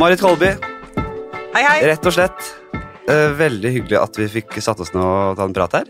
Marit 0.00 0.20
Kolby, 0.22 0.50
Hei, 1.54 1.62
hei. 1.64 1.80
rett 1.90 2.06
og 2.08 2.14
slett. 2.14 2.46
eh, 3.10 3.32
veldig 3.36 3.70
hyggelig 3.74 3.98
at 4.00 4.16
vi 4.16 4.28
fikk 4.40 4.56
satt 4.62 4.80
oss 4.80 4.92
ned 4.94 5.02
og 5.02 5.36
ta 5.36 5.44
en 5.44 5.52
prat 5.56 5.72
her. 5.80 5.84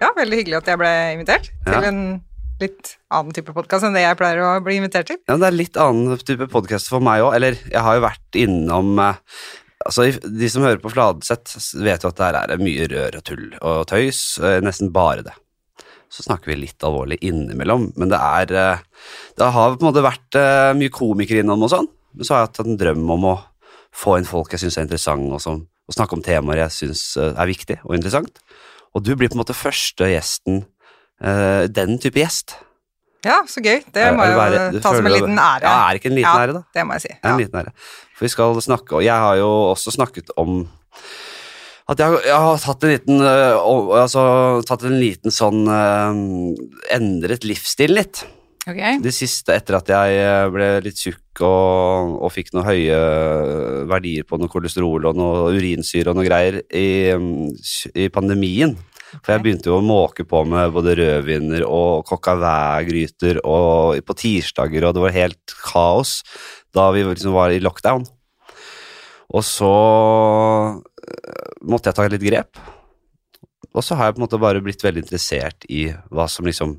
Ja, 0.00 0.10
Veldig 0.16 0.38
hyggelig 0.40 0.56
at 0.62 0.66
jeg 0.70 0.78
ble 0.80 0.90
invitert 1.14 1.50
Ja. 1.66 1.72
til 1.80 1.84
en 1.88 2.00
litt 2.60 2.96
annen 3.10 3.32
type 3.32 3.52
podkast 3.52 3.84
enn 3.84 3.92
det 3.94 4.02
jeg 4.02 4.16
pleier 4.16 4.40
å 4.40 4.62
bli 4.64 4.76
invitert 4.80 5.06
til. 5.06 5.18
Ja, 5.28 5.36
det 5.36 5.46
er 5.46 5.56
litt 5.56 5.76
annen 5.76 6.16
type 6.18 6.46
podkast 6.48 6.88
for 6.88 7.00
meg 7.00 7.20
òg. 7.22 7.34
Eller, 7.36 7.52
jeg 7.70 7.80
har 7.80 7.94
jo 7.96 8.06
vært 8.08 8.32
innom 8.34 8.98
eh, 8.98 9.14
Altså, 9.86 10.12
De 10.20 10.46
som 10.50 10.60
hører 10.62 10.76
på 10.76 10.90
Fladseth, 10.92 11.56
vet 11.80 12.02
jo 12.02 12.08
at 12.10 12.16
det 12.16 12.26
her 12.26 12.50
er 12.52 12.58
mye 12.60 12.86
rør 12.86 13.16
og 13.16 13.24
tull 13.24 13.54
og 13.62 13.86
tøys. 13.88 14.38
eh, 14.44 14.60
Nesten 14.60 14.92
bare 14.92 15.22
det. 15.24 15.32
Så 16.10 16.22
snakker 16.22 16.52
vi 16.52 16.56
litt 16.66 16.78
alvorlig 16.84 17.16
innimellom, 17.22 17.92
men 17.96 18.08
det 18.10 18.18
er 18.20 18.44
Det 19.38 19.52
har 19.52 19.76
på 19.76 19.80
en 19.80 19.88
måte 19.94 20.02
vært 20.04 20.76
mye 20.76 20.90
komikere 20.90 21.40
innom 21.40 21.62
og 21.62 21.70
sånn, 21.70 21.88
men 22.14 22.24
så 22.26 22.34
har 22.34 22.40
jeg 22.44 22.48
hatt 22.50 22.60
en 22.66 22.76
drøm 22.80 23.10
om 23.16 23.24
å 23.32 23.36
få 23.94 24.16
inn 24.18 24.24
folk 24.28 24.52
jeg 24.54 24.60
syns 24.64 24.78
er 24.78 24.86
interessante, 24.86 25.32
og, 25.34 25.40
som, 25.42 25.62
og 25.88 25.94
snakke 25.96 26.14
om 26.18 26.22
temaer 26.22 26.64
jeg 26.64 26.70
syns 26.78 27.04
er 27.20 27.46
viktig 27.50 27.78
og 27.84 27.94
interessant. 27.96 28.38
Og 28.94 29.02
du 29.06 29.12
blir 29.16 29.28
på 29.30 29.36
en 29.38 29.42
måte 29.44 29.54
første 29.54 30.06
gjesten, 30.10 30.64
uh, 31.22 31.66
den 31.70 31.98
type 32.02 32.18
gjest. 32.18 32.56
Ja, 33.22 33.42
så 33.46 33.60
gøy. 33.60 33.82
Det 33.92 34.00
Er- 34.00 34.14
må 34.16 34.24
jeg 34.24 34.32
jo 34.74 34.80
ta 34.80 34.94
som 34.96 35.06
en 35.06 35.12
liten 35.12 35.36
ære. 35.38 35.62
Ja, 35.68 35.74
er 35.90 35.98
ikke 35.98 36.08
en 36.08 36.16
liten 36.16 36.30
Ja, 36.30 36.38
ære, 36.46 36.54
da? 36.56 36.62
Det 36.74 36.84
må 36.88 36.94
jeg 36.96 37.02
si. 37.04 37.10
En 37.22 37.30
Ja. 37.30 37.36
liten 37.36 37.58
ære. 37.60 37.72
For 38.16 38.24
vi 38.24 38.28
skal 38.32 38.54
snakke, 38.64 38.92
og 38.96 39.02
jeg 39.04 39.12
har 39.26 39.36
jo 39.36 39.50
også 39.74 39.92
snakket 39.92 40.30
om 40.40 40.68
at 41.90 41.98
jeg, 41.98 42.06
har- 42.06 42.22
jeg 42.24 42.38
har 42.46 42.56
tatt 42.62 42.84
en 42.84 42.90
liten 42.94 43.20
øh, 43.20 44.00
altså, 44.00 44.22
tatt 44.66 44.84
en 44.84 44.98
liten 45.00 45.30
sånn 45.30 45.66
øh, 45.68 46.94
Endret 46.96 47.44
livsstilen 47.44 47.96
litt. 47.98 48.24
Ok. 48.68 48.80
Det 49.00 49.12
siste 49.16 49.54
etter 49.56 49.78
at 49.78 49.88
jeg 49.88 50.16
øh, 50.20 50.50
ble 50.52 50.66
litt 50.84 50.98
tjukk 51.00 51.40
og, 51.48 52.18
og 52.20 52.32
fikk 52.34 52.52
noen 52.52 52.66
høye 52.66 52.96
øh, 52.96 53.86
verdier 53.88 54.26
på 54.28 54.36
noe 54.36 54.52
kolesterol 54.52 55.08
og 55.08 55.16
noe 55.16 55.46
urinsyre 55.56 56.12
og 56.12 56.18
noe 56.18 56.26
greier 56.28 56.60
i, 56.68 57.08
mm, 57.16 57.54
i 57.96 58.10
pandemien. 58.12 58.76
For 59.10 59.32
jeg 59.32 59.42
begynte 59.42 59.70
jo 59.72 59.78
å 59.80 59.84
måke 59.84 60.26
på 60.28 60.42
med 60.46 60.74
både 60.74 60.94
rødviner 61.00 61.64
og 61.66 62.04
coq 62.06 62.28
au 62.30 62.36
vin-gryter 62.42 63.40
og 63.42 63.98
på 64.06 64.16
tirsdager, 64.20 64.86
og 64.86 64.94
det 64.94 65.02
var 65.02 65.16
helt 65.16 65.56
kaos 65.64 66.20
da 66.76 66.90
vi 66.94 67.02
liksom 67.08 67.34
var 67.34 67.50
i 67.50 67.62
lockdown. 67.64 68.04
Og 69.30 69.46
så 69.46 69.72
øh, 70.76 71.48
måtte 71.64 71.90
jeg 71.90 71.96
ta 71.96 72.06
litt 72.12 72.28
grep. 72.28 72.60
Og 73.70 73.82
så 73.86 73.96
har 73.96 74.10
jeg 74.10 74.18
på 74.18 74.20
en 74.20 74.26
måte 74.26 74.42
bare 74.42 74.62
blitt 74.62 74.84
veldig 74.84 75.04
interessert 75.06 75.66
i 75.70 75.88
hva 76.10 76.28
som 76.30 76.46
liksom 76.46 76.76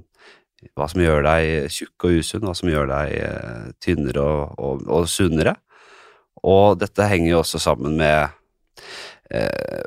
hva 0.78 0.88
som 0.92 1.02
gjør 1.04 1.26
deg 1.26 1.72
tjukk 1.74 2.08
og 2.08 2.22
usunn, 2.22 2.46
hva 2.48 2.56
som 2.58 2.70
gjør 2.72 2.90
deg 2.92 3.16
eh, 3.18 3.70
tynnere 3.84 4.24
og, 4.24 4.58
og, 4.58 4.84
og 4.88 5.08
sunnere. 5.10 5.56
Og 6.48 6.80
dette 6.82 7.08
henger 7.10 7.34
jo 7.34 7.40
også 7.44 7.62
sammen 7.62 7.98
med 8.00 8.34
eh, 9.34 9.86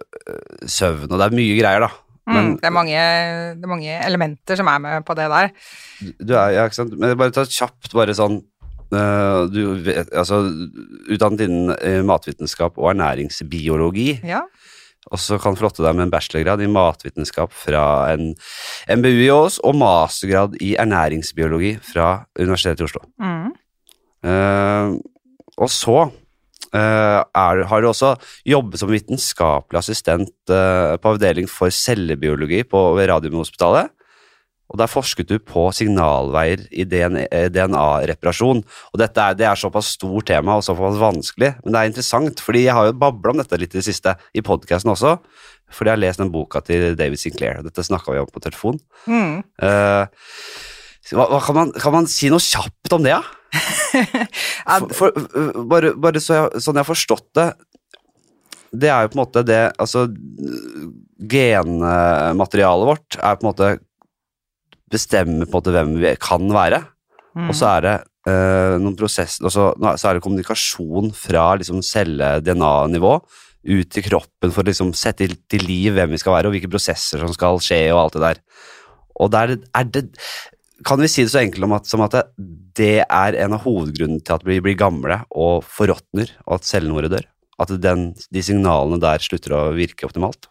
søvn, 0.71 1.11
og 1.11 1.19
det 1.19 1.29
er 1.29 1.39
mye 1.41 1.59
greier, 1.59 1.87
da. 1.87 1.91
Mm, 2.25 2.55
det, 2.57 2.65
er 2.65 2.73
mange, 2.73 3.01
det 3.59 3.67
er 3.67 3.69
mange 3.69 3.97
elementer 4.07 4.57
som 4.57 4.69
er 4.73 4.81
med 4.81 5.05
på 5.05 5.17
det 5.19 5.27
der. 5.29 5.51
Du 6.25 6.33
er, 6.33 6.55
ja, 6.57 6.65
ikke 6.65 6.79
sant? 6.79 6.95
Men 6.97 7.19
bare 7.21 7.35
ta 7.37 7.45
kjapt, 7.45 7.91
bare 7.93 8.15
sånn 8.17 8.39
eh, 8.97 9.41
Du 9.53 9.61
vet, 9.85 10.09
altså 10.17 10.41
Utdannet 11.13 11.45
innen 11.45 11.75
eh, 11.77 12.01
matvitenskap 12.07 12.81
og 12.81 12.95
ernæringsbiologi, 12.95 14.23
Ja. 14.25 14.47
Og 15.13 15.21
så 15.21 15.39
kan 15.43 15.57
flotte 15.59 15.85
deg 15.85 15.97
med 15.97 16.07
en 16.07 16.13
bachelorgrad 16.13 16.63
i 16.65 16.71
matvitenskap 16.71 17.53
fra 17.55 17.85
en 18.15 18.33
MBU 18.89 19.25
i 19.27 19.31
Ås, 19.35 19.61
og 19.65 19.77
mastergrad 19.81 20.57
i 20.65 20.75
ernæringsbiologi 20.81 21.75
fra 21.85 22.25
Universitetet 22.39 22.85
i 22.85 22.89
Oslo. 22.89 23.05
Mm. 23.21 23.51
Uh, 24.25 24.97
og 25.61 25.69
så 25.71 25.99
uh, 26.09 27.21
er, 27.21 27.65
har 27.69 27.83
du 27.83 27.91
også 27.91 28.15
jobbet 28.49 28.81
som 28.81 28.93
vitenskapelig 28.93 29.83
assistent 29.83 30.33
uh, 30.49 30.97
på 30.97 31.13
avdeling 31.13 31.51
for 31.51 31.75
cellebiologi 31.75 32.63
på, 32.69 32.87
ved 32.97 33.13
Radiumhospitalet. 33.13 33.93
Og 34.73 34.79
der 34.81 34.91
forsket 34.91 35.29
du 35.29 35.37
på 35.39 35.67
signalveier 35.77 36.65
i 36.73 36.87
DNA-reparasjon. 36.89 38.63
Og 38.65 39.01
dette 39.01 39.21
er, 39.23 39.37
det 39.39 39.47
er 39.49 39.61
såpass 39.61 39.93
stort 39.99 40.29
tema 40.31 40.57
og 40.59 40.65
såpass 40.67 40.97
vanskelig, 41.01 41.53
men 41.63 41.75
det 41.75 41.81
er 41.81 41.91
interessant, 41.93 42.41
fordi 42.43 42.65
jeg 42.65 42.77
har 42.77 42.89
jo 42.89 42.97
babla 42.99 43.35
om 43.35 43.43
dette 43.43 43.61
litt 43.61 43.77
i 43.77 43.81
det 43.81 43.87
siste, 43.87 44.17
i 44.33 44.43
podkasten 44.45 44.95
også. 44.95 45.19
Fordi 45.75 45.93
jeg 45.93 45.99
har 45.99 46.03
lest 46.03 46.23
den 46.23 46.33
boka 46.33 46.63
til 46.65 46.95
David 46.99 47.21
Sinclair, 47.21 47.61
dette 47.65 47.85
snakka 47.85 48.15
vi 48.15 48.23
om 48.23 48.31
på 48.33 48.43
telefon. 48.43 48.81
Mm. 49.11 49.43
Uh, 49.61 50.09
hva, 51.13 51.29
hva 51.29 51.41
kan, 51.45 51.59
man, 51.59 51.73
kan 51.77 51.93
man 51.93 52.09
si 52.09 52.31
noe 52.33 52.43
kjapt 52.43 52.97
om 52.97 53.05
det, 53.05 53.15
da? 53.15 53.23
Ja, 54.65 54.81
For, 54.99 55.13
for, 55.15 55.65
bare 55.71 55.93
bare 56.01 56.19
så 56.23 56.35
jeg, 56.35 56.63
sånn 56.65 56.75
jeg 56.75 56.83
har 56.83 56.89
forstått 56.89 57.29
det 57.39 57.45
Det 58.75 58.89
er 58.91 59.05
jo 59.05 59.13
på 59.13 59.15
en 59.15 59.21
måte 59.21 59.45
det 59.47 59.61
Altså, 59.79 60.09
genmaterialet 61.31 62.89
vårt 62.89 63.19
er 63.21 63.39
på 63.39 63.45
en 63.45 63.51
måte 63.53 63.69
Bestemmer 64.95 65.49
på 65.49 65.57
en 65.57 65.61
måte 65.61 65.75
hvem 65.75 65.95
vi 66.03 66.15
kan 66.23 66.47
være. 66.55 66.83
mm. 67.35 67.49
Og 67.51 67.55
så 67.59 67.71
er 67.77 67.81
det 67.89 67.95
øh, 68.31 68.77
noen 68.81 68.97
prosess 68.99 69.41
altså, 69.43 69.73
nå- 69.81 69.97
Så 70.01 70.09
er 70.11 70.15
det 70.19 70.23
kommunikasjon 70.25 71.11
fra 71.19 71.49
liksom 71.61 71.83
celle-DNA-nivå 71.85 73.15
ut 73.65 73.89
til 73.91 74.05
kroppen 74.05 74.53
for 74.53 74.61
å 74.61 74.69
liksom 74.69 74.91
sette 74.93 75.25
til, 75.25 75.39
til 75.49 75.63
liv 75.65 75.95
hvem 75.97 76.11
vi 76.13 76.19
skal 76.21 76.35
være, 76.37 76.51
og 76.51 76.53
hvilke 76.53 76.69
prosesser 76.69 77.23
som 77.23 77.31
skal 77.33 77.57
skje, 77.65 77.79
og 77.95 78.03
alt 78.03 78.19
det 78.19 78.23
der. 78.27 78.41
Og 79.25 79.31
der 79.33 79.55
er 79.57 79.85
det 79.89 80.03
Kan 80.85 81.01
vi 81.01 81.09
si 81.09 81.23
det 81.25 81.31
så 81.33 81.39
enkelt 81.41 81.65
om 81.65 81.73
at, 81.73 81.87
som 81.89 82.03
at 82.05 82.13
det, 82.13 82.25
det 82.77 83.05
er 83.07 83.37
en 83.45 83.55
av 83.57 83.63
hovedgrunnene 83.65 84.21
til 84.27 84.35
at 84.35 84.45
vi 84.45 84.59
blir 84.61 84.77
gamle 84.77 85.21
og 85.33 85.63
forråtner, 85.65 86.29
og 86.45 86.59
at 86.59 86.67
cellene 86.69 86.93
våre 86.97 87.09
dør? 87.09 87.25
At 87.63 87.71
den, 87.81 88.09
de 88.35 88.43
signalene 88.43 88.99
der 89.01 89.23
slutter 89.23 89.55
å 89.55 89.63
virke 89.77 90.05
optimalt? 90.09 90.49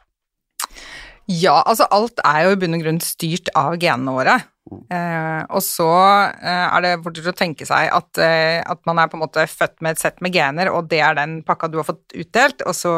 Ja, 1.32 1.62
altså 1.62 1.88
alt 1.94 2.20
er 2.28 2.48
jo 2.48 2.56
i 2.56 2.60
bunn 2.60 2.76
og 2.78 2.84
grunn 2.84 3.00
styrt 3.04 3.52
av 3.56 3.78
genene 3.80 4.16
våre. 4.16 4.40
Eh, 4.72 5.42
og 5.52 5.62
så 5.64 5.90
eh, 6.32 6.66
er 6.66 6.84
det 6.84 6.94
fort 7.04 7.20
å 7.20 7.36
tenke 7.36 7.68
seg 7.68 7.90
at, 7.94 8.20
eh, 8.24 8.60
at 8.64 8.80
man 8.88 9.00
er 9.00 9.10
på 9.12 9.20
en 9.20 9.24
måte 9.26 9.44
født 9.50 9.76
med 9.84 9.96
et 9.96 10.04
sett 10.04 10.24
med 10.24 10.36
gener, 10.36 10.72
og 10.72 10.88
det 10.92 11.02
er 11.04 11.18
den 11.20 11.42
pakka 11.48 11.70
du 11.72 11.80
har 11.82 11.88
fått 11.88 12.16
utdelt, 12.16 12.64
og 12.68 12.76
så 12.78 12.94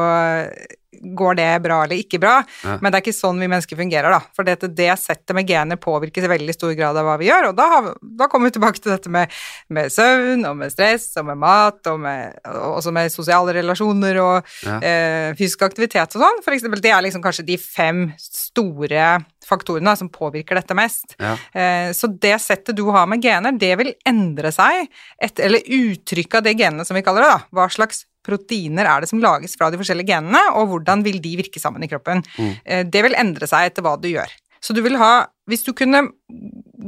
går 1.16 1.35
det 1.39 1.50
bra 1.63 1.83
eller 1.85 2.00
ikke 2.01 2.19
bra. 2.22 2.35
Ja. 2.63 2.78
Men 2.81 2.91
det 2.91 3.00
er 3.00 3.03
ikke 3.06 3.16
sånn 3.17 3.39
vi 3.41 3.50
mennesker 3.51 3.79
fungerer, 3.79 4.09
da. 4.16 4.22
For 4.35 4.47
det, 4.47 4.57
det 4.78 4.89
settet 5.01 5.35
med 5.38 5.47
gener 5.50 5.79
påvirkes 5.81 6.25
i 6.28 6.31
veldig 6.31 6.56
stor 6.56 6.73
grad 6.78 6.97
av 6.97 7.06
hva 7.07 7.17
vi 7.22 7.29
gjør, 7.29 7.50
og 7.51 7.56
da, 7.59 7.67
har, 7.73 7.89
da 8.22 8.28
kommer 8.31 8.50
vi 8.51 8.56
tilbake 8.57 8.81
til 8.81 8.94
dette 8.95 9.11
med, 9.13 9.31
med 9.69 9.91
søvn 9.94 10.45
og 10.50 10.57
med 10.61 10.73
stress 10.73 11.09
og 11.22 11.28
med 11.29 11.41
mat 11.44 11.91
og 11.91 12.00
med, 12.06 12.38
også 12.45 12.94
med 12.95 13.11
sosiale 13.13 13.56
relasjoner 13.59 14.22
og 14.23 14.53
Ja. 14.66 14.79
eh, 14.81 15.29
fysisk 15.38 15.61
aktivitet 15.67 16.16
og 16.16 16.22
sånn. 16.23 16.41
For 16.45 16.56
eksempel, 16.56 16.81
det 16.81 16.91
er 16.95 17.01
liksom 17.06 17.22
kanskje 17.23 17.45
de 17.47 17.57
fem 17.62 18.06
store 18.22 19.06
faktorene 19.45 19.94
som 20.00 20.09
påvirker 20.09 20.57
dette 20.59 20.78
mest. 20.78 21.16
Ja. 21.19 21.35
Eh, 21.53 21.91
Så 21.94 22.09
det 22.09 22.35
settet 22.41 22.75
du 22.75 22.83
har 22.91 23.07
med 23.07 23.23
gener, 23.23 23.56
det 23.57 23.72
vil 23.78 23.94
endre 24.06 24.51
seg, 24.51 24.89
et, 25.22 25.39
eller 25.39 25.61
uttrykket 25.61 26.41
av 26.41 26.44
det 26.44 26.57
genene 26.57 26.85
som 26.85 26.97
vi 26.97 27.03
kaller 27.06 27.25
det, 27.25 27.31
da. 27.35 27.41
Hva 27.56 27.69
slags 27.72 28.06
proteiner 28.25 28.88
er 28.89 29.03
det 29.03 29.11
som 29.11 29.22
lages 29.22 29.53
fra 29.57 29.69
de 29.69 29.78
forskjellige 29.78 30.09
genene, 30.09 30.41
og 30.57 30.72
hvordan 30.72 31.03
vil 31.06 31.19
de 31.22 31.35
virke 31.38 31.61
sammen 31.61 31.83
i 31.85 31.89
kroppen. 31.91 32.23
Mm. 32.39 32.53
Eh, 32.66 32.83
Det 32.89 33.03
vil 33.06 33.16
endre 33.16 33.47
seg 33.47 33.69
etter 33.69 33.85
hva 33.85 33.95
du 34.01 34.09
gjør. 34.09 34.31
Så 34.61 34.73
du 34.73 34.81
vil 34.81 34.97
ha 34.97 35.28
Hvis 35.45 35.62
du 35.63 35.73
kunne 35.77 36.07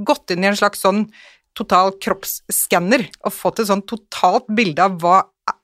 gått 0.04 0.32
inn 0.34 0.44
i 0.44 0.48
en 0.50 0.56
slags 0.58 0.82
sånn 0.82 1.04
total 1.54 1.92
kroppsskanner 2.02 3.04
og 3.24 3.34
fått 3.34 3.60
et 3.62 3.70
sånn 3.70 3.86
totalt 3.86 4.48
bilde 4.50 4.82
av 4.82 4.98
hva 4.98 5.20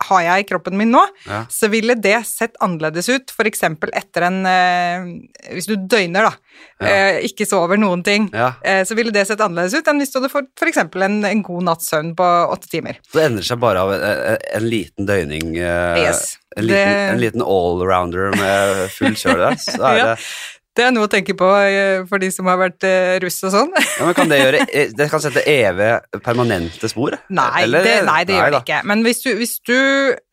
har 0.10 0.22
jeg 0.26 0.44
i 0.44 0.48
kroppen 0.50 0.78
min 0.80 0.92
nå, 0.94 1.02
Ja. 1.28 1.44
så 1.50 1.70
ville 1.72 1.96
det 1.96 2.20
sett 2.30 2.56
annerledes 2.64 3.10
ut, 3.10 3.32
eksempel 3.50 3.90
etter 3.96 4.28
en 4.28 4.42
eh, 4.46 5.08
Hvis 5.56 5.68
du 5.70 5.76
døgner, 5.76 6.30
da, 6.30 6.34
Ja. 6.84 6.88
eh, 6.88 7.20
ikke 7.28 7.48
sover 7.50 7.78
noen 7.82 8.04
ting, 8.06 8.30
ja. 8.34 8.52
eh, 8.64 8.84
så 8.86 8.96
ville 8.96 9.12
det 9.16 9.26
sett 9.28 9.42
annerledes 9.42 9.74
ut 9.80 9.88
enn 9.88 10.00
hvis 10.04 10.12
du 10.14 10.20
hadde 10.20 10.32
fått 10.34 10.52
eksempel 10.70 11.04
en, 11.08 11.20
en 11.26 11.42
god 11.44 11.64
natts 11.64 11.90
søvn 11.90 12.14
på 12.16 12.28
åtte 12.54 12.70
timer. 12.70 13.00
Så 13.10 13.20
det 13.20 13.26
endrer 13.32 13.48
seg 13.48 13.60
bare 13.64 13.82
av 13.82 13.92
en, 13.96 14.02
en, 14.12 14.38
en 14.60 14.70
liten 14.70 15.06
døgning 15.10 15.56
eh, 15.58 16.04
Yes. 16.04 16.38
En 16.56 16.68
liten, 16.68 16.86
Det- 16.86 17.10
en 17.16 17.20
liten 17.24 17.42
allrounder 17.42 18.36
med 18.38 18.84
full 18.94 19.16
kjør 19.18 19.40
der. 19.42 19.56
Så 19.58 19.80
er 19.90 19.96
det, 20.04 20.18
Det 20.74 20.88
er 20.88 20.94
noe 20.94 21.06
å 21.06 21.12
tenke 21.12 21.36
på 21.38 21.48
eh, 21.62 22.02
for 22.10 22.22
de 22.22 22.32
som 22.34 22.48
har 22.50 22.58
vært 22.58 22.86
eh, 22.88 23.16
russ 23.22 23.38
og 23.46 23.52
sånn. 23.54 23.74
ja, 24.00 24.08
men 24.08 24.16
kan 24.18 24.32
det 24.32 24.40
gjøre 24.40 24.64
eh, 24.66 24.94
Det 24.98 25.06
kan 25.12 25.22
sette 25.22 25.44
evige, 25.50 26.00
permanente 26.26 26.90
spor? 26.90 27.20
Nei, 27.30 27.66
Eller- 27.68 27.86
det, 27.86 27.98
nei, 28.10 28.22
det 28.26 28.40
gjør 28.40 28.56
det 28.56 28.64
ikke. 28.66 28.80
Men 28.90 29.04
hvis 29.06 29.22
du, 29.26 29.30
hvis, 29.38 29.54
du, 29.70 29.78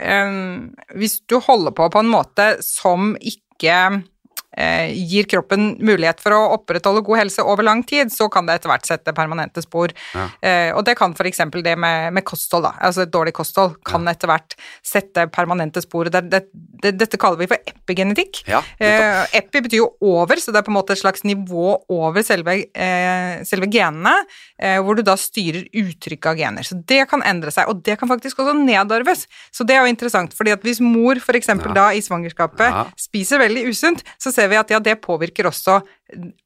um, 0.01 0.71
hvis 0.97 1.19
du 1.29 1.37
holder 1.45 1.77
på 1.77 1.91
på 1.93 2.01
en 2.01 2.13
måte 2.13 2.49
som 2.65 3.13
ikke 3.21 3.77
gir 5.11 5.29
kroppen 5.31 5.77
mulighet 5.81 6.21
for 6.23 6.35
å 6.37 6.41
opprettholde 6.57 7.03
god 7.07 7.21
helse 7.23 7.45
over 7.45 7.67
lang 7.67 7.83
tid, 7.87 8.13
så 8.13 8.29
kan 8.33 8.47
det 8.49 8.59
etter 8.59 8.73
hvert 8.73 8.87
sette 8.89 9.15
permanente 9.17 9.63
spor. 9.65 9.93
Ja. 10.15 10.27
Eh, 10.43 10.71
og 10.77 10.85
det 10.89 10.97
kan 11.01 11.15
f.eks. 11.17 11.43
det 11.65 11.77
med, 11.79 12.13
med 12.17 12.25
kosthold, 12.29 12.67
da. 12.69 12.75
altså 12.89 13.05
et 13.07 13.13
dårlig 13.15 13.35
kosthold, 13.37 13.77
kan 13.87 14.07
etter 14.11 14.31
hvert 14.31 14.57
sette 14.87 15.27
permanente 15.33 15.83
spor. 15.85 16.11
Det, 16.13 16.23
det, 16.33 16.43
det, 16.83 16.95
dette 17.01 17.21
kaller 17.21 17.41
vi 17.43 17.51
for 17.55 17.73
epigenetikk. 17.75 18.45
Ja, 18.51 18.63
Eh, 18.81 19.37
epi 19.37 19.61
betyr 19.65 19.81
jo 19.83 19.89
over, 20.07 20.41
så 20.41 20.53
det 20.53 20.61
er 20.61 20.65
på 20.67 20.73
en 20.73 20.77
måte 20.79 20.95
et 20.95 21.01
slags 21.01 21.23
nivå 21.27 21.75
over 21.93 22.25
selve, 22.25 22.55
eh, 22.75 23.43
selve 23.47 23.69
genene, 23.71 24.13
eh, 24.61 24.79
hvor 24.81 24.97
du 24.97 25.03
da 25.07 25.15
styrer 25.21 25.67
uttrykket 25.77 26.31
av 26.31 26.39
gener. 26.39 26.67
Så 26.67 26.79
det 26.89 27.03
kan 27.11 27.23
endre 27.27 27.53
seg, 27.55 27.69
og 27.69 27.83
det 27.87 27.99
kan 28.01 28.09
faktisk 28.11 28.41
også 28.43 28.55
nedarves. 28.57 29.27
Så 29.53 29.67
det 29.67 29.77
er 29.77 29.85
jo 29.85 29.93
interessant, 29.93 30.35
fordi 30.37 30.55
at 30.55 30.65
hvis 30.67 30.81
mor 30.85 31.21
f.eks. 31.21 31.51
Ja. 31.51 31.55
da 31.77 31.89
i 31.97 32.01
svangerskapet 32.05 32.67
Ja. 32.71 32.85
spiser 32.97 33.39
veldig 33.43 33.67
usunt, 33.69 34.03
så 34.19 34.33
ser 34.33 34.49
vi 34.49 34.50
at 34.59 34.71
ja, 34.73 34.79
det 34.83 34.97
påvirker 35.05 35.47
også 35.47 35.79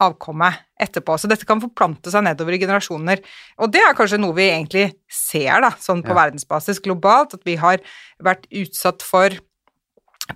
avkommet 0.02 0.60
etterpå. 0.80 1.16
Så 1.18 1.30
dette 1.30 1.46
kan 1.48 1.62
forplante 1.62 2.10
seg 2.12 2.24
nedover 2.26 2.52
i 2.56 2.60
generasjoner. 2.60 3.22
Og 3.62 3.72
det 3.72 3.80
er 3.80 3.96
kanskje 3.96 4.20
noe 4.20 4.34
vi 4.36 4.50
egentlig 4.50 4.90
ser, 5.08 5.60
da, 5.64 5.70
sånn 5.80 6.02
på 6.04 6.12
Ja. 6.12 6.20
verdensbasis 6.24 6.82
globalt, 6.84 7.34
at 7.34 7.44
vi 7.44 7.56
har 7.56 7.78
vært 8.22 8.46
utsatt 8.50 9.02
for 9.02 9.30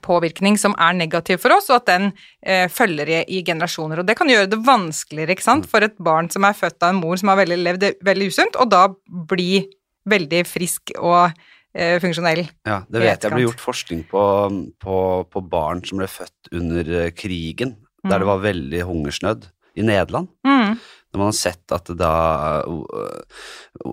påvirkning 0.04 0.58
som 0.60 0.74
er 0.78 0.92
negativ 0.92 1.40
for 1.40 1.54
oss, 1.56 1.70
og 1.70 1.76
at 1.80 1.86
den 1.86 2.12
eh, 2.42 2.68
følger 2.68 3.08
i, 3.08 3.20
i 3.38 3.42
generasjoner. 3.42 4.00
Og 4.02 4.06
det 4.06 4.16
kan 4.18 4.28
gjøre 4.28 4.50
det 4.52 4.60
vanskeligere 4.66 5.32
ikke 5.32 5.46
sant, 5.46 5.68
for 5.70 5.80
et 5.80 5.96
barn 5.96 6.28
som 6.30 6.44
er 6.44 6.56
født 6.56 6.82
av 6.82 6.92
en 6.92 7.00
mor 7.00 7.16
som 7.16 7.32
har 7.32 7.40
veldig, 7.40 7.58
levd 7.64 7.86
veldig 8.04 8.28
usunt, 8.28 8.58
og 8.60 8.68
da 8.70 8.86
bli 9.30 9.64
veldig 10.08 10.42
frisk 10.48 10.92
og 10.98 11.32
funksjonell. 11.74 12.46
Ja, 12.66 12.80
det 12.88 13.00
vet 13.02 13.22
jeg 13.22 13.32
ble 13.32 13.42
gjort 13.44 13.60
forskning 13.60 14.04
på, 14.08 14.22
på, 14.80 14.96
på 15.30 15.42
barn 15.48 15.84
som 15.84 15.98
ble 15.98 16.08
født 16.10 16.52
under 16.52 16.84
krigen, 17.12 17.16
krigen, 17.18 17.76
der 18.04 18.14
Mm. 18.16 18.20
det 18.20 18.26
var 18.26 18.38
veldig 18.44 18.80
hungersnødd 18.86 19.46
i 19.76 19.82
Nederland. 19.82 20.28
Mm. 20.46 20.78
Når 21.12 21.18
man 21.18 21.26
har 21.28 21.32
sett 21.38 21.72
at 21.72 21.84
det 21.88 21.96
da 21.98 22.10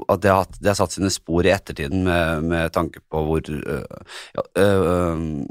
At 0.10 0.22
det 0.22 0.32
har, 0.32 0.46
det 0.60 0.68
har 0.68 0.76
satt 0.76 0.92
sine 0.96 1.10
spor 1.14 1.46
i 1.46 1.52
ettertiden 1.54 2.04
med, 2.04 2.44
med 2.44 2.72
tanke 2.76 3.00
på 3.10 3.22
hvor 3.24 3.42
ja, 3.46 4.44
øh, 4.62 5.46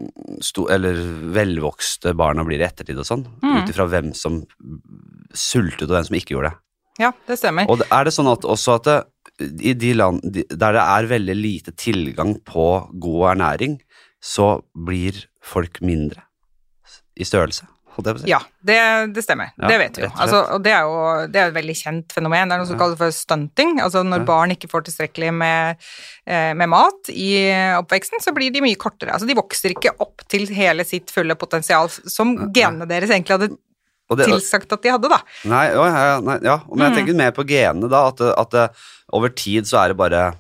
sto, 0.45 0.67
Eller 0.71 0.99
velvokste 1.35 2.15
barna 2.15 2.45
blir 2.45 2.61
i 2.61 2.67
ettertid 2.69 2.99
og 3.01 3.07
sånn, 3.09 3.25
Mm. 3.43 3.63
ut 3.63 3.71
ifra 3.73 3.87
hvem 3.89 4.13
som 4.15 4.43
sultet 5.35 5.89
og 5.89 5.97
hvem 5.97 6.07
som 6.09 6.17
ikke 6.19 6.35
gjorde 6.37 6.51
det. 6.53 6.59
Ja, 7.03 7.11
det 7.27 7.39
stemmer. 7.41 7.67
Og 7.69 7.83
er 7.91 8.05
det 8.07 8.13
sånn 8.15 8.31
at 8.31 8.45
også 8.47 8.77
at 8.79 8.85
det, 8.87 8.99
i 9.41 9.75
de 9.75 9.93
land 9.99 10.23
der 10.33 10.77
det 10.77 10.83
er 10.85 11.09
veldig 11.11 11.35
lite 11.37 11.73
tilgang 11.77 12.37
på 12.47 12.67
god 13.03 13.31
ernæring, 13.35 13.81
så 14.23 14.61
blir 14.75 15.25
folk 15.45 15.81
mindre 15.85 16.23
i 17.17 17.25
størrelse. 17.27 17.67
Å 17.95 18.03
si. 18.19 18.27
Ja, 18.27 18.41
det, 18.67 18.77
det 19.15 19.23
stemmer. 19.23 19.53
Ja, 19.55 19.69
det 19.71 19.77
vet 19.79 19.99
vi 20.01 20.03
jo. 20.03 20.09
Altså, 20.19 20.41
og 20.57 20.63
det 20.65 20.73
er 20.75 20.81
jo 20.83 20.95
det 21.31 21.39
er 21.39 21.53
et 21.53 21.55
veldig 21.55 21.77
kjent 21.79 22.15
fenomen. 22.17 22.51
Det 22.51 22.57
er 22.57 22.63
noe 22.63 22.67
som 22.67 22.75
Ja. 22.75 22.81
kalles 22.81 22.99
for 22.99 23.15
stunting. 23.15 23.77
Altså 23.85 24.03
når 24.03 24.25
Ja. 24.25 24.27
barn 24.33 24.51
ikke 24.51 24.71
får 24.73 24.83
tilstrekkelig 24.89 25.33
med, 25.33 25.77
eh, 26.27 26.55
med 26.55 26.69
mat 26.69 27.11
i 27.11 27.29
oppveksten, 27.79 28.19
så 28.19 28.35
blir 28.35 28.51
de 28.53 28.61
mye 28.65 28.75
kortere. 28.75 29.13
Altså 29.15 29.29
de 29.29 29.35
vokser 29.39 29.71
ikke 29.77 29.95
opp 30.01 30.27
til 30.29 30.47
hele 30.47 30.83
sitt 30.85 31.07
fulle 31.15 31.37
potensial 31.37 31.89
som 31.89 32.35
genene 32.51 32.89
deres 32.89 33.11
egentlig 33.11 33.39
hadde 33.39 33.57
det- 34.17 34.27
tilsagt 34.29 34.73
at 34.73 34.83
de 34.83 34.91
hadde, 34.93 35.09
da. 35.09 35.19
Nei, 35.49 35.67
ja, 35.73 35.85
ja, 35.89 36.21
nei, 36.21 36.39
ja. 36.43 36.59
men 36.69 36.79
jeg 36.85 36.93
Mm. 36.93 36.97
tenker 36.99 37.15
mer 37.17 37.33
på 37.33 37.45
genene, 37.49 37.89
da. 37.89 38.09
At, 38.09 38.21
at 38.21 38.51
det, 38.51 38.71
over 39.13 39.29
tid 39.31 39.65
så 39.65 39.85
er 39.85 39.89
det 39.89 39.97
bare 39.97 40.35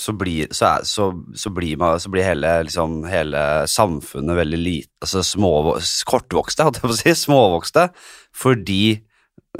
Så 0.00 0.14
blir, 0.16 0.48
så 0.48 0.78
er, 0.78 0.84
så, 0.88 1.12
så 1.36 1.50
blir, 1.52 1.76
man, 1.76 1.98
så 2.00 2.08
blir 2.08 2.24
hele, 2.24 2.64
liksom, 2.64 3.04
hele 3.06 3.66
samfunnet 3.68 4.32
veldig 4.34 4.56
lite 4.64 4.88
Altså 5.04 5.20
små, 5.22 5.76
kortvokste, 6.08 6.64
holdt 6.64 6.80
jeg 6.80 6.88
på 6.88 6.94
å 6.94 6.96
si. 6.96 7.10
Småvokste. 7.26 7.90
Fordi 8.32 9.02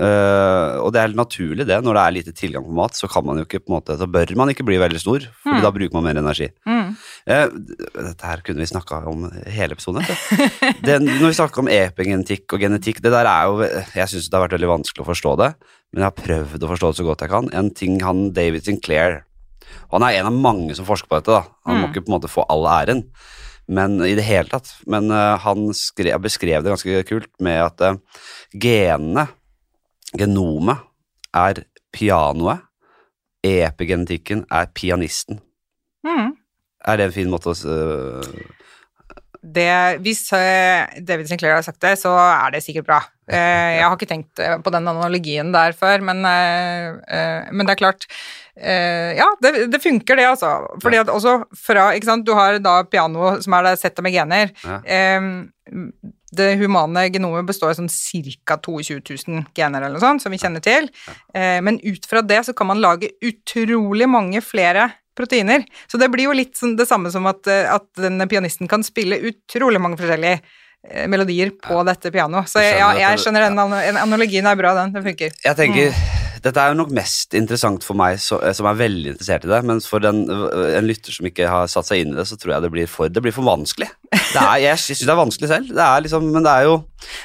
øh, 0.00 0.80
Og 0.80 0.92
det 0.92 1.00
er 1.00 1.06
helt 1.08 1.18
naturlig, 1.20 1.66
det. 1.68 1.82
Når 1.84 1.92
det 1.98 2.02
er 2.06 2.14
lite 2.16 2.32
tilgang 2.36 2.64
på 2.64 2.72
mat, 2.72 2.92
så 2.96 3.08
kan 3.10 3.24
man 3.26 3.36
jo 3.36 3.44
ikke 3.44 3.60
på 3.60 3.68
en 3.72 3.80
måte 3.80 3.98
Så 4.00 4.06
bør 4.10 4.32
man 4.38 4.48
ikke 4.48 4.64
bli 4.64 4.78
veldig 4.80 5.00
stor, 5.02 5.20
Fordi 5.44 5.58
Mm. 5.60 5.62
da 5.62 5.70
bruker 5.70 5.92
man 6.00 6.04
mer 6.04 6.20
energi. 6.22 6.48
Mm. 6.66 6.96
Eh, 7.26 7.46
dette 7.94 8.24
her 8.26 8.40
kunne 8.46 8.62
vi 8.62 8.68
snakka 8.70 9.02
om 9.10 9.26
hele 9.44 9.76
episoden. 9.76 10.06
Det, 10.80 10.96
når 11.04 11.26
vi 11.28 11.36
snakker 11.36 11.62
om 11.62 11.68
epigenetikk 11.72 12.54
og 12.56 12.62
genetikk, 12.64 13.02
det 13.04 13.12
der 13.12 13.28
er 13.28 13.48
jo 13.50 13.60
Jeg 13.60 14.08
syns 14.08 14.28
det 14.30 14.38
har 14.38 14.46
vært 14.46 14.56
veldig 14.56 14.70
vanskelig 14.70 15.04
å 15.04 15.08
forstå 15.10 15.34
det, 15.42 15.50
men 15.92 16.04
jeg 16.04 16.08
har 16.08 16.22
prøvd 16.22 16.64
å 16.64 16.70
forstå 16.72 16.90
det 16.92 16.98
så 17.00 17.06
godt 17.08 17.24
jeg 17.26 17.32
kan. 17.34 17.50
En 17.52 17.68
ting 17.76 17.98
han 18.04 18.30
David 18.36 18.64
Sinclair 18.64 19.20
Han 19.92 20.02
er 20.06 20.16
en 20.18 20.30
av 20.30 20.34
mange 20.34 20.74
som 20.74 20.86
forsker 20.86 21.10
på 21.10 21.18
dette, 21.20 21.34
da. 21.36 21.42
Han 21.66 21.76
må 21.80 21.86
Mm. 21.86 21.92
ikke 21.92 22.04
på 22.06 22.10
en 22.10 22.16
måte 22.16 22.30
få 22.30 22.44
all 22.50 22.64
æren, 22.66 23.04
men 23.68 24.00
i 24.02 24.14
det 24.18 24.24
hele 24.26 24.48
tatt. 24.50 24.72
Men 24.86 25.10
uh, 25.10 25.36
han 25.38 25.68
skrev, 25.74 26.16
beskrev 26.22 26.62
det 26.64 26.72
ganske 26.72 27.04
kult 27.06 27.30
med 27.42 27.60
at 27.62 27.80
uh, 27.80 27.98
genene, 28.54 29.28
genomet, 30.18 30.78
er 31.34 31.62
pianoet, 31.94 32.64
epigenetikken 33.46 34.44
er 34.50 34.66
pianisten. 34.74 35.38
Mm. 36.06 36.34
Er 36.88 36.96
det 37.00 37.10
en 37.10 37.14
fin 37.14 37.30
måte 37.30 37.52
å 37.52 37.54
øh, 37.54 38.42
Det, 39.40 39.68
hvis 40.04 40.26
eh, 40.36 41.00
David 41.04 41.28
Sinclair 41.30 41.56
har 41.58 41.64
sagt 41.64 41.80
det, 41.84 41.94
så 42.00 42.12
er 42.12 42.52
det 42.52 42.62
sikkert 42.64 42.88
bra. 42.88 43.00
Eh, 43.30 43.78
jeg 43.78 43.84
har 43.86 43.96
ikke 43.96 44.08
tenkt 44.10 44.40
eh, 44.42 44.58
på 44.60 44.72
den 44.74 44.88
analogien 44.90 45.52
der 45.54 45.72
før, 45.76 46.02
men, 46.04 46.20
eh, 46.28 46.90
eh, 47.08 47.50
men 47.52 47.64
det 47.68 47.76
er 47.76 47.80
klart 47.80 48.06
eh, 48.56 49.16
Ja, 49.16 49.28
det, 49.40 49.70
det 49.72 49.80
funker, 49.80 50.18
det, 50.20 50.26
altså. 50.32 50.50
Fordi 50.82 51.00
at 51.00 51.12
også 51.12 51.38
fra 51.56 51.90
Ikke 51.96 52.10
sant, 52.10 52.26
du 52.26 52.34
har 52.36 52.58
da 52.60 52.82
piano, 52.84 53.36
som 53.40 53.56
er 53.56 53.68
det 53.70 53.76
settet 53.80 54.04
med 54.04 54.16
gener. 54.16 54.52
Eh, 54.84 55.20
det 56.30 56.52
humane 56.60 57.08
genomet 57.10 57.48
består 57.48 57.72
av 57.72 57.78
sånn 57.80 57.90
ca. 58.46 58.56
22 58.62 59.00
000 59.26 59.46
gener 59.56 59.82
eller 59.82 59.96
noe 59.96 60.02
sånt, 60.04 60.22
som 60.22 60.30
vi 60.30 60.38
kjenner 60.38 60.62
til. 60.62 60.86
Eh, 61.34 61.58
men 61.64 61.80
ut 61.82 62.06
fra 62.06 62.22
det 62.22 62.44
så 62.46 62.54
kan 62.54 62.68
man 62.70 62.82
lage 62.82 63.10
utrolig 63.24 64.06
mange 64.10 64.42
flere 64.44 64.90
proteiner. 65.20 65.66
Så 65.90 66.00
det 66.00 66.08
blir 66.12 66.26
jo 66.30 66.34
litt 66.36 66.56
sånn 66.58 66.74
det 66.80 66.88
samme 66.90 67.12
som 67.14 67.28
at, 67.30 67.46
eh, 67.46 67.68
at 67.70 67.86
denne 68.00 68.26
pianisten 68.30 68.68
kan 68.70 68.82
spille 68.86 69.20
utrolig 69.30 69.80
mange 69.82 70.00
forskjellige 70.00 70.40
eh, 70.88 71.06
melodier 71.12 71.52
på 71.60 71.84
dette 71.86 72.10
pianoet. 72.14 72.48
Så 72.48 72.62
Jeg 72.64 72.78
ja, 72.80 72.90
jeg 72.96 73.20
skjønner 73.22 73.48
den 73.50 73.58
ana- 73.60 73.84
analogien 74.02 74.46
er 74.48 74.56
bra, 74.56 74.74
den. 74.80 74.92
Den 74.96 75.04
funker. 75.04 75.34
Jeg 75.44 75.56
tenker, 75.58 75.92
Dette 76.40 76.62
er 76.62 76.72
jo 76.72 76.78
nok 76.78 76.92
mest 76.96 77.34
interessant 77.36 77.84
for 77.84 77.98
meg 77.98 78.16
som 78.22 78.40
er 78.40 78.78
veldig 78.78 79.12
interessert 79.12 79.44
i 79.44 79.50
det, 79.50 79.60
mens 79.68 79.88
for 79.90 80.04
en, 80.08 80.22
en 80.30 80.86
lytter 80.88 81.12
som 81.12 81.26
ikke 81.28 81.48
har 81.50 81.68
satt 81.68 81.88
seg 81.90 82.04
inn 82.04 82.14
i 82.14 82.18
det, 82.18 82.24
så 82.30 82.38
tror 82.40 82.54
jeg 82.54 82.64
det 82.64 82.70
blir 82.72 82.88
for, 82.90 83.12
det 83.12 83.22
blir 83.24 83.34
for 83.36 83.44
vanskelig. 83.44 83.90
Det 84.10 84.40
er, 84.40 84.56
jeg 84.62 84.80
syns 84.80 85.02
det 85.04 85.12
er 85.12 85.20
vanskelig 85.20 85.50
selv, 85.50 85.68
det 85.76 85.84
er 85.84 86.06
liksom, 86.06 86.30
men 86.32 86.46
det 86.46 86.54
er 86.54 86.66
jo 86.68 86.74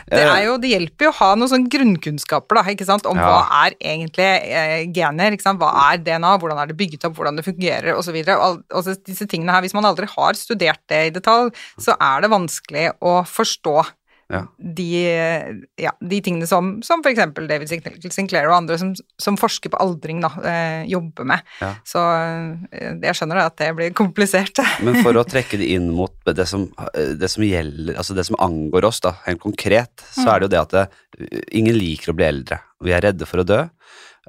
Det, 0.10 0.20
eh, 0.20 0.30
er 0.32 0.44
jo, 0.48 0.58
det 0.62 0.72
hjelper 0.74 1.08
jo 1.08 1.12
å 1.14 1.18
ha 1.22 1.30
noen 1.36 1.52
sånne 1.52 1.72
grunnkunnskaper 1.72 2.60
da, 2.60 2.64
ikke 2.76 2.88
sant, 2.88 3.08
om 3.10 3.20
Ja. 3.20 3.26
hva 3.32 3.66
er 3.66 3.76
egentlig 3.80 4.30
eh, 4.52 4.86
gener, 4.96 5.36
ikke 5.36 5.48
sant? 5.48 5.62
hva 5.64 5.72
er 5.90 6.04
DNA, 6.04 6.36
hvordan 6.42 6.62
er 6.62 6.72
det 6.72 6.78
bygget 6.80 7.08
opp, 7.08 7.16
hvordan 7.18 7.40
det 7.40 7.48
fungerer 7.48 7.96
osv. 7.96 8.18
Og 8.36 8.82
så 8.86 8.96
disse 9.00 9.28
tingene 9.32 9.56
her, 9.56 9.64
Hvis 9.66 9.74
man 9.78 9.88
aldri 9.88 10.08
har 10.12 10.34
studert 10.38 10.82
det 10.92 11.02
i 11.08 11.14
detalj, 11.16 11.54
så 11.82 11.96
er 12.00 12.22
det 12.22 12.34
vanskelig 12.34 12.90
å 13.02 13.22
forstå 13.26 13.80
Ja. 14.26 14.40
de, 14.58 14.90
ja, 15.78 15.92
de 16.02 16.18
tingene 16.26 16.48
som, 16.50 16.80
som 16.86 17.04
f.eks. 17.06 17.20
David 17.46 17.70
Sinclair 18.10 18.48
og 18.50 18.56
andre 18.58 18.80
som, 18.82 18.96
som 19.22 19.38
forsker 19.38 19.70
på 19.70 19.78
aldring, 19.84 20.24
da, 20.24 20.32
eh, 20.50 20.88
jobber 20.90 21.28
med. 21.30 21.46
Ja. 21.62 21.70
Så 21.86 22.02
eh, 22.02 22.96
jeg 23.06 23.20
skjønner 23.20 23.44
at 23.44 23.58
det 23.62 23.70
blir 23.78 23.94
komplisert. 23.98 24.64
Men 24.86 24.98
for 25.06 25.22
å 25.22 25.26
trekke 25.30 25.60
det 25.62 25.70
inn 25.76 25.92
mot 25.94 26.16
det 26.26 26.48
som, 26.50 26.66
det 26.94 27.30
som 27.32 27.46
gjelder, 27.46 28.00
altså 28.02 28.18
det 28.18 28.26
som 28.26 28.40
angår 28.42 28.90
oss, 28.90 29.04
da, 29.06 29.14
helt 29.28 29.44
konkret, 29.46 30.08
så 30.16 30.32
er 30.32 30.42
det 30.42 30.50
jo 30.50 30.54
det 30.56 30.64
at 30.64 30.76
det, 30.76 30.88
ingen 31.54 31.78
liker 31.78 32.12
å 32.12 32.18
bli 32.18 32.28
eldre. 32.28 32.60
Vi 32.84 32.96
er 32.96 33.06
redde 33.06 33.30
for 33.30 33.44
å 33.44 33.48
dø. 33.48 33.62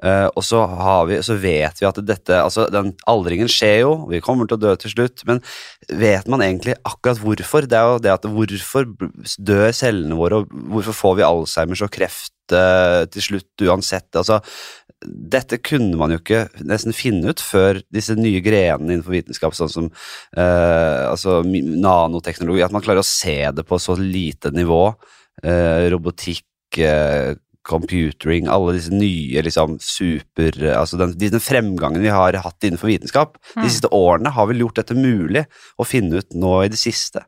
Eh, 0.05 0.27
og 0.29 0.43
så, 0.45 0.61
vi, 1.09 1.19
så 1.25 1.37
vet 1.41 1.81
vi 1.81 1.87
at 1.89 1.99
dette 2.05 2.37
Altså, 2.37 2.67
den 2.73 2.93
aldringen 3.09 3.49
skjer 3.51 3.81
jo, 3.81 3.91
vi 4.11 4.21
kommer 4.23 4.49
til 4.49 4.57
å 4.57 4.61
dø 4.61 4.73
til 4.79 4.93
slutt, 4.93 5.23
men 5.29 5.41
vet 5.89 6.27
man 6.29 6.43
egentlig 6.45 6.77
akkurat 6.87 7.21
hvorfor? 7.21 7.67
Det 7.69 7.77
er 7.77 7.91
jo 7.91 8.01
det 8.03 8.13
at 8.13 8.27
hvorfor 8.29 8.89
dør 9.37 9.69
cellene 9.75 10.17
våre, 10.19 10.41
og 10.41 10.65
hvorfor 10.73 10.97
får 10.97 11.15
vi 11.19 11.27
Alzheimers 11.27 11.83
og 11.85 11.93
kreft 11.93 12.33
uh, 12.53 13.03
til 13.11 13.25
slutt 13.25 13.65
uansett? 13.67 14.09
Altså, 14.19 14.39
dette 15.03 15.59
kunne 15.61 15.97
man 15.99 16.13
jo 16.13 16.21
ikke 16.21 16.45
nesten 16.65 16.95
finne 16.95 17.33
ut 17.33 17.41
før 17.43 17.81
disse 17.93 18.15
nye 18.17 18.41
grenene 18.45 18.95
innenfor 18.95 19.13
vitenskap, 19.13 19.53
sånn 19.53 19.69
som 19.69 19.89
eh, 19.91 21.03
altså, 21.05 21.43
nanoteknologi, 21.45 22.63
at 22.65 22.73
man 22.73 22.81
klarer 22.85 23.03
å 23.03 23.07
se 23.07 23.37
det 23.53 23.65
på 23.67 23.77
så 23.81 23.93
lite 23.99 24.49
nivå. 24.55 24.81
Robotikk, 25.93 26.79
computering, 27.67 28.47
alle 28.51 28.77
disse 28.77 28.93
nye 28.95 29.43
liksom 29.45 29.77
super 29.83 30.55
Altså 30.73 30.97
den, 30.99 31.13
den 31.19 31.43
fremgangen 31.43 32.01
vi 32.03 32.11
har 32.13 32.37
hatt 32.43 32.63
innenfor 32.63 32.89
vitenskap 32.91 33.35
de 33.53 33.65
Mm. 33.65 33.69
siste 33.69 33.91
årene, 33.91 34.31
har 34.33 34.47
vel 34.47 34.63
gjort 34.63 34.79
dette 34.79 34.95
mulig 34.97 35.45
å 35.77 35.85
finne 35.87 36.21
ut 36.21 36.33
nå 36.37 36.53
i 36.65 36.71
det 36.71 36.79
siste. 36.79 37.25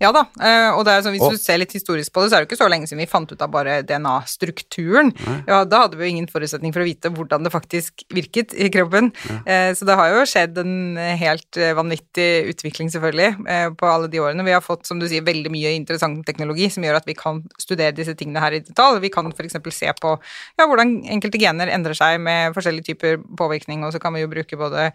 Ja 0.00 0.10
da, 0.12 0.26
eh, 0.44 0.70
og 0.76 0.84
det 0.84 0.92
er 0.92 1.02
sånn, 1.04 1.14
hvis 1.16 1.22
Og- 1.24 1.32
du 1.32 1.38
ser 1.40 1.56
litt 1.58 1.72
historisk 1.72 2.12
på 2.12 2.22
det, 2.22 2.30
så 2.30 2.36
er 2.36 2.44
det 2.44 2.48
ikke 2.50 2.60
så 2.60 2.68
lenge 2.68 2.84
siden 2.88 3.00
vi 3.00 3.06
fant 3.08 3.30
ut 3.32 3.40
av 3.40 3.50
bare 3.50 3.82
DNA-strukturen. 3.82 5.12
Ja, 5.48 5.64
da 5.64 5.82
hadde 5.82 5.96
vi 5.96 6.04
jo 6.04 6.12
ingen 6.16 6.26
forutsetning 6.28 6.72
for 6.74 6.80
å 6.80 6.88
vite 6.88 7.08
hvordan 7.12 7.42
det 7.44 7.52
faktisk 7.52 8.04
virket 8.12 8.52
i 8.54 8.68
kroppen. 8.68 9.12
Eh, 9.46 9.72
Så 9.72 9.84
det 9.86 9.96
har 9.96 10.08
jo 10.12 10.24
skjedd 10.28 10.58
en 10.58 10.96
helt 10.96 11.56
eh, 11.56 11.72
vanvittig 11.74 12.48
utvikling, 12.52 12.90
selvfølgelig, 12.92 13.76
på 13.76 13.86
alle 13.88 14.08
de 14.08 14.18
årene. 14.18 14.44
Vi 14.44 14.52
har 14.52 14.60
fått, 14.60 14.86
som 14.86 14.98
du 14.98 15.06
sier, 15.08 15.22
veldig 15.22 15.50
mye 15.50 15.74
interessant 15.74 16.24
teknologi 16.26 16.70
som 16.70 16.82
gjør 16.84 16.96
at 16.96 17.06
vi 17.06 17.14
kan 17.14 17.42
studere 17.58 17.92
disse 17.96 18.14
tingene 18.14 18.40
her 18.40 18.52
i 18.52 18.60
detalj. 18.60 19.00
Vi 19.00 19.08
kan 19.10 19.26
f.eks. 19.32 19.52
se 19.72 19.92
på 20.00 20.18
ja, 20.58 20.66
hvordan 20.66 21.04
enkelte 21.08 21.40
gener 21.40 21.68
endrer 21.72 21.94
seg 21.96 22.20
med 22.20 22.54
forskjellige 22.54 22.92
typer 22.92 23.16
påvirkning, 23.36 23.84
og 23.84 23.92
så 23.92 24.00
kan 24.00 24.12
vi 24.14 24.20
jo 24.20 24.28
bruke 24.28 24.56
både 24.56 24.92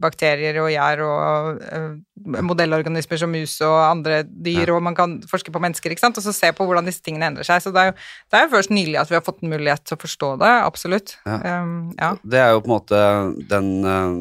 bakterier 0.00 0.56
og 0.62 0.70
gjær 0.72 1.02
og 1.04 1.64
eh, 1.64 1.90
modellorganismer 2.44 3.20
som 3.20 3.32
mus 3.32 3.56
og 3.64 3.76
andre 3.84 4.22
dyr, 4.24 4.72
og 4.74 4.82
man 4.84 4.96
kan 4.96 5.18
forske 5.28 5.52
på 5.52 5.60
mennesker, 5.62 5.92
ikke 5.92 6.04
sant, 6.06 6.20
og 6.20 6.24
så 6.24 6.32
se 6.34 6.50
på 6.56 6.66
hvordan 6.66 6.88
disse 6.88 7.04
tingene 7.04 7.28
endrer 7.30 7.46
seg. 7.46 7.62
Så 7.64 7.72
det 7.74 7.82
er 7.82 7.90
jo 7.90 7.96
det 7.98 8.38
er 8.38 8.46
jo 8.46 8.54
først 8.54 8.72
nylig 8.74 8.96
at 9.00 9.12
vi 9.12 9.18
har 9.18 9.26
fått 9.26 9.44
en 9.44 9.52
mulighet 9.52 9.84
til 9.84 9.98
å 9.98 10.02
forstå 10.04 10.30
det, 10.42 10.54
absolutt. 10.70 11.16
Ja. 11.26 11.60
Um, 11.60 11.76
ja. 11.98 12.14
Det 12.24 12.40
er 12.40 12.54
jo 12.54 12.64
på 12.64 12.70
en 12.70 12.76
måte 12.76 13.04
den, 13.52 13.70
eh, 13.92 14.18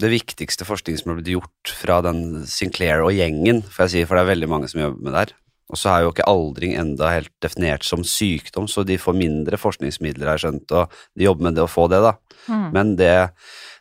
det 0.00 0.14
viktigste 0.14 0.68
forskningen 0.68 1.02
som 1.02 1.12
har 1.12 1.20
blitt 1.20 1.34
gjort 1.34 1.74
fra 1.82 2.00
den 2.06 2.44
Sinclair 2.50 3.04
og 3.06 3.14
gjengen, 3.16 3.64
for 3.66 3.86
jeg 3.86 3.96
sier, 3.96 4.10
for 4.10 4.18
det 4.18 4.26
er 4.26 4.34
veldig 4.34 4.50
mange 4.52 4.70
som 4.70 4.82
jobber 4.84 5.02
med 5.02 5.14
det 5.16 5.24
her. 5.24 5.36
Og 5.70 5.78
så 5.78 5.92
er 5.92 6.02
jo 6.02 6.10
ikke 6.10 6.26
aldring 6.26 6.74
enda 6.78 7.12
helt 7.12 7.30
definert 7.42 7.86
som 7.86 8.02
sykdom, 8.06 8.66
så 8.70 8.82
de 8.86 8.98
får 8.98 9.14
mindre 9.14 9.58
forskningsmidler, 9.60 10.26
har 10.26 10.38
jeg 10.38 10.48
skjønt, 10.48 10.74
og 10.74 10.96
de 11.14 11.26
jobber 11.28 11.46
med 11.46 11.58
det 11.58 11.62
å 11.62 11.70
få 11.70 11.86
det, 11.92 12.00
da. 12.02 12.16
Mm. 12.48 12.64
Men 12.74 12.94
det, 12.98 13.12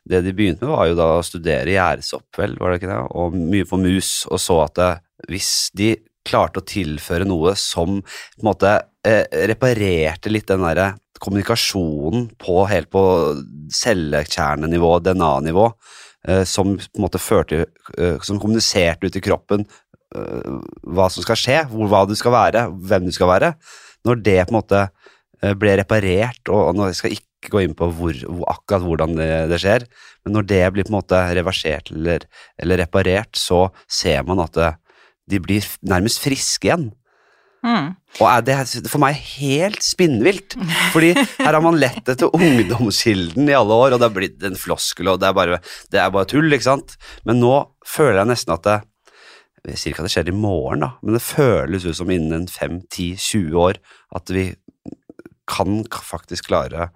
det 0.10 0.24
de 0.26 0.34
begynte 0.36 0.66
med, 0.66 0.74
var 0.74 0.90
jo 0.90 0.98
da 0.98 1.08
å 1.18 1.26
studere 1.26 1.76
gjærsopp, 1.76 2.28
vel, 2.40 2.56
var 2.60 2.74
det 2.74 2.82
ikke 2.82 2.92
det, 2.92 3.02
og 3.22 3.36
mye 3.38 3.68
på 3.70 3.80
mus, 3.82 4.14
og 4.30 4.42
så 4.42 4.62
at 4.66 4.80
det, 4.80 4.92
hvis 5.30 5.52
de 5.78 5.94
klarte 6.28 6.62
å 6.62 6.68
tilføre 6.68 7.28
noe 7.28 7.54
som 7.60 8.00
på 8.02 8.42
en 8.42 8.50
måte 8.50 8.74
eh, 9.08 9.26
reparerte 9.50 10.32
litt 10.32 10.50
den 10.50 10.66
derre 10.66 10.92
kommunikasjonen 11.20 12.30
på 12.40 12.64
helt 12.70 12.90
på 12.94 13.04
cellekjernenivå, 13.76 14.92
DNA-nivå, 15.04 15.68
eh, 16.28 16.44
som 16.48 16.76
på 16.80 17.00
en 17.00 17.06
måte 17.06 17.22
førte 17.22 17.66
eh, 17.98 18.18
Som 18.24 18.40
kommuniserte 18.40 19.08
ut 19.08 19.20
i 19.20 19.24
kroppen 19.24 19.66
eh, 20.16 20.52
hva 20.84 21.10
som 21.12 21.26
skal 21.26 21.40
skje, 21.40 21.60
hvor, 21.72 21.90
hva 21.92 22.06
du 22.08 22.16
skal 22.20 22.36
være, 22.36 22.68
hvem 22.72 23.10
du 23.10 23.16
skal 23.16 23.34
være. 23.34 23.54
Når 24.08 24.22
det 24.24 24.40
på 24.46 24.54
en 24.54 24.60
måte 24.62 24.86
eh, 24.86 25.56
ble 25.60 25.80
reparert, 25.82 26.44
og, 26.48 26.70
og 26.70 26.80
nå 26.80 26.92
skal 26.96 27.14
jeg 27.14 27.26
ikke 27.40 27.54
gå 27.56 27.64
inn 27.64 27.76
på 27.78 27.88
hvor, 27.96 28.22
akkurat 28.52 28.86
hvordan 28.86 29.16
det, 29.16 29.32
det 29.52 29.60
skjer, 29.64 29.88
men 30.26 30.36
når 30.36 30.48
det 30.52 30.62
blir 30.76 30.88
på 30.88 30.92
en 30.92 31.00
måte 31.00 31.20
reversert 31.40 31.92
eller, 31.96 32.28
eller 32.60 32.84
reparert, 32.84 33.32
så 33.40 33.70
ser 33.88 34.26
man 34.28 34.44
at 34.44 34.56
det, 34.60 34.72
de 35.30 35.40
blir 35.44 35.66
nærmest 35.86 36.22
friske 36.24 36.68
igjen. 36.68 36.90
Mm. 37.66 37.92
Og 38.22 38.26
er 38.26 38.44
det 38.48 38.56
for 38.88 39.02
meg 39.04 39.18
helt 39.20 39.84
spinnvilt, 39.84 40.56
fordi 40.94 41.12
her 41.14 41.52
har 41.52 41.64
man 41.64 41.80
lett 41.80 42.08
etter 42.08 42.32
ungdomskilden 42.36 43.50
i 43.52 43.58
alle 43.58 43.76
år, 43.76 43.94
og 43.94 44.00
det 44.00 44.08
har 44.08 44.16
blitt 44.16 44.46
en 44.48 44.60
floskel, 44.60 45.12
og 45.12 45.20
det 45.22 45.30
er 45.30 45.36
bare, 45.38 45.60
det 45.92 46.00
er 46.02 46.14
bare 46.14 46.30
tull, 46.32 46.48
ikke 46.56 46.70
sant? 46.70 46.96
Men 47.28 47.42
nå 47.44 47.54
føler 47.88 48.24
jeg 48.24 48.34
nesten 48.36 48.56
at 48.56 48.66
det 48.68 48.80
Jeg 49.68 49.76
sier 49.76 49.92
ikke 49.92 50.06
at 50.06 50.08
det 50.08 50.14
skjer 50.14 50.30
i 50.32 50.40
morgen, 50.40 50.86
da, 50.86 50.88
men 51.04 51.18
det 51.18 51.20
føles 51.22 51.84
ut 51.84 51.98
som 51.98 52.10
innen 52.14 52.46
5-10-20 52.48 53.58
år 53.60 53.80
at 54.16 54.32
vi 54.32 54.46
kan 55.52 55.82
faktisk 55.92 56.48
klare 56.48 56.88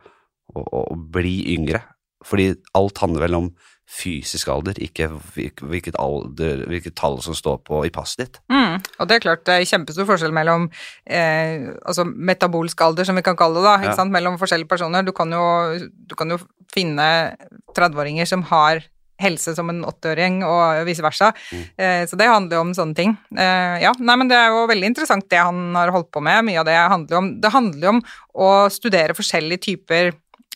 å, 0.52 0.64
å 0.94 0.96
bli 0.96 1.38
yngre. 1.56 1.84
Fordi 2.24 2.54
alt 2.78 3.02
handler 3.04 3.28
vel 3.28 3.40
om 3.40 3.54
fysisk 3.94 4.48
alder, 4.50 4.78
ikke 4.82 5.10
hvilket, 5.36 5.98
alder, 6.00 6.64
hvilket 6.72 6.96
tall 6.98 7.20
som 7.22 7.36
står 7.38 7.60
på 7.68 7.82
i 7.86 7.92
passet 7.94 8.24
ditt. 8.24 8.40
Mm. 8.52 8.80
Og 8.80 9.10
det 9.10 9.18
er 9.18 9.26
klart 9.26 9.44
det 9.46 9.58
er 9.58 9.68
kjempestor 9.70 10.08
forskjell 10.08 10.34
mellom 10.36 10.70
eh, 11.04 11.68
altså 11.84 12.06
metabolsk 12.08 12.80
alder, 12.86 13.08
som 13.10 13.20
vi 13.20 13.26
kan 13.26 13.38
kalle 13.40 13.60
det, 13.60 13.68
da, 13.68 13.92
Ja. 13.92 14.08
mellom 14.08 14.40
forskjellige 14.42 14.72
personer. 14.72 15.04
Du 15.06 15.12
kan 15.12 15.30
jo, 15.32 15.44
du 15.84 16.16
kan 16.16 16.32
jo 16.32 16.40
finne 16.74 17.36
30-åringer 17.76 18.30
som 18.30 18.48
har 18.50 18.82
helse 19.24 19.54
som 19.56 19.70
en 19.70 19.84
80-åring, 19.86 20.42
og 20.48 20.88
vice 20.88 21.04
versa. 21.06 21.30
Mm. 21.54 21.64
Eh, 21.78 22.02
så 22.10 22.18
det 22.20 22.32
handler 22.32 22.58
jo 22.58 22.64
om 22.66 22.74
sånne 22.76 22.98
ting. 22.98 23.14
Eh, 23.38 23.78
ja, 23.84 23.94
nei, 24.00 24.18
men 24.20 24.32
det 24.32 24.40
er 24.40 24.50
jo 24.52 24.66
veldig 24.72 24.90
interessant 24.90 25.28
det 25.32 25.40
han 25.44 25.76
har 25.78 25.94
holdt 25.94 26.10
på 26.14 26.24
med. 26.24 26.48
Mye 26.48 26.64
av 26.64 26.68
det 26.68 26.80
handler 26.80 27.20
om 27.20 27.30
Det 27.44 27.54
handler 27.54 27.88
jo 27.88 27.94
om 27.98 28.04
å 28.34 28.50
studere 28.74 29.16
forskjellige 29.16 29.66
typer 29.70 30.14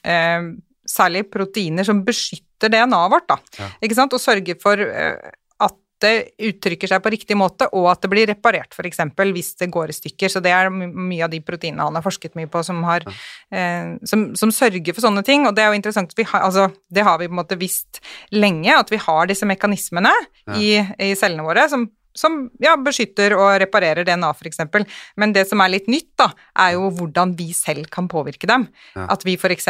eh, 0.07 0.53
Særlig 0.87 1.25
proteiner 1.27 1.83
som 1.83 1.97
beskytter 2.07 2.71
DNA-et 2.71 3.11
vårt, 3.11 3.25
da. 3.27 3.35
Ja. 3.59 3.65
Ikke 3.83 3.97
sant? 3.97 4.13
Og 4.15 4.21
sørger 4.23 4.55
for 4.61 4.79
eh, 4.79 5.33
at 5.65 5.73
det 5.99 6.13
uttrykker 6.47 6.87
seg 6.87 7.01
på 7.03 7.11
riktig 7.11 7.35
måte, 7.35 7.67
og 7.75 7.89
at 7.91 8.05
det 8.05 8.09
blir 8.13 8.27
reparert, 8.29 8.71
f.eks. 8.71 9.01
hvis 9.33 9.49
det 9.59 9.67
går 9.73 9.91
i 9.91 9.95
stykker. 9.97 10.31
Så 10.31 10.39
det 10.45 10.53
er 10.55 10.69
mye 10.71 11.25
av 11.25 11.33
de 11.33 11.41
proteinene 11.43 11.83
han 11.89 11.97
har 11.99 12.05
forsket 12.05 12.37
mye 12.39 12.47
på, 12.53 12.61
som, 12.63 12.79
har, 12.87 13.03
eh, 13.51 13.97
som, 14.07 14.29
som 14.39 14.53
sørger 14.53 14.93
for 14.95 15.03
sånne 15.09 15.25
ting. 15.27 15.43
Og 15.49 15.57
det 15.57 15.65
er 15.65 15.73
jo 15.73 15.79
interessant, 15.81 16.15
vi 16.15 16.23
har, 16.31 16.45
altså, 16.47 16.69
det 16.93 17.03
har 17.03 17.19
vi 17.19 17.27
på 17.27 17.35
en 17.35 17.41
måte 17.41 17.59
visst 17.59 17.99
lenge, 18.31 18.71
at 18.77 18.93
vi 18.93 19.01
har 19.03 19.27
disse 19.27 19.49
mekanismene 19.49 20.13
Ja. 20.47 20.55
i, 20.55 20.69
i 21.09 21.15
cellene 21.19 21.43
våre 21.43 21.67
som 21.67 21.89
som 22.17 22.47
ja, 22.63 22.73
beskytter 22.81 23.35
og 23.37 23.51
reparerer 23.61 24.03
DNA, 24.07 24.31
f.eks. 24.33 24.59
Men 25.21 25.33
det 25.35 25.45
som 25.49 25.61
er 25.63 25.71
litt 25.75 25.87
nytt, 25.91 26.09
da, 26.19 26.31
er 26.65 26.73
jo 26.75 26.89
hvordan 26.97 27.35
vi 27.37 27.51
selv 27.55 27.87
kan 27.93 28.09
påvirke 28.11 28.49
dem. 28.49 28.67
Ja. 28.97 29.05
At 29.13 29.23
vi 29.27 29.35
f.eks. 29.37 29.69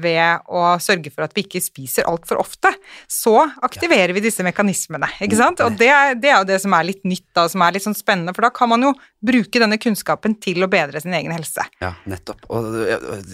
ved 0.00 0.46
å 0.48 0.64
sørge 0.82 1.10
for 1.12 1.26
at 1.26 1.34
vi 1.36 1.44
ikke 1.46 1.62
spiser 1.64 2.06
altfor 2.10 2.40
ofte, 2.42 2.72
så 3.10 3.34
aktiverer 3.66 4.14
vi 4.16 4.22
disse 4.24 4.44
mekanismene. 4.46 5.08
ikke 5.20 5.38
sant? 5.38 5.60
Og 5.66 5.76
det, 5.80 5.90
er- 5.90 6.14
det 6.20 6.30
er 6.32 6.38
jo 6.44 6.48
det 6.52 6.60
som 6.62 6.74
er 6.78 6.86
litt 6.88 7.02
nytt, 7.08 7.26
da, 7.36 7.48
som 7.50 7.62
er 7.66 7.74
litt 7.76 7.84
sånn 7.86 7.98
spennende, 7.98 8.34
for 8.36 8.46
da 8.46 8.52
kan 8.54 8.70
man 8.70 8.86
jo 8.88 8.94
bruke 9.20 9.60
denne 9.60 9.76
kunnskapen 9.80 10.38
til 10.40 10.62
å 10.64 10.68
bedre 10.72 11.00
sin 11.02 11.12
egen 11.16 11.34
helse. 11.34 11.64
Ja, 11.82 11.90
nettopp. 12.08 12.46
Og, 12.48 12.70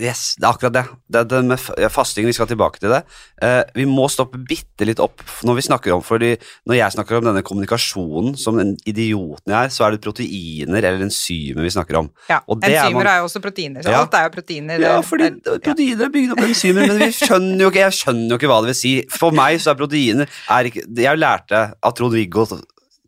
yes, 0.01 0.33
det 0.41 0.47
er 0.49 0.51
akkurat 0.51 0.75
det. 0.75 0.85
det, 1.15 1.23
det 1.31 1.43
med 1.47 1.61
fa- 1.63 1.77
fasting, 1.95 2.27
vi 2.27 2.35
skal 2.35 2.49
tilbake 2.51 2.81
til 2.83 2.91
det. 2.91 3.03
Eh, 3.45 3.61
vi 3.77 3.85
må 3.87 4.09
stoppe 4.11 4.41
bitte 4.43 4.87
litt 4.89 4.99
opp 5.03 5.23
når 5.47 5.61
vi 5.61 5.65
snakker 5.69 5.95
om 5.95 6.03
fordi 6.07 6.33
når 6.67 6.79
jeg 6.81 6.95
snakker 6.97 7.19
om 7.21 7.29
denne 7.29 7.43
kommunikasjonen 7.47 8.35
som 8.47 8.57
den 8.61 8.75
idioten 8.89 9.53
jeg 9.53 9.59
er, 9.59 9.73
så 9.75 9.87
er 9.89 9.97
det 9.97 10.03
proteiner 10.07 10.79
eller 10.81 11.05
enzymer 11.09 11.67
vi 11.67 11.73
snakker 11.75 11.99
om. 12.05 12.11
Ja, 12.31 12.39
det 12.47 12.71
er 12.71 12.77
Enzymer 12.85 13.03
man- 13.03 13.11
er, 13.13 13.19
jo 13.25 13.27
også 13.29 13.43
proteiner, 13.45 13.83
så 13.83 13.91
Ja. 13.93 14.05
alt 14.05 14.15
er 14.15 14.29
jo 14.29 14.35
proteiner. 14.39 14.81
Ja, 14.87 14.95
fordi 15.03 15.29
ja. 15.35 15.59
proteiner 15.67 16.07
er 16.07 16.15
bygd 16.15 16.33
opp 16.37 16.45
av 16.45 16.49
enzymer, 16.55 16.87
men 16.93 17.03
vi 17.03 17.11
skjønner 17.19 17.67
ikke, 17.69 17.85
jeg 17.85 17.99
skjønner 18.01 18.31
jo 18.37 18.39
ikke 18.41 18.51
hva 18.55 18.61
det 18.63 18.73
vil 18.73 18.81
si. 18.81 18.95
For 19.19 19.35
meg 19.37 19.59
så 19.61 19.75
er 19.75 19.83
proteiner 19.83 20.27
er 20.49 20.71
ikke, 20.71 20.87
Jeg 20.97 21.19
lærte 21.21 21.67
av 21.83 21.93
Trond-Viggo 21.99 22.47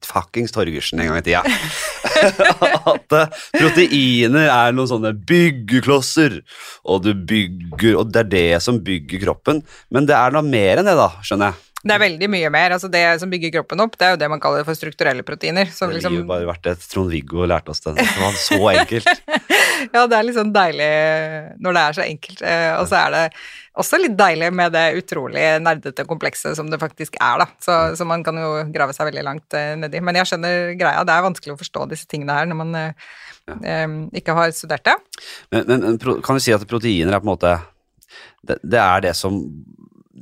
fuckings 0.08 0.52
Torgersen 0.54 1.00
en 1.02 1.08
gang 1.10 1.18
i 1.18 1.24
tida 1.26 1.40
at 2.92 3.14
eh, 3.18 3.32
proteiner 3.58 4.46
er 4.48 4.72
noen 4.76 4.88
sånne 4.90 5.10
byggeklosser, 5.28 6.38
og 6.88 7.02
du 7.04 7.10
bygger 7.14 7.98
Og 7.98 8.12
det 8.14 8.22
er 8.24 8.30
det 8.30 8.62
som 8.64 8.78
bygger 8.84 9.22
kroppen. 9.26 9.62
Men 9.94 10.06
det 10.08 10.14
er 10.16 10.34
noe 10.34 10.46
mer 10.46 10.80
enn 10.80 10.88
det, 10.88 10.94
da, 10.98 11.08
skjønner 11.26 11.50
jeg. 11.52 11.64
Det 11.78 11.94
er 11.94 12.00
veldig 12.02 12.26
mye 12.30 12.48
mer. 12.50 12.72
altså 12.74 12.88
Det 12.90 13.00
som 13.22 13.30
bygger 13.30 13.52
kroppen 13.54 13.80
opp, 13.84 13.94
det 13.98 14.06
er 14.06 14.14
jo 14.14 14.18
det 14.18 14.28
man 14.32 14.40
kaller 14.42 14.64
for 14.66 14.74
strukturelle 14.74 15.22
proteiner. 15.22 15.68
Så 15.70 15.86
Det 15.86 15.98
liksom, 15.98 16.16
jo 16.18 16.26
bare 16.26 16.48
vært 16.48 16.66
et 16.72 16.82
Trond-Viggo 16.90 17.46
lærte 17.46 17.70
oss 17.70 17.84
det. 17.84 17.94
Det 18.00 18.06
var 18.18 18.34
så 18.34 18.58
enkelt. 18.72 19.22
ja, 19.94 20.02
det 20.10 20.18
er 20.18 20.32
sånn 20.34 20.50
deilig 20.54 20.90
når 21.62 21.78
det 21.78 21.84
er 21.84 21.98
så 22.00 22.04
enkelt. 22.04 22.42
eh, 22.42 22.72
Og 22.80 22.90
så 22.90 22.98
er 23.04 23.14
det 23.14 23.22
også 23.78 24.02
litt 24.02 24.18
deilig 24.18 24.50
med 24.58 24.74
det 24.74 24.84
utrolig 24.98 25.46
nerdete 25.62 26.06
komplekset 26.08 26.58
som 26.58 26.66
det 26.72 26.80
faktisk 26.82 27.14
er, 27.22 27.44
da. 27.44 27.48
Så, 27.62 27.78
så 27.94 28.08
man 28.10 28.26
kan 28.26 28.42
jo 28.42 28.52
grave 28.74 28.96
seg 28.96 29.12
veldig 29.12 29.26
langt 29.30 29.54
eh, 29.54 29.76
nedi. 29.78 30.02
Men 30.02 30.18
jeg 30.18 30.32
skjønner 30.32 30.74
greia. 30.80 31.06
Det 31.06 31.14
er 31.14 31.26
vanskelig 31.30 31.54
å 31.54 31.62
forstå 31.62 31.88
disse 31.94 32.10
tingene 32.10 32.40
her 32.40 32.50
når 32.50 32.62
man 32.64 32.78
ja. 32.82 32.92
eh, 33.54 33.90
ikke 34.18 34.34
har 34.34 34.50
studert 34.56 34.88
det. 34.90 34.98
Men, 35.54 35.68
men 35.70 35.98
kan 36.02 36.34
vi 36.34 36.42
si 36.42 36.58
at 36.58 36.66
proteiner 36.66 37.14
er 37.14 37.22
på 37.22 37.28
en 37.30 37.36
måte 37.36 37.58
det, 38.42 38.58
det 38.66 38.80
er 38.82 39.10
det 39.10 39.14
som 39.18 39.44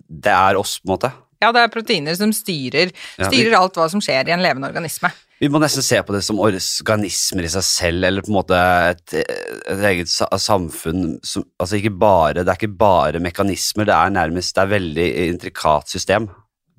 Det 0.06 0.32
er 0.32 0.56
oss, 0.60 0.76
på 0.82 0.90
en 0.90 0.98
måte. 0.98 1.16
Ja, 1.42 1.52
det 1.52 1.62
er 1.62 1.72
proteiner 1.72 2.16
som 2.16 2.32
styrer, 2.32 2.92
Ja, 3.18 3.28
vi- 3.30 3.44
alt 3.54 3.74
hva 3.76 3.88
som 3.90 4.00
skjer 4.00 4.28
i 4.28 4.32
en 4.32 4.42
levende 4.44 4.68
organisme. 4.68 5.12
Vi 5.38 5.48
må 5.52 5.60
nesten 5.60 5.84
se 5.84 5.98
på 6.00 6.14
det 6.14 6.22
som 6.24 6.38
organismer 6.40 7.44
i 7.44 7.48
seg 7.52 7.62
selv, 7.62 8.04
eller 8.08 8.22
på 8.24 8.30
en 8.32 8.38
måte 8.38 8.56
et, 8.90 9.14
et 9.20 9.82
eget 9.84 10.08
samfunn 10.08 11.18
som 11.22 11.44
Altså 11.60 11.76
ikke 11.76 11.92
bare 11.98 12.40
Det 12.40 12.48
er 12.48 12.56
ikke 12.56 12.78
bare 12.78 13.20
mekanismer, 13.20 13.84
det 13.84 13.92
er 13.92 14.14
nærmest 14.14 14.54
Det 14.54 14.62
er 14.64 14.72
veldig 14.78 15.08
intrikat 15.28 15.88
system. 15.92 16.30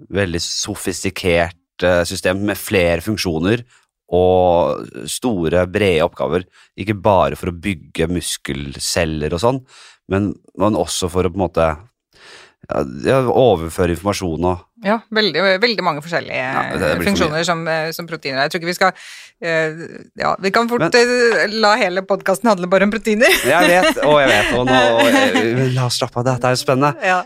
Veldig 0.10 0.42
sofistikert 0.42 1.84
eh, 1.84 2.04
system 2.04 2.42
med 2.46 2.58
flere 2.58 3.02
funksjoner 3.02 3.64
og 4.10 4.88
store, 5.06 5.66
brede 5.68 6.06
oppgaver. 6.06 6.46
Ikke 6.80 6.96
bare 6.96 7.36
for 7.36 7.52
å 7.52 7.58
bygge 7.60 8.08
muskelceller 8.08 9.34
og 9.36 9.42
sånn, 9.44 9.58
men, 10.08 10.30
men 10.58 10.78
også 10.80 11.10
for 11.12 11.28
å 11.28 11.32
på 11.34 11.36
en 11.36 11.44
måte 11.44 11.66
ja, 12.68 13.22
overføre 13.32 13.94
informasjon 13.96 14.44
og 14.50 14.64
Ja, 14.84 14.98
veldig, 15.14 15.42
veldig 15.64 15.84
mange 15.86 16.02
forskjellige 16.04 16.36
Ja, 16.36 16.96
funksjoner 17.00 17.46
som, 17.48 17.62
eh, 17.72 17.92
som 17.96 18.10
proteiner 18.10 18.42
er. 18.42 18.48
Jeg 18.48 18.52
tror 18.52 18.62
ikke 18.62 18.70
vi 18.70 18.76
skal 18.76 18.92
uh, 18.92 19.86
Ja, 20.20 20.34
vi 20.44 20.52
kan 20.54 20.70
fort 20.70 20.98
eh, 21.00 21.46
la 21.54 21.76
hele 21.80 22.04
podkasten 22.06 22.52
handle 22.52 22.70
bare 22.70 22.86
om 22.86 22.92
proteiner. 22.94 23.32
Jeg 23.48 23.72
vet, 23.72 24.02
og 24.04 24.20
jeg 24.22 24.30
vet, 24.34 24.52
og 24.58 24.68
nå 24.68 24.82
og, 25.00 25.18
La 25.78 25.88
oss 25.88 26.02
slappe 26.02 26.20
av, 26.22 26.28
dette 26.28 26.50
er 26.50 26.58
jo 26.58 26.62
spennende. 26.62 26.94
Ja. 27.06 27.22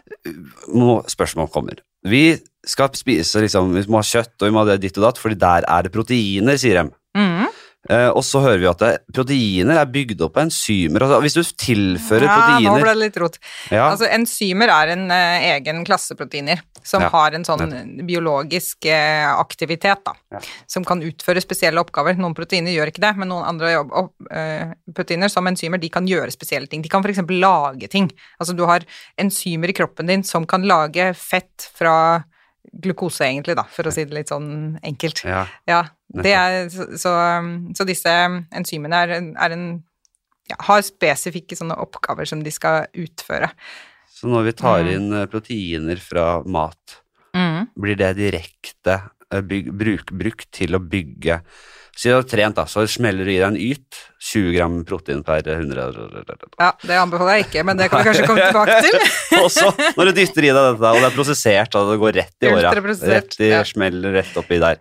Nå 0.76 1.02
spørsmål 1.12 1.50
kommer. 1.54 1.82
Vi 2.08 2.38
skal 2.68 2.94
spise 2.98 3.42
liksom, 3.42 3.74
vi 3.74 3.84
må 3.90 4.02
ha 4.02 4.06
kjøtt 4.06 4.36
og 4.38 4.48
vi 4.48 4.54
må 4.54 4.62
ha 4.62 4.74
det 4.74 4.82
ditt 4.86 5.00
og 5.02 5.10
datt, 5.10 5.22
fordi 5.22 5.40
der 5.42 5.66
er 5.66 5.88
det 5.88 5.94
proteiner, 5.96 6.60
sier 6.62 6.84
de. 6.84 6.94
Mhm. 7.18 7.51
Eh, 7.90 8.10
og 8.14 8.22
så 8.22 8.44
hører 8.44 8.60
vi 8.62 8.68
at 8.70 8.82
det, 8.84 8.90
proteiner 9.10 9.80
er 9.82 9.88
bygd 9.90 10.20
opp 10.22 10.36
av 10.38 10.46
enzymer. 10.46 11.02
Altså, 11.08 11.18
hvis 11.24 11.38
du 11.38 11.62
tilfører 11.64 12.28
Ja, 12.28 12.60
nå 12.62 12.76
ble 12.78 12.92
det 12.92 13.00
litt 13.00 13.18
rot. 13.18 13.40
ja, 13.74 13.88
Altså, 13.88 14.06
enzymer 14.06 14.70
er 14.70 14.94
en 14.94 15.08
uh, 15.10 15.48
egen 15.56 15.82
klasse 15.88 16.14
proteiner 16.20 16.62
som 16.86 17.02
Ja, 17.02 17.10
har 17.14 17.34
en 17.38 17.46
sånn 17.46 17.74
biologisk 18.06 18.86
uh, 18.86 19.34
aktivitet, 19.42 20.04
da. 20.06 20.14
Ja. 20.34 20.44
Som 20.70 20.86
kan 20.86 21.02
utføre 21.06 21.42
spesielle 21.42 21.82
oppgaver. 21.82 22.18
Noen 22.22 22.38
proteiner 22.38 22.74
gjør 22.74 22.94
ikke 22.94 23.06
det, 23.06 23.16
men 23.18 23.34
noen 23.34 23.50
andre 23.50 23.74
jobb, 23.74 23.94
proteiner, 24.96 25.30
som 25.34 25.50
enzymer, 25.50 25.82
de 25.82 25.90
kan 25.94 26.06
gjøre 26.10 26.34
spesielle 26.34 26.70
ting. 26.70 26.86
De 26.86 26.90
kan 26.90 27.02
f.eks. 27.02 27.24
lage 27.34 27.90
ting. 27.90 28.12
Altså, 28.38 28.54
du 28.58 28.66
har 28.70 28.86
enzymer 29.22 29.74
i 29.74 29.78
kroppen 29.78 30.10
din 30.10 30.26
som 30.28 30.46
kan 30.50 30.66
lage 30.70 31.14
fett 31.18 31.70
fra 31.78 31.96
glukose, 32.84 33.26
egentlig, 33.28 33.56
da, 33.60 33.66
for 33.70 33.90
å 33.90 33.94
si 33.94 34.06
det 34.08 34.16
litt 34.16 34.32
sånn 34.32 34.80
enkelt. 34.86 35.24
ja. 35.28 35.46
Ja, 35.70 35.84
det 36.12 36.34
er, 36.36 36.70
så, 36.74 36.90
så, 37.00 37.14
så 37.78 37.88
disse 37.88 38.12
enzymene 38.52 39.00
er, 39.06 39.14
er 39.22 39.56
en 39.56 39.66
ja, 40.50 40.58
har 40.68 40.82
spesifikke 40.84 41.56
sånne 41.56 41.78
oppgaver 41.80 42.28
som 42.28 42.42
de 42.44 42.52
skal 42.52 42.90
utføre. 42.98 43.52
Så 44.12 44.30
når 44.30 44.50
vi 44.50 44.54
tar 44.60 44.84
Mm. 44.84 44.92
inn 44.96 45.10
mm. 45.14 45.28
proteiner 45.32 46.02
fra 46.04 46.26
mat, 46.44 46.98
blir 47.80 47.96
det 47.96 48.16
direkte 48.20 48.98
eh, 49.32 49.42
bruk, 49.42 50.12
brukt 50.12 50.52
til 50.52 50.76
å 50.76 50.82
bygge 50.84 51.40
Si 51.98 52.08
du 52.10 52.16
har 52.16 52.24
trent, 52.26 52.56
da, 52.56 52.64
så 52.70 52.86
smeller 52.90 53.28
du 53.28 53.34
i 53.34 53.40
deg 53.40 53.50
en 53.50 53.60
yt. 53.60 54.00
20 54.22 54.54
gram 54.54 54.76
protein 54.86 55.24
per 55.26 55.48
100 55.50 55.82
Ja, 56.62 56.68
det 56.86 56.98
anbefaler 56.98 57.40
jeg 57.40 57.48
ikke, 57.48 57.64
men 57.66 57.80
det 57.80 57.88
kan 57.90 58.04
vi 58.04 58.12
kanskje 58.12 58.28
komme 58.30 58.46
tilbake 58.46 58.76
til. 58.86 58.98
Og 59.42 59.50
så, 59.50 59.72
når 59.98 60.12
du 60.12 60.20
dytter 60.20 60.46
i 60.46 60.52
deg 60.54 60.60
dette, 60.62 60.92
og 60.92 61.00
det 61.02 61.08
er 61.10 61.16
prosessert, 61.16 61.78
og 61.80 61.90
det 61.90 61.98
går 62.04 62.18
rett 62.20 62.46
i 62.46 62.52
åra, 62.52 62.76
rett 62.76 63.38
i 63.42 63.50
ja. 63.50 63.64
smell 63.66 63.98
rett 64.14 64.38
oppi 64.38 64.62
der 64.62 64.78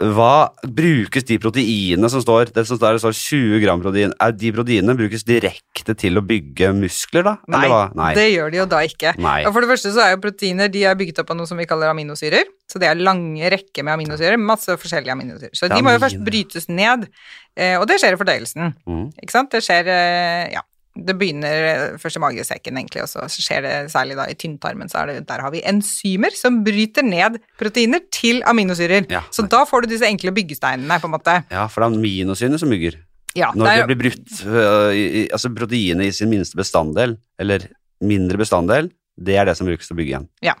Hva 0.00 0.48
brukes 0.64 1.26
de 1.28 1.36
proteinene 1.36 2.08
som 2.08 2.22
står 2.24 2.48
Det 2.56 2.62
som 2.64 2.78
står, 2.78 2.96
det 2.96 3.02
står 3.02 3.12
20 3.12 3.60
gram 3.60 3.82
protein, 3.82 4.14
er 4.24 4.32
de 4.32 4.52
proteinene 4.56 4.94
brukes 4.96 5.24
direkte 5.28 5.92
til 6.00 6.16
å 6.16 6.22
bygge 6.24 6.70
muskler, 6.78 7.26
da? 7.26 7.34
Nei? 7.52 7.68
Nei. 7.98 8.08
det 8.16 8.24
gjør 8.30 8.54
de 8.54 8.60
jo 8.62 8.66
da 8.72 8.80
ikke. 8.88 9.12
Nei. 9.20 9.42
Og 9.44 9.52
For 9.52 9.64
det 9.64 9.70
første 9.74 9.92
så 9.92 10.06
er 10.06 10.14
jo 10.14 10.22
proteiner 10.24 10.72
de 10.72 10.86
er 10.88 10.96
bygget 10.96 11.20
opp 11.20 11.34
av 11.34 11.38
noe 11.42 11.50
som 11.50 11.60
vi 11.60 11.68
kaller 11.68 11.92
aminosyrer. 11.92 12.48
Så 12.72 12.80
det 12.80 12.88
er 12.88 13.04
lange 13.04 13.52
rekker 13.52 13.84
med 13.84 13.98
aminosyrer, 13.98 14.40
masse 14.40 14.78
forskjellige 14.80 15.12
aminosyrer. 15.12 15.52
Så 15.58 15.68
de 15.68 15.82
må 15.84 15.92
jo 15.92 16.00
først 16.06 16.24
brytes 16.24 16.70
ned, 16.72 17.04
eh, 17.52 17.76
og 17.76 17.84
det 17.90 18.00
skjer 18.00 18.16
i 18.16 18.20
fordøyelsen. 18.20 18.72
Mm. 18.88 19.06
Ikke 19.20 19.36
sant? 19.36 19.52
Det 19.52 19.60
skjer 19.66 19.92
eh, 19.92 20.52
Ja. 20.56 20.64
Det 20.92 21.14
begynner 21.16 21.66
eh, 21.70 21.84
først 22.00 22.18
i 22.18 22.22
magesekken, 22.22 22.76
egentlig, 22.76 23.04
og 23.04 23.08
så 23.08 23.24
skjer 23.32 23.64
det 23.64 23.74
særlig 23.94 24.18
da 24.18 24.26
i 24.28 24.36
tynntarmen. 24.36 24.90
Så 24.92 25.00
er 25.00 25.08
det, 25.08 25.16
der 25.30 25.44
har 25.44 25.54
vi 25.54 25.62
enzymer 25.68 26.34
som 26.36 26.60
bryter 26.66 27.06
ned 27.06 27.38
proteiner 27.60 28.02
til 28.12 28.42
aminosyrer. 28.48 29.08
Ja. 29.12 29.22
Så 29.32 29.46
da 29.48 29.62
får 29.68 29.86
du 29.86 29.94
disse 29.94 30.08
enkle 30.08 30.34
byggesteinene, 30.36 31.00
på 31.00 31.08
en 31.08 31.16
måte. 31.16 31.38
Ja, 31.52 31.64
for 31.72 31.80
det 31.80 31.88
er 31.88 31.96
aminosyrene 31.96 32.60
som 32.60 32.72
bygger. 32.72 33.00
Ja, 33.32 33.48
Når 33.56 33.64
det 33.64 33.72
er 33.72 33.86
det 33.88 33.96
blir 33.96 34.10
brutt, 34.10 34.32
øh, 34.44 34.90
i, 34.92 35.22
altså 35.32 35.48
proteinet 35.56 36.10
i 36.10 36.16
sin 36.16 36.28
minste 36.28 36.58
bestanddel, 36.58 37.16
eller 37.40 37.64
mindre 38.04 38.36
bestanddel, 38.40 38.90
det 39.16 39.36
er 39.36 39.48
det 39.48 39.54
som 39.56 39.68
brukes 39.68 39.88
til 39.88 39.94
å 39.94 39.98
bygge 39.98 40.12
igjen. 40.12 40.26
Ja, 40.44 40.54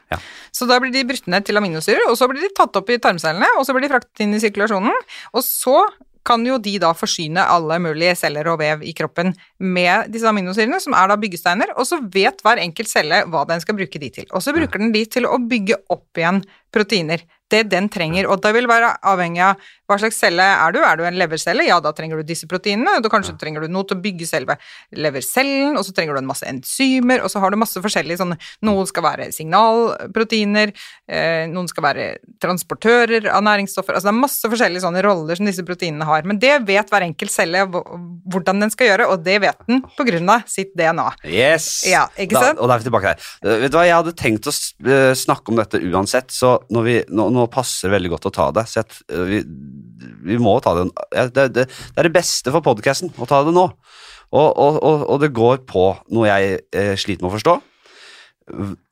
Så 0.52 0.68
da 0.68 0.78
blir 0.80 0.92
de 0.92 1.04
brutt 1.08 1.28
ned 1.28 1.44
til 1.44 1.58
aminosyrer, 1.60 2.04
og 2.08 2.16
så 2.20 2.28
blir 2.30 2.44
de 2.44 2.52
tatt 2.56 2.76
opp 2.78 2.88
i 2.92 3.00
tarmcellene, 3.00 3.48
og 3.58 3.66
så 3.66 3.74
blir 3.76 3.86
de 3.86 3.92
fraktet 3.92 4.24
inn 4.24 4.36
i 4.36 4.40
sirkulasjonen, 4.42 5.04
og 5.32 5.44
så 5.44 5.78
kan 6.26 6.44
jo 6.46 6.58
de 6.62 6.76
da 6.82 6.92
forsyne 6.96 7.44
alle 7.54 7.78
mulige 7.82 8.14
celler 8.18 8.48
og 8.52 8.60
vev 8.62 8.84
i 8.86 8.94
kroppen 8.96 9.32
med 9.58 10.12
disse 10.14 10.28
aminosyrene, 10.28 10.80
som 10.82 10.96
er 10.98 11.10
da 11.10 11.18
byggesteiner, 11.20 11.74
og 11.76 11.88
så 11.88 11.98
vet 12.14 12.42
hver 12.44 12.62
enkelt 12.62 12.90
celle 12.90 13.22
hva 13.30 13.44
den 13.48 13.62
skal 13.62 13.78
bruke 13.78 14.02
de 14.02 14.10
til. 14.14 14.28
Og 14.30 14.44
så 14.44 14.54
bruker 14.56 14.82
den 14.82 14.94
de 14.94 15.04
til 15.10 15.26
å 15.28 15.38
bygge 15.38 15.80
opp 15.92 16.20
igjen 16.20 16.42
proteiner. 16.74 17.24
Det 17.52 17.62
den 17.70 17.88
trenger, 17.92 18.28
og 18.32 18.42
det 18.44 18.54
vil 18.56 18.68
være 18.70 18.94
avhengig 19.12 19.44
av 19.52 19.70
hva 19.92 19.98
slags 20.00 20.18
celle 20.22 20.44
er 20.44 20.72
du. 20.74 20.80
Er 20.80 20.98
du 20.98 21.04
en 21.06 21.18
levercelle? 21.20 21.66
Ja, 21.66 21.78
da 21.82 21.92
trenger 21.96 22.20
du 22.20 22.26
disse 22.26 22.48
proteinene. 22.48 23.00
Da 23.04 23.10
kanskje 23.12 23.34
trenger 23.40 23.64
du 23.64 23.72
noe 23.72 23.86
til 23.88 23.98
å 23.98 24.02
bygge 24.02 24.28
selve 24.28 24.56
levercellen, 24.96 25.76
og 25.76 25.84
så 25.86 25.94
trenger 25.96 26.16
du 26.16 26.22
en 26.22 26.30
masse 26.30 26.46
enzymer, 26.48 27.22
og 27.24 27.32
så 27.32 27.42
har 27.42 27.52
du 27.52 27.60
masse 27.60 27.82
forskjellige 27.82 28.22
sånne 28.22 28.38
Noen 28.64 28.86
skal 28.88 29.04
være 29.04 29.28
signalproteiner, 29.34 30.72
eh, 31.10 31.44
noen 31.50 31.68
skal 31.70 31.84
være 31.84 32.06
transportører 32.42 33.28
av 33.32 33.42
næringsstoffer. 33.44 33.96
Altså 33.96 34.08
det 34.08 34.14
er 34.14 34.20
masse 34.22 34.50
forskjellige 34.54 34.84
sånne 34.84 35.02
roller 35.04 35.38
som 35.38 35.48
disse 35.48 35.64
proteinene 35.66 36.06
har. 36.08 36.24
Men 36.28 36.40
det 36.42 36.54
vet 36.68 36.90
hver 36.92 37.06
enkelt 37.06 37.34
celle 37.34 37.64
hvordan 37.68 38.62
den 38.64 38.72
skal 38.72 38.92
gjøre, 38.92 39.08
og 39.12 39.26
det 39.26 39.38
vet 39.44 39.66
den 39.68 39.82
på 39.96 40.06
grunn 40.08 40.32
av 40.32 40.46
sitt 40.50 40.72
DNA. 40.78 41.08
Yes! 41.28 41.68
Ja, 41.90 42.06
ikke 42.16 42.38
sant? 42.38 42.56
Da, 42.56 42.62
og 42.62 42.70
da 42.70 42.76
er 42.78 42.84
vi 42.84 42.88
tilbake 42.88 43.12
her. 43.12 43.30
Eh, 43.42 43.58
vet 43.64 43.74
du 43.74 43.78
hva, 43.78 43.86
Jeg 43.88 43.98
hadde 43.98 44.16
tenkt 44.18 44.48
å 44.48 44.54
eh, 44.54 45.12
snakke 45.18 45.52
om 45.52 45.60
dette 45.60 45.82
uansett, 45.82 46.32
så 46.32 46.54
når 46.72 46.88
vi, 46.88 46.96
nå, 47.12 47.28
nå 47.34 47.41
passer 47.50 47.92
veldig 47.92 48.12
godt 48.14 48.28
å 48.30 48.34
ta 48.34 48.48
det. 48.54 48.66
Så 48.70 48.80
jeg, 48.80 49.02
eh, 49.10 49.26
vi, 49.28 49.42
vi 50.30 50.38
må 50.42 50.54
ta 50.62 50.74
det. 50.78 50.86
Det, 51.34 51.48
det. 51.56 51.66
Det 51.66 51.98
er 51.98 52.08
det 52.08 52.14
beste 52.14 52.54
for 52.54 52.64
podkasten, 52.64 53.12
å 53.16 53.28
ta 53.28 53.42
det 53.46 53.54
nå. 53.56 53.66
Og, 54.32 54.48
og, 54.48 54.78
og, 54.80 55.18
det 55.20 55.34
går 55.36 55.60
på 55.68 55.90
noe 56.14 56.30
jeg 56.30 56.62
eh, 56.72 56.94
sliter 56.96 57.24
med 57.24 57.32
å 57.32 57.36
forstå. 57.36 57.58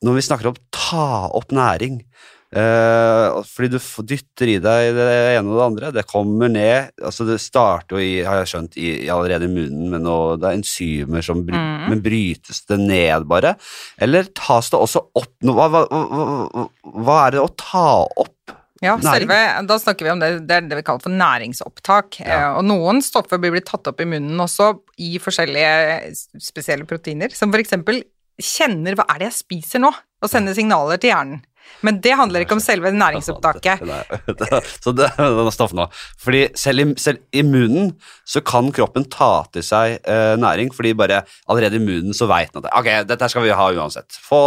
Når 0.05 0.16
vi 0.16 0.24
snakker 0.24 0.51
om 0.51 0.59
ta 0.74 1.31
opp 1.37 1.53
næring 1.55 2.03
fordi 2.50 3.68
du 3.70 3.78
dytter 4.10 4.50
i 4.50 4.56
deg 4.58 4.96
det 4.96 5.06
ene 5.36 5.52
og 5.52 5.58
det 5.58 5.66
andre. 5.66 5.90
Det 5.94 6.06
kommer 6.10 6.50
ned 6.50 6.90
altså 6.98 7.26
Det 7.28 7.36
starter 7.38 7.94
jo 7.94 8.02
i, 8.02 8.24
har 8.26 8.40
jeg 8.40 8.50
skjønt, 8.50 8.78
i, 8.80 8.88
allerede 9.12 9.46
i 9.46 9.52
munnen 9.52 9.92
med 9.92 10.02
noe 10.02 10.34
Det 10.40 10.48
er 10.48 10.58
enzymer 10.58 11.22
som 11.22 11.44
bry, 11.46 11.54
mm. 11.54 11.84
Men 11.92 12.02
brytes 12.02 12.64
det 12.66 12.80
ned, 12.82 13.28
bare? 13.30 13.54
Eller 14.02 14.32
tas 14.34 14.72
det 14.72 14.80
også 14.80 15.04
opp 15.20 15.36
noe 15.46 15.54
hva, 15.60 15.84
hva, 15.86 16.02
hva, 16.10 16.66
hva 17.06 17.20
er 17.28 17.36
det 17.36 17.44
å 17.44 17.52
ta 17.54 17.86
opp? 18.18 18.56
Ja, 18.80 18.94
selve, 19.04 19.36
da 19.68 19.76
snakker 19.76 20.06
vi 20.06 20.12
om 20.14 20.20
det, 20.22 20.30
det 20.48 20.56
er 20.56 20.68
det 20.68 20.78
vi 20.78 20.84
kaller 20.86 21.04
for 21.04 21.12
næringsopptak. 21.12 22.22
Ja. 22.22 22.36
Eh, 22.36 22.46
Og 22.60 22.64
noen 22.64 23.02
stoffer 23.04 23.40
blir 23.40 23.52
blitt 23.52 23.68
tatt 23.68 23.90
opp 23.90 24.00
i 24.00 24.08
munnen 24.08 24.40
også 24.40 24.72
i 25.04 25.18
forskjellige 25.20 26.14
spesielle 26.40 26.88
proteiner, 26.88 27.32
som 27.36 27.52
eksempel 27.60 28.00
kjenner 28.40 28.96
hva 28.96 29.04
er 29.12 29.20
det 29.20 29.28
jeg 29.28 29.40
spiser 29.42 29.84
nå, 29.84 29.92
og 29.92 30.32
sender 30.32 30.56
signaler 30.56 31.00
til 31.00 31.12
hjernen. 31.12 31.42
Men 31.87 32.01
det 32.05 32.16
handler 32.18 32.44
ikke 32.44 32.57
om 32.59 32.62
selve 32.62 32.92
næringsopptaket. 32.92 33.85
Nei, 33.88 34.03
Så 34.85 34.92
det 34.96 35.09
er 35.11 35.53
stoff 35.55 35.73
nå. 35.77 35.87
Fordi 36.20 36.42
selv 36.59 36.85
i, 36.85 36.87
selv 37.01 37.23
i 37.33 37.44
munnen 37.46 37.94
så 38.29 38.42
kan 38.44 38.70
kroppen 38.75 39.07
ta 39.11 39.46
til 39.55 39.64
seg 39.66 40.01
eh, 40.01 40.35
næring, 40.40 40.75
fordi 40.77 40.92
bare 40.99 41.23
allerede 41.51 41.81
i 41.81 41.85
munnen 41.85 42.16
så 42.16 42.29
veit 42.31 42.53
den 42.55 42.66
at 42.66 42.77
ok, 42.77 42.90
dette 43.09 43.31
skal 43.33 43.46
vi 43.46 43.57
ha 43.57 43.70
uansett. 43.77 44.20
Få 44.27 44.42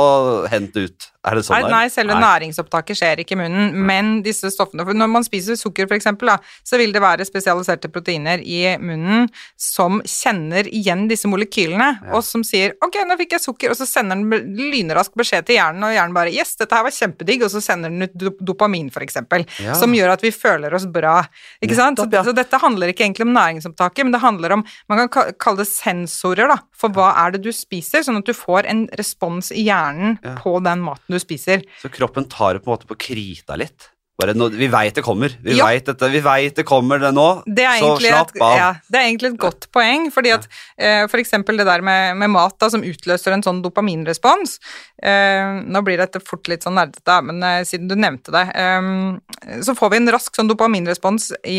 hent 0.51 0.75
det 0.75 0.87
ut. 0.89 1.09
Er 1.23 1.39
det 1.39 1.45
sånn 1.47 1.61
Nei, 1.63 1.71
nei, 1.71 1.83
selve 1.91 2.15
nei, 2.17 2.23
næringsopptaket 2.25 2.99
skjer 2.99 3.21
ikke 3.23 3.37
i 3.37 3.39
munnen, 3.39 3.69
men 3.87 4.17
disse 4.25 4.49
stoffene 4.51 4.83
for 4.83 4.97
Når 4.97 5.07
man 5.07 5.23
spiser 5.23 5.55
sukker, 5.59 5.87
da, 5.87 6.35
så 6.67 6.79
vil 6.79 6.91
det 6.91 6.99
være 7.03 7.23
spesialiserte 7.27 7.87
proteiner 7.93 8.43
i 8.43 8.75
munnen 8.81 9.29
som 9.59 10.01
kjenner 10.03 10.67
igjen 10.67 11.05
disse 11.07 11.29
molekylene, 11.31 12.11
og 12.11 12.23
som 12.27 12.43
sier 12.43 12.75
'ok, 12.83 12.99
nå 13.07 13.17
fikk 13.21 13.37
jeg 13.37 13.45
sukker', 13.45 13.71
og 13.71 13.79
så 13.79 13.87
sender 13.87 14.19
den 14.19 14.51
lynrask 14.73 15.15
beskjed 15.15 15.47
til 15.47 15.59
hjernen, 15.59 15.83
og 15.87 15.95
hjernen 15.95 16.17
bare 16.17 16.33
'yes, 16.33 16.57
dette 16.59 16.75
her 16.75 16.83
var 16.83 16.91
kjempedigg', 17.03 17.43
og 17.43 17.51
så 17.51 17.61
sender 17.61 17.89
den 17.93 18.07
ut 18.07 18.39
dopamin, 18.39 18.89
eksempel, 19.03 19.45
Ja. 19.59 19.73
som 19.75 19.91
gjør 19.93 20.13
at 20.13 20.21
vi 20.21 20.31
føler 20.31 20.73
oss 20.73 20.85
bra. 20.85 21.27
Ikke 21.61 21.75
sant? 21.75 21.99
Så, 21.99 22.09
så 22.09 22.33
dette 22.33 22.59
handler 22.59 22.87
ikke 22.93 23.03
egentlig 23.05 23.27
om 23.27 23.33
næringsopptaket, 23.35 24.03
men 24.07 24.11
det 24.15 24.21
handler 24.21 24.51
om 24.53 24.63
Man 24.89 25.07
kan 25.09 25.33
kalle 25.39 25.57
det 25.63 25.67
sensorer, 25.67 26.47
da, 26.47 26.57
for 26.71 26.89
hva 26.89 27.11
er 27.25 27.31
det 27.35 27.41
du 27.43 27.51
spiser, 27.51 28.03
sånn 28.03 28.17
at 28.17 28.25
du 28.25 28.33
får 28.33 28.65
en 28.69 28.87
respons 28.97 29.51
i 29.51 29.65
hjernen 29.67 30.17
Ja. 30.23 30.35
på 30.35 30.61
den 30.63 30.81
maten 30.81 31.09
du 31.09 31.19
spiser. 31.19 31.63
Så 31.81 31.89
kroppen 31.91 32.27
tar 32.29 32.53
det 32.53 32.63
på 32.63 32.71
en 32.71 32.77
måte 32.77 32.87
på 32.87 32.97
krita 32.97 33.55
litt. 33.57 33.89
Nå, 34.23 34.45
vi 34.55 34.67
veit 34.71 34.93
det 34.95 35.01
kommer. 35.03 35.33
Vi 35.43 35.57
Ja. 35.57 35.65
vet 35.67 35.85
dette, 35.89 36.07
vi 36.09 36.19
veit 36.21 36.55
det 36.55 36.63
kommer 36.65 36.99
det 37.01 37.09
nå, 37.13 37.43
Det 37.45 37.65
så 37.81 37.97
slapp 37.99 38.29
et, 38.35 38.41
av. 38.41 38.55
ja, 38.55 38.73
det 38.87 38.99
er 38.99 39.07
egentlig 39.09 39.31
et 39.33 39.39
godt 39.41 39.65
poeng, 39.73 40.05
fordi 40.13 40.31
at 40.31 40.45
eh, 40.77 41.07
for 41.07 41.17
eksempel 41.19 41.57
det 41.57 41.65
der 41.65 41.81
med, 41.81 42.15
med 42.15 42.29
mat 42.29 42.55
da, 42.61 42.69
som 42.69 42.83
utløser 42.85 43.33
en 43.33 43.41
sånn 43.43 43.61
dopaminrespons 43.65 44.59
eh, 45.03 45.59
Nå 45.65 45.81
blir 45.83 45.97
dette 45.97 46.21
fort 46.23 46.47
litt 46.47 46.63
sånn 46.63 46.75
nerdete, 46.77 47.17
men 47.25 47.41
eh, 47.43 47.63
siden 47.67 47.89
du 47.89 47.95
nevnte 47.95 48.31
det 48.31 48.45
eh, 48.55 49.59
Så 49.65 49.75
får 49.75 49.91
vi 49.91 49.97
en 49.97 50.07
rask 50.15 50.33
sånn 50.39 50.47
dopaminrespons 50.47 51.31
i, 51.43 51.57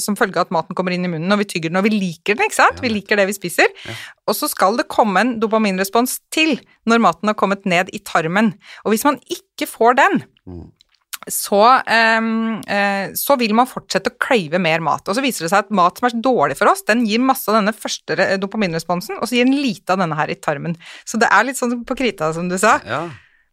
som 0.00 0.16
følge 0.16 0.38
av 0.40 0.46
at 0.46 0.54
maten 0.54 0.78
kommer 0.78 0.94
inn 0.94 1.04
i 1.04 1.12
munnen 1.12 1.32
og 1.36 1.42
vi 1.42 1.50
tygger 1.52 1.68
den, 1.74 1.82
og 1.82 1.84
vi 1.84 1.92
liker 1.98 2.38
den, 2.38 2.46
ikke 2.48 2.60
sant? 2.62 2.80
Vi 2.80 2.88
liker 2.88 3.18
det 3.18 3.26
vi 3.28 3.36
spiser. 3.36 3.68
Og 4.30 4.34
så 4.38 4.48
skal 4.48 4.78
det 4.78 4.88
komme 4.88 5.20
en 5.20 5.36
dopaminrespons 5.42 6.20
til 6.32 6.56
når 6.88 7.02
maten 7.04 7.28
har 7.28 7.36
kommet 7.36 7.66
ned 7.68 7.90
i 7.92 7.98
tarmen. 8.00 8.54
Og 8.86 8.94
hvis 8.94 9.04
man 9.04 9.20
ikke 9.28 9.68
får 9.68 9.98
den, 10.00 10.22
Mm. 10.48 10.70
Så, 11.26 11.62
um, 11.84 12.58
uh, 12.62 13.06
så 13.18 13.36
vil 13.40 13.54
man 13.56 13.68
fortsette 13.68 14.12
å 14.12 14.18
crave 14.20 14.60
mer 14.62 14.82
mat. 14.84 15.04
Og 15.08 15.18
så 15.18 15.24
viser 15.24 15.46
det 15.46 15.52
seg 15.52 15.66
at 15.66 15.74
mat 15.74 15.98
som 15.98 16.08
er 16.08 16.18
dårlig 16.24 16.58
for 16.60 16.70
oss, 16.70 16.84
den 16.88 17.06
gir 17.08 17.22
masse 17.24 17.50
av 17.50 17.58
denne 17.58 17.74
første 17.76 18.36
dopaminresponsen, 18.40 19.18
og 19.18 19.28
så 19.28 19.38
gir 19.38 19.48
den 19.48 19.58
lite 19.58 19.94
av 19.94 20.02
denne 20.04 20.18
her 20.18 20.32
i 20.32 20.38
tarmen. 20.38 20.78
Så 21.08 21.20
det 21.20 21.30
er 21.32 21.48
litt 21.48 21.60
sånn 21.60 21.80
på 21.88 21.98
krita, 21.98 22.30
som 22.36 22.50
du 22.50 22.58
sa. 22.60 22.78
Ja. 22.86 23.06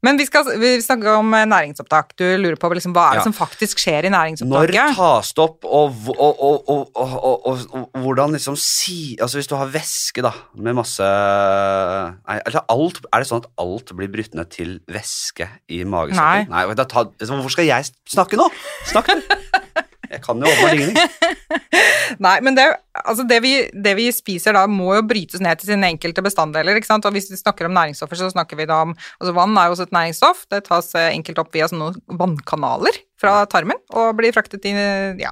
Men 0.06 0.20
vi 0.20 0.28
skal 0.28 0.48
vi 0.62 0.76
snakke 0.84 1.16
om 1.18 1.34
eh, 1.34 1.46
næringsopptak. 1.50 2.14
Du 2.20 2.26
lurer 2.38 2.58
på 2.62 2.70
liksom, 2.76 2.94
hva 2.96 3.08
er 3.10 3.20
det 3.20 3.24
ja. 3.24 3.26
som 3.28 3.36
faktisk 3.36 3.82
skjer 3.82 4.08
i 4.10 4.14
næringsopptaket? 4.14 4.76
Når 4.78 4.98
tas 5.00 5.32
det 5.36 5.46
opp, 5.46 5.66
og, 5.66 6.12
og, 6.14 6.70
og, 6.70 7.66
og 7.74 8.00
hvordan 8.04 8.36
liksom 8.36 8.58
si 8.60 9.16
Altså 9.22 9.40
hvis 9.40 9.50
du 9.50 9.56
har 9.58 9.70
væske 9.72 10.24
da, 10.26 10.32
med 10.62 10.76
masse 10.78 11.06
nei, 11.06 12.38
altså, 12.38 12.62
alt, 12.72 13.00
Er 13.10 13.24
det 13.24 13.30
sånn 13.30 13.44
at 13.44 13.50
alt 13.62 13.94
blir 13.98 14.12
brutt 14.12 14.38
ned 14.38 14.52
til 14.54 14.78
væske 14.92 15.50
i 15.72 15.82
magesekken? 15.88 16.52
Nei. 16.52 16.66
nei 16.68 16.86
tar, 16.86 17.10
hvorfor 17.24 17.58
skal 17.58 17.70
jeg 17.70 17.90
snakke 18.12 18.40
nå? 18.40 18.50
Snakk, 18.92 19.14
du. 19.16 19.45
Jeg 20.12 20.22
kan 20.24 20.42
jo 20.42 20.50
åpenbart 20.50 20.78
ingenting. 20.78 21.60
Nei, 22.26 22.36
men 22.46 22.58
det, 22.58 22.66
altså 23.02 23.26
det, 23.28 23.42
vi, 23.44 23.54
det 23.74 23.96
vi 23.98 24.08
spiser 24.16 24.58
da, 24.58 24.66
må 24.72 24.94
jo 24.98 25.06
brytes 25.08 25.44
ned 25.44 25.62
til 25.62 25.74
sine 25.74 25.92
enkelte 25.94 26.24
bestanddeler. 26.26 26.80
ikke 26.80 26.90
sant? 26.92 27.08
Og 27.08 27.16
hvis 27.16 27.32
vi 27.34 27.40
snakker 27.40 27.70
om 27.70 27.76
næringsstoffer, 27.78 28.22
så 28.22 28.32
snakker 28.34 28.60
vi 28.60 28.70
da 28.70 28.84
om 28.88 28.96
altså 28.96 29.36
Vann 29.36 29.58
er 29.60 29.70
jo 29.70 29.78
også 29.78 29.90
et 29.90 29.96
næringsstoff. 29.98 30.46
Det 30.54 30.66
tas 30.70 30.92
eh, 30.96 31.12
enkelt 31.14 31.42
opp 31.42 31.54
via 31.56 31.70
sånne 31.72 31.94
vannkanaler 32.20 33.02
fra 33.22 33.42
tarmen 33.50 33.80
og 33.96 34.18
blir 34.20 34.36
fraktet 34.36 34.66
inn 34.68 34.78
ja, 35.22 35.32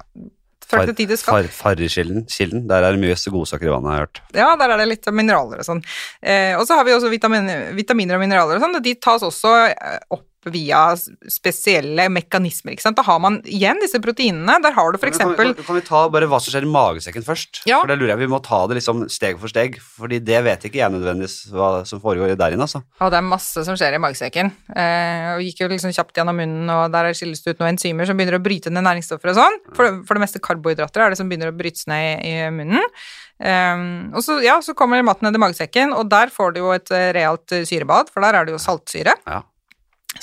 fraktet 0.68 1.00
dit 1.00 1.10
det 1.10 1.18
skal. 1.20 1.36
Far, 1.36 1.50
Farrekilden, 1.52 2.24
kilden, 2.30 2.66
der 2.70 2.84
er 2.84 2.96
det 2.96 3.02
mye 3.02 3.16
godsaker 3.16 3.68
i 3.68 3.72
vannet, 3.72 3.90
har 3.90 3.98
jeg 3.98 4.06
hørt. 4.06 4.22
Ja, 4.36 4.50
der 4.60 4.74
er 4.74 4.82
det 4.82 4.90
litt 4.90 5.10
mineraler 5.12 5.62
og 5.62 5.68
sånn. 5.68 5.82
Eh, 6.22 6.54
og 6.58 6.66
så 6.68 6.78
har 6.78 6.86
vi 6.88 6.94
også 6.96 7.12
vitamin, 7.12 7.50
vitaminer 7.76 8.18
og 8.18 8.24
mineraler 8.24 8.58
og 8.58 8.64
sånn, 8.64 8.78
de 8.84 8.94
tas 9.00 9.24
også 9.26 9.54
eh, 9.70 9.98
opp 10.14 10.26
via 10.52 10.82
spesielle 11.30 12.08
mekanismer. 12.12 12.74
ikke 12.74 12.84
sant? 12.84 12.98
Da 12.98 13.04
har 13.06 13.20
man 13.22 13.38
igjen 13.48 13.80
disse 13.82 14.00
proteinene. 14.02 14.58
Der 14.64 14.74
har 14.76 14.92
du 14.92 14.98
f.eks. 14.98 15.20
Kan, 15.20 15.34
kan, 15.38 15.54
kan 15.56 15.78
vi 15.78 15.84
ta 15.86 16.04
bare 16.12 16.28
hva 16.30 16.40
som 16.42 16.52
skjer 16.52 16.66
i 16.66 16.70
magesekken 16.70 17.24
først? 17.26 17.62
Ja. 17.68 17.80
For 17.82 17.90
det 17.90 17.98
lurer 18.00 18.14
jeg 18.14 18.22
Vi 18.24 18.30
må 18.32 18.40
ta 18.44 18.62
det 18.70 18.78
liksom 18.78 19.06
steg 19.12 19.38
for 19.40 19.52
steg, 19.52 19.78
fordi 19.78 20.20
det 20.24 20.42
vet 20.46 20.66
ikke 20.68 20.80
jeg 20.80 20.94
nødvendigvis 20.94 21.36
hva 21.54 21.70
som 21.88 22.02
foregår 22.02 22.34
der 22.38 22.56
inne. 22.56 22.66
altså. 22.66 22.82
Ja, 23.00 23.10
det 23.12 23.20
er 23.20 23.26
masse 23.26 23.64
som 23.66 23.78
skjer 23.78 23.96
i 23.96 24.02
magesekken. 24.02 24.52
Eh, 24.74 25.28
og 25.34 25.44
gikk 25.46 25.64
jo 25.64 25.70
liksom 25.72 25.94
kjapt 25.94 26.16
gjennom 26.18 26.38
munnen, 26.40 26.70
og 26.72 26.86
der 26.94 27.12
skilles 27.16 27.44
det 27.44 27.54
ut 27.54 27.62
noen 27.62 27.74
enzymer 27.74 28.08
som 28.08 28.18
begynner 28.18 28.38
å 28.38 28.44
bryte 28.44 28.72
ned 28.72 28.86
næringsstoffer 28.86 29.32
og 29.32 29.40
sånn. 29.40 29.60
For, 29.72 30.00
for, 30.06 30.16
det 30.16 30.26
meste 30.26 30.42
karbohydrater 30.44 31.04
er 31.04 31.14
det 31.14 31.20
som 31.20 31.30
begynner 31.30 31.52
å 31.52 31.56
brytes 31.56 31.88
ned 31.90 32.24
i, 32.24 32.34
i 32.34 32.50
munnen. 32.54 32.84
Um, 33.34 34.14
og 34.14 34.22
så, 34.22 34.38
ja, 34.44 34.60
så 34.62 34.76
kommer 34.78 35.02
maten 35.04 35.26
ned 35.26 35.36
i 35.36 35.42
magesekken, 35.42 35.94
og 35.96 36.06
der 36.12 36.30
får 36.32 36.54
du 36.54 36.62
jo 36.62 36.70
et 36.74 36.92
realt 37.16 37.58
syrebad, 37.66 38.12
for 38.12 38.24
der 38.24 38.38
er 38.38 38.46
det 38.46 38.54
jo 38.54 38.62
saltsyre. 38.62 39.16
Ja. 39.26 39.42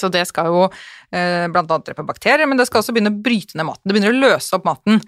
Så 0.02 0.10
det 0.14 0.24
skal 0.30 0.50
jo 0.50 0.64
eh, 0.68 1.46
blant 1.54 1.70
annet 1.72 1.88
drepe 1.92 2.06
bakterier, 2.08 2.50
men 2.50 2.58
det 2.60 2.66
skal 2.70 2.82
også 2.82 2.96
begynne 2.96 3.14
å 3.14 3.22
bryte 3.24 3.56
ned 3.60 3.70
maten. 3.70 3.86
Det 3.86 3.96
begynner 3.96 4.16
å 4.16 4.22
løse 4.26 4.58
opp 4.58 4.66
maten. 4.68 5.02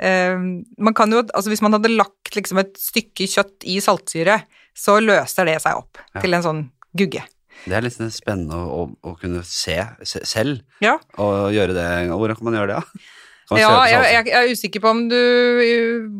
Eh, 0.00 0.36
man 0.80 0.96
kan 0.96 1.12
jo, 1.12 1.22
altså 1.28 1.52
Hvis 1.52 1.62
man 1.64 1.76
hadde 1.76 1.92
lagt 1.94 2.34
liksom 2.36 2.60
et 2.64 2.74
stykke 2.80 3.28
kjøtt 3.28 3.68
i 3.68 3.78
saltsyre, 3.84 4.40
så 4.78 4.98
løser 5.02 5.48
det 5.50 5.60
seg 5.64 5.78
opp 5.80 5.98
Ja. 6.14 6.20
til 6.22 6.34
en 6.38 6.44
sånn 6.44 6.64
gugge. 6.96 7.24
Det 7.66 7.74
er 7.74 7.82
litt 7.82 7.96
spennende 8.14 8.54
å, 8.54 8.84
å, 8.86 9.10
å 9.10 9.16
kunne 9.18 9.40
se, 9.44 9.74
se 10.06 10.20
selv 10.24 10.60
Ja, 10.80 10.92
og 11.18 11.50
gjøre 11.52 11.74
det. 11.74 11.86
Hvordan 12.12 12.38
kan 12.38 12.46
man 12.46 12.54
gjøre 12.54 12.70
det? 12.70 12.76
da? 12.78 12.84
Man 12.86 13.17
ja 13.56 13.68
jeg, 13.88 14.02
jeg, 14.12 14.26
jeg 14.28 14.36
er 14.36 14.50
usikker 14.52 14.82
på 14.84 14.90
om 14.92 14.98
du 15.08 15.16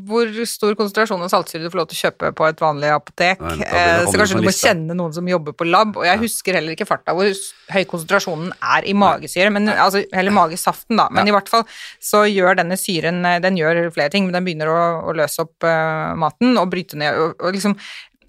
hvor 0.09 0.31
stor 0.49 0.73
konsentrasjon 0.79 1.21
av 1.27 1.29
saltsyre 1.29 1.67
du 1.67 1.69
får 1.69 1.81
lov 1.83 1.88
til 1.91 1.99
å 1.99 2.03
kjøpe 2.07 2.31
på 2.38 2.47
et 2.49 2.62
vanlig 2.62 2.93
apotek. 2.95 3.43
Nei, 3.45 3.59
Eh, 3.69 4.07
så 4.09 4.14
kanskje 4.17 4.38
du 4.38 4.45
må 4.47 4.49
liste. 4.49 4.69
kjenne 4.71 4.97
noen 4.97 5.12
som 5.12 5.29
jobber 5.29 5.53
på 5.53 5.67
lab. 5.69 5.97
Og 6.01 6.07
jeg 6.09 6.23
husker 6.23 6.57
heller 6.57 6.73
ikke 6.73 6.87
farta 6.88 7.12
hvor 7.12 7.29
høy 7.29 7.85
konsentrasjonen 7.91 8.53
er 8.57 8.88
i 8.88 8.95
magesyre, 8.97 9.51
men, 9.53 9.69
altså, 9.69 10.05
eller 10.09 10.33
magesaften, 10.33 10.97
da. 10.97 11.09
Men 11.12 11.27
Ja. 11.27 11.35
i 11.35 11.37
hvert 11.37 11.53
fall 11.53 11.64
så 12.01 12.25
gjør 12.25 12.57
denne 12.62 12.79
syren 12.81 13.25
eh, 13.27 13.38
Den 13.45 13.57
gjør 13.61 13.93
flere 13.93 14.11
ting, 14.11 14.25
men 14.25 14.33
den 14.38 14.45
begynner 14.49 14.73
å, 14.73 14.81
å 15.11 15.17
løse 15.17 15.45
opp 15.45 15.64
uh, 15.69 16.14
maten 16.17 16.57
og 16.57 16.71
bryte 16.71 16.97
ned 16.97 17.12
og, 17.19 17.37
og 17.43 17.53
liksom 17.53 17.77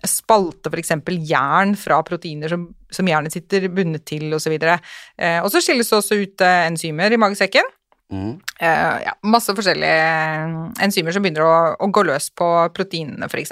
spalte 0.06 0.70
f.eks. 0.72 0.94
jern 1.28 1.76
fra 1.76 2.02
proteiner 2.08 2.50
som, 2.52 2.68
som 2.92 3.08
jernet 3.10 3.34
sitter 3.36 3.68
bundet 3.68 4.06
til, 4.08 4.30
osv. 4.34 4.54
Og, 4.56 4.80
eh, 5.20 5.40
og 5.44 5.50
så 5.52 5.62
skilles 5.64 5.90
det 5.90 5.98
også 5.98 6.20
ut 6.22 6.42
eh, 6.46 6.68
enzymer 6.70 7.12
i 7.12 7.20
magesekken. 7.20 7.68
Eh, 8.12 8.96
ja, 9.06 9.14
masse 9.24 9.54
forskjellige 9.54 10.02
eh, 10.10 10.54
enzymer 10.86 11.14
som 11.16 11.22
begynner 11.26 11.46
å, 11.46 11.56
å 11.80 11.90
gå 11.94 12.04
løs 12.08 12.32
på 12.34 12.48
proteinene, 12.74 13.30
f.eks. 13.30 13.52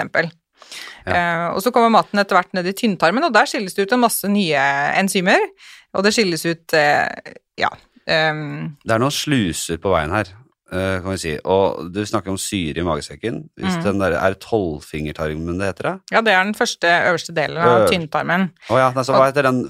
Eh, 1.07 1.45
og 1.53 1.61
så 1.63 1.71
kommer 1.71 1.93
maten 1.93 2.19
etter 2.19 2.35
hvert 2.39 2.55
ned 2.57 2.67
i 2.67 2.73
tynntarmen, 2.75 3.23
og 3.27 3.35
der 3.35 3.47
skilles 3.49 3.77
det 3.77 3.85
ut 3.87 3.93
en 3.95 4.03
masse 4.03 4.27
nye 4.31 4.63
enzymer. 4.97 5.45
Og 5.95 6.03
det 6.03 6.11
skilles 6.13 6.43
ut 6.45 6.73
uh, 6.75 7.07
ja. 7.57 7.69
Um, 8.07 8.75
Det 8.83 8.93
er 8.93 9.01
noen 9.01 9.13
sluser 9.15 9.79
på 9.81 9.89
veien 9.93 10.11
her, 10.13 10.27
uh, 10.73 10.97
kan 11.01 11.13
vi 11.13 11.17
si. 11.21 11.31
Og 11.47 11.87
du 11.95 12.01
snakker 12.05 12.33
om 12.33 12.37
syre 12.41 12.83
i 12.83 12.85
magesekken. 12.85 13.39
Hvis 13.57 13.77
Mhm. 13.77 13.83
den 13.85 13.99
der 14.03 14.17
er 14.19 14.35
tolvfingertarmen 14.43 15.57
det 15.61 15.69
heter, 15.71 15.83
Det? 15.83 16.15
ja, 16.17 16.21
det 16.21 16.33
er 16.33 16.43
den 16.43 16.53
første 16.57 16.87
øverste 17.07 17.33
delen 17.33 17.57
av 17.57 17.71
Øverst. 17.87 17.93
tynntarmen. 17.93 18.49
Å 18.69 18.77
ja, 18.77 18.91
nei, 18.91 19.03
så 19.07 19.15
hva 19.15 19.29
heter 19.31 19.47
den, 19.47 19.63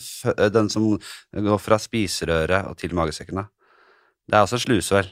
den 0.58 0.70
som 0.74 0.90
går 1.34 1.60
fra 1.62 1.78
spiserøret 1.78 2.68
og 2.68 2.78
til 2.78 2.96
magesekken, 2.98 3.36
da? 3.44 3.46
Det 4.28 4.36
er 4.36 4.44
også 4.46 4.60
sluse. 4.60 5.06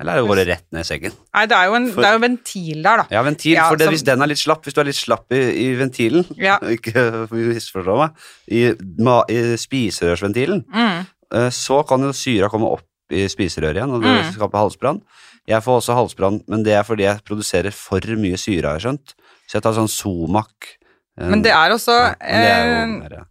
Eller 0.00 0.12
er 0.12 0.20
det 0.20 0.28
bare 0.28 0.44
rett 0.44 0.64
ned 0.72 0.80
i 0.84 0.84
sengen? 0.84 1.12
Nei, 1.34 1.46
det 1.48 1.56
er 1.56 1.66
jo 1.70 1.74
en, 1.78 1.86
For- 1.92 2.02
det 2.04 2.08
er 2.10 2.16
jo 2.18 2.20
ventil 2.20 2.82
der, 2.84 2.96
da. 3.00 3.04
Ja, 3.10 3.22
ventil, 3.24 3.52
Ja, 3.56 3.68
for 3.70 3.76
det, 3.76 3.86
som- 3.86 3.94
hvis 3.94 4.04
den 4.04 4.22
er 4.22 4.26
litt 4.26 4.38
slapp, 4.42 4.62
hvis 4.64 4.74
du 4.74 4.80
er 4.80 4.84
litt 4.84 4.94
slapp 4.98 5.32
i, 5.32 5.40
i 5.40 5.74
ventilen, 5.78 6.26
Ja. 6.36 6.58
ikke 6.76 7.28
misforstå 7.32 7.96
meg, 7.96 8.10
i, 8.52 8.74
ma, 8.98 9.22
i 9.28 9.56
spiserørsventilen, 9.56 10.64
Mm. 10.68 11.06
eh, 11.32 11.48
så 11.50 11.80
kan 11.88 12.00
jo 12.04 12.12
syra 12.12 12.48
komme 12.52 12.68
opp 12.72 12.82
i 13.10 13.24
spiserøret 13.28 13.76
igjen, 13.80 13.90
og 13.94 14.02
det 14.02 14.12
Mm. 14.26 14.32
skaper 14.34 14.58
halsbrann. 14.58 15.00
Jeg 15.48 15.62
får 15.62 15.80
også 15.80 15.94
halsbrann, 15.94 16.42
men 16.48 16.62
det 16.64 16.74
er 16.74 16.82
fordi 16.82 17.04
jeg 17.06 17.22
produserer 17.24 17.72
for 17.72 18.00
mye 18.16 18.36
syre, 18.36 18.64
har 18.68 18.78
jeg 18.78 18.84
skjønt. 18.84 19.14
Så 19.48 19.52
jeg 19.54 19.62
tar 19.62 19.72
sånn 19.72 19.88
Somac. 19.88 20.76
eh, 21.18 21.28
Men 21.28 21.40
det 21.42 21.52
er 21.52 21.70
også 21.70 21.96
ja, 21.96 22.14
det 22.20 22.50
er 22.50 22.64
jo 22.66 22.86
mer- 23.00 23.26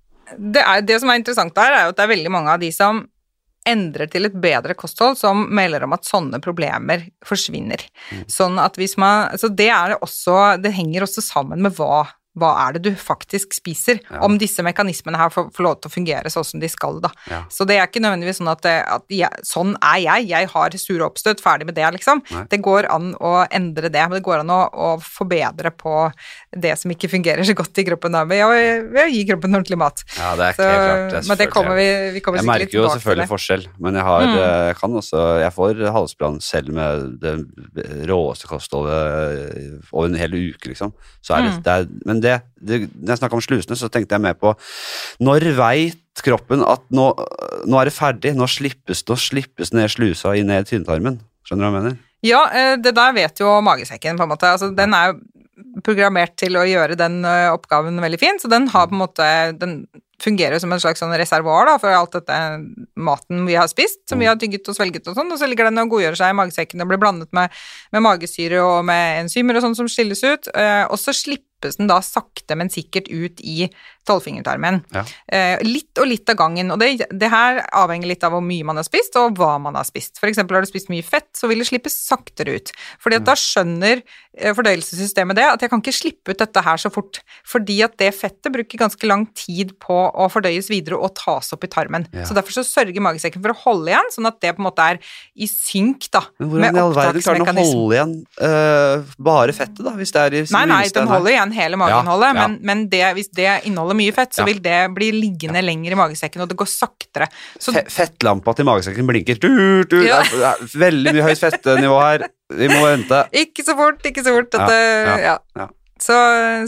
det, 0.52 0.62
er, 0.66 0.82
det 0.82 1.00
som 1.00 1.10
er 1.10 1.20
interessant 1.20 1.54
der, 1.54 1.72
er 1.74 1.84
jo 1.84 1.90
at 1.90 1.96
det 1.98 2.04
er 2.10 2.16
veldig 2.16 2.32
mange 2.32 2.48
av 2.50 2.60
de 2.60 2.72
som 2.72 3.08
endrer 3.70 4.10
til 4.12 4.28
et 4.28 4.36
bedre 4.42 4.76
kosthold, 4.78 5.18
som 5.20 5.46
melder 5.56 5.86
om 5.86 5.96
at 5.96 6.08
sånne 6.08 6.40
problemer 6.44 7.08
forsvinner. 7.26 7.82
Mm. 8.12 8.26
Sånn 8.32 8.60
at 8.62 8.78
hvis 8.80 8.98
man 9.02 9.38
Så 9.40 9.50
det 9.50 9.70
er 9.74 9.94
det 9.94 10.02
også 10.06 10.62
Det 10.62 10.72
henger 10.76 11.06
også 11.06 11.24
sammen 11.24 11.62
med 11.64 11.76
hva 11.78 12.06
hva 12.36 12.52
er 12.68 12.74
det 12.78 12.82
du 12.84 12.92
faktisk 13.00 13.54
spiser? 13.56 14.02
Ja. 14.12 14.20
Om 14.28 14.38
disse 14.42 14.64
mekanismene 14.66 15.18
her 15.18 15.30
får, 15.32 15.50
får 15.56 15.64
lov 15.64 15.76
til 15.82 15.90
å 15.90 15.94
fungere 15.94 16.32
sånn 16.34 16.44
som 16.48 16.60
de 16.60 16.68
skal, 16.72 17.00
da. 17.04 17.10
Ja. 17.32 17.44
Så 17.50 17.64
det 17.68 17.78
er 17.80 17.88
ikke 17.88 18.02
nødvendigvis 18.04 18.42
sånn 18.42 18.52
at, 18.52 18.66
at 18.66 19.06
jeg, 19.10 19.30
sånn 19.48 19.76
er 19.80 20.02
jeg, 20.04 20.28
jeg 20.34 20.50
har 20.52 20.76
sure 20.82 21.08
oppstøt, 21.08 21.40
ferdig 21.44 21.66
med 21.70 21.76
det, 21.80 21.88
liksom. 21.96 22.22
Nei. 22.32 22.44
Det 22.52 22.60
går 22.66 22.90
an 22.92 23.14
å 23.24 23.34
endre 23.50 23.90
det, 23.94 24.04
men 24.10 24.18
det 24.20 24.24
går 24.28 24.44
an 24.44 24.52
å, 24.52 24.60
å 24.72 24.90
forbedre 25.00 25.72
på 25.72 25.96
det 26.56 26.76
som 26.82 26.92
ikke 26.92 27.10
fungerer 27.12 27.44
så 27.48 27.56
godt 27.56 27.80
i 27.80 27.86
kroppen, 27.88 28.12
da, 28.16 28.26
ved 28.28 28.44
å, 28.44 28.52
gi 29.10 29.24
kroppen 29.30 29.56
ordentlig 29.56 29.80
mat. 29.80 30.04
Ja, 30.20 30.34
det 30.36 30.52
er 30.52 30.60
Så, 30.60 30.68
helt 30.68 30.84
klart. 30.86 31.16
er 31.24 31.30
men 31.32 31.38
det 31.42 31.50
kommer 31.56 31.80
vi, 31.80 31.88
vi 32.18 32.24
kommer 32.26 32.40
Jeg 32.42 32.46
sikkert 32.46 32.60
litt 32.60 32.68
merker 32.68 32.80
jo 32.82 32.90
selvfølgelig 32.98 33.30
forskjell, 33.32 33.68
men 33.80 34.00
jeg 34.02 34.04
har 34.10 34.24
Mm. 34.26 34.36
eh, 34.42 34.66
jeg 34.72 34.76
kan 34.80 34.94
også 35.00 35.20
Jeg 35.44 35.52
får 35.54 35.82
halsbrann 35.94 36.38
selv 36.42 36.70
med 36.74 37.20
det 37.22 37.34
råeste 38.10 38.48
kostholdet 38.50 39.84
over 39.94 40.08
en 40.10 40.18
hel 40.20 40.34
uke, 40.36 40.70
liksom. 40.72 40.94
Så 41.22 41.36
er 41.36 41.42
det, 41.46 41.52
Mm. 41.56 41.62
det 41.64 41.72
er, 41.74 41.88
men 42.06 42.20
det, 42.26 42.40
det 42.58 42.82
Når 42.90 43.14
jeg 43.14 43.22
snakka 43.22 43.38
om 43.38 43.46
slusene, 43.46 43.78
så 43.80 43.92
tenkte 43.92 44.18
jeg 44.18 44.26
mer 44.26 44.36
på 44.40 44.56
Når 45.24 45.48
veit 45.58 46.26
kroppen 46.26 46.64
at 46.66 46.84
nå, 46.96 47.10
nå 47.68 47.80
er 47.80 47.90
det 47.90 47.96
ferdig, 47.96 48.34
nå 48.38 48.48
slippes 48.50 49.04
det, 49.04 49.12
nå 49.12 49.20
slippes 49.20 49.74
ned 49.76 49.92
slusa 49.92 50.36
i 50.36 50.44
ned 50.48 50.68
tynntarmen? 50.70 51.20
Skjønner 51.46 51.66
du 51.66 51.70
hva 51.70 51.72
jeg 51.72 51.78
mener? 51.84 51.98
Ja, 52.26 52.42
eh, 52.50 52.76
det 52.82 52.96
der 52.98 53.14
vet 53.14 53.42
jo 53.42 53.52
magesekken, 53.62 54.18
på 54.18 54.26
en 54.26 54.32
måte. 54.32 54.50
Altså, 54.50 54.72
den 54.74 54.96
er 54.98 55.12
jo 55.12 55.20
programmert 55.86 56.36
til 56.40 56.58
å 56.58 56.66
gjøre 56.68 56.98
den 57.00 57.22
eh, 57.28 57.52
oppgaven 57.54 58.00
veldig 58.04 58.20
fin, 58.20 58.42
så 58.42 58.52
den 58.52 58.70
har 58.74 58.90
på 58.90 58.96
en 58.96 59.04
måte 59.06 59.30
Den 59.60 59.86
fungerer 60.24 60.62
som 60.64 60.72
en 60.72 60.80
slags 60.80 61.02
sånn 61.04 61.12
reservoar 61.20 61.68
da, 61.68 61.74
for 61.76 61.92
alt 61.92 62.14
dette 62.16 62.36
maten 62.96 63.44
vi 63.50 63.58
har 63.60 63.68
spist, 63.68 64.00
som 64.08 64.22
vi 64.22 64.30
har 64.30 64.38
tygget 64.40 64.70
og 64.72 64.78
svelget 64.78 65.10
og 65.12 65.18
sånn, 65.18 65.32
og 65.32 65.42
så 65.42 65.50
ligger 65.52 65.68
den 65.68 65.82
og 65.84 65.92
godgjør 65.92 66.16
seg 66.16 66.32
i 66.32 66.38
magesekken 66.40 66.84
og 66.84 66.88
blir 66.88 67.02
blandet 67.02 67.28
med, 67.36 67.52
med 67.92 68.06
magesyre 68.06 68.62
og 68.64 68.88
med 68.88 69.26
enzymer 69.26 69.60
og 69.60 69.66
sånn 69.66 69.76
som 69.82 69.90
skilles 69.92 70.24
ut, 70.24 70.48
eh, 70.56 70.86
og 70.88 70.96
så 71.02 71.12
slippes 71.12 71.44
den 71.80 71.90
da 71.90 72.02
sakte, 72.06 72.56
men 72.56 72.70
sikkert 72.70 73.10
ut 73.10 73.42
i 73.42 73.70
tolvfingertarmen. 74.08 74.82
Ja. 74.96 75.04
Eh, 75.28 75.64
litt 75.66 75.98
og 76.02 76.10
litt 76.10 76.30
av 76.32 76.38
gangen, 76.40 76.72
og 76.74 76.82
det, 76.82 77.08
det 77.12 77.30
her 77.32 77.64
avhenger 77.76 78.12
litt 78.12 78.26
av 78.26 78.36
hvor 78.36 78.44
mye 78.46 78.68
man 78.68 78.80
har 78.80 78.88
spist, 78.88 79.16
og 79.20 79.38
hva 79.40 79.56
man 79.62 79.78
har 79.80 79.88
spist. 79.88 80.20
For 80.22 80.30
eksempel 80.30 80.58
har 80.58 80.66
du 80.66 80.70
spist 80.70 80.92
mye 80.94 81.06
fett, 81.06 81.30
så 81.38 81.50
vil 81.52 81.62
det 81.64 81.70
slippes 81.70 81.98
saktere 82.06 82.58
ut. 82.60 82.74
Fordi 83.02 83.20
at 83.20 83.28
da 83.28 83.36
skjønner 83.40 84.02
eh, 84.02 84.54
fordøyelsessystemet 84.56 85.40
det, 85.40 85.48
at 85.56 85.66
jeg 85.66 85.74
kan 85.74 85.84
ikke 85.84 85.96
slippe 85.96 86.36
ut 86.36 86.42
dette 86.42 86.66
her 86.66 86.82
så 86.82 86.92
fort. 86.94 87.22
Fordi 87.48 87.80
at 87.86 87.98
det 88.02 88.12
fettet 88.18 88.54
bruker 88.54 88.82
ganske 88.86 89.10
lang 89.10 89.26
tid 89.38 89.76
på 89.82 89.98
å 90.12 90.30
fordøyes 90.32 90.70
videre 90.72 91.00
og 91.00 91.16
tas 91.18 91.52
opp 91.56 91.66
i 91.66 91.72
tarmen. 91.72 92.08
Ja. 92.14 92.28
Så 92.30 92.38
derfor 92.38 92.56
så 92.60 92.66
sørger 92.68 93.04
magesekken 93.04 93.44
for 93.44 93.56
å 93.56 93.60
holde 93.66 93.94
igjen, 93.94 94.12
sånn 94.14 94.30
at 94.30 94.40
det 94.44 94.54
på 94.56 94.64
en 94.64 94.70
måte 94.70 94.86
er 94.96 95.02
i 95.36 95.48
synk 95.50 96.10
da, 96.14 96.22
Men 96.40 96.52
hvordan 96.52 96.78
i 96.78 96.84
all 96.84 96.96
verden 96.96 97.26
klarer 97.26 97.46
den 97.50 97.62
å 97.62 97.66
holde 97.72 97.98
igjen 97.98 98.14
eh, 98.48 99.16
bare 99.26 99.56
fettet, 99.56 99.82
da? 99.86 99.96
Hvis 99.98 100.14
det 100.16 100.22
er 100.22 100.38
i 100.38 100.44
Nei, 100.56 100.66
nei, 100.70 100.82
den 100.94 101.10
holder 101.10 101.34
igjen 101.34 101.54
hele 101.56 101.80
mageinnholdet, 101.80 102.30
Ja, 102.30 102.36
ja. 102.36 102.48
men, 102.48 102.58
men 102.68 102.86
det, 102.92 103.04
hvis 103.18 103.32
det 103.36 103.50
inneholder 103.68 103.95
mye 103.98 104.14
fett, 104.16 104.34
så 104.36 104.44
Ja. 104.44 104.50
vil 104.50 104.60
det 104.64 104.80
bli 104.96 105.12
liggende 105.16 105.62
lenger 105.64 105.96
i 105.96 106.00
magesekken, 106.00 106.42
og 106.46 106.50
det 106.52 106.58
går 106.60 106.70
saktere. 106.72 107.28
Så 107.60 107.74
fettlampa 107.74 108.54
til 108.56 108.66
magesekken 108.68 109.08
blinker. 109.08 109.40
Du, 109.40 109.84
du, 109.84 110.04
Ja. 110.06 110.22
det, 110.24 110.44
er, 110.52 110.68
veldig 110.86 111.14
mye 111.16 111.28
høyt 111.30 111.42
fettenivå 111.42 111.98
her. 112.04 112.28
Vi 112.54 112.68
må 112.70 112.84
vente. 112.86 113.24
ikke 113.34 113.64
så 113.66 113.76
fort, 113.76 114.04
ikke 114.06 114.24
så 114.24 114.36
fort. 114.36 114.54
Ja, 114.54 114.68
Dette, 114.68 114.80
ja, 115.10 115.18
ja. 115.18 115.38
ja. 115.58 115.68
Så, 116.06 116.16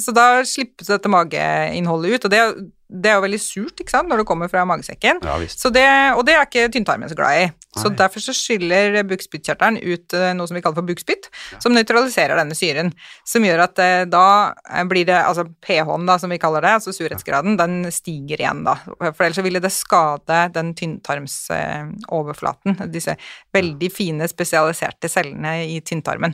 så 0.02 0.13
da 0.15 0.28
slippes 0.47 0.89
dette 0.89 1.12
mageinnholdet 1.12 2.17
ut, 2.17 2.26
og 2.26 2.34
det, 2.34 2.41
det 2.88 3.10
er 3.12 3.17
jo 3.17 3.23
veldig 3.26 3.39
surt 3.43 3.82
ikke 3.84 3.91
sant, 3.91 4.08
når 4.08 4.21
det 4.21 4.26
kommer 4.30 4.47
fra 4.52 4.62
magesekken. 4.67 5.17
Ja. 5.26 5.36
Så 5.52 5.69
det, 5.76 5.88
og 6.15 6.23
det 6.28 6.36
er 6.38 6.45
ikke 6.47 6.69
tynntarmen 6.73 7.10
så 7.12 7.17
glad 7.19 7.41
i. 7.41 7.47
Så 7.78 7.89
Nei. 7.91 7.97
derfor 8.00 8.23
så 8.23 8.34
skyller 8.34 8.95
bukspyttkjertelen 9.10 9.78
ut 9.84 10.13
eh, 10.15 10.34
noe 10.38 10.47
som 10.50 10.58
vi 10.58 10.62
kaller 10.63 10.80
for 10.80 10.88
bukspytt, 10.88 11.28
som 11.62 11.76
nøytraliserer 11.76 12.39
denne 12.39 12.56
syren. 12.58 12.89
Som 13.28 13.45
gjør 13.45 13.65
at 13.67 13.82
eh, 13.84 14.06
da 14.10 14.28
eh, 14.71 14.86
blir 14.89 15.06
det, 15.10 15.19
altså 15.19 15.43
pH-en 15.67 16.08
da, 16.10 16.15
som 16.21 16.30
vi 16.32 16.39
kaller 16.41 16.62
det, 16.63 16.73
altså 16.80 16.91
surhetsgraden, 16.95 17.60
den 17.60 17.73
stiger 17.93 18.38
igjen 18.41 18.63
da. 18.65 18.76
For 19.04 19.23
ellers 19.28 19.39
så 19.41 19.45
ville 19.45 19.63
det 19.63 19.73
skade 19.76 20.38
den 20.56 20.67
tynntarmsoverflaten, 20.80 22.71
disse 22.95 23.13
veldig 23.54 23.89
fine 23.93 24.26
spesialiserte 24.32 25.12
cellene 25.12 25.54
i 25.67 25.82
tynntarmen. 25.86 26.34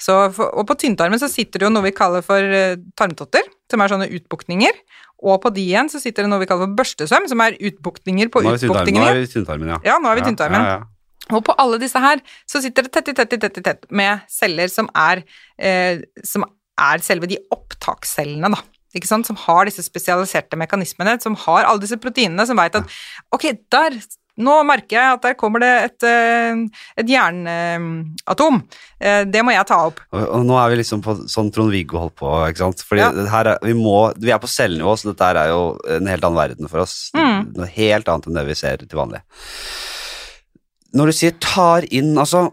Så, 0.00 0.16
og 0.44 0.64
på 0.68 0.76
tynntarmen 0.80 1.20
så 1.20 1.28
sitter 1.30 1.62
det 1.62 1.68
jo 1.68 1.72
noe 1.74 1.86
vi 1.86 1.94
kaller 1.96 2.24
for 2.26 2.40
eh, 2.40 2.76
tarmtotter, 2.98 3.46
som 3.70 3.84
er 3.84 3.92
sånne 3.92 4.08
utbuktninger. 4.18 4.80
Og 5.24 5.38
på 5.44 5.52
de 5.54 5.62
igjen 5.64 5.88
så 5.92 6.00
sitter 6.02 6.26
det 6.26 6.32
noe 6.32 6.42
vi 6.42 6.48
kaller 6.50 6.68
for 6.68 6.80
børstesøm, 6.80 7.28
som 7.30 7.44
er 7.44 7.56
utbuktninger 7.56 8.32
på 8.32 8.42
Nå 8.44 8.50
er 8.50 8.58
vi 8.58 9.28
i 9.28 9.30
tynntarmen, 9.32 9.72
ja. 9.76 9.78
Ja, 9.86 10.00
nå 10.02 10.10
er 10.10 10.20
vi 10.20 10.26
tynntarmen. 10.26 10.66
Ja, 10.66 10.74
ja, 10.82 11.30
Og 11.32 11.44
på 11.46 11.56
alle 11.62 11.80
disse 11.82 12.02
her 12.02 12.20
så 12.50 12.60
sitter 12.64 12.86
det 12.86 12.92
tett 12.96 13.12
i 13.12 13.16
tett 13.16 13.36
i 13.36 13.40
tett 13.46 13.62
i 13.62 13.64
tett 13.64 13.88
med 13.94 14.26
celler 14.32 14.72
som 14.72 14.90
er, 14.92 15.24
eh, 15.58 16.02
som 16.26 16.44
er 16.80 17.04
selve 17.06 17.30
de 17.30 17.38
opptakscellene, 17.54 18.52
da. 18.52 18.60
Ikke 18.94 19.10
sant? 19.10 19.26
Som 19.26 19.38
har 19.42 19.66
disse 19.66 19.82
spesialiserte 19.82 20.58
mekanismene, 20.58 21.16
som 21.22 21.34
har 21.46 21.64
alle 21.66 21.82
disse 21.82 21.98
proteinene, 21.98 22.44
som 22.46 22.58
veit 22.58 22.76
at 22.78 22.86
ok, 23.34 23.48
der 23.74 23.96
nå 24.38 24.54
merker 24.66 24.96
jeg 24.98 25.12
at 25.14 25.22
der 25.22 25.34
kommer 25.38 25.60
det 25.62 25.70
et, 25.84 26.02
eh, 26.08 26.56
et 26.98 27.06
jernatom. 27.06 28.62
Eh, 29.00 29.24
Det 29.30 29.42
må 29.46 29.52
jeg 29.54 29.66
ta 29.68 29.76
opp. 29.86 30.00
Og, 30.12 30.44
nå 30.44 30.56
er 30.58 30.70
vi 30.72 30.76
liksom 30.82 31.02
på 31.04 31.14
sånn 31.30 31.52
Trond-Viggo 31.54 32.00
holdt 32.02 32.16
på, 32.18 32.30
ikke 32.48 32.58
sant. 32.64 32.82
Fordi 32.82 33.00
Ja. 33.04 33.10
her 33.30 33.46
er, 33.54 33.58
vi, 33.62 33.72
må, 33.78 34.12
vi 34.18 34.30
er 34.34 34.38
på 34.42 34.50
cellenivå, 34.50 34.96
så 34.98 35.12
dette 35.12 35.30
er 35.36 35.48
jo 35.52 35.78
en 35.88 36.06
helt 36.10 36.24
annen 36.24 36.36
verden 36.40 36.68
for 36.68 36.80
oss. 36.80 37.10
Mm. 37.14 37.54
Noe 37.56 37.66
helt 37.76 38.08
annet 38.08 38.26
enn 38.26 38.34
det 38.34 38.46
vi 38.46 38.54
ser 38.54 38.76
til 38.78 38.98
vanlig. 38.98 39.20
Når 40.94 41.06
du 41.06 41.12
sier 41.12 41.32
tar 41.42 41.82
inn, 41.90 42.14
altså 42.16 42.52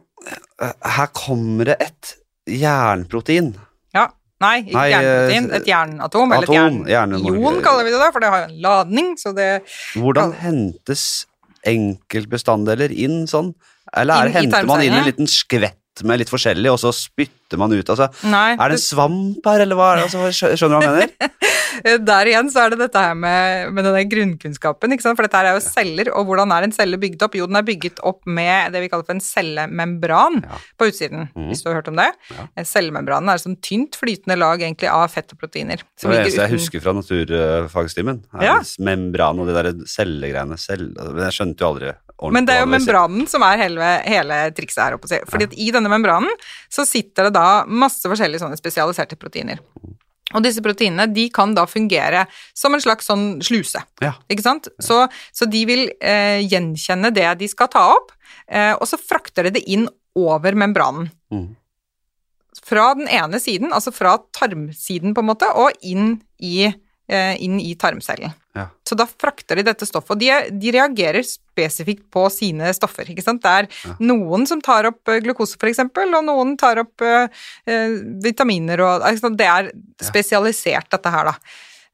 eh, 0.61 0.71
Her 0.97 1.07
kommer 1.13 1.65
det 1.65 1.77
et 1.81 2.15
jernprotein. 2.49 3.53
Ja. 3.95 4.07
Nei, 4.41 4.63
ikke 4.63 4.85
jernprotein, 4.89 5.47
et 5.53 5.67
jernatom, 5.69 6.31
eller 6.33 6.47
et 6.47 6.49
atom, 6.49 6.77
jern, 6.89 7.11
ion 7.13 7.59
kaller 7.61 7.85
vi 7.85 7.91
det 7.93 7.99
da, 8.01 8.07
for 8.11 8.19
det 8.23 8.29
har 8.33 8.39
jo 8.41 8.47
en 8.49 8.61
ladning, 8.63 9.11
så 9.21 9.35
det 9.37 9.49
Hvordan 9.93 10.31
Kall- 10.33 10.39
hentes 10.41 11.03
enkeltbestanddeler 11.67 12.93
inn 12.93 13.25
sånn? 13.29 13.53
Eller 13.97 14.29
er, 14.29 14.33
henter 14.39 14.67
man 14.69 14.83
inn 14.85 14.95
en 14.95 15.07
liten 15.07 15.29
skvett 15.29 15.80
med 16.07 16.21
litt 16.21 16.31
forskjellig, 16.31 16.71
og 16.71 16.79
så 16.81 16.93
spytter 16.95 17.59
man 17.59 17.73
ut? 17.75 17.89
Altså, 17.91 18.07
Nei. 18.31 18.53
er 18.55 18.71
det 18.71 18.77
en 18.79 18.83
svamp 18.83 19.47
her, 19.51 19.63
eller 19.65 19.75
hva? 19.77 19.89
er 19.91 20.01
det? 20.01 20.05
Altså, 20.07 20.53
skjønner 20.55 20.71
du 20.71 20.77
hva 20.77 20.85
jeg 20.87 21.11
mener? 21.19 21.31
Der 22.11 22.27
igjen 22.27 22.49
så 22.51 22.65
er 22.65 22.73
det 22.73 22.81
dette 22.81 22.99
her 22.99 23.13
med, 23.15 23.69
med 23.71 23.85
denne 23.87 24.01
grunnkunnskapen, 24.11 24.91
for 25.01 25.23
dette 25.23 25.39
her 25.39 25.47
er 25.51 25.55
jo 25.55 25.63
celler, 25.63 26.09
og 26.15 26.27
hvordan 26.27 26.51
er 26.51 26.67
en 26.67 26.73
celle 26.75 26.99
bygd 26.99 27.23
opp? 27.23 27.37
Jo, 27.39 27.47
den 27.47 27.59
er 27.59 27.65
bygget 27.67 28.01
opp 28.07 28.27
med 28.27 28.73
det 28.75 28.81
vi 28.83 28.89
kaller 28.91 29.07
for 29.07 29.15
en 29.15 29.23
cellemembran 29.23 30.41
Ja. 30.43 30.59
på 30.79 30.89
utsiden, 30.91 31.29
mm. 31.31 31.47
hvis 31.49 31.63
du 31.63 31.69
har 31.69 31.79
hørt 31.79 31.87
om 31.91 31.99
det. 31.99 32.09
Ja. 32.35 32.47
Eh, 32.59 32.67
Cellemembranen 32.67 33.31
er 33.31 33.41
som 33.41 33.55
tynt 33.63 33.95
flytende 33.99 34.37
lag 34.39 34.61
egentlig 34.61 34.91
av 34.91 35.07
fett 35.13 35.31
og 35.35 35.39
proteiner. 35.41 35.79
Det 35.95 36.07
er 36.07 36.11
det 36.11 36.21
eneste 36.25 36.45
jeg 36.45 36.55
husker 36.57 36.83
fra 36.83 36.95
naturfagstimen. 36.97 38.23
er 38.39 38.47
Ja. 38.47 38.57
Membran 38.79 39.39
og 39.39 39.47
de 39.47 39.55
der 39.57 39.71
cellegreiene. 39.87 40.59
Cell, 40.59 40.91
jeg 40.95 41.35
skjønte 41.37 41.63
jo 41.63 41.71
aldri 41.71 41.93
ordentlig 42.21 42.37
Men 42.37 42.47
det 42.47 42.55
er 42.55 42.61
jo 42.61 42.69
membranen 42.71 43.27
som 43.29 43.43
er 43.47 43.63
hele, 43.65 43.91
hele 44.05 44.37
trikset 44.55 44.83
her 44.85 44.97
oppe. 44.97 45.09
Fordi 45.27 45.49
at 45.49 45.57
i 45.57 45.71
denne 45.73 45.91
membranen 45.91 46.31
så 46.71 46.85
sitter 46.87 47.27
det 47.27 47.35
da 47.39 47.63
masse 47.65 48.05
forskjellige 48.07 48.43
sånne 48.43 48.59
spesialiserte 48.59 49.17
proteiner. 49.19 49.59
Og 50.31 50.43
disse 50.45 50.63
proteinene 50.63 51.09
de 51.11 51.27
kan 51.33 51.55
da 51.55 51.65
fungere 51.67 52.25
som 52.57 52.75
en 52.75 52.83
slags 52.83 53.09
sånn 53.09 53.25
sluse. 53.43 53.81
Ja. 54.03 54.13
Ikke 54.31 54.45
sant? 54.45 54.69
Så, 54.79 55.03
så 55.35 55.47
de 55.49 55.63
vil 55.67 55.87
eh, 55.99 56.39
gjenkjenne 56.45 57.11
det 57.15 57.27
de 57.41 57.49
skal 57.51 57.71
ta 57.73 57.87
opp, 57.95 58.13
eh, 58.47 58.73
og 58.77 58.85
så 58.89 58.99
frakter 59.01 59.49
de 59.49 59.57
det 59.57 59.65
inn 59.71 59.89
over 60.17 60.55
membranen. 60.57 61.09
Mm. 61.31 61.49
Fra 62.67 62.91
den 62.95 63.09
ene 63.11 63.39
siden, 63.41 63.71
altså 63.75 63.93
fra 63.95 64.17
tarmsiden 64.35 65.15
på 65.15 65.23
en 65.23 65.29
måte, 65.31 65.49
og 65.57 65.75
inn 65.83 66.19
i, 66.37 66.69
eh, 66.69 66.79
inn 67.11 67.59
i 67.59 67.73
tarmcellen. 67.75 68.31
Ja. 68.55 68.65
Så 68.87 68.95
da 68.99 69.05
frakter 69.07 69.55
de 69.59 69.63
dette 69.63 69.87
stoffet, 69.87 70.11
og 70.15 70.19
de, 70.19 70.29
de 70.59 70.71
reagerer 70.75 71.23
spesifikt 71.27 72.03
på 72.11 72.25
sine 72.33 72.71
stoffer. 72.75 73.07
ikke 73.11 73.23
sant? 73.23 73.41
Det 73.43 73.51
er 73.51 73.67
Ja. 73.87 73.95
noen 74.11 74.45
som 74.47 74.61
tar 74.63 74.89
opp 74.89 75.07
eh, 75.11 75.21
glukose, 75.23 75.55
for 75.59 75.69
eksempel, 75.71 76.11
og 76.17 76.25
noen 76.27 76.57
tar 76.59 76.81
opp 76.83 77.01
eh, 77.01 77.27
eh, 77.67 77.95
vitaminer, 78.23 78.83
og 78.83 79.05
det 79.37 79.47
er 79.47 79.71
spesialisert, 80.03 80.89
dette 80.91 81.11
her, 81.13 81.31
da. 81.31 81.35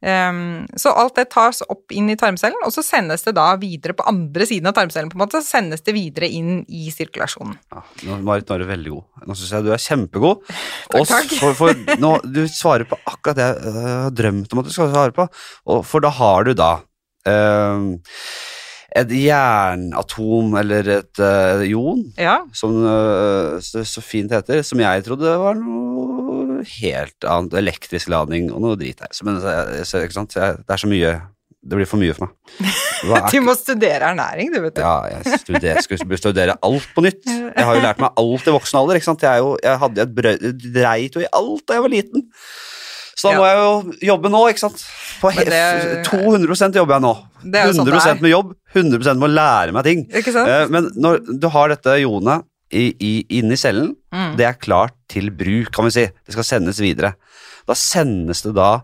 Ehm, 0.06 0.68
så 0.78 0.92
alt 0.94 1.16
det 1.18 1.30
tas 1.34 1.64
opp 1.66 1.94
inn 1.96 2.10
i 2.14 2.18
tarmcellen, 2.20 2.60
og 2.66 2.74
så 2.74 2.84
sendes 2.86 3.26
det 3.26 3.34
da 3.38 3.48
videre 3.58 3.96
på 3.98 4.06
andre 4.10 4.46
siden 4.46 4.70
av 4.70 4.76
tarmcellen, 4.78 5.10
på 5.10 5.18
en 5.18 5.24
måte, 5.24 5.42
så 5.42 5.58
sendes 5.58 5.82
det 5.86 5.96
videre 5.98 6.30
inn 6.30 6.60
i 6.70 6.92
sirkulasjonen. 6.94 7.56
Ja, 7.74 7.82
nå, 8.06 8.20
Marit, 8.28 8.46
nå 8.50 8.58
er 8.58 8.64
du 8.64 8.70
veldig 8.70 8.94
god. 8.94 9.08
Nå 9.26 9.38
syns 9.40 9.56
jeg 9.56 9.66
du 9.66 9.72
er 9.74 9.82
kjempegod. 9.82 10.44
Takk, 10.94 11.08
takk. 11.10 11.34
For, 11.42 11.58
for 11.58 11.98
nå, 12.02 12.14
du 12.30 12.44
svarer 12.52 12.86
på 12.90 13.00
akkurat 13.10 13.40
det 13.40 13.48
jeg 13.48 13.74
øh, 13.74 13.90
har 14.04 14.14
drømt 14.22 14.54
om 14.54 14.62
at 14.62 14.70
du 14.70 14.76
skal 14.76 14.94
svare 14.94 15.16
på. 15.16 15.28
Og, 15.68 15.82
for 15.88 16.06
da 16.06 16.14
har 16.14 16.48
du 16.48 16.54
da 16.58 16.72
øh, 17.28 17.98
et 18.98 19.12
jernatom, 19.12 20.56
eller 20.62 20.88
et 20.98 21.22
uh, 21.22 21.64
ion, 21.68 22.06
Ja, 22.18 22.40
som 22.56 22.78
øh, 22.86 23.58
så, 23.62 23.84
så 23.86 24.02
fint 24.02 24.32
heter, 24.34 24.64
som 24.66 24.80
jeg 24.82 25.04
trodde 25.06 25.34
var 25.42 25.58
noe 25.60 26.37
helt 26.66 27.26
annet. 27.28 27.54
Elektrisk 27.62 28.10
ladning 28.10 28.52
og 28.54 28.62
noe 28.64 28.78
drit 28.80 28.98
der. 29.00 29.12
Så, 29.12 29.26
men, 29.28 29.40
så, 29.42 30.04
ikke 30.06 30.14
sant? 30.18 30.32
Så 30.36 30.54
det 30.58 30.70
er 30.74 30.82
så 30.84 30.88
mye 30.92 31.16
Det 31.68 31.76
blir 31.76 31.88
for 31.90 32.00
mye 32.00 32.14
for 32.16 32.28
meg. 32.30 32.74
Du 33.34 33.42
må 33.44 33.54
studere 33.58 34.08
ernæring, 34.14 34.50
du, 34.54 34.62
vet 34.64 34.76
du. 34.78 34.82
ja, 34.82 34.94
jeg 35.12 35.40
studerer, 35.44 35.82
skulle 35.84 36.18
studere 36.18 36.56
alt 36.66 36.88
på 36.96 37.04
nytt. 37.06 37.26
Jeg 37.28 37.66
har 37.68 37.76
jo 37.76 37.82
lært 37.84 38.00
meg 38.02 38.16
alt 38.18 38.48
i 38.48 38.54
voksen 38.56 38.80
alder. 38.80 38.98
ikke 38.98 39.10
sant? 39.12 39.22
Jeg, 39.28 39.44
jo, 39.44 39.52
jeg 39.62 39.78
hadde 39.84 40.02
et 40.02 40.16
brød, 40.18 40.48
dreit 40.74 41.18
jo 41.20 41.22
i 41.22 41.30
alt 41.38 41.66
da 41.68 41.78
jeg 41.78 41.86
var 41.86 41.94
liten. 41.94 42.24
Så 43.18 43.30
da 43.30 43.34
Ja. 43.34 43.38
må 43.42 43.46
jeg 43.50 43.58
jo 43.58 44.08
jobbe 44.14 44.30
nå, 44.30 44.42
ikke 44.54 44.62
sant. 44.64 44.82
På 45.22 45.32
det- 45.34 46.04
200 46.06 46.78
jobber 46.78 46.96
jeg 46.98 47.02
nå. 47.06 47.14
Det 47.52 47.60
er 47.62 47.68
jo 47.72 47.74
sånn 47.80 47.86
det 47.90 47.94
100 47.98 48.10
er. 48.12 48.22
med 48.22 48.32
jobb, 48.32 48.52
100 48.76 49.16
med 49.18 49.30
å 49.30 49.34
lære 49.34 49.74
meg 49.74 49.84
ting. 49.90 50.04
Ikke 50.14 50.34
sant? 50.34 50.48
Eh, 50.50 50.68
Men 50.70 50.90
når 50.96 51.40
du 51.40 51.48
har 51.50 51.70
dette 51.74 51.98
ionet 52.02 52.46
i, 52.72 52.96
i, 53.00 53.26
inni 53.40 53.56
cellen, 53.58 53.94
Mm. 54.14 54.36
det 54.38 54.46
er 54.48 54.54
klart 54.60 54.94
til 55.10 55.30
bruk, 55.32 55.70
kan 55.76 55.86
vi 55.86 55.92
si. 55.92 56.06
Det 56.26 56.34
skal 56.34 56.44
sendes 56.48 56.80
videre. 56.82 57.14
Da 57.68 57.74
sendes 57.76 58.42
det 58.42 58.54
da 58.56 58.82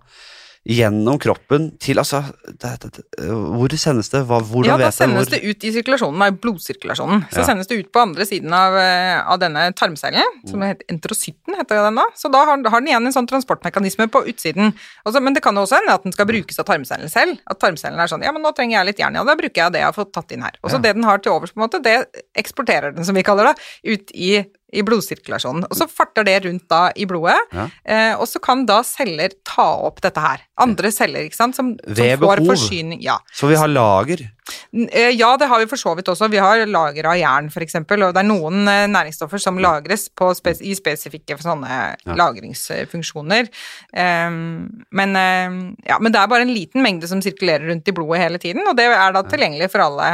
gjennom 0.63 1.17
kroppen 1.19 1.65
til 1.84 1.99
Altså, 1.99 2.21
det, 2.47 2.69
det, 2.95 3.02
hvor 3.28 3.73
sendes 3.76 4.08
det? 4.13 4.21
Hva, 4.30 4.38
hvordan 4.39 4.69
Ja, 4.69 4.78
da 4.78 4.86
vet 4.86 4.93
jeg 4.93 4.95
sendes 5.10 5.28
hvor 5.28 5.34
det 5.36 5.43
ut 5.52 5.63
i 5.67 5.71
sirkulasjonen, 5.76 6.17
nei, 6.23 6.30
blodsirkulasjonen. 6.32 7.26
Så 7.32 7.41
Ja. 7.41 7.47
sendes 7.49 7.67
det 7.67 7.80
ut 7.82 7.91
på 7.91 7.99
andre 8.02 8.23
siden 8.26 8.54
av, 8.56 8.76
eh, 8.80 9.19
av 9.28 9.39
denne 9.39 9.73
tarmcellen, 9.76 10.23
som 10.47 10.60
Mm. 10.60 10.67
heter 10.71 10.86
entrocytten, 10.89 11.56
heter 11.60 11.84
den 11.84 11.95
da. 11.95 12.06
Så 12.15 12.32
da 12.32 12.45
har, 12.45 12.58
har 12.69 12.80
den 12.80 12.88
igjen 12.88 13.06
en 13.06 13.12
sånn 13.12 13.28
transportmekanisme 13.28 14.08
på 14.10 14.23
utsiden. 14.26 14.73
Også, 15.06 15.21
men 15.21 15.34
det 15.34 15.43
kan 15.43 15.54
jo 15.56 15.62
også 15.67 15.80
hende 15.82 15.93
at 15.93 16.04
den 16.04 16.13
skal 16.13 16.26
brukes 16.26 16.58
av 16.60 16.65
tarmcellen 16.65 17.10
selv. 17.12 17.38
At 17.45 17.60
tarmcellen 17.60 17.99
er 17.99 18.08
sånn, 18.08 18.23
ja, 18.23 18.32
men 18.32 18.41
nå 18.41 18.56
trenger 18.56 18.80
jeg 18.80 18.86
litt 18.88 18.99
jern, 18.99 19.15
ja, 19.15 19.23
da 19.23 19.36
bruker 19.36 19.56
jeg 19.67 19.71
det 19.73 19.80
jeg 19.84 19.91
har 19.91 19.93
fått 20.06 20.13
tatt 20.13 20.32
inn 20.32 20.41
her. 20.43 20.54
Og 20.63 20.69
så 20.71 20.76
Ja. 20.76 20.80
det 20.80 20.93
den 20.95 21.04
har 21.04 21.17
til 21.19 21.34
overs, 21.34 21.52
på 21.52 21.62
en 21.62 21.67
måte, 21.69 21.84
det 21.84 22.08
eksporterer 22.38 22.95
den, 22.95 23.04
som 23.04 23.15
vi 23.15 23.23
kaller 23.23 23.54
det, 23.54 23.58
ut 23.99 24.12
i 24.15 24.45
i 24.73 24.81
blodsirkulasjonen. 24.83 25.67
Og 25.69 25.77
så 25.77 25.88
farter 25.89 26.25
det 26.27 26.39
rundt 26.45 26.67
da 26.69 26.88
i 26.95 27.05
blodet, 27.05 27.38
Ja. 27.53 27.67
eh, 27.86 28.13
og 28.17 28.27
så 28.27 28.41
kan 28.41 28.65
da 28.65 28.81
celler 28.83 29.29
ta 29.45 29.67
opp 29.88 30.01
dette 30.01 30.19
her. 30.19 30.41
Andre 30.57 30.91
celler, 30.91 31.23
ikke 31.29 31.36
sant, 31.38 31.55
som, 31.55 31.75
som 31.86 31.93
Ved 31.95 32.17
får 32.19 32.41
behov. 32.41 32.47
forsyning. 32.55 33.01
Ja. 33.03 33.17
Så 33.33 33.47
vi 33.47 33.55
har 33.55 33.67
lager. 33.67 34.25
Eh, 34.73 35.12
Ja, 35.15 35.38
det 35.38 35.47
har 35.47 35.59
vi 35.62 35.65
for 35.71 35.77
så 35.79 35.95
vidt 35.95 36.09
også. 36.12 36.27
Vi 36.29 36.38
har 36.41 36.65
lager 36.67 37.05
av 37.05 37.15
jern, 37.17 37.47
f.eks., 37.53 37.75
og 37.75 37.88
det 38.13 38.17
er 38.17 38.27
noen 38.27 38.67
eh, 38.67 38.88
næringsstoffer 38.91 39.39
som 39.39 39.57
lagres 39.62 40.09
på 40.09 40.33
spes 40.36 40.59
i 40.62 40.73
spesifikke 40.75 41.38
sånne 41.39 41.95
Ja. 42.05 42.15
lagringsfunksjoner. 42.15 43.47
Um, 43.95 44.83
men, 44.91 45.15
eh, 45.15 45.73
ja, 45.88 45.97
men 45.99 46.12
det 46.12 46.19
er 46.21 46.27
bare 46.27 46.41
en 46.47 46.53
liten 46.53 46.81
mengde 46.83 47.07
som 47.07 47.21
sirkulerer 47.21 47.67
rundt 47.69 47.88
i 47.88 47.91
blodet 47.95 48.19
hele 48.23 48.38
tiden, 48.41 48.65
og 48.67 48.75
det 48.77 48.86
er 48.89 49.12
da 49.15 49.23
tilgjengelig 49.23 49.69
for 49.71 49.86
alle 49.86 50.12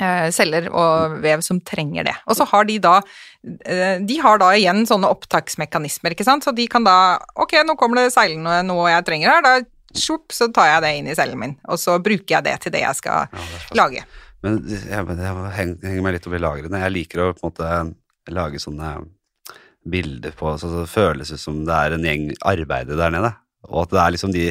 eh, 0.00 0.30
celler 0.32 0.68
og 0.72 1.18
vev 1.22 1.42
som 1.44 1.58
trenger 1.60 2.04
det. 2.06 2.14
Og 2.30 2.36
så 2.38 2.46
har 2.48 2.64
de 2.64 2.78
da 2.78 3.00
De 3.42 4.16
har 4.20 4.40
da 4.42 4.50
igjen 4.52 4.82
sånne 4.88 5.08
opptaksmekanismer, 5.08 6.12
ikke 6.12 6.26
sant, 6.26 6.44
så 6.44 6.52
de 6.52 6.66
kan 6.68 6.84
da 6.84 7.18
Ok, 7.40 7.54
nå 7.64 7.72
kommer 7.80 8.02
det 8.02 8.12
seilende 8.12 8.58
noe 8.68 8.90
jeg 8.92 9.06
trenger 9.06 9.32
her, 9.32 9.44
da 9.46 9.54
sjopp, 9.96 10.30
så 10.36 10.50
tar 10.54 10.68
jeg 10.68 10.82
det 10.84 10.90
inn 10.98 11.08
i 11.10 11.14
cellen 11.18 11.40
min, 11.40 11.54
og 11.66 11.80
så 11.80 11.96
bruker 11.98 12.36
jeg 12.36 12.44
det 12.46 12.52
til 12.62 12.74
det 12.76 12.84
jeg 12.84 12.98
skal 13.00 13.24
Ja, 13.32 13.46
det 13.70 13.78
lage. 13.80 14.04
Men 14.44 14.60
jeg, 14.68 14.84
jeg 14.92 15.48
henger, 15.56 16.02
meg 16.04 16.14
litt 16.14 16.28
opp 16.28 16.36
i 16.36 16.40
lagrene. 16.40 16.82
Jeg 16.84 16.94
liker 16.94 17.24
å 17.24 17.30
på 17.34 17.42
en 17.42 17.48
måte 17.50 18.34
lage 18.36 18.60
sånne 18.62 18.92
bilder 19.90 20.32
på 20.36 20.52
så 20.60 20.68
det 20.74 20.86
føles 20.92 21.32
ut 21.32 21.40
som 21.40 21.62
det 21.66 21.76
er 21.76 21.96
en 21.96 22.04
gjeng 22.06 22.28
arbeidere 22.48 22.96
der 23.00 23.12
nede. 23.16 23.32
Og 23.68 23.82
at 23.84 23.92
det 23.92 24.00
er 24.00 24.14
liksom 24.14 24.32
de, 24.36 24.46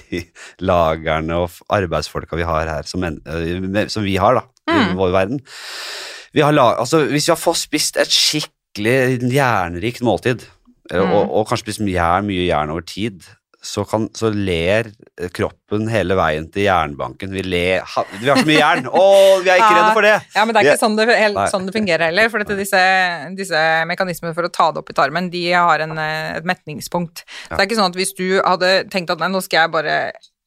de 0.00 0.22
lagerne 0.66 1.38
og 1.44 1.58
arbeidsfolka 1.74 2.38
vi 2.38 2.46
har 2.48 2.70
her, 2.70 2.86
som, 2.88 3.04
øh, 3.04 3.84
som 3.90 4.06
vi 4.06 4.16
har 4.18 4.40
da, 4.40 4.46
i 4.68 4.78
Mm. 4.78 4.96
vår 4.98 5.12
verden. 5.14 5.40
Vi 6.34 6.44
har 6.44 6.52
lag, 6.52 6.78
altså, 6.82 7.04
hvis 7.08 7.28
vi 7.28 7.32
har 7.34 7.40
fått 7.40 7.62
spist 7.62 7.96
et 8.00 8.12
skikkelig 8.12 9.32
jernrikt 9.32 10.02
måltid, 10.04 10.44
eh, 10.92 11.00
Mm. 11.00 11.12
og, 11.12 11.30
og 11.40 11.48
kanskje 11.48 11.66
spist 11.68 11.80
jern, 11.88 12.26
mye 12.28 12.46
jern 12.48 12.70
over 12.72 12.82
tid, 12.88 13.24
så, 13.60 13.82
kan, 13.84 14.04
så 14.14 14.28
ler 14.30 14.86
kroppen 15.34 15.88
hele 15.90 16.14
veien 16.14 16.44
til 16.54 16.62
jernbanken. 16.68 17.32
Vi 17.34 17.42
ler 17.42 17.82
ha, 17.82 18.04
Vi 18.14 18.28
har 18.30 18.38
så 18.38 18.46
mye 18.46 18.60
jern! 18.60 18.86
Å, 18.86 19.02
vi 19.42 19.50
er 19.50 19.58
ikke 19.58 19.74
redde 19.74 19.96
for 19.96 20.06
det! 20.06 20.12
Ja, 20.36 20.44
men 20.46 20.54
det 20.54 20.60
er 20.62 20.68
ikke 20.70 20.84
sånn 20.84 20.96
det, 20.96 21.06
helt, 21.18 21.40
sånn 21.50 21.66
det 21.66 21.74
fungerer 21.74 22.06
heller. 22.06 22.30
For 22.30 22.44
disse, 22.56 22.82
disse 23.36 23.62
mekanismene 23.90 24.32
for 24.36 24.46
å 24.46 24.52
ta 24.54 24.70
det 24.72 24.78
opp 24.84 24.92
i 24.94 24.96
tarmen, 24.96 25.28
de 25.34 25.42
har 25.52 25.82
en, 25.84 25.96
eh, 25.98 26.36
et 26.38 26.46
metningspunkt. 26.48 27.24
Så 27.48 27.50
det 27.56 27.58
er 27.58 27.66
ikke 27.66 27.80
sånn 27.80 27.90
at 27.90 27.98
hvis 27.98 28.14
du 28.16 28.26
hadde 28.46 28.72
tenkt 28.94 29.10
at 29.10 29.18
nei, 29.18 29.28
nå 29.34 29.42
skal 29.44 29.66
jeg 29.66 29.74
bare 29.74 29.96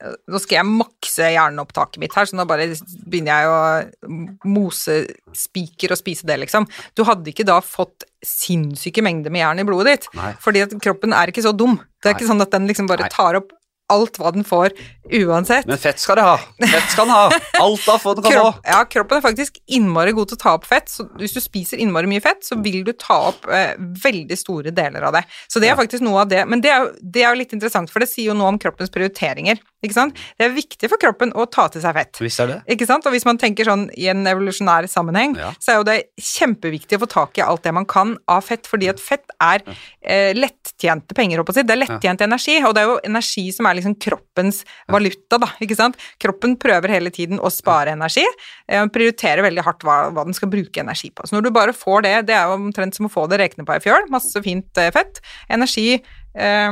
nå 0.01 0.41
skal 0.41 0.59
jeg 0.59 0.69
makse 0.69 1.29
hjerneopptaket 1.33 2.01
mitt 2.01 2.15
her, 2.17 2.27
så 2.29 2.37
nå 2.37 2.45
bare 2.49 2.69
begynner 3.05 3.43
jeg 3.43 3.51
å 3.51 4.49
mose 4.49 4.97
spiker 5.37 5.93
og 5.93 6.01
spise 6.01 6.27
det, 6.29 6.39
liksom. 6.43 6.67
Du 6.97 7.03
hadde 7.07 7.31
ikke 7.31 7.47
da 7.47 7.59
fått 7.65 8.07
sinnssyke 8.25 9.03
mengder 9.05 9.33
med 9.33 9.43
jern 9.43 9.63
i 9.63 9.67
blodet 9.67 9.95
ditt. 9.95 10.11
Nei. 10.17 10.33
Fordi 10.41 10.65
at 10.65 10.75
kroppen 10.83 11.15
er 11.17 11.31
ikke 11.31 11.45
så 11.45 11.53
dum. 11.55 11.79
Det 12.01 12.09
er 12.09 12.15
Nei. 12.15 12.19
ikke 12.19 12.29
sånn 12.31 12.45
at 12.45 12.53
den 12.53 12.69
liksom 12.69 12.89
bare 12.89 13.09
tar 13.13 13.39
opp 13.41 13.53
alt 13.91 14.17
hva 14.21 14.31
den 14.35 14.45
får, 14.47 14.71
uansett. 15.11 15.65
Men 15.67 15.77
fett 15.81 15.99
skal 15.99 16.15
det 16.19 16.25
ha! 16.25 16.37
Fett 16.61 16.91
skal 16.93 17.07
den 17.09 17.15
ha! 17.15 17.39
Alt 17.61 17.87
av 17.91 17.99
fett 18.01 18.21
kan 18.23 18.31
Kropp, 18.31 18.61
ha. 18.61 18.71
ja, 18.73 18.79
kroppen 18.89 19.19
er 19.19 19.23
faktisk 19.25 19.57
innmari 19.75 20.13
god 20.15 20.31
til 20.31 20.37
å 20.39 20.41
ta 20.45 20.53
opp 20.57 20.67
fett, 20.69 20.89
så 20.91 21.05
hvis 21.19 21.35
du 21.35 21.41
spiser 21.43 21.81
innmari 21.83 22.09
mye 22.09 22.23
fett, 22.23 22.43
så 22.47 22.57
vil 22.63 22.81
du 22.87 22.93
ta 22.97 23.17
opp 23.31 23.47
eh, 23.51 23.73
veldig 24.03 24.37
store 24.39 24.71
deler 24.75 25.03
av 25.09 25.17
det. 25.19 25.23
Så 25.51 25.59
det 25.63 25.71
er 25.71 25.77
faktisk 25.79 26.05
noe 26.05 26.23
av 26.23 26.31
det, 26.31 26.45
men 26.49 26.63
det 26.63 26.71
er, 26.73 26.87
det 27.01 27.25
er 27.25 27.33
jo 27.35 27.41
litt 27.41 27.55
interessant, 27.57 27.91
for 27.91 28.03
det 28.03 28.09
sier 28.11 28.31
jo 28.31 28.37
noe 28.37 28.53
om 28.53 28.59
kroppens 28.61 28.93
prioriteringer, 28.93 29.59
ikke 29.81 29.97
sant? 29.97 30.19
Det 30.37 30.45
er 30.47 30.53
viktig 30.55 30.89
for 30.91 31.01
kroppen 31.01 31.33
å 31.33 31.47
ta 31.49 31.65
til 31.73 31.81
seg 31.83 31.95
fett. 31.97 32.19
Visst 32.21 32.41
er 32.43 32.51
det. 32.53 32.59
Ikke 32.75 32.85
sant? 32.89 33.05
Og 33.09 33.15
hvis 33.15 33.25
man 33.25 33.39
tenker 33.41 33.65
sånn 33.67 33.87
i 33.97 34.07
en 34.13 34.21
evolusjonær 34.29 34.85
sammenheng, 34.91 35.35
Ja. 35.41 35.51
så 35.59 35.73
er 35.73 35.79
jo 35.81 35.87
det 35.87 35.97
kjempeviktig 36.21 36.99
å 36.99 37.03
få 37.03 37.09
tak 37.09 37.39
i 37.41 37.45
alt 37.45 37.63
det 37.65 37.73
man 37.73 37.87
kan 37.89 38.15
av 38.29 38.45
fett, 38.45 38.69
fordi 38.69 38.89
at 38.93 39.01
fett 39.01 39.33
er 39.41 39.63
eh, 40.05 40.31
lettjente 40.81 41.13
penger, 41.15 41.41
å 41.41 41.53
si. 41.53 41.63
Det 41.63 41.75
er 41.75 41.81
lettjent 41.81 42.21
energi, 42.21 42.57
og 42.65 42.73
det 42.75 42.81
er 42.81 42.89
jo 42.89 42.99
energi 43.05 43.51
som 43.53 43.65
er 43.67 43.77
liksom 43.77 43.95
kroppens 44.01 44.63
valuta, 44.91 45.37
da, 45.37 45.49
ikke 45.61 45.77
sant. 45.77 45.97
Kroppen 46.19 46.57
prøver 46.57 46.89
hele 46.89 47.11
tiden 47.11 47.39
å 47.39 47.51
spare 47.51 47.91
energi, 47.93 48.25
eh, 48.67 48.85
prioriterer 48.85 49.43
veldig 49.43 49.63
hardt 49.63 49.83
hva, 49.83 50.11
hva 50.11 50.25
den 50.25 50.33
skal 50.33 50.49
bruke 50.49 50.81
energi 50.81 51.11
på. 51.11 51.27
Så 51.27 51.35
når 51.35 51.43
du 51.43 51.51
bare 51.51 51.73
får 51.73 52.03
det, 52.03 52.15
det 52.27 52.35
er 52.35 52.47
jo 52.47 52.57
omtrent 52.59 52.95
som 52.95 53.05
å 53.05 53.11
få 53.11 53.27
det 53.29 53.39
rekne 53.39 53.65
på 53.65 53.73
ei 53.73 53.83
fjøl, 53.83 54.09
masse 54.09 54.41
fint 54.41 54.77
eh, 54.77 54.91
fett, 54.91 55.21
energi 55.49 56.01
eh, 56.01 56.71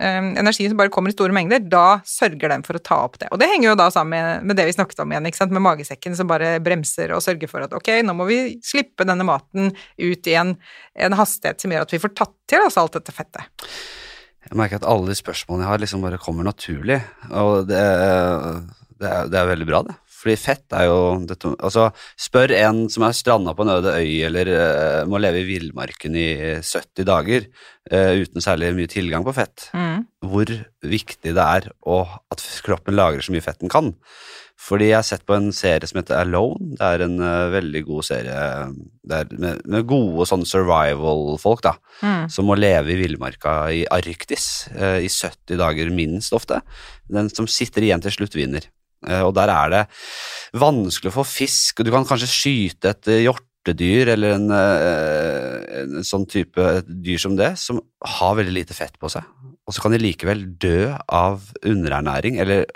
energi 0.00 0.68
som 0.68 0.78
bare 0.78 0.90
kommer 0.92 1.12
i 1.12 1.14
store 1.14 1.34
mengder, 1.36 1.60
da 1.60 2.00
sørger 2.08 2.48
den 2.54 2.64
for 2.66 2.78
å 2.78 2.82
ta 2.82 2.98
opp 3.04 3.18
det. 3.20 3.28
Og 3.34 3.40
det 3.42 3.48
henger 3.50 3.70
jo 3.70 3.78
da 3.78 3.88
sammen 3.92 4.46
med, 4.46 4.56
det 4.56 4.66
vi 4.68 4.74
snakket 4.76 5.02
om 5.04 5.12
igjen, 5.12 5.28
med 5.52 5.64
magesekken 5.64 6.16
som 6.16 6.30
bare 6.30 6.54
bremser 6.64 7.12
og 7.12 7.22
sørger 7.24 7.50
for 7.50 7.66
at 7.66 7.74
ok, 7.76 7.90
nå 8.06 8.14
må 8.16 8.26
vi 8.30 8.38
slippe 8.64 9.06
denne 9.08 9.26
maten 9.28 9.72
ut 9.98 10.30
i 10.30 10.36
en, 10.38 10.54
en 10.96 11.18
hastighet 11.18 11.60
som 11.62 11.74
gjør 11.74 11.86
at 11.86 11.92
vi 11.92 12.00
får 12.02 12.14
tatt 12.16 12.34
til 12.50 12.64
oss 12.66 12.80
alt 12.80 12.96
dette 12.96 13.14
fettet. 13.14 13.68
Jeg 14.42 14.58
merker 14.58 14.80
at 14.80 14.88
alle 14.88 15.12
de 15.12 15.16
spørsmålene 15.16 15.66
jeg 15.66 15.70
har, 15.70 15.82
liksom 15.84 16.02
bare 16.02 16.20
kommer 16.20 16.46
naturlig. 16.46 16.98
Og 17.30 17.68
det, 17.68 17.82
det, 18.98 19.06
er, 19.06 19.28
det 19.30 19.38
er 19.38 19.52
veldig 19.52 19.68
bra, 19.68 19.84
det. 19.86 19.98
Fordi 20.22 20.36
fett 20.38 20.76
er 20.78 20.86
jo 20.86 20.98
dette, 21.26 21.50
Altså, 21.58 21.88
spør 22.20 22.52
en 22.60 22.84
som 22.92 23.02
er 23.08 23.16
stranda 23.18 23.54
på 23.58 23.64
en 23.66 23.72
øde 23.74 23.94
øy 23.98 24.20
eller 24.28 24.50
uh, 24.54 25.00
må 25.10 25.18
leve 25.18 25.40
i 25.42 25.48
villmarken 25.48 26.14
i 26.14 26.28
70 26.62 27.04
dager 27.08 27.48
uh, 27.90 28.12
uten 28.22 28.44
særlig 28.44 28.70
mye 28.78 28.90
tilgang 28.92 29.26
på 29.26 29.34
fett, 29.34 29.66
Mm. 29.74 30.04
hvor 30.22 30.46
viktig 30.86 31.34
det 31.34 31.42
er 31.42 31.66
å, 31.84 32.04
at 32.30 32.44
kroppen 32.62 32.94
lagrer 32.94 33.20
så 33.26 33.34
mye 33.34 33.42
fett 33.42 33.58
den 33.60 33.72
kan. 33.72 33.90
Fordi 34.62 34.92
jeg 34.92 34.94
har 35.00 35.02
sett 35.08 35.24
på 35.26 35.34
en 35.34 35.48
serie 35.50 35.88
som 35.90 35.98
heter 35.98 36.20
Alone. 36.22 36.76
Det 36.78 36.86
er 36.86 37.02
en 37.02 37.16
uh, 37.18 37.50
veldig 37.50 37.80
god 37.88 38.04
serie 38.06 38.36
er 39.10 39.32
med, 39.34 39.64
med 39.66 39.88
gode 39.90 40.28
sånn 40.30 40.46
survival-folk, 40.46 41.64
da 41.66 41.74
Mm. 42.02 42.28
som 42.30 42.46
må 42.48 42.56
leve 42.58 42.90
i 42.94 42.96
villmarka 42.98 43.50
i 43.70 43.82
Arktis 43.94 44.66
eh, 44.74 45.04
i 45.04 45.08
70 45.08 45.54
dager 45.60 45.90
minst 45.94 46.32
ofte. 46.34 46.56
Den 47.06 47.28
som 47.30 47.46
sitter 47.46 47.82
igjen 47.86 48.02
til 48.02 48.10
slutt, 48.10 48.34
vinner. 48.34 48.64
Eh, 49.08 49.22
og 49.22 49.34
der 49.36 49.52
er 49.52 49.72
det 49.72 49.82
vanskelig 50.60 51.12
å 51.12 51.18
få 51.20 51.26
fisk, 51.26 51.80
og 51.80 51.88
du 51.88 51.92
kan 51.94 52.06
kanskje 52.08 52.30
skyte 52.30 52.92
et 52.92 53.10
eh, 53.10 53.24
hjortedyr 53.26 54.12
eller 54.14 54.36
en, 54.36 54.48
eh, 54.56 55.80
en 55.82 56.06
sånn 56.06 56.26
type 56.30 56.68
dyr 56.86 57.22
som 57.22 57.36
det, 57.38 57.54
som 57.60 57.80
har 58.18 58.38
veldig 58.38 58.56
lite 58.60 58.76
fett 58.76 58.98
på 59.00 59.10
seg. 59.12 59.26
Og 59.72 59.76
så 59.78 59.80
kan 59.86 59.94
de 59.94 60.02
likevel 60.02 60.42
dø 60.60 60.92
av 61.08 61.46
underernæring, 61.64 62.36
eller 62.42 62.66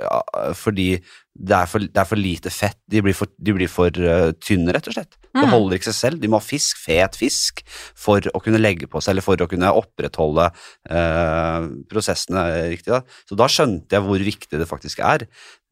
fordi 0.56 0.94
det 1.36 1.52
er, 1.52 1.68
for, 1.68 1.84
det 1.84 2.00
er 2.00 2.08
for 2.08 2.16
lite 2.16 2.48
fett. 2.48 2.78
De 2.88 3.02
blir 3.04 3.12
for, 3.12 3.28
de 3.36 3.52
blir 3.52 3.68
for 3.68 3.92
uh, 4.00 4.30
tynne, 4.40 4.72
rett 4.72 4.86
og 4.88 4.96
slett. 4.96 5.18
Det 5.36 5.42
Mm. 5.44 5.50
holder 5.52 5.76
ikke 5.76 5.90
seg 5.90 5.96
selv. 5.98 6.20
De 6.22 6.30
må 6.32 6.38
ha 6.40 6.44
fisk, 6.46 6.78
fet 6.80 7.18
fisk, 7.20 7.60
for 7.92 8.24
å 8.32 8.40
kunne 8.40 8.56
legge 8.56 8.88
på 8.88 9.02
seg, 9.04 9.12
eller 9.12 9.26
for 9.26 9.36
å 9.44 9.48
kunne 9.50 9.68
opprettholde 9.76 10.46
uh, 10.48 11.66
prosessene 11.92 12.46
riktig. 12.72 12.94
Da. 12.94 13.02
Så 13.28 13.36
da 13.36 13.50
skjønte 13.52 13.98
jeg 13.98 14.06
hvor 14.06 14.24
viktig 14.30 14.62
det 14.62 14.70
faktisk 14.70 15.04
er, 15.04 15.26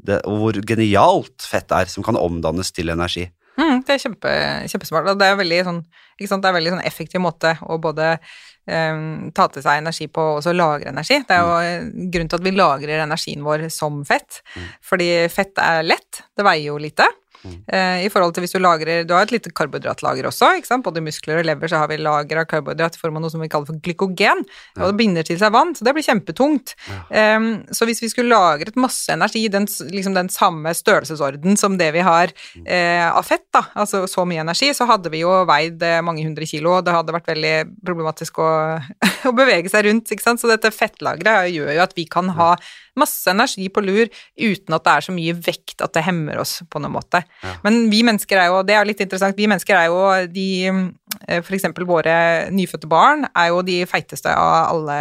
det, 0.05 0.21
og 0.29 0.43
hvor 0.43 0.61
genialt 0.69 1.49
fett 1.49 1.73
er, 1.73 1.89
som 1.89 2.05
kan 2.05 2.21
omdannes 2.21 2.75
til 2.77 2.93
energi. 2.93 3.31
Mm, 3.57 3.85
det 3.87 3.95
er 3.97 4.03
kjempe, 4.03 4.31
kjempesmart. 4.69 5.09
Og 5.15 5.21
det 5.23 5.31
er 5.31 5.41
veldig 5.41 5.63
sånn, 5.71 5.81
ikke 6.19 6.29
sant? 6.29 6.45
Det 6.45 6.51
er 6.53 6.59
veldig 6.59 6.75
sånn 6.77 6.85
effektiv 6.91 7.25
måte 7.25 7.55
å 7.65 7.81
både 7.81 8.19
eh, 8.66 9.03
ta 9.35 9.48
til 9.53 9.64
seg 9.64 9.83
energi 9.83 10.09
på 10.12 10.29
også 10.38 10.55
lagre 10.57 10.92
energi. 10.92 11.20
Det 11.27 11.37
er 11.37 11.42
jo 11.42 11.59
eh, 11.61 11.90
grunnen 12.12 12.33
til 12.33 12.40
at 12.40 12.46
vi 12.46 12.55
lagrer 12.55 13.05
energien 13.05 13.44
vår 13.46 13.68
som 13.74 14.03
fett. 14.09 14.40
Mm. 14.55 14.70
Fordi 14.92 15.11
fett 15.33 15.61
er 15.62 15.85
lett, 15.87 16.24
det 16.37 16.46
veier 16.46 16.72
jo 16.72 16.81
lite. 16.83 17.09
Mm. 17.44 17.57
Eh, 17.68 18.04
I 18.07 18.11
forhold 18.12 18.35
til 18.35 18.44
hvis 18.44 18.54
du 18.54 18.61
lagrer 18.62 19.04
Du 19.04 19.12
har 19.12 19.26
et 19.26 19.35
lite 19.35 19.52
karbohydratlager 19.52 20.28
også, 20.30 20.54
ikke 20.59 20.70
sant? 20.70 20.85
Både 20.87 21.02
muskler 21.04 21.42
og 21.42 21.48
lever 21.48 21.70
så 21.70 21.83
har 21.83 21.90
vi 21.90 22.00
lager 22.00 22.40
av 22.40 22.48
karbohydrat 22.50 22.96
i 22.96 23.02
form 23.02 23.18
av 23.18 23.24
noe 23.24 23.35
som 23.35 23.42
vi 23.44 23.50
kaller 23.52 23.68
for 23.68 23.80
glykogen. 23.85 24.44
Og 24.80 24.87
det 24.88 24.98
binder 24.98 25.26
til 25.26 25.38
seg 25.40 25.52
vann, 25.54 25.74
så 25.76 25.87
det 25.87 25.94
blir 25.96 26.07
kjempetungt. 26.07 26.74
Eh, 27.11 27.48
så 27.74 27.88
hvis 27.88 28.02
vi 28.04 28.11
skulle 28.12 28.33
lagret 28.35 28.78
masse 28.80 29.12
energi, 29.12 29.46
den, 29.52 29.68
liksom 29.92 30.16
den 30.16 30.30
samme 30.33 30.74
størrelsesorden 30.76 31.59
som 31.61 31.78
det 31.80 31.90
vi 31.96 32.04
har 32.04 32.33
eh, 32.64 33.07
av 33.09 33.22
fett, 33.26 33.46
da, 33.54 33.66
altså 33.74 34.04
så 34.11 34.24
mye 34.28 34.42
energi, 34.44 34.72
så 34.74 34.88
hadde 34.88 35.12
vi 35.12 35.22
jo 35.22 35.33
veid 35.48 35.83
eh, 35.85 36.00
mange 36.04 36.24
hundre 36.26 36.48
kilo, 36.48 36.78
og 36.78 36.87
det 36.87 36.94
hadde 36.96 37.14
vært 37.14 37.30
veldig 37.35 37.54
problematisk 37.85 38.40
å, 38.42 38.50
å 39.33 39.37
bevege 39.37 39.71
seg 39.73 39.87
rundt, 39.89 40.11
ikke 40.13 40.25
sant. 40.27 40.41
Så 40.43 40.51
dette 40.51 40.71
fettlageret 40.75 41.53
gjør 41.55 41.73
jo 41.77 41.85
at 41.85 41.95
vi 41.97 42.05
kan 42.11 42.29
ha 42.37 42.55
masse 42.95 43.27
energi 43.27 43.67
på 43.75 43.83
lur 43.83 44.07
uten 44.39 44.75
at 44.77 44.85
det 44.87 44.93
er 44.93 45.03
så 45.03 45.13
mye 45.15 45.33
vekt 45.43 45.83
at 45.83 45.97
det 45.97 46.05
hemmer 46.07 46.39
oss 46.39 46.61
på 46.71 46.79
noen 46.79 46.95
måte. 46.95 47.25
Ja. 47.43 47.55
Men 47.65 47.89
vi 47.91 48.05
mennesker 48.07 48.39
er 48.39 48.53
jo, 48.53 48.61
det 48.67 48.77
er 48.79 48.87
litt 48.87 49.03
interessant, 49.03 49.35
vi 49.35 49.49
mennesker 49.51 49.75
er 49.75 49.89
jo 49.91 49.99
de 50.31 50.47
eh, 50.71 51.41
for 51.43 51.57
eksempel 51.57 51.89
våre 51.89 52.15
nyfødte 52.55 52.87
barn 52.91 53.27
er 53.33 53.51
jo 53.51 53.65
de 53.67 53.81
feiteste 53.91 54.31
av 54.31 54.71
alle 54.77 54.99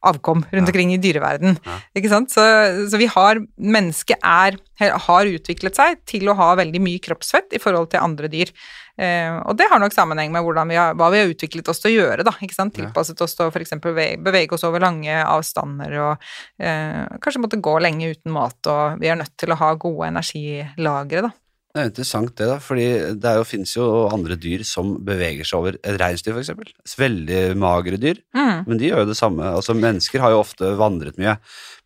avkom 0.00 0.46
rundt 0.48 0.62
Ja. 0.64 0.72
omkring 0.72 0.94
i 0.94 1.00
dyreverden. 1.02 1.58
Ja. 1.66 1.76
Ikke 2.00 2.12
sant? 2.14 2.32
Så, 2.32 2.40
så 2.88 2.96
vi 3.00 3.10
har 3.12 3.42
Mennesket 3.60 4.16
er, 4.24 4.56
har 4.78 5.28
utviklet 5.30 5.78
seg 5.78 6.02
til 6.08 6.28
å 6.28 6.36
ha 6.36 6.50
veldig 6.58 6.82
mye 6.84 7.00
kroppsfett 7.02 7.56
i 7.56 7.60
forhold 7.62 7.90
til 7.92 8.04
andre 8.04 8.28
dyr. 8.32 8.52
Eh, 8.96 9.36
og 9.44 9.56
det 9.58 9.68
har 9.68 9.80
nok 9.80 9.92
sammenheng 9.92 10.32
med 10.32 10.44
vi 10.70 10.76
har, 10.78 10.94
hva 10.96 11.10
vi 11.12 11.20
har 11.20 11.32
utviklet 11.32 11.68
oss 11.68 11.82
til 11.82 11.92
å 11.92 11.96
gjøre, 11.96 12.26
da. 12.26 12.32
Ikke 12.40 12.56
sant? 12.56 12.74
Tilpasset 12.76 13.20
oss 13.20 13.36
til 13.36 13.48
å 13.48 13.52
f.eks. 13.52 13.76
Bevege, 13.84 14.56
oss 14.56 14.64
over 14.68 14.80
lange 14.84 15.16
avstander 15.24 15.96
og 16.00 16.28
eh, 16.58 17.04
kanskje 17.20 17.42
måtte 17.44 17.60
gå 17.60 17.78
lenge 17.84 18.12
uten 18.14 18.32
mat, 18.36 18.58
og 18.72 19.00
vi 19.02 19.12
er 19.12 19.20
nødt 19.20 19.36
til 19.40 19.52
å 19.52 19.60
ha 19.60 19.74
gode 19.80 20.12
energilagre, 20.12 21.28
da. 21.28 21.34
Det 21.76 21.82
er 21.82 21.88
interessant 21.90 22.30
det, 22.40 22.46
da, 22.48 22.54
fordi 22.64 22.84
det 23.20 23.32
jo, 23.36 23.42
finnes 23.44 23.74
jo 23.76 23.86
andre 24.08 24.38
dyr 24.40 24.62
som 24.64 24.94
beveger 25.04 25.44
seg 25.44 25.58
over 25.60 25.74
et 25.76 25.98
reinsdyr, 26.00 26.38
eksempel. 26.40 26.70
Veldig 26.96 27.42
magre 27.60 27.98
dyr, 28.00 28.22
Mm. 28.32 28.62
men 28.66 28.78
de 28.80 28.88
gjør 28.88 29.02
jo 29.04 29.10
det 29.10 29.16
samme. 29.18 29.44
Altså, 29.58 29.74
mennesker 29.76 30.22
har 30.24 30.32
jo 30.32 30.38
ofte 30.40 30.70
vandret 30.80 31.18
mye, 31.20 31.34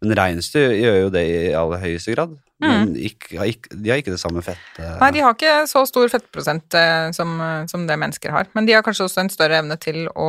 men 0.01 0.15
reinsdyr 0.15 0.77
gjør 0.79 1.01
jo 1.01 1.09
det 1.17 1.25
i 1.27 1.51
aller 1.59 1.83
høyeste 1.83 2.15
grad. 2.15 2.37
Men 2.61 2.91
ikke, 2.95 3.39
har 3.41 3.49
ikke, 3.49 3.73
de 3.73 3.89
har 3.91 3.99
ikke 4.03 4.13
det 4.13 4.21
samme 4.21 4.43
fettet. 4.45 4.79
Mm. 4.79 4.99
Nei, 5.01 5.11
de 5.17 5.23
har 5.25 5.33
ikke 5.35 5.53
så 5.67 5.81
stor 5.89 6.11
fettprosent 6.13 6.77
eh, 6.77 7.09
som, 7.17 7.33
som 7.73 7.87
det 7.89 7.97
mennesker 7.99 8.31
har. 8.35 8.51
Men 8.55 8.69
de 8.69 8.75
har 8.77 8.85
kanskje 8.85 9.07
også 9.09 9.23
en 9.25 9.33
større 9.33 9.59
evne 9.63 9.79
til 9.81 10.05
å 10.13 10.29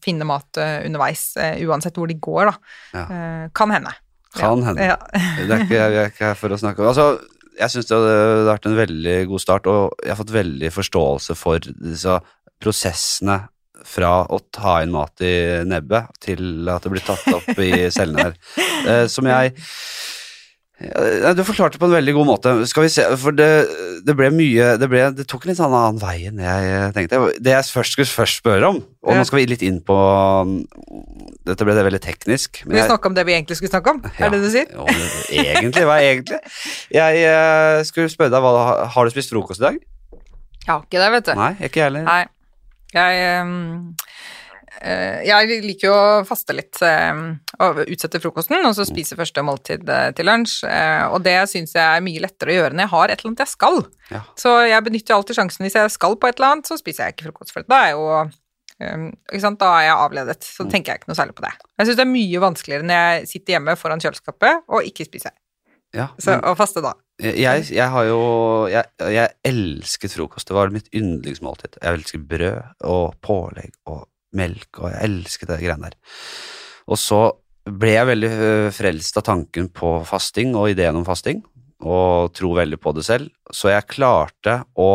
finne 0.00 0.24
mat 0.24 0.56
eh, 0.56 0.80
underveis, 0.88 1.26
eh, 1.36 1.60
uansett 1.68 1.94
hvor 2.00 2.08
de 2.08 2.16
går, 2.16 2.48
da. 2.48 2.56
Ja. 2.96 3.04
Eh, 3.06 3.46
kan 3.54 3.70
hende. 3.76 3.92
Kan 4.36 4.64
hende. 4.64 4.88
Ja. 4.88 4.96
Det 5.12 5.46
er 5.52 5.62
ikke, 5.66 5.68
vi 5.92 6.00
er 6.00 6.10
ikke 6.10 6.30
her 6.30 6.34
for 6.40 6.52
å 6.56 6.58
snakke 6.60 6.80
om 6.82 6.88
Altså, 6.94 7.20
jeg 7.56 7.72
syns 7.72 7.88
det 7.90 7.98
har 7.98 8.46
vært 8.50 8.68
en 8.68 8.78
veldig 8.78 9.18
god 9.30 9.42
start, 9.42 9.68
og 9.70 9.96
jeg 10.04 10.12
har 10.12 10.20
fått 10.20 10.34
veldig 10.34 10.72
forståelse 10.74 11.36
for 11.38 11.68
disse 11.72 12.18
prosessene 12.62 13.40
fra 13.86 14.12
å 14.32 14.40
ta 14.54 14.80
inn 14.82 14.94
mat 14.94 15.22
i 15.24 15.62
nebbet 15.68 16.16
til 16.24 16.68
at 16.72 16.84
det 16.84 16.92
blir 16.92 17.04
tatt 17.06 17.26
opp 17.32 17.60
i 17.62 17.86
cellene 17.96 18.28
her. 18.28 18.38
Eh, 18.88 19.04
som 19.12 19.28
jeg 19.30 19.54
ja, 20.80 21.32
Du 21.32 21.40
forklarte 21.46 21.78
på 21.80 21.86
en 21.88 21.94
veldig 21.94 22.12
god 22.18 22.26
måte. 22.28 22.50
Skal 22.68 22.84
vi 22.84 22.90
se, 22.92 23.04
for 23.16 23.32
det, 23.32 23.46
det 24.04 24.14
ble 24.18 24.28
mye 24.34 24.74
det, 24.76 24.88
ble, 24.92 25.06
det 25.16 25.24
tok 25.30 25.46
en 25.46 25.50
litt 25.52 25.60
sånn 25.60 25.72
annen 25.72 26.00
vei 26.02 26.26
enn 26.28 26.42
jeg 26.42 26.92
tenkte. 26.96 27.20
Det 27.40 27.54
jeg 27.54 27.68
først 27.72 27.96
skulle 27.96 28.10
først 28.10 28.42
spørre 28.42 28.68
om, 28.74 28.82
og 29.06 29.12
Ja. 29.14 29.20
nå 29.22 29.24
skal 29.28 29.38
vi 29.40 29.46
litt 29.54 29.62
inn 29.64 29.80
på 29.80 29.96
Dette 31.46 31.64
ble 31.64 31.74
det 31.78 31.84
veldig 31.86 32.02
teknisk. 32.02 32.62
men 32.66 32.74
vi 32.76 32.80
jeg- 32.82 32.90
snakke 32.90 33.06
om 33.06 33.14
det 33.14 33.24
vi 33.26 33.32
egentlig 33.32 33.56
skulle 33.56 33.70
snakke 33.72 33.90
om? 33.94 34.02
ja. 34.04 34.26
Er 34.26 34.30
det 34.30 34.40
det 34.42 34.46
du 34.46 34.50
sier? 34.50 34.68
Jo, 34.72 34.86
egentlig, 35.30 35.84
hva 35.86 35.96
er 36.00 36.08
egentlig? 36.12 36.40
Jeg 36.92 37.24
eh, 37.24 37.82
skulle 37.84 38.08
spørre 38.12 38.30
deg, 38.30 38.40
hva, 38.42 38.86
har 38.88 39.04
du 39.04 39.10
spist 39.10 39.30
frokost 39.32 39.60
i 39.60 39.66
dag? 39.70 39.78
Jeg 40.66 40.72
har 40.74 40.82
ikke 40.82 40.98
det, 40.98 41.10
vet 41.12 41.24
du. 41.30 41.34
Nei, 41.38 41.52
ikke 41.62 41.76
jeg 41.80 41.84
heller. 41.88 42.02
Nei. 42.02 42.26
Jeg 42.92 43.12
eh, 43.22 43.44
Jeg 44.80 45.60
liker 45.64 45.88
jo 45.88 45.94
å 45.96 46.24
faste 46.28 46.54
litt 46.56 46.78
eh, 46.84 47.20
og 47.64 47.80
utsette 47.86 48.20
frokosten, 48.22 48.64
og 48.68 48.74
så 48.76 48.84
spise 48.88 49.16
første 49.18 49.42
måltid 49.46 49.88
eh, 49.88 50.10
til 50.16 50.28
lunsj. 50.28 50.58
eh, 50.68 51.04
Og 51.12 51.22
det 51.24 51.36
syns 51.50 51.72
jeg 51.76 51.84
er 51.84 52.04
mye 52.04 52.20
lettere 52.24 52.52
å 52.52 52.58
gjøre 52.60 52.76
når 52.76 52.84
jeg 52.86 52.92
har 52.94 53.08
et 53.14 53.20
eller 53.20 53.32
annet 53.32 53.44
jeg 53.46 53.52
skal. 53.54 53.78
Ja. 54.12 54.20
Så 54.38 54.56
jeg 54.68 54.84
benytter 54.88 55.16
alltid 55.16 55.38
sjansen 55.40 55.66
hvis 55.66 55.78
jeg 55.78 55.94
skal 55.94 56.18
på 56.20 56.28
et 56.28 56.36
eller 56.38 56.56
annet, 56.56 56.68
så 56.68 56.76
spiser 56.80 57.06
jeg 57.06 57.16
ikke 57.16 57.30
frokost. 57.30 57.54
For 57.56 57.66
da 57.68 57.80
er 57.82 57.88
jeg 57.92 57.96
jo 57.96 58.10
eh? 58.20 59.56
Da 59.56 59.70
er 59.78 59.86
jeg 59.88 59.96
avledet, 59.96 60.38
så 60.44 60.66
tenker 60.68 60.92
jeg 60.92 61.00
ikke 61.00 61.08
noe 61.12 61.16
særlig 61.18 61.36
på 61.38 61.46
det. 61.46 61.54
Jeg 61.80 61.88
syns 61.88 61.96
det 61.98 62.04
er 62.04 62.12
mye 62.12 62.42
vanskeligere 62.44 62.84
når 62.86 63.02
jeg 63.06 63.28
sitter 63.32 63.56
hjemme 63.56 63.76
foran 63.80 64.02
kjøleskapet 64.04 64.66
og 64.68 64.84
ikke 64.90 65.06
spiser. 65.08 65.32
Ja, 65.96 66.10
Så 66.20 66.34
men 66.34 66.42
å 66.50 66.52
faste 66.58 66.82
da. 66.84 66.90
jeg, 67.22 67.62
jeg 67.72 67.88
har 67.88 68.04
jo 68.04 68.18
jeg, 68.68 68.84
jeg 69.14 69.30
elsket 69.48 70.12
frokost. 70.12 70.48
Det 70.50 70.56
var 70.58 70.72
mitt 70.74 70.90
yndlingsmåltid. 70.92 71.78
Jeg 71.80 72.00
elsker 72.02 72.20
brød 72.28 72.84
og 72.90 73.14
pålegg 73.24 73.72
og 73.88 74.04
melk, 74.36 74.70
og 74.80 74.90
jeg 74.90 75.08
elsket 75.08 75.52
det 75.52 75.60
greiene 75.62 75.90
der. 75.90 75.98
Og 76.86 77.00
så 77.00 77.20
ble 77.66 77.96
jeg 77.96 78.10
veldig 78.12 78.32
øh, 78.32 78.68
frelst 78.74 79.18
av 79.18 79.26
tanken 79.26 79.70
på 79.74 79.98
fasting 80.06 80.54
og 80.58 80.70
ideen 80.70 80.98
om 80.98 81.06
fasting, 81.06 81.42
og 81.86 82.32
tro 82.36 82.54
veldig 82.56 82.78
på 82.80 82.94
det 82.96 83.04
selv, 83.06 83.32
så 83.52 83.74
jeg 83.74 83.90
klarte 83.90 84.62
å 84.80 84.90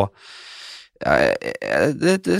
jeg, 1.02 1.54
det, 1.98 2.36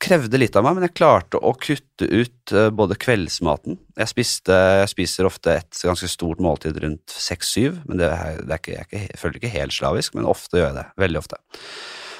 krevde 0.00 0.38
litt 0.40 0.54
av 0.56 0.64
meg, 0.64 0.76
men 0.76 0.86
jeg 0.86 0.94
klarte 0.96 1.36
å 1.36 1.52
kutte 1.60 2.06
ut 2.08 2.54
eh, 2.56 2.70
både 2.72 2.96
kveldsmaten 2.96 3.76
Jeg, 3.98 4.08
spiste, 4.08 4.56
jeg 4.80 4.92
spiser 4.94 5.28
ofte 5.28 5.58
et 5.60 5.82
ganske 5.84 6.08
stort 6.08 6.40
måltid 6.44 6.78
rundt 6.80 7.12
seks-syv, 7.12 7.82
men 7.84 8.00
det 8.00 8.08
er, 8.08 8.40
det 8.40 8.56
er 8.56 8.62
ikke, 8.62 8.86
jeg 8.96 9.20
føler 9.20 9.40
ikke 9.40 9.52
helt 9.52 9.76
slavisk, 9.76 10.16
men 10.16 10.30
ofte 10.30 10.60
gjør 10.60 10.70
jeg 10.70 10.78
det. 10.78 10.86
Veldig 11.04 11.20
ofte. 11.20 11.40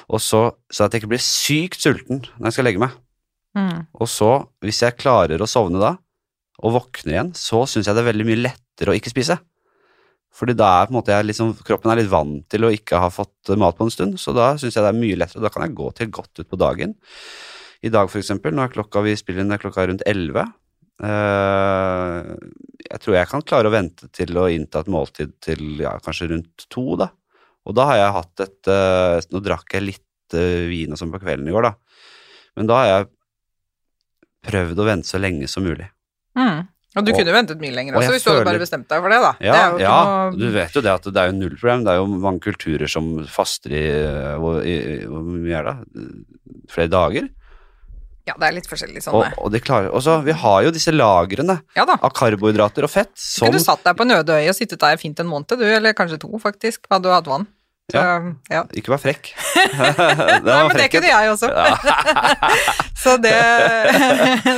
Og 0.05 0.21
så, 0.21 0.43
så 0.69 0.85
at 0.85 0.93
jeg 0.93 1.01
ikke 1.01 1.15
blir 1.15 1.25
sykt 1.25 1.81
sulten 1.81 2.21
når 2.37 2.51
jeg 2.51 2.57
skal 2.59 2.69
legge 2.69 2.85
meg. 2.85 2.93
Mm. 3.55 3.85
Og 3.95 4.09
så, 4.11 4.31
hvis 4.63 4.81
jeg 4.83 4.97
klarer 4.99 5.41
å 5.41 5.49
sovne 5.49 5.81
da, 5.81 5.95
og 6.63 6.75
våkner 6.75 7.15
igjen, 7.15 7.33
så 7.35 7.63
syns 7.67 7.87
jeg 7.87 7.95
det 7.95 8.03
er 8.03 8.11
veldig 8.11 8.27
mye 8.27 8.43
lettere 8.43 8.93
å 8.93 8.97
ikke 8.97 9.11
spise. 9.11 9.37
Fordi 10.35 10.55
da 10.57 10.67
er 10.81 10.87
på 10.87 10.93
en 10.93 10.97
måte 10.97 11.17
liksom, 11.23 11.53
kroppen 11.63 11.93
er 11.93 12.01
litt 12.01 12.11
vant 12.11 12.43
til 12.51 12.67
å 12.67 12.71
ikke 12.73 12.99
ha 12.99 13.11
fått 13.13 13.53
mat 13.59 13.77
på 13.77 13.87
en 13.87 13.93
stund, 13.93 14.19
så 14.19 14.33
da 14.35 14.53
syns 14.59 14.75
jeg 14.75 14.83
det 14.83 14.91
er 14.91 14.99
mye 14.99 15.19
lettere. 15.19 15.43
Da 15.45 15.51
kan 15.53 15.63
jeg 15.63 15.75
gå 15.77 15.89
til 15.95 16.11
godt 16.15 16.41
ut 16.41 16.49
på 16.51 16.59
dagen. 16.59 16.95
I 17.85 17.91
dag, 17.93 18.09
for 18.11 18.19
eksempel, 18.19 18.55
nå 18.55 18.65
er 18.65 18.73
klokka 18.73 19.03
vi 19.05 19.15
spiller 19.19 19.45
inn, 19.45 19.53
er 19.55 19.61
klokka 19.61 19.87
rundt 19.87 20.03
elleve. 20.09 20.47
Eh, 21.03 22.31
jeg 22.85 23.01
tror 23.03 23.17
jeg 23.17 23.29
kan 23.31 23.43
klare 23.47 23.69
å 23.69 23.73
vente 23.73 24.07
til 24.15 24.35
å 24.39 24.47
innta 24.51 24.83
et 24.83 24.91
måltid 24.91 25.35
til 25.43 25.83
ja, 25.83 25.95
kanskje 26.03 26.31
rundt 26.31 26.67
to, 26.71 26.85
da. 26.99 27.11
Og 27.65 27.75
da 27.75 27.87
har 27.89 27.99
jeg 27.99 28.15
hatt 28.19 28.43
et 28.45 28.69
eh, 28.69 29.27
Nå 29.33 29.41
drakk 29.43 29.73
jeg 29.73 29.87
litt 29.87 30.35
eh, 30.37 30.67
vin 30.69 30.93
og 30.93 30.99
sånn 30.99 31.11
på 31.13 31.21
kvelden 31.23 31.49
i 31.49 31.55
går, 31.55 31.69
da. 31.69 32.03
Men 32.55 32.69
da 32.71 32.79
har 32.79 32.91
jeg 32.91 33.07
prøvd 34.47 34.79
å 34.81 34.87
vente 34.87 35.09
så 35.09 35.19
lenge 35.21 35.49
som 35.51 35.65
mulig. 35.65 35.89
Mm. 36.37 36.67
Og 36.95 37.03
du 37.03 37.11
Og- 37.11 37.17
kunne 37.19 37.33
ventet 37.35 37.59
mye 37.59 37.75
lenger 37.75 37.95
også, 37.99 38.11
hvis 38.13 38.23
du 38.23 38.29
hadde 38.31 38.45
bare 38.47 38.59
bestemt 38.61 38.87
deg 38.87 39.01
for 39.03 39.11
det, 39.11 39.19
da. 39.19 39.31
Ja, 39.43 39.55
det 39.75 39.81
ja 39.83 39.95
noe... 40.07 40.37
du 40.39 40.45
vet 40.53 40.71
jo 40.77 40.81
det 40.85 40.91
at 40.93 41.03
det 41.03 41.17
er 41.19 41.31
jo 41.31 41.35
null 41.35 41.55
problem. 41.57 41.83
Det 41.83 41.91
er 41.91 41.97
jo 41.99 42.05
mange 42.07 42.39
kulturer 42.45 42.87
som 42.91 43.09
faster 43.27 43.73
i 43.75 43.81
eh, 43.91 44.35
Hvor, 44.39 44.61
i, 44.63 44.75
i- 44.93 45.07
hvor 45.09 45.25
mye 45.27 45.57
er 45.59 45.67
det? 45.67 46.05
Flere 46.71 46.91
dager. 46.93 47.27
Ja, 48.25 48.33
det 48.39 48.47
er 48.47 48.55
litt 48.55 48.65
forskjellig 48.69 49.03
sånn. 49.05 49.13
Og, 49.19 49.35
og 49.37 49.51
de 49.53 49.59
klarer 49.61 49.91
Og 49.93 50.01
så, 50.01 50.15
vi 50.25 50.33
har 50.33 50.63
jo 50.65 50.71
disse 50.73 50.89
lagrene 50.95 51.59
Ja 51.77 51.83
av 51.85 52.09
karbohydrater 52.17 52.87
og 52.87 52.89
fett 52.89 53.11
som 53.13 53.45
Kunne 53.45 53.59
du 53.59 53.65
satt 53.65 53.83
deg 53.85 53.99
på 53.99 54.07
øde 54.07 54.39
og 54.49 54.55
sittet 54.57 54.81
der 54.81 54.97
fint 54.97 55.19
en 55.21 55.29
måned, 55.29 55.51
du, 55.59 55.65
eller 55.67 55.93
kanskje 55.93 56.17
to, 56.23 56.31
faktisk, 56.41 56.87
hadde 56.89 57.05
du 57.05 57.13
hatt 57.13 57.27
vann. 57.29 57.45
Så, 57.93 58.01
ja. 58.49 58.63
Ikke 58.73 58.93
vær 58.95 59.01
frekk. 59.03 59.27
Nei, 60.45 60.61
men 60.67 60.77
det 60.79 60.87
kunne 60.93 61.09
jeg 61.11 61.33
også. 61.35 61.51
så 63.03 63.17
det, 63.21 63.35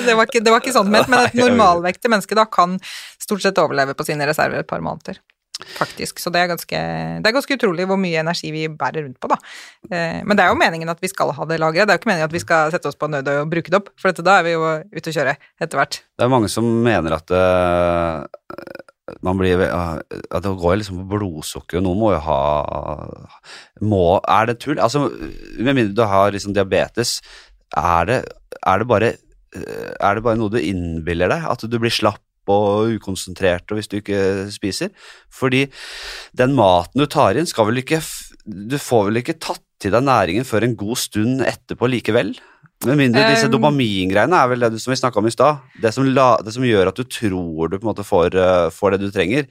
det, 0.07 0.15
var 0.15 0.30
ikke, 0.30 0.43
det 0.45 0.53
var 0.53 0.63
ikke 0.63 0.75
sånn 0.75 0.91
ment, 0.93 1.09
men 1.11 1.28
et 1.28 1.36
normalvektig 1.36 2.11
menneske 2.13 2.38
da 2.39 2.47
kan 2.47 2.78
stort 3.19 3.43
sett 3.43 3.59
overleve 3.59 3.97
på 3.99 4.07
sine 4.07 4.28
reserver 4.30 4.63
et 4.63 4.69
par 4.69 4.84
måneder. 4.86 5.19
Faktisk. 5.57 6.19
Så 6.21 6.30
det 6.30 6.43
er, 6.43 6.51
ganske, 6.51 6.80
det 7.23 7.28
er 7.30 7.34
ganske 7.34 7.55
utrolig 7.57 7.88
hvor 7.89 7.97
mye 7.99 8.19
energi 8.21 8.51
vi 8.53 8.67
bærer 8.69 9.07
rundt 9.07 9.17
på, 9.19 9.30
da. 9.32 9.39
Eh, 9.89 10.19
Men 10.21 10.38
det 10.38 10.45
er 10.45 10.51
jo 10.53 10.59
meningen 10.59 10.91
at 10.93 11.01
vi 11.01 11.09
skal 11.09 11.34
ha 11.34 11.47
det 11.49 11.57
lagret. 11.61 11.88
Det 11.89 11.95
er 11.95 11.97
jo 11.97 12.03
ikke 12.03 12.11
meningen 12.11 12.30
at 12.30 12.36
vi 12.36 12.43
skal 12.43 12.73
sette 12.73 12.91
oss 12.91 12.99
på 12.99 13.09
nødøy 13.09 13.39
og 13.41 13.49
bruke 13.51 13.73
det 13.73 13.80
opp, 13.82 13.89
for 13.97 14.11
dette, 14.11 14.25
da 14.25 14.38
er 14.38 14.45
vi 14.45 14.53
jo 14.53 14.67
ute 14.93 15.11
å 15.11 15.15
kjøre 15.17 15.34
etter 15.65 15.82
hvert. 15.82 15.99
Det 16.13 16.28
er 16.28 16.32
mange 16.32 16.51
som 16.53 16.67
mener 16.86 17.17
at 17.17 17.34
eh, 17.34 18.78
man 19.24 19.39
blir 19.39 19.62
ja, 19.64 19.99
At 20.32 20.43
det 20.43 20.53
går 20.60 20.80
liksom 20.82 21.01
på 21.03 21.18
blodsukker, 21.18 21.80
og 21.80 21.86
noen 21.86 22.01
må 22.01 22.12
jo 22.16 22.22
ha 22.26 22.39
må, 23.82 24.03
Er 24.24 24.49
det 24.49 24.60
tull? 24.64 24.82
Altså, 24.84 25.08
med 25.60 25.74
mindre 25.74 25.95
du 25.95 26.03
har 26.08 26.34
liksom 26.36 26.55
diabetes, 26.55 27.20
er 27.76 28.08
det, 28.10 28.22
er 28.62 28.82
det 28.82 28.88
bare 28.89 29.12
eh, 29.14 29.91
Er 29.99 30.18
det 30.18 30.26
bare 30.26 30.39
noe 30.39 30.53
du 30.53 30.60
innbiller 30.60 31.32
deg? 31.32 31.47
At 31.47 31.64
du 31.64 31.78
blir 31.80 31.93
slapp 31.93 32.24
og 32.47 32.93
ukonsentrert 32.95 33.68
og 33.72 33.80
hvis 33.80 33.89
du 33.91 33.97
ikke 33.99 34.47
spiser? 34.53 34.91
Fordi 35.34 35.66
den 36.38 36.55
maten 36.55 37.03
du 37.03 37.08
tar 37.12 37.39
inn, 37.39 37.49
skal 37.49 37.68
vel 37.72 37.84
ikke 37.84 37.99
Du 38.47 38.78
får 38.80 39.10
vel 39.10 39.22
ikke 39.24 39.39
tatt 39.43 39.64
til 39.82 39.93
deg 39.93 40.05
næringen 40.08 40.47
før 40.47 40.66
en 40.66 40.78
god 40.80 40.97
stund 40.99 41.43
etterpå 41.45 41.89
likevel? 41.91 42.34
Med 42.86 42.97
mindre 42.99 43.23
disse 43.32 43.47
Um, 43.47 43.51
dopamingreiene 43.55 44.38
er 44.38 44.47
vel 44.51 44.59
det 44.59 44.71
du- 44.75 44.80
som 44.80 44.91
vi 44.91 44.97
snakka 44.99 45.17
om 45.17 45.25
i 45.25 45.32
stad. 45.34 45.57
Det, 45.82 45.93
som 45.93 46.05
det 46.05 46.53
som 46.53 46.63
gjør 46.63 46.88
at 46.91 46.95
du 46.95 47.03
tror 47.03 47.69
du 47.71 47.78
på 47.80 47.84
en 47.88 47.93
måte 47.95 48.05
får, 48.05 48.36
eh, 48.36 48.69
får 48.69 48.91
det 48.91 48.99
du 49.01 49.11
trenger. 49.11 49.47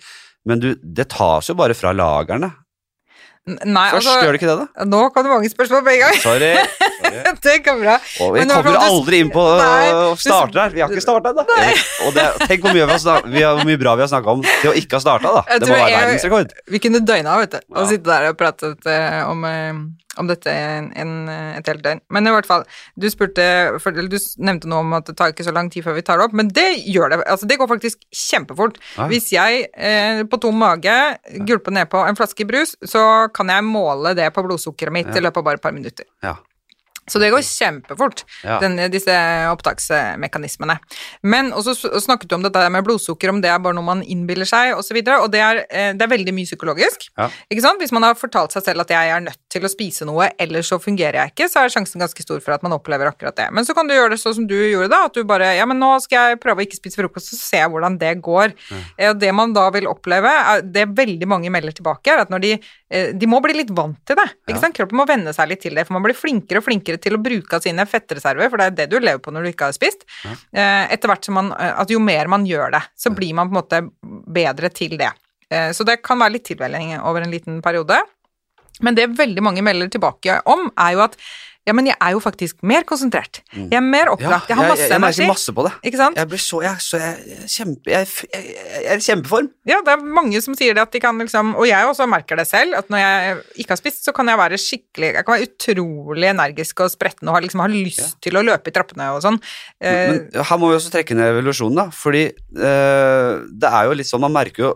Men 0.47 0.61
du, 0.61 0.74
det 0.77 1.09
tas 1.09 1.49
jo 1.49 1.55
bare 1.55 1.74
fra 1.74 1.93
lagrene. 1.93 2.53
Nei, 3.47 3.91
Først 3.93 4.09
altså 4.09 4.22
gjør 4.27 4.33
det 4.35 4.39
ikke 4.41 4.49
det, 4.51 4.59
da? 4.74 4.85
Nå 4.91 5.01
kom 5.14 5.22
det 5.22 5.31
mange 5.31 5.49
spørsmål 5.51 5.83
på 5.87 5.91
en 5.93 6.01
gang. 6.03 6.14
Sorry. 6.18 6.49
Sorry. 7.03 7.35
det 7.47 7.53
går 7.62 7.77
bra. 7.83 7.93
Og 8.24 8.33
vi 8.35 8.41
kommer 8.47 8.72
du- 8.74 8.79
aldri 8.79 9.20
inn 9.22 9.31
på 9.31 9.45
Nei, 9.59 9.91
å 9.93 10.16
starte 10.18 10.53
der. 10.57 10.70
Vi 10.74 10.81
har 10.83 10.89
ikke 10.91 11.03
starta 11.05 11.31
ennå. 11.31 11.45
Tenk 12.47 12.62
hvor 12.64 12.74
mye, 12.74 12.87
vi 12.87 12.91
har 12.91 12.99
snak- 12.99 13.27
vi 13.31 13.43
har, 13.43 13.55
hvor 13.59 13.66
mye 13.70 13.79
bra 13.79 13.95
vi 13.95 14.03
har 14.03 14.11
snakka 14.11 14.35
om 14.35 14.43
til 14.43 14.70
å 14.72 14.74
ikke 14.74 14.99
ha 14.99 15.03
starta, 15.05 15.35
da. 15.39 15.45
Jeg 15.51 15.61
Det 15.62 15.68
må 15.70 15.79
være 15.79 16.01
verdensrekord. 16.01 16.57
Vi 16.74 16.79
kunne 16.83 17.03
døgna, 17.07 17.37
vet 17.43 17.51
du, 17.55 17.59
og 17.74 17.79
Ja. 17.85 17.87
sitte 17.91 18.05
der 18.11 18.29
og 18.33 18.37
pratet 18.39 18.87
eh, 18.87 19.22
om, 19.31 19.45
eh, 19.45 19.72
om 20.19 20.27
dette 20.31 20.51
en, 20.53 20.89
en, 20.97 21.12
et 21.59 21.67
helt 21.69 21.83
døgn. 21.85 22.01
Men 22.14 22.27
i 22.27 22.33
hvert 22.35 22.49
fall, 22.49 22.64
du 22.97 23.09
spurte 23.12 23.45
for, 23.83 23.93
eller 23.93 24.09
Du 24.12 24.19
nevnte 24.39 24.69
noe 24.71 24.81
om 24.85 24.95
at 24.99 25.07
det 25.11 25.17
tar 25.19 25.33
ikke 25.35 25.45
så 25.47 25.53
lang 25.55 25.71
tid 25.73 25.85
før 25.85 25.97
vi 25.99 26.05
tar 26.07 26.19
det 26.21 26.27
opp, 26.29 26.37
men 26.37 26.49
det 26.57 26.67
gjør 26.87 27.12
det. 27.12 27.21
Altså, 27.27 27.47
det 27.51 27.59
går 27.61 27.69
faktisk 27.75 28.03
kjempefort. 28.14 28.81
Ja. 28.97 29.09
Hvis 29.12 29.31
jeg 29.35 29.67
eh, 29.77 30.23
på 30.31 30.41
tom 30.43 30.57
mage 30.62 30.97
gulper 31.49 31.75
ned 31.77 31.91
på 31.93 32.01
en 32.07 32.17
flaske 32.19 32.47
brus, 32.49 32.77
så 32.87 33.03
kan 33.37 33.51
jeg 33.53 33.64
måle 33.67 34.14
det 34.17 34.31
på 34.37 34.45
blodsukkeret 34.47 34.93
mitt 34.95 35.11
Ja. 35.12 35.19
i 35.21 35.25
løpet 35.27 35.43
av 35.43 35.45
bare 35.51 35.61
et 35.61 35.64
par 35.69 35.75
minutter. 35.77 36.07
Ja. 36.25 36.37
Så 37.09 37.21
det 37.23 37.31
går 37.31 37.43
kjempefort, 37.47 38.25
Ja. 38.43 38.59
denne, 38.61 38.89
disse 38.91 39.15
opptaksmekanismene. 39.53 40.79
Men 41.23 41.53
også 41.57 41.75
snakket 42.03 42.29
du 42.29 42.35
om 42.39 42.43
dette 42.45 42.63
med 42.73 42.85
blodsukker, 42.87 43.31
om 43.31 43.41
det 43.43 43.51
er 43.51 43.59
bare 43.63 43.75
noe 43.77 43.85
man 43.87 44.03
innbiller 44.03 44.47
seg, 44.49 44.73
osv. 44.75 44.79
Og, 44.79 44.85
så 44.87 44.95
videre, 44.95 45.21
og 45.23 45.31
det 45.33 45.41
er, 45.43 45.61
eh, 45.71 45.93
det 45.93 46.03
er 46.03 46.11
veldig 46.13 46.33
mye 46.35 46.47
psykologisk. 46.47 47.09
Ja. 47.19 47.29
Ikke 47.51 47.63
sant? 47.63 47.81
Hvis 47.83 47.93
man 47.93 48.03
har 48.07 48.15
fortalt 48.15 48.53
seg 48.55 48.63
selv 48.65 48.81
at 48.85 48.89
jeg 48.95 49.11
er 49.11 49.21
nødt 49.21 49.39
til 49.51 49.63
å 49.67 49.69
spise 49.71 50.07
noe, 50.07 50.31
ellers 50.39 50.69
så 50.71 50.79
fungerer 50.81 51.13
jeg 51.21 51.33
ikke, 51.35 51.49
så 51.51 51.65
er 51.65 51.69
sjansen 51.75 52.01
ganske 52.01 52.23
stor 52.23 52.41
for 52.41 52.53
at 52.55 52.63
man 52.63 52.73
opplever 52.73 53.11
akkurat 53.11 53.35
det. 53.37 53.49
Men 53.53 53.65
så 53.65 53.75
kan 53.75 53.87
du 53.89 53.95
gjøre 53.95 54.11
det 54.11 54.21
sånn 54.23 54.35
som 54.35 54.47
du 54.47 54.55
gjorde 54.55 54.91
da, 54.91 55.05
at 55.07 55.13
du 55.15 55.25
bare 55.25 55.57
Ja, 55.57 55.65
men 55.67 55.79
nå 55.79 56.01
skal 56.03 56.31
jeg 56.35 56.41
prøve 56.41 56.63
å 56.63 56.67
ikke 56.67 56.77
spise 56.79 56.97
frokost, 57.01 57.31
så 57.31 57.37
ser 57.39 57.59
jeg 57.65 57.71
hvordan 57.71 57.99
det 57.99 58.21
går. 58.23 58.53
Og 59.01 59.07
Og 59.17 59.19
det 59.21 59.33
man 59.35 59.53
da 59.53 59.71
vil 59.71 59.87
oppleve, 59.87 60.63
det 60.73 60.89
veldig 60.95 61.27
mange 61.27 61.51
melder 61.51 61.73
tilbake, 61.73 62.07
er 62.13 62.19
at 62.21 62.29
når 62.31 62.41
de 62.43 62.53
eh, 62.53 62.61
De 62.89 63.26
må 63.26 63.41
bli 63.43 63.53
litt 63.57 63.70
vant 63.74 63.97
til 64.07 64.14
det. 64.14 64.28
Ikke 64.47 64.55
Ja. 64.55 64.61
sant? 64.62 64.74
Kroppen 64.76 64.97
må 65.01 65.07
venne 65.09 65.32
seg 65.34 65.49
litt 65.49 65.61
til 65.61 65.74
det, 65.74 65.87
for 65.89 65.95
man 65.95 66.05
blir 66.05 66.14
flinkere 66.14 66.59
og 66.59 66.64
flinkere 66.68 67.01
til 67.03 67.16
å 67.16 67.22
bruke 67.22 67.55
av 67.59 67.62
sine 67.64 67.82
fettreserver, 67.84 68.49
for 68.49 68.57
det 68.59 68.66
er 68.66 68.76
det 68.76 68.91
du 68.91 69.01
lever 69.01 69.18
på 69.18 69.32
når 69.34 69.43
du 69.43 69.49
ikke 69.51 69.66
har 69.66 69.72
spist. 69.74 70.05
Ja. 70.22 70.87
Etter 70.95 71.09
hvert 71.11 71.24
som 71.24 71.34
man 71.34 71.51
eh, 71.59 71.72
At 71.80 71.89
jo 71.91 71.99
mer 71.99 72.28
man 72.28 72.47
gjør 72.47 72.70
det, 72.76 72.82
så 72.97 73.11
blir 73.14 73.34
man 73.34 73.51
på 73.51 73.57
en 73.57 73.62
måte 73.62 73.91
bedre 74.32 74.70
til 74.72 74.97
det. 74.97 75.11
Eh, 75.51 75.70
Så 75.72 75.84
det 75.84 76.01
kan 76.03 76.18
være 76.18 76.32
litt 76.39 76.45
tilvenning 76.45 76.95
over 77.01 77.22
en 77.22 77.30
liten 77.30 77.61
periode. 77.61 77.99
Men 78.80 78.95
det 78.95 79.09
veldig 79.16 79.43
mange 79.43 79.62
melder 79.64 79.89
tilbake 79.89 80.43
om, 80.47 80.70
er 80.78 80.93
jo 80.93 81.01
at 81.01 81.16
ja, 81.67 81.73
men 81.75 81.89
jeg 81.91 81.97
er 81.99 82.12
jo 82.14 82.21
faktisk 82.23 82.61
mer 82.62 82.85
konsentrert. 82.87 83.41
Jeg 83.53 83.75
er 83.75 83.83
mer 83.83 84.07
Ja, 84.07 84.12
opplagt. 84.14 84.49
jeg 84.49 84.57
har 84.57 84.69
masse 84.71 84.85
jeg, 84.87 84.93
jeg 84.95 85.03
merker 85.03 85.27
masse 85.33 85.53
på 85.57 85.64
det. 85.67 85.73
Ikke 85.91 85.99
sant? 85.99 86.17
Jeg 86.21 86.29
blir 86.31 86.39
så 86.43 86.61
Jeg, 86.62 86.77
så, 86.85 87.01
jeg, 87.03 87.25
jeg, 87.33 87.49
kjempe, 87.57 87.91
jeg, 87.91 88.07
jeg, 88.31 88.45
jeg 88.55 88.93
er 88.95 89.03
i 89.03 89.07
kjempeform. 89.09 89.49
Ja, 89.67 89.81
det 89.85 89.95
er 89.97 90.05
mange 90.21 90.41
som 90.45 90.55
sier 90.55 90.77
det 90.79 90.85
at 90.85 90.93
de 90.95 91.01
kan 91.03 91.19
liksom 91.19 91.55
Og 91.59 91.67
jeg 91.67 91.89
også 91.91 92.07
merker 92.09 92.39
det 92.39 92.47
selv, 92.47 92.77
at 92.79 92.89
når 92.93 93.03
jeg 93.03 93.37
ikke 93.64 93.75
har 93.75 93.81
spist, 93.83 94.05
så 94.07 94.14
kan 94.14 94.31
jeg 94.31 94.39
være 94.39 94.61
skikkelig 94.62 95.11
Jeg 95.19 95.27
kan 95.27 95.35
være 95.35 95.49
utrolig 95.51 96.31
energisk 96.31 96.85
og 96.87 96.91
spretten 96.95 97.29
og 97.29 97.35
ha, 97.35 97.43
liksom, 97.43 97.64
ha 97.67 97.69
lyst 97.75 98.17
til 98.23 98.39
å 98.39 98.45
løpe 98.47 98.71
i 98.71 98.77
trappene 98.79 99.11
og 99.17 99.23
sånn. 99.27 99.41
Men, 99.83 100.23
Men 100.33 100.47
her 100.53 100.62
må 100.62 100.71
vi 100.71 100.79
også 100.79 100.95
trekke 100.95 101.19
ned 101.19 101.35
evolusjonen, 101.35 101.83
da. 101.83 101.89
Fordi 101.91 102.29
øh, 102.31 103.33
det 103.51 103.71
er 103.75 103.89
jo 103.91 103.97
litt 103.99 104.09
sånn, 104.11 104.23
man 104.23 104.35
merker 104.39 104.69
jo 104.69 104.73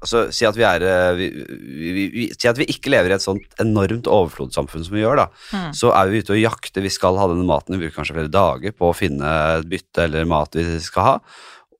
Altså, 0.00 0.22
si 0.32 0.46
at 0.48 0.56
vi 0.56 0.64
er 0.64 0.84
eh, 0.86 1.10
vi, 1.18 1.26
vi, 1.36 1.90
vi, 1.92 2.04
vi, 2.14 2.26
Si 2.32 2.48
at 2.48 2.56
vi 2.56 2.68
ikke 2.72 2.92
lever 2.92 3.12
i 3.12 3.16
et 3.18 3.24
sånt 3.24 3.60
enormt 3.60 4.08
overflodssamfunn 4.08 4.86
som 4.86 4.96
vi 4.96 5.02
gjør, 5.04 5.20
da. 5.20 5.26
Mm. 5.52 5.74
Så 5.76 5.92
er 5.92 6.12
vi 6.12 6.22
ute 6.22 6.36
og 6.36 6.40
jakter, 6.40 6.84
vi 6.84 6.92
skal 6.92 7.20
ha 7.20 7.28
denne 7.30 7.44
maten, 7.48 7.76
vi 7.76 7.84
bruker 7.84 8.00
kanskje 8.00 8.16
flere 8.16 8.32
dager 8.32 8.76
på 8.76 8.88
å 8.88 8.96
finne 8.96 9.34
et 9.58 9.68
bytte 9.68 10.06
eller 10.08 10.30
mat 10.30 10.56
vi 10.56 10.64
skal 10.84 11.06
ha. 11.06 11.14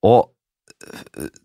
Og 0.05 0.29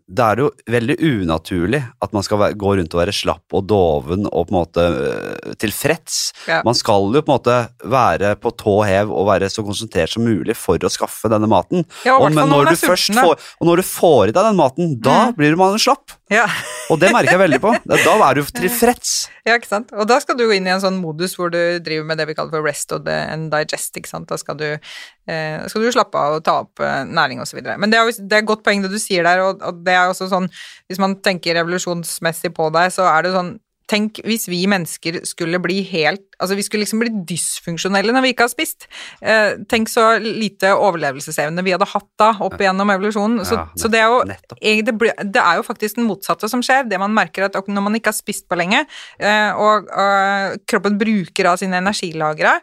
da 0.06 0.28
er 0.30 0.38
det 0.38 0.44
jo 0.44 0.50
veldig 0.70 0.96
unaturlig 1.02 1.80
at 2.04 2.12
man 2.14 2.22
skal 2.22 2.54
gå 2.54 2.74
rundt 2.78 2.94
og 2.94 3.00
være 3.00 3.14
slapp 3.16 3.56
og 3.58 3.64
doven 3.66 4.28
og 4.30 4.46
på 4.46 4.54
en 4.54 4.58
måte 4.60 4.84
øh, 4.86 5.54
tilfreds. 5.58 6.18
Ja. 6.46 6.60
Man 6.66 6.78
skal 6.78 7.08
jo 7.10 7.22
på 7.26 7.26
en 7.26 7.34
måte 7.34 7.56
være 7.90 8.34
på 8.38 8.52
tå 8.54 8.76
hev 8.86 9.10
og 9.10 9.26
være 9.32 9.50
så 9.50 9.64
konsentrert 9.66 10.14
som 10.14 10.22
mulig 10.26 10.54
for 10.58 10.78
å 10.78 10.92
skaffe 10.92 11.30
denne 11.32 11.50
maten. 11.50 11.82
Ja, 12.06 12.20
og 12.20 12.30
men 12.34 12.46
når 12.52 12.70
du 12.70 12.76
først 12.84 13.16
får, 13.18 13.34
og 13.58 13.66
når 13.70 13.82
du 13.82 13.86
får 13.88 14.30
i 14.30 14.36
deg 14.36 14.50
den 14.52 14.60
maten, 14.62 14.94
da 15.02 15.16
Mm. 15.26 15.34
blir 15.34 15.56
man 15.56 15.78
slapp. 15.80 16.12
Ja. 16.30 16.44
Og 16.90 16.98
det 17.00 17.08
merker 17.14 17.34
jeg 17.34 17.40
veldig 17.40 17.60
på. 17.62 17.72
Da 17.86 18.14
er 18.28 18.38
du 18.38 18.42
tilfreds. 18.54 19.28
Ja, 19.46 19.54
ikke 19.56 19.68
sant. 19.70 19.92
Og 19.94 20.06
da 20.10 20.18
skal 20.22 20.36
du 20.38 20.44
gå 20.46 20.56
inn 20.56 20.66
i 20.66 20.72
en 20.74 20.82
sånn 20.82 20.98
modus 20.98 21.36
hvor 21.38 21.50
du 21.54 21.78
driver 21.82 22.06
med 22.08 22.18
det 22.18 22.26
vi 22.30 22.34
kaller 22.34 22.54
for 22.54 22.66
rest 22.66 22.92
og 22.94 23.06
and 23.10 23.50
digest, 23.52 23.94
ikke 23.98 24.10
sant. 24.10 24.28
Da 24.30 24.38
skal 24.40 24.58
du, 24.58 24.66
eh, 24.74 25.66
skal 25.70 25.82
du 25.86 25.90
slappe 25.94 26.18
av 26.18 26.38
og 26.38 26.44
ta 26.46 26.58
opp 26.64 26.82
eh, 26.82 27.04
næring 27.06 27.42
videre. 27.46 27.78
Men 27.78 27.90
det 27.94 27.98
er, 28.00 28.10
det 28.26 28.40
er 28.40 28.48
godt 28.48 28.64
poeng 28.66 28.82
det 28.82 28.90
du 28.92 28.98
sier 29.02 29.26
der, 29.26 29.44
og, 29.46 29.62
og 29.62 29.82
det 29.86 29.95
er 29.98 30.12
også 30.12 30.28
sånn, 30.30 30.48
hvis 30.86 31.00
man 31.02 31.18
tenker 31.24 31.56
revolusjonsmessig 31.58 32.52
på 32.56 32.68
deg, 32.74 32.92
så 32.94 33.08
er 33.10 33.26
det 33.26 33.34
sånn 33.36 33.56
Tenk 33.86 34.18
hvis 34.26 34.48
vi 34.50 34.64
mennesker 34.66 35.20
skulle 35.28 35.60
bli 35.62 35.80
helt 35.92 36.24
Altså 36.36 36.56
vi 36.58 36.64
skulle 36.66 36.82
liksom 36.82 37.00
bli 37.00 37.08
dysfunksjonelle 37.30 38.12
når 38.12 38.24
vi 38.26 38.30
ikke 38.34 38.44
har 38.44 38.50
spist. 38.52 38.84
Eh, 39.24 39.54
tenk 39.72 39.88
så 39.88 40.18
lite 40.20 40.74
overlevelsesevne 40.76 41.62
vi 41.64 41.72
hadde 41.72 41.86
hatt 41.88 42.08
da 42.20 42.26
opp 42.44 42.58
igjennom 42.60 42.90
evolusjonen. 42.92 43.40
Så, 43.46 43.56
Ja, 43.56 43.62
så 43.80 43.88
det 43.88 44.02
er 44.02 44.10
jo 44.12 44.18
nettopp. 44.28 44.60
Det, 44.60 44.94
ble, 45.00 45.14
det 45.24 45.40
er 45.40 45.56
jo 45.56 45.64
faktisk 45.64 45.96
den 45.96 46.04
motsatte 46.10 46.50
som 46.52 46.60
skjer. 46.60 46.84
Det 46.90 46.98
man 47.00 47.14
merker 47.16 47.46
at 47.48 47.56
når 47.56 47.86
man 47.86 47.96
ikke 47.96 48.12
har 48.12 48.18
spist 48.18 48.44
på 48.52 48.58
lenge, 48.60 48.82
eh, 49.16 49.56
og, 49.56 49.88
og 49.88 50.60
kroppen 50.68 50.98
bruker 51.00 51.48
av 51.48 51.56
sine 51.62 51.80
energilagre, 51.80 52.58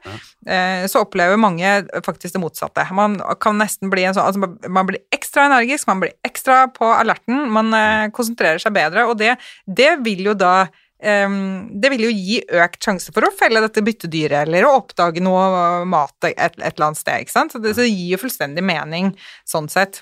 eh, 0.45 0.85
så 0.85 1.01
opplever 1.01 1.41
mange 1.41 1.73
faktisk 2.05 2.37
det 2.37 2.43
motsatte. 2.45 2.85
Man 2.93 3.17
kan 3.41 3.57
nesten 3.57 3.89
bli 3.89 4.05
en 4.05 4.13
sånn 4.13 4.29
altså 4.29 4.69
man- 4.69 4.85
blir 4.85 5.01
ekstra 5.15 5.47
energisk, 5.49 5.87
man 5.89 6.05
blir 6.05 6.13
ekstra 6.23 6.67
på 6.77 6.93
alerten, 6.93 7.49
man 7.49 7.73
eh, 7.73 8.07
konsentrerer 8.13 8.61
seg 8.61 8.77
bedre, 8.77 9.07
og 9.09 9.17
det, 9.17 9.33
det 9.65 9.95
vil 10.05 10.29
jo 10.29 10.37
da 10.37 10.67
det 11.03 11.91
vil 11.91 12.05
jo 12.07 12.13
gi 12.15 12.39
økt 12.63 12.85
sjanse 12.85 13.11
for 13.15 13.27
å 13.27 13.33
felle 13.35 13.59
dette 13.63 13.83
byttedyret, 13.83 14.45
eller 14.47 14.67
å 14.67 14.77
oppdage 14.79 15.23
noe 15.23 15.83
mat 15.89 16.29
et, 16.29 16.37
et 16.39 16.59
eller 16.71 16.89
annet 16.89 17.01
sted, 17.01 17.25
ikke 17.25 17.35
sant? 17.35 17.55
Så 17.55 17.59
det, 17.63 17.75
så 17.75 17.83
det 17.83 17.91
gir 17.91 18.15
jo 18.15 18.21
fullstendig 18.23 18.63
mening 18.65 19.11
sånn 19.49 19.67
sett. 19.71 20.01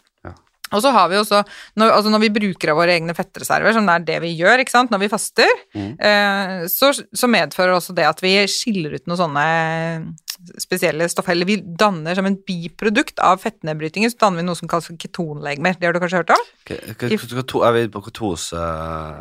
Ja. 0.72 0.78
Og 0.78 0.82
så 0.86 0.91
har 0.95 1.09
vi 1.11 1.19
også, 1.19 1.43
når, 1.76 1.91
altså 1.97 2.09
når 2.13 2.24
vi 2.24 2.30
bruker 2.39 2.72
av 2.72 2.80
våre 2.80 2.95
egne 2.95 3.13
fettreserver, 3.17 3.74
som 3.76 3.86
det 3.86 3.97
er 3.99 4.05
det 4.07 4.19
vi 4.24 4.34
gjør, 4.39 4.63
ikke 4.63 4.72
sant, 4.72 4.91
når 4.91 5.03
vi 5.03 5.11
faster, 5.11 5.51
Mm. 5.76 5.93
eh, 5.99 6.65
så, 6.72 6.89
så 6.95 7.28
medfører 7.32 7.76
også 7.76 7.93
det 7.95 8.07
at 8.07 8.19
vi 8.24 8.34
skiller 8.51 8.95
ut 8.97 9.07
noen 9.07 9.19
sånne 9.22 9.45
spesielle 10.57 11.05
stoffer, 11.11 11.36
eller 11.36 11.45
vi 11.45 11.57
danner 11.61 12.15
som 12.17 12.26
en 12.26 12.36
biprodukt 12.47 13.19
av 13.22 13.38
fettnedbrytingen, 13.43 14.09
så 14.09 14.17
danner 14.24 14.41
vi 14.41 14.45
noe 14.47 14.57
som 14.57 14.69
kalles 14.72 14.88
ketonlegemer. 14.97 15.76
Det 15.78 15.86
har 15.86 15.93
du 15.93 15.99
kanskje 16.01 16.22
hørt 16.24 16.34
om? 16.34 16.45
Er 16.72 17.76
vi 17.76 17.84
på 17.93 18.01
ketose 18.07 18.57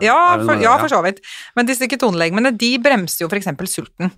Ja, 0.05 0.16
er 0.34 0.44
for, 0.46 0.62
ja, 0.62 0.76
for 0.80 0.88
så 0.92 1.01
vidt. 1.05 1.20
Men 1.59 1.68
disse 1.68 1.88
ketonlegemene 1.90 2.55
de 2.57 2.70
bremser 2.82 3.24
jo 3.26 3.28
f.eks. 3.30 3.51
sulten. 3.68 4.11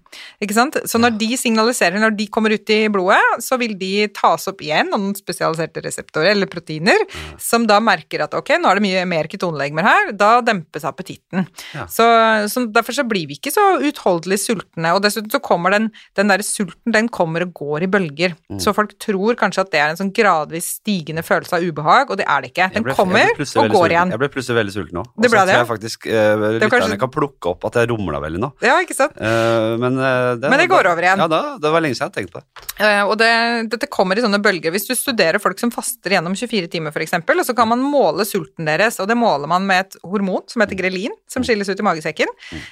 Ikke 0.43 0.55
sant? 0.57 0.79
Så 0.87 1.01
når 1.03 1.17
de 1.19 1.33
signaliserer, 1.41 1.99
når 2.03 2.15
de 2.19 2.29
kommer 2.33 2.55
ut 2.55 2.71
i 2.71 2.81
blodet, 2.93 3.19
så 3.43 3.59
vil 3.61 3.75
de 3.81 4.07
tas 4.15 4.47
opp 4.53 4.63
igjen 4.63 4.93
av 4.95 5.01
noen 5.03 5.17
spesialiserte 5.19 5.83
reseptorer 5.85 6.37
eller 6.37 6.51
proteiner, 6.53 7.03
som 7.43 7.67
da 7.69 7.79
merker 7.83 8.25
at 8.25 8.35
ok, 8.39 8.55
nå 8.63 8.71
er 8.71 8.79
det 8.81 8.85
mye 8.85 9.05
mer 9.09 9.29
ketonlegemer 9.31 9.87
her, 9.87 10.13
da 10.19 10.41
dempes 10.45 10.85
appetitten. 10.89 11.47
Ja. 11.75 11.87
Så, 11.91 12.05
så 12.53 12.65
derfor 12.73 12.97
så 12.97 13.05
blir 13.09 13.27
vi 13.31 13.37
ikke 13.39 13.53
så 13.55 13.65
utholdelig 13.83 14.39
sultne, 14.43 14.93
og 14.97 15.03
dessuten 15.05 15.31
så 15.33 15.41
kommer 15.43 15.75
den, 15.75 15.91
den 16.19 16.33
der 16.33 16.43
sulten, 16.47 16.93
den 16.95 17.09
kommer 17.13 17.45
og 17.47 17.53
går 17.59 17.87
i 17.87 17.91
bølger. 17.93 18.37
Mm. 18.53 18.61
Så 18.63 18.75
folk 18.77 18.95
tror 19.03 19.37
kanskje 19.41 19.65
at 19.67 19.73
det 19.75 19.81
er 19.83 19.93
en 19.95 20.01
sånn 20.01 20.13
gradvis 20.15 20.73
stigende 20.79 21.25
følelse 21.27 21.59
av 21.59 21.67
ubehag, 21.67 22.11
og 22.13 22.21
det 22.21 22.27
er 22.29 22.45
det 22.45 22.53
ikke. 22.53 22.71
Den 22.77 22.87
ble- 22.87 22.97
kommer 22.99 23.33
og 23.33 23.39
går 23.43 23.49
sulten. 23.49 23.91
igjen. 23.93 24.15
Jeg 24.15 24.23
ble 24.23 24.31
plutselig 24.37 24.59
veldig 24.61 24.75
sulten 24.77 24.99
nå. 25.01 25.05
Det 25.23 25.31
ble 25.33 25.45
det? 25.49 25.57
jeg 25.59 25.69
faktisk 25.69 26.07
eh, 26.11 26.35
lytterne 26.59 26.71
kanskje- 26.73 27.01
kan 27.03 27.13
plukke 27.13 27.53
opp 27.53 27.65
at 27.71 27.81
jeg 27.83 27.91
rumla 27.93 28.21
veldig 28.23 28.41
nå. 28.43 28.53
Ja, 28.65 28.79
ikke 28.85 28.97
sant? 28.97 29.17
Eh, 29.21 29.77
men, 29.83 29.99
eh, 29.99 30.35
det, 30.41 30.51
Men 30.53 30.59
det 30.63 30.69
går 30.73 30.89
over 30.93 31.03
igjen. 31.07 31.23
Ja, 31.23 31.29
da, 31.31 31.43
det 31.63 31.73
var 31.75 31.85
lenge 31.85 31.99
siden 31.99 32.11
jeg 32.13 32.17
tenkte 32.21 32.39
på 32.39 32.43
det. 32.43 32.69
Eh, 32.83 33.03
og 33.07 33.17
det, 33.21 33.31
dette 33.73 33.89
kommer 33.93 34.19
i 34.19 34.25
sånne 34.25 34.41
bølger. 34.43 34.73
Hvis 34.75 34.89
du 34.89 34.95
studerer 34.99 35.39
folk 35.43 35.59
som 35.61 35.71
faster 35.75 36.17
gjennom 36.17 36.35
24 36.39 36.71
timer 36.73 36.93
f.eks., 36.95 37.12
og 37.13 37.47
så 37.47 37.55
kan 37.57 37.69
man 37.69 37.83
måle 37.85 38.25
sulten 38.29 38.69
deres, 38.69 38.99
og 39.03 39.09
det 39.11 39.17
måler 39.19 39.51
man 39.51 39.67
med 39.69 39.85
et 39.85 39.97
hormon 40.07 40.45
som 40.49 40.63
heter 40.65 40.79
grelin, 40.79 41.15
som 41.31 41.45
skilles 41.45 41.69
ut 41.69 41.81
i 41.81 41.87
magesekken, 41.87 42.31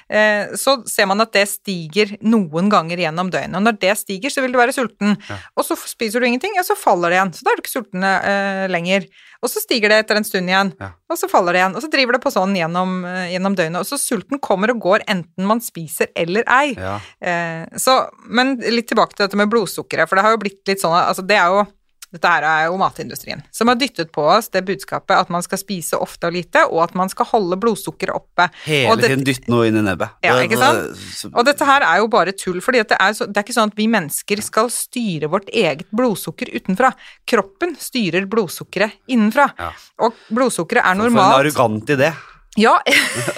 eh, 0.08 0.52
så 0.58 0.78
ser 0.88 1.08
man 1.10 1.20
at 1.20 1.32
det 1.36 1.46
stiger 1.50 2.14
noen 2.22 2.70
ganger 2.72 3.02
gjennom 3.04 3.30
døgnet. 3.32 3.58
Og 3.58 3.66
når 3.66 3.80
det 3.82 3.96
stiger, 4.00 4.32
så 4.32 4.44
vil 4.44 4.54
du 4.54 4.60
være 4.60 4.74
sulten. 4.76 5.16
Og 5.56 5.66
så 5.66 5.76
spiser 5.78 6.20
du 6.20 6.28
ingenting, 6.28 6.56
og 6.60 6.66
så 6.66 6.76
faller 6.78 7.12
det 7.12 7.18
igjen. 7.18 7.34
Så 7.36 7.44
da 7.44 7.52
er 7.52 7.58
du 7.58 7.64
ikke 7.64 7.74
sulten 7.74 8.06
eh, 8.06 8.66
lenger. 8.70 9.08
Og 9.40 9.48
så 9.48 9.62
stiger 9.62 9.92
det 9.92 10.02
etter 10.02 10.18
en 10.20 10.26
stund 10.28 10.50
igjen, 10.52 10.74
og 11.08 11.16
så 11.16 11.28
faller 11.30 11.56
det 11.56 11.62
igjen. 11.62 11.76
Og 11.78 11.84
så 11.84 11.88
driver 11.92 12.16
det 12.16 12.22
på 12.24 12.32
sånn 12.34 12.52
gjennom, 12.58 12.98
eh, 13.08 13.30
gjennom 13.32 13.56
døgnet. 13.56 13.80
Og 13.80 13.88
så 13.88 14.00
sulten 14.00 14.40
kommer 14.42 14.74
og 14.74 14.82
går 14.84 15.06
enten 15.08 15.48
man 15.48 15.64
spiser 15.64 16.12
eller 16.18 16.44
ei. 16.52 16.74
Ja. 16.76 16.98
Så, 17.80 17.94
men 18.28 18.58
litt 18.72 18.90
tilbake 18.90 19.16
til 19.16 19.24
dette 19.24 19.38
med 19.38 19.50
blodsukkeret, 19.52 20.08
for 20.08 20.18
det 20.18 20.24
har 20.26 20.34
jo 20.34 20.42
blitt 20.42 20.60
litt 20.68 20.82
sånn 20.82 20.96
altså 20.96 21.22
det 21.26 21.36
er 21.38 21.52
jo 21.54 21.64
dette 22.10 22.30
her 22.32 22.42
er 22.46 22.64
jo 22.66 22.78
matindustrien 22.80 23.42
som 23.54 23.70
har 23.70 23.78
dyttet 23.78 24.10
på 24.14 24.24
oss 24.26 24.48
det 24.50 24.64
budskapet 24.66 25.14
at 25.14 25.30
man 25.30 25.44
skal 25.46 25.60
spise 25.60 25.98
ofte 26.00 26.26
og 26.26 26.34
lite, 26.34 26.64
og 26.70 26.82
at 26.88 26.94
man 26.98 27.10
skal 27.12 27.28
holde 27.30 27.58
blodsukkeret 27.60 28.14
oppe. 28.16 28.48
Hele 28.64 28.96
det- 28.98 29.10
tiden 29.12 29.24
dytte 29.26 29.52
noe 29.52 29.68
inn 29.68 29.78
i 29.78 29.84
nebbet. 29.86 30.16
Ja, 30.26 30.34
ikke 30.42 30.58
sant? 30.58 31.30
Og 31.34 31.44
dette 31.46 31.64
her 31.68 31.82
er 31.86 32.00
jo 32.02 32.08
bare 32.08 32.32
tull, 32.32 32.60
for 32.60 32.72
det 32.72 32.86
er, 32.90 33.12
så, 33.14 33.26
det 33.26 33.36
er 33.36 33.46
ikke 33.46 33.56
sånn 33.58 33.70
at 33.70 33.78
vi 33.78 33.86
mennesker 33.90 34.42
skal 34.42 34.70
styre 34.74 35.30
vårt 35.30 35.48
eget 35.54 35.86
blodsukker 35.94 36.50
utenfra. 36.54 36.92
Kroppen 37.30 37.76
styrer 37.78 38.26
blodsukkeret 38.30 38.98
innenfra. 39.08 39.50
Ja. 39.58 39.70
Og 40.02 40.14
blodsukkeret 40.30 40.84
er 40.84 40.98
normalt 40.98 41.34
For 41.34 41.40
en 41.40 41.46
arrogant 41.46 41.94
idé 41.94 42.12
Ja, 42.58 42.72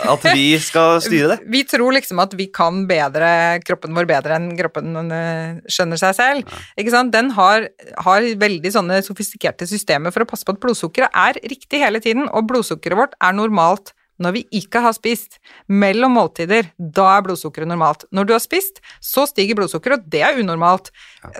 at 0.09 0.23
vi 0.33 0.55
skal 0.63 0.97
styre 1.05 1.35
det. 1.35 1.43
Vi 1.53 1.61
tror 1.69 1.93
liksom 1.93 2.23
at 2.23 2.33
vi 2.39 2.47
kan 2.49 2.87
bedre 2.89 3.61
kroppen 3.61 3.93
vår 3.93 4.09
bedre 4.09 4.39
enn 4.39 4.55
kroppen 4.57 4.97
øh, 5.05 5.59
skjønner 5.69 6.01
seg 6.01 6.17
selv. 6.17 6.55
Ikke 6.81 6.95
sant? 6.95 7.13
Den 7.13 7.29
har, 7.37 7.69
har 8.07 8.29
veldig 8.41 8.73
sånne 8.73 9.03
sofistikerte 9.05 9.69
systemer 9.69 10.15
for 10.15 10.25
å 10.25 10.31
passe 10.31 10.49
på 10.49 10.57
at 10.57 10.63
blodsukkeret 10.63 11.13
er 11.13 11.41
riktig 11.45 11.83
hele 11.85 12.01
tiden, 12.01 12.25
og 12.33 12.49
blodsukkeret 12.49 13.03
vårt 13.03 13.19
er 13.21 13.37
normalt 13.37 13.93
når 14.21 14.35
vi 14.37 14.43
ikke 14.61 14.83
har 14.85 14.95
spist. 14.97 15.39
Mellom 15.73 16.15
måltider, 16.17 16.69
da 16.77 17.07
er 17.17 17.25
blodsukkeret 17.27 17.71
normalt. 17.71 18.05
Når 18.15 18.29
du 18.29 18.35
har 18.35 18.43
spist, 18.43 18.81
så 19.03 19.25
stiger 19.29 19.59
blodsukkeret, 19.59 20.03
og 20.03 20.13
det 20.13 20.23
er 20.27 20.41
unormalt. 20.41 20.91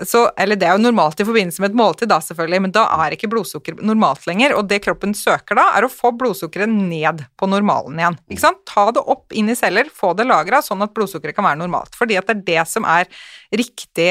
Så, 0.07 0.25
eller 0.39 0.59
det 0.59 0.67
er 0.67 0.77
jo 0.77 0.85
normalt 0.85 1.21
i 1.21 1.27
forbindelse 1.27 1.63
med 1.63 1.71
et 1.71 1.79
måltid, 1.79 2.09
da 2.11 2.19
selvfølgelig, 2.23 2.61
men 2.65 2.75
da 2.75 2.85
er 3.05 3.15
ikke 3.15 3.29
blodsukkeret 3.31 3.83
normalt 3.85 4.27
lenger. 4.29 4.55
Og 4.57 4.67
det 4.69 4.81
kroppen 4.85 5.15
søker 5.17 5.59
da, 5.59 5.69
er 5.77 5.87
å 5.87 5.91
få 5.91 6.13
blodsukkeret 6.17 6.71
ned 6.71 7.25
på 7.39 7.49
normalen 7.51 7.99
igjen. 8.01 8.19
Ikke 8.31 8.45
sant? 8.45 8.63
Ta 8.69 8.89
det 8.95 9.03
opp 9.03 9.35
inn 9.35 9.51
i 9.51 9.57
celler, 9.59 9.91
få 9.93 10.13
det 10.17 10.27
lagra, 10.29 10.63
sånn 10.65 10.83
at 10.85 10.95
blodsukkeret 10.95 11.37
kan 11.37 11.47
være 11.47 11.61
normalt. 11.61 11.95
Fordi 11.99 12.19
at 12.19 12.29
det 12.29 12.39
er 12.39 12.47
det 12.53 12.71
som 12.71 12.87
er 12.89 13.09
riktig 13.53 14.09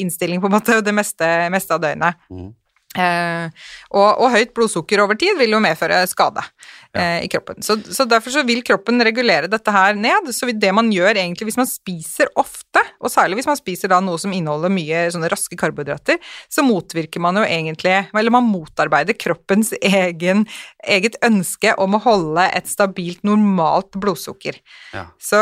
innstilling 0.00 0.40
på 0.40 0.48
en 0.48 0.56
måte 0.58 0.80
det 0.84 0.94
meste, 0.96 1.28
meste 1.52 1.76
av 1.76 1.84
døgnet. 1.84 2.18
Mm. 2.32 2.48
Eh, 2.96 3.64
og, 3.92 4.06
og 4.16 4.30
høyt 4.32 4.54
blodsukker 4.56 5.02
over 5.02 5.18
tid 5.20 5.36
vil 5.36 5.52
jo 5.52 5.60
medføre 5.60 6.00
skade 6.08 6.40
eh, 6.98 7.24
i 7.24 7.28
kroppen. 7.28 7.62
Så, 7.62 7.78
så 7.94 8.04
derfor 8.08 8.34
så 8.34 8.42
vil 8.46 8.62
kroppen 8.66 9.02
regulere 9.04 9.50
dette 9.50 9.72
her 9.74 9.96
ned. 9.98 10.30
Så 10.34 10.48
det 10.52 10.72
man 10.74 10.90
gjør 10.92 11.16
egentlig 11.16 11.48
hvis 11.48 11.60
man 11.60 11.70
spiser 11.70 12.30
ofte, 12.38 12.82
og 12.98 13.12
særlig 13.12 13.38
hvis 13.38 13.48
man 13.50 13.58
spiser 13.58 13.92
da 13.92 14.00
noe 14.04 14.18
som 14.20 14.34
inneholder 14.34 14.72
mye 14.72 15.04
sånne 15.14 15.30
raske 15.32 15.58
karbohydrater, 15.58 16.18
så 16.50 16.64
motvirker 16.66 17.22
man 17.22 17.38
jo 17.38 17.44
egentlig 17.46 17.96
Eller 18.18 18.32
man 18.32 18.46
motarbeider 18.48 19.16
kroppens 19.18 19.72
egen, 19.82 20.44
eget 20.86 21.18
ønske 21.24 21.74
om 21.80 21.96
å 21.96 22.02
holde 22.02 22.48
et 22.56 22.68
stabilt, 22.70 23.22
normalt 23.26 23.94
blodsukker. 23.98 24.58
Ja. 24.94 25.06
Så, 25.22 25.38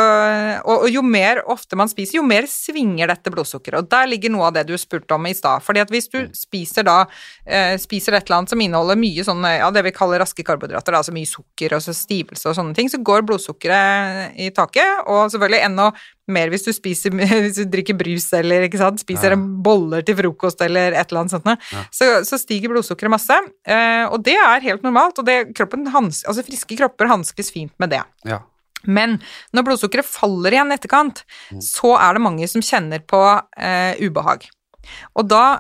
og, 0.64 0.86
og 0.86 0.90
jo 0.92 1.02
mer 1.07 1.42
ofte 1.50 1.78
man 1.78 1.90
spiser, 1.90 2.18
jo 2.20 2.26
mer 2.26 2.48
svinger 2.50 3.11
dette 3.12 3.32
blodsukkeret. 3.32 3.84
Og 3.84 3.90
der 3.92 4.11
ligger 4.11 4.32
noe 4.34 4.50
av 4.50 4.57
det 4.59 4.66
du 4.68 4.76
spurte 4.80 5.16
om 5.16 5.26
i 5.28 5.34
stad. 5.36 5.64
fordi 5.64 5.82
at 5.82 5.92
hvis 5.92 6.11
du 6.12 6.18
spiser 6.36 6.86
da 6.86 7.02
eh, 7.46 7.76
spiser 7.80 8.16
et 8.16 8.26
eller 8.26 8.42
annet 8.42 8.52
som 8.52 8.62
inneholder 8.62 8.98
mye 9.00 9.24
sånn, 9.26 9.44
ja, 9.57 9.70
det 9.72 9.84
vi 9.86 9.94
kaller 9.96 10.22
raske 10.22 10.44
karbohydrater, 10.46 10.96
altså 10.96 11.14
mye 11.16 11.28
sukker 11.28 11.45
og 11.76 11.80
så 11.80 11.94
stivelse 11.97 12.49
og 12.51 12.55
sånne 12.59 12.74
ting, 12.76 12.88
så 12.92 12.99
går 13.01 13.22
blodsukkeret 13.28 14.34
i 14.36 14.51
taket. 14.53 15.05
Og 15.09 15.30
selvfølgelig 15.32 15.62
enda 15.64 15.86
mer 16.28 16.51
hvis 16.53 16.66
du 16.66 16.72
spiser 16.76 17.11
hvis 17.16 17.57
du 17.61 17.64
drikker 17.72 17.97
brus 17.97 18.26
eller 18.36 18.66
sant, 18.76 19.01
spiser 19.01 19.32
Ja. 19.32 19.36
boller 19.38 20.03
til 20.05 20.16
frokost 20.18 20.61
eller 20.66 20.92
et 20.92 21.09
eller 21.11 21.22
annet 21.24 21.36
sånt, 21.36 21.47
Ja. 21.72 21.84
så, 21.90 22.11
så 22.28 22.38
stiger 22.38 22.68
blodsukkeret 22.74 23.11
masse. 23.14 23.38
Eh, 23.66 24.05
og 24.11 24.22
det 24.26 24.36
er 24.36 24.61
helt 24.66 24.82
normalt, 24.84 25.18
og 25.18 25.24
det, 25.26 25.55
kroppen 25.57 25.86
hans, 25.94 26.24
altså 26.28 26.44
friske 26.44 26.76
kropper 26.76 27.09
hanskes 27.09 27.51
fint 27.55 27.72
med 27.78 27.90
det. 27.94 28.03
Ja. 28.28 28.40
Men 28.86 29.16
når 29.57 29.64
blodsukkeret 29.66 30.07
faller 30.07 30.53
igjen 30.55 30.70
i 30.70 30.76
etterkant, 30.76 31.24
så 31.64 31.97
er 31.99 32.14
det 32.14 32.22
mange 32.22 32.47
som 32.51 32.62
kjenner 32.62 33.01
på 33.03 33.18
eh, 33.59 33.97
ubehag. 34.05 34.44
Og, 35.16 35.26
da, 35.28 35.59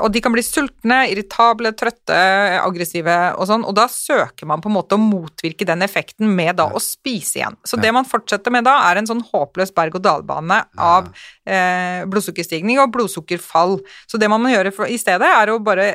og 0.00 0.10
de 0.12 0.22
kan 0.22 0.34
bli 0.34 0.44
sultne, 0.44 1.02
irritable, 1.12 1.72
trøtte, 1.78 2.18
aggressive 2.60 3.16
og 3.36 3.48
sånn, 3.50 3.66
og 3.66 3.76
da 3.78 3.86
søker 3.90 4.48
man 4.50 4.62
på 4.62 4.70
en 4.70 4.76
måte 4.76 4.98
å 4.98 5.02
motvirke 5.02 5.68
den 5.68 5.84
effekten 5.86 6.30
med 6.36 6.58
da 6.60 6.70
å 6.72 6.82
spise 6.82 7.40
igjen. 7.40 7.58
Så 7.66 7.80
det 7.80 7.92
man 7.94 8.08
fortsetter 8.08 8.54
med 8.54 8.66
da, 8.68 8.76
er 8.90 9.00
en 9.00 9.10
sånn 9.10 9.24
håpløs 9.32 9.74
berg-og-dal-bane 9.76 10.62
av 10.80 11.10
eh, 11.46 12.06
blodsukkerstigning 12.10 12.80
og 12.82 12.92
blodsukkerfall. 12.96 13.78
Så 14.10 14.20
det 14.20 14.30
man 14.32 14.42
må 14.42 14.52
gjøre 14.54 14.74
for, 14.74 14.90
i 14.90 15.00
stedet, 15.00 15.28
er 15.28 15.52
å 15.52 15.60
bare 15.62 15.92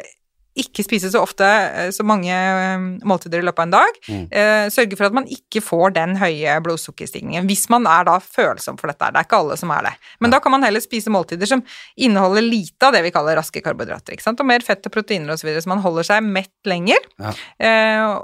ikke 0.56 0.86
spise 0.86 1.10
så 1.12 1.22
ofte 1.24 1.46
eh, 1.46 1.90
så 1.92 2.04
mange 2.08 2.32
eh, 2.32 2.86
måltider 3.08 3.42
i 3.42 3.46
løpet 3.46 3.62
av 3.62 3.68
en 3.68 3.74
dag. 3.76 4.00
Mm. 4.08 4.24
Eh, 4.32 4.68
sørge 4.74 4.98
for 4.98 5.10
at 5.10 5.18
man 5.18 5.28
ikke 5.32 5.62
får 5.64 5.96
den 5.98 6.16
høye 6.22 6.56
blodsukkerstigningen, 6.64 7.48
hvis 7.50 7.66
man 7.74 7.88
er 7.92 8.08
da 8.08 8.18
følsom 8.24 8.80
for 8.80 8.92
dette. 8.92 9.12
Det 9.12 9.22
er 9.22 9.28
ikke 9.28 9.42
alle 9.44 9.60
som 9.60 9.74
er 9.76 9.90
det. 9.90 9.94
Men 10.24 10.34
da 10.34 10.40
kan 10.44 10.56
man 10.56 10.64
heller 10.66 10.84
spise 10.84 11.14
måltider 11.14 11.50
som 11.52 11.64
inneholder 11.96 12.46
lite 12.46 12.88
av 12.88 12.96
det 12.96 13.04
vi 13.06 13.14
kaller 13.16 13.40
raske 13.40 13.64
karbohydrater. 13.66 14.16
ikke 14.16 14.26
sant? 14.26 14.42
Og 14.44 14.50
mer 14.50 14.66
fett 14.66 14.88
og 14.88 14.96
proteiner 14.96 15.34
osv., 15.36 15.44
så, 15.46 15.50
videre, 15.50 15.62
så 15.62 15.70
man 15.70 15.84
holder 15.84 16.08
seg 16.08 16.26
mett 16.26 16.66
lenger. 16.66 17.04
Ja. 17.22 17.34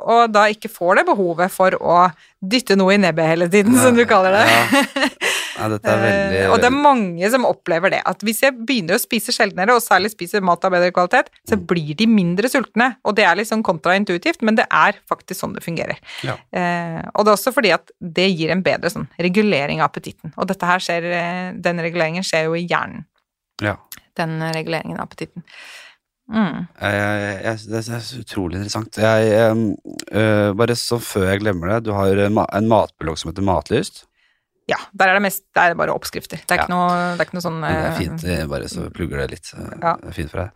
Og 0.09 0.31
da 0.33 0.47
ikke 0.49 0.71
får 0.73 0.97
det 0.97 1.03
behovet 1.11 1.53
for 1.53 1.75
å 1.77 2.07
dytte 2.41 2.73
noe 2.79 2.95
i 2.95 3.01
nebbet 3.01 3.29
hele 3.29 3.45
tiden, 3.51 3.75
som 3.77 3.93
du 3.93 4.01
kaller 4.09 4.39
det. 4.39 4.81
Ja. 5.57 5.67
Dette 5.73 5.91
er 5.91 6.01
veldig 6.01 6.39
Eh, 6.41 6.51
og 6.51 6.59
det 6.61 6.67
er 6.69 6.75
mange 6.75 7.29
som 7.33 7.45
opplever 7.45 7.91
det, 7.91 8.01
at 8.07 8.23
hvis 8.25 8.41
jeg 8.45 8.55
begynner 8.65 8.95
å 8.97 9.01
spise 9.01 9.33
sjeldnere, 9.35 9.75
og 9.75 9.83
særlig 9.83 10.11
spiser 10.13 10.43
mat 10.45 10.63
av 10.65 10.71
bedre 10.71 10.91
kvalitet, 10.95 11.29
så 11.47 11.57
Mm. 11.57 11.65
blir 11.67 11.95
de 11.95 12.07
mindre 12.07 12.49
sultne. 12.49 12.95
Og 13.05 13.15
det 13.15 13.25
er 13.25 13.35
litt 13.35 13.49
sånn 13.49 13.63
kontraintuitivt, 13.63 14.41
men 14.41 14.55
det 14.55 14.65
er 14.71 14.93
faktisk 15.09 15.39
sånn 15.41 15.53
det 15.53 15.63
fungerer. 15.63 15.97
Ja. 16.23 16.37
Eh, 16.53 17.01
og 17.15 17.25
det 17.25 17.31
er 17.31 17.37
også 17.37 17.53
fordi 17.53 17.73
at 17.73 17.91
det 18.01 18.29
gir 18.35 18.51
en 18.51 18.63
bedre 18.63 18.89
sånn 18.89 19.07
regulering 19.19 19.81
av 19.81 19.89
appetitten. 19.91 20.33
Og 20.37 20.47
dette 20.47 20.65
her 20.65 20.79
skjer, 20.79 21.03
eh, 21.11 21.53
den 21.53 21.77
reguleringen 21.79 22.23
skjer 22.23 22.45
jo 22.45 22.53
i 22.55 22.67
hjernen, 22.67 23.05
ja. 23.61 23.75
den 24.15 24.39
reguleringen 24.39 24.97
av 24.97 25.07
appetitten. 25.09 25.43
Mm. 26.31 26.67
Jeg, 26.79 27.43
jeg, 27.43 27.57
det 27.67 27.79
er 27.81 27.99
så 27.99 28.21
utrolig 28.21 28.55
interessant. 28.61 28.95
Jeg, 28.95 29.75
øh, 30.15 30.53
bare 30.55 30.75
så 30.79 30.99
før 31.03 31.27
jeg 31.33 31.41
glemmer 31.41 31.73
det, 31.73 31.83
du 31.89 31.91
har 31.91 32.15
en 32.15 32.69
matblogg 32.71 33.17
som 33.19 33.31
heter 33.31 33.43
Matlyst. 33.43 34.05
Ja, 34.71 34.77
der 34.95 35.11
er 35.11 35.17
det 35.19 35.23
mest, 35.25 35.43
der 35.57 35.73
er 35.73 35.75
bare 35.75 35.91
oppskrifter. 35.91 36.39
Det 36.47 36.55
er 36.55 36.61
Ja. 36.61 36.63
ikke 36.63 36.71
noe, 36.71 36.91
det 37.17 37.21
er 37.23 37.27
ikke 37.27 37.35
noe 37.37 37.43
sånn 37.43 37.59
Det 37.61 37.71
er 37.75 37.87
eh, 37.89 37.97
fint, 37.99 38.23
jeg 38.29 38.47
bare 38.51 38.69
så 38.71 38.85
plugger 38.95 39.19
det 39.23 39.31
litt. 39.35 39.51
eh, 39.57 39.73
Ja. 39.81 39.95
Det 39.99 40.07
er 40.13 40.15
fint 40.15 40.31
for 40.31 40.45
deg. 40.45 40.51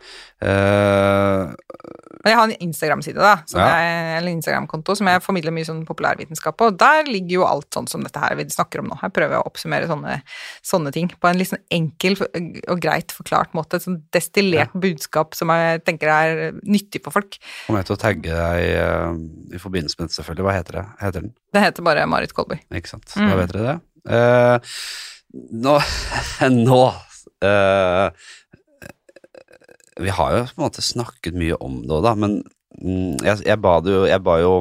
Uh, 0.46 1.54
Men 2.26 2.32
jeg 2.32 2.38
har 2.40 2.48
en 2.50 2.62
Instagram-side 2.66 3.22
da, 3.22 3.34
som 3.46 3.60
ja. 3.62 3.66
er, 3.78 4.08
eller 4.18 4.34
Instagram-konto 4.34 4.96
som 4.98 5.06
jeg 5.12 5.22
formidler 5.22 5.54
mye 5.54 5.68
sånn 5.68 5.84
populærvitenskap 5.86 6.56
på, 6.58 6.72
og 6.72 6.78
der 6.82 7.04
ligger 7.06 7.36
jo 7.36 7.44
alt 7.46 7.68
sånn 7.76 7.86
som 7.92 8.02
dette 8.02 8.18
her 8.24 8.34
vi 8.40 8.48
snakker 8.50 8.82
om 8.82 8.88
nå. 8.90 8.98
Her 9.04 9.12
prøver 9.14 9.36
jeg 9.36 9.44
å 9.44 9.50
oppsummere 9.52 9.90
sånne, 9.92 10.16
sånne 10.66 10.94
ting 10.96 11.12
på 11.22 11.30
en 11.30 11.38
litt 11.38 11.52
sånn 11.52 11.62
enkel 11.76 12.18
og 12.24 12.82
greit 12.82 13.14
forklart 13.14 13.54
måte. 13.54 13.78
Et 13.78 13.86
sånn 13.86 14.00
destillert 14.16 14.74
budskap 14.74 15.38
som 15.38 15.54
jeg 15.54 15.84
tenker 15.86 16.10
er 16.16 16.44
nyttig 16.64 17.04
for 17.06 17.14
folk. 17.20 17.38
kommer 17.68 17.84
jeg 17.84 17.92
til 17.92 17.98
å 18.00 18.04
tagge 18.08 18.42
deg 18.42 18.64
eh, 18.74 19.58
i 19.60 19.62
forbindelse 19.62 20.00
med 20.00 20.10
det, 20.10 20.16
selvfølgelig. 20.18 20.48
Hva 20.50 20.58
heter 20.58 20.80
det? 20.80 20.86
Heter 21.04 21.22
den? 21.28 21.34
Det 21.54 21.62
heter 21.62 21.86
bare 21.86 22.08
Marit 22.10 22.34
Kolby. 22.34 22.58
Ikke 22.74 22.90
sant. 22.96 23.06
Mm. 23.16 23.30
Da 23.30 23.36
vet 23.44 23.54
dere 23.54 23.68
det. 23.70 23.82
Eh, 24.06 24.76
nå 25.66 25.76
Nå 26.52 26.82
uh, 27.44 28.08
Vi 29.98 30.14
har 30.14 30.36
jo 30.36 30.44
på 30.46 30.60
en 30.60 30.66
måte 30.68 30.86
snakket 30.86 31.38
mye 31.38 31.58
om 31.58 31.82
det 31.82 31.96
òg, 31.98 32.06
da, 32.06 32.14
men 32.20 32.38
mm, 32.78 33.18
jeg, 33.26 33.42
jeg 33.48 33.62
ba 33.64 33.80
jo 33.82 34.06
Jeg 34.06 34.22
ba 34.26 34.40
jo 34.44 34.56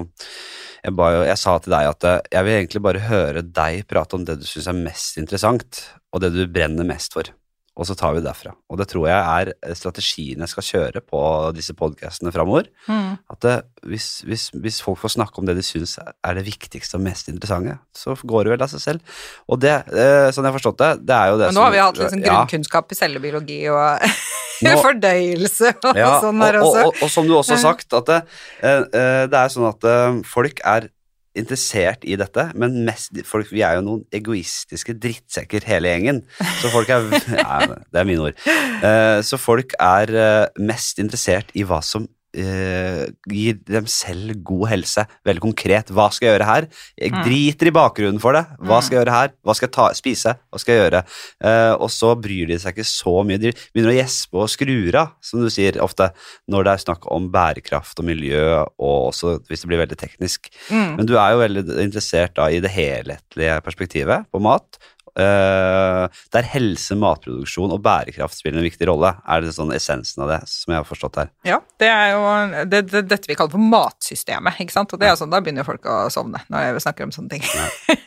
jeg, 0.85 0.93
ba 0.97 1.11
jo, 1.15 1.23
jeg 1.25 1.41
sa 1.41 1.55
til 1.65 1.73
deg 1.73 1.87
at 1.89 2.05
eh, 2.05 2.19
jeg 2.35 2.45
vil 2.45 2.55
egentlig 2.59 2.81
bare 2.85 3.07
høre 3.07 3.43
deg 3.57 3.87
prate 3.89 4.19
om 4.19 4.27
det 4.29 4.35
du 4.37 4.45
syns 4.45 4.67
er 4.69 4.77
mest 4.77 5.17
interessant, 5.17 5.79
og 6.13 6.21
det 6.21 6.29
du 6.35 6.43
brenner 6.45 6.85
mest 6.85 7.17
for. 7.17 7.31
Og 7.75 7.89
så 7.89 7.97
tar 7.99 8.13
vi 8.15 8.21
det 8.23 8.29
derfra. 8.29 8.53
Og 8.71 8.79
det 8.79 8.87
tror 8.93 9.09
jeg 9.09 9.19
er 9.19 9.75
strategien 9.75 10.43
jeg 10.45 10.51
skal 10.53 10.67
kjøre 10.69 11.01
på 11.03 11.21
disse 11.57 11.75
podkastene 11.75 12.31
framover. 12.35 12.69
Mm. 12.87 13.17
At 13.35 13.41
det, 13.43 13.55
hvis, 13.91 14.07
hvis, 14.29 14.45
hvis 14.55 14.79
folk 14.85 15.01
får 15.03 15.17
snakke 15.17 15.43
om 15.43 15.49
det 15.49 15.57
de 15.59 15.65
syns 15.67 15.97
er 15.99 16.39
det 16.39 16.45
viktigste 16.47 17.01
og 17.01 17.05
mest 17.09 17.33
interessante, 17.33 17.81
så 17.99 18.15
går 18.15 18.47
det 18.47 18.55
vel 18.55 18.65
av 18.69 18.71
seg 18.71 18.85
selv. 18.85 19.19
Og 19.51 19.59
det, 19.65 19.75
eh, 19.91 20.29
sånn 20.31 20.47
jeg 20.47 20.53
har 20.53 20.59
forstått 20.61 20.81
det, 20.85 20.93
det 21.11 21.19
er 21.19 21.33
jo 21.33 21.41
det 21.43 21.51
som 21.51 21.57
Men 21.57 21.61
nå 21.61 21.67
har 21.67 21.75
vi 21.75 21.83
hatt 21.83 22.01
liksom 22.05 22.23
ja, 22.23 22.31
grunnkunnskap 22.31 22.95
i 22.95 23.01
cellebiologi 23.03 23.61
og 23.75 24.09
Nå- 24.65 24.79
fordøyelse 24.79 25.75
og 25.83 25.99
ja, 25.99 26.13
sånn 26.23 26.39
der 26.45 26.61
også. 26.61 26.71
og, 26.71 26.93
også. 26.93 26.95
og, 26.95 27.03
og 27.03 27.15
som 27.17 27.27
du 27.27 27.35
også 27.41 27.57
har 27.57 27.65
sagt, 27.65 27.91
at 27.99 28.11
det, 28.13 28.21
eh, 28.63 28.85
eh, 28.87 29.25
det 29.35 29.41
er 29.41 29.51
sånn 29.51 29.67
at 29.73 29.89
eh, 29.91 30.21
folk 30.31 30.63
er 30.63 30.93
interessert 31.39 32.05
i 32.07 32.17
dette, 32.19 32.47
men 32.59 32.81
mest, 32.87 33.15
folk, 33.27 33.51
vi 33.53 33.65
er 33.67 33.79
jo 33.79 33.85
noen 33.87 34.03
egoistiske 34.15 34.97
drittsekker 35.03 35.67
hele 35.69 35.91
gjengen. 35.91 36.23
Så 36.61 36.71
folk 36.73 36.91
er 36.95 37.09
ja, 37.41 37.59
Det 37.67 38.01
er 38.01 38.09
mine 38.09 38.29
ord. 38.31 38.45
Eh, 38.47 39.19
så 39.27 39.41
folk 39.41 39.75
er 39.83 40.15
eh, 40.15 40.63
mest 40.63 41.03
interessert 41.03 41.51
i 41.59 41.67
hva 41.67 41.81
som 41.85 42.07
eh, 42.35 43.07
gir 43.31 43.59
dem 43.65 43.87
selv 43.87 44.35
god 44.45 44.69
helse. 44.73 45.07
Veldig 45.27 45.41
konkret. 45.45 45.93
Hva 45.95 46.11
skal 46.13 46.29
jeg 46.29 46.35
gjøre 46.39 46.49
her? 46.49 46.67
Jeg 46.99 47.13
Mm. 47.13 47.23
driter 47.25 47.67
i 47.67 47.71
bakgrunnen 47.71 48.21
for 48.21 48.33
det. 48.33 48.47
Hva 48.61 48.79
Mm. 48.81 48.83
skal 48.83 48.97
jeg 48.99 49.07
gjøre 49.07 49.15
her? 49.15 49.29
Hva 49.45 49.55
skal 49.55 49.69
jeg 49.69 49.73
ta, 49.73 49.89
spise? 49.95 50.35
Hva 50.53 50.59
skal 50.61 50.75
jeg 50.75 50.91
gjøre? 50.91 51.05
Eh, 51.45 51.73
og 51.75 51.89
så 51.91 52.15
bryr 52.21 52.47
de 52.49 52.59
seg 52.59 52.75
ikke 52.75 52.87
så 52.87 53.25
mye. 53.25 53.39
De 53.39 53.53
begynner 53.75 53.93
å 53.95 53.99
gjespe 54.03 54.35
og 54.35 54.49
skrur 54.49 54.95
av, 54.95 55.13
som 55.21 55.41
du 55.41 55.49
sier 55.51 55.73
ofte, 55.81 56.11
når 56.51 56.65
det 56.65 56.73
er 56.75 56.85
snakk 56.85 57.07
om 57.11 57.31
bærekraft 57.31 57.99
og 57.99 58.05
miljø, 58.05 58.65
og 58.79 59.13
også 59.13 59.41
hvis 59.49 59.61
det 59.63 59.69
blir 59.69 59.87
veldig 59.87 59.97
teknisk. 59.99 60.51
Mm. 60.71 60.97
Men 60.97 61.07
du 61.07 61.15
er 61.17 61.31
jo 61.33 61.39
veldig 61.39 61.79
interessert 61.85 62.35
da 62.35 62.47
i 62.47 62.61
det 62.61 62.71
helhetlige 62.71 63.63
perspektivet 63.63 64.27
på 64.33 64.41
mat. 64.41 64.79
Eh, 65.21 66.23
der 66.35 66.49
helse, 66.55 66.97
matproduksjon 66.99 67.75
og 67.75 67.83
bærekraft 67.85 68.39
spiller 68.39 68.61
en 68.61 68.67
viktig 68.67 68.89
rolle. 68.91 69.15
Er 69.27 69.45
det 69.45 69.55
sånn 69.57 69.73
essensen 69.77 70.25
av 70.25 70.33
det, 70.33 70.41
som 70.51 70.75
jeg 70.75 70.83
har 70.83 70.89
forstått 70.89 71.21
her? 71.23 71.33
Ja, 71.47 71.61
det 71.81 71.91
er 71.91 72.13
jo 72.15 72.25
det, 72.71 72.83
det, 72.91 73.05
dette 73.13 73.31
vi 73.31 73.39
kaller 73.39 73.55
for 73.55 73.71
matsystemet, 73.75 74.61
ikke 74.65 74.77
sant. 74.77 74.95
Og 74.95 75.03
det 75.03 75.11
er 75.11 75.19
sånn, 75.21 75.33
da 75.33 75.43
begynner 75.45 75.67
folk 75.67 75.87
å 75.89 76.05
sovne 76.13 76.43
når 76.53 76.69
jeg 76.69 76.85
snakker 76.87 77.09
om 77.09 77.15
sånne 77.15 77.39
ting. 77.39 77.47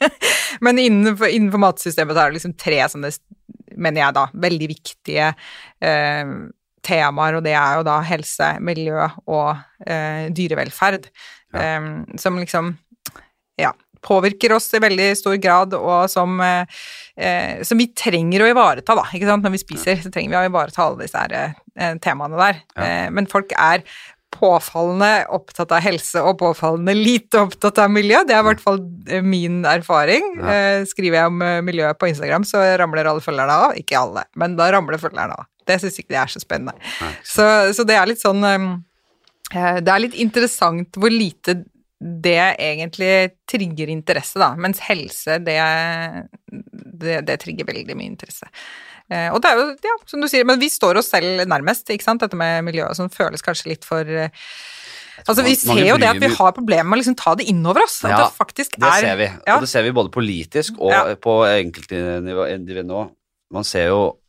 Men 0.65 0.79
innenfor, 0.81 1.29
innenfor 1.29 1.61
matsystemet 1.61 2.17
er 2.17 2.29
det 2.31 2.39
liksom 2.39 2.55
tre 2.59 2.83
sånne, 2.91 3.11
mener 3.77 4.03
jeg 4.03 4.17
da, 4.17 4.27
veldig 4.47 4.69
viktige 4.71 5.31
eh, 5.83 6.35
temaer, 6.87 7.37
og 7.37 7.45
det 7.45 7.55
er 7.57 7.79
jo 7.79 7.87
da 7.87 7.99
helse, 8.07 8.53
miljø 8.63 9.05
og 9.25 9.49
eh, 9.85 10.27
dyrevelferd, 10.33 11.09
eh, 11.57 11.89
som 12.21 12.39
liksom, 12.41 12.71
ja, 13.61 13.73
påvirker 14.05 14.53
oss 14.55 14.69
i 14.77 14.81
veldig 14.83 15.07
stor 15.19 15.37
grad, 15.41 15.73
og 15.77 16.09
som, 16.11 16.39
eh, 16.41 16.65
eh, 17.17 17.63
som 17.67 17.79
vi 17.79 17.89
trenger 17.93 18.43
å 18.43 18.51
ivareta, 18.51 18.95
da, 18.95 19.07
ikke 19.13 19.29
sant? 19.29 19.43
Når 19.43 19.55
vi 19.55 19.63
spiser, 19.63 20.03
så 20.03 20.11
trenger 20.13 20.35
vi 20.35 20.41
å 20.41 20.49
ivareta 20.51 20.85
alle 20.85 21.05
disse 21.05 21.23
her, 21.23 21.55
eh, 21.75 21.95
temaene 22.03 22.37
der. 22.37 22.61
Ja. 22.75 22.83
Eh, 22.83 23.09
men 23.09 23.27
folk 23.27 23.51
er 23.57 23.83
påfallende 24.37 25.25
opptatt 25.33 25.71
av 25.71 25.81
helse 25.81 26.21
og 26.21 26.37
påfallende 26.41 26.93
lite 26.93 27.39
opptatt 27.39 27.79
av 27.81 27.91
miljø. 27.91 28.23
Det 28.27 28.35
er 28.35 28.43
i 28.43 28.47
hvert 28.49 28.63
fall 28.63 28.81
eh, 29.07 29.23
min 29.23 29.63
erfaring. 29.65 30.33
Ja. 30.41 30.57
Eh, 30.57 30.85
skriver 30.89 31.21
jeg 31.21 31.31
om 31.31 31.37
miljøet 31.39 31.67
miljø 31.67 31.93
på 31.97 32.09
Instagram, 32.11 32.45
så 32.47 32.61
ramler 32.79 33.09
alle 33.09 33.23
følgerne 33.23 33.61
av. 33.67 33.77
Ikke 33.79 33.99
alle, 33.99 34.25
men 34.35 34.57
da 34.59 34.69
ramler 34.73 35.01
følgerne 35.01 35.37
av. 35.39 35.47
Det 35.67 35.79
syns 35.81 35.97
ikke 35.99 36.13
de 36.15 36.19
er 36.21 36.31
så 36.31 36.41
spennende. 36.43 36.75
Så, 37.27 37.45
så 37.75 37.85
det 37.87 37.97
er 37.97 38.07
litt 38.07 38.23
sånn 38.23 38.43
eh, 38.47 39.79
Det 39.81 39.91
er 39.91 40.03
litt 40.03 40.15
interessant 40.19 40.99
hvor 40.99 41.11
lite 41.13 41.61
det 41.99 42.37
egentlig 42.61 43.13
trigger 43.49 43.89
interesse, 43.89 44.37
da. 44.39 44.51
Mens 44.59 44.79
helse, 44.85 45.39
det, 45.41 45.57
det, 47.01 47.21
det 47.25 47.39
trigger 47.41 47.65
veldig 47.69 47.95
mye 47.97 48.11
interesse. 48.11 48.49
Eh, 49.09 49.29
og 49.31 49.39
det 49.41 49.49
er 49.49 49.61
jo, 49.61 49.67
ja, 49.87 49.95
som 50.05 50.21
du 50.21 50.27
sier, 50.29 50.45
men 50.45 50.59
vi 50.61 50.69
står 50.69 50.99
oss 51.01 51.09
selv 51.13 51.41
nærmest, 51.49 51.89
ikke 51.89 52.05
sant. 52.05 52.21
Dette 52.21 52.37
med 52.37 52.65
miljøet 52.67 52.97
som 52.99 53.09
føles 53.09 53.41
kanskje 53.45 53.73
litt 53.73 53.87
for 53.87 54.05
eh, 54.05 54.29
Altså, 55.25 55.41
vi 55.41 55.55
ser 55.57 55.79
jo 55.81 55.95
det 55.97 56.05
at 56.11 56.19
vi 56.21 56.27
har 56.29 56.51
problemer 56.53 56.85
med 56.85 56.99
å 56.99 57.01
liksom 57.01 57.15
ta 57.17 57.31
det 57.39 57.47
innover 57.49 57.81
oss. 57.87 57.95
Ja, 58.05 58.19
det 58.21 58.35
faktisk 58.37 58.75
Det 58.77 58.85
er 58.85 59.01
ser 59.01 59.15
vi, 59.17 59.25
Ja. 59.47 59.55
og 59.55 59.63
det 59.65 59.69
ser 59.71 59.81
vi 59.87 59.89
både 59.97 60.11
politisk 60.13 60.77
og 60.77 60.91
Ja. 60.93 61.15
på 61.17 61.39
enkeltindividnivå. 61.49 63.09
Man 63.51 63.63
ser 63.65 63.87
jo 63.89 64.19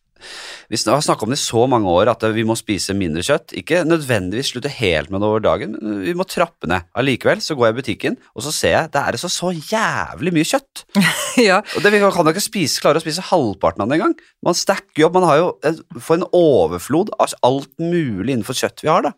Vi 0.68 0.78
har 0.84 1.02
snakka 1.04 1.26
om 1.26 1.32
det 1.32 1.38
i 1.38 1.42
så 1.42 1.64
mange 1.70 1.90
år 1.90 2.10
at 2.12 2.24
vi 2.34 2.44
må 2.46 2.56
spise 2.58 2.96
mindre 2.96 3.24
kjøtt. 3.24 3.54
Ikke 3.58 3.84
nødvendigvis 3.86 4.52
slutte 4.52 4.72
helt 4.72 5.12
med 5.12 5.22
det 5.22 5.28
over 5.30 5.44
dagen, 5.44 5.76
men 5.80 6.02
vi 6.04 6.14
må 6.18 6.26
trappe 6.28 6.68
ned. 6.70 6.88
Allikevel 6.98 7.42
så 7.44 7.56
går 7.56 7.68
jeg 7.68 7.76
i 7.76 7.78
butikken, 7.78 8.18
og 8.34 8.44
så 8.46 8.52
ser 8.54 8.74
jeg 8.74 8.92
det 8.94 9.04
er 9.04 9.20
så, 9.20 9.30
så 9.32 9.52
jævlig 9.54 10.34
mye 10.36 10.48
kjøtt. 10.48 10.84
ja. 11.48 11.60
Og 11.76 11.84
det 11.84 11.94
vi 11.94 12.02
kan 12.02 12.28
jo 12.28 12.34
ikke 12.34 12.44
spise, 12.44 12.82
klare 12.84 13.00
å 13.00 13.04
spise 13.04 13.24
halvparten 13.30 13.84
av 13.84 13.90
det 13.90 13.98
engang. 13.98 14.16
Man 14.44 14.58
stacker 14.58 15.02
jo 15.02 15.08
opp. 15.08 15.18
Man 15.18 15.28
har 15.28 15.40
jo 15.40 15.48
for 15.96 16.18
en 16.18 16.28
overflod 16.36 17.14
av 17.18 17.36
alt 17.46 17.72
mulig 17.80 18.34
innenfor 18.34 18.58
kjøtt 18.58 18.84
vi 18.84 18.92
har, 18.92 19.06
da. 19.08 19.14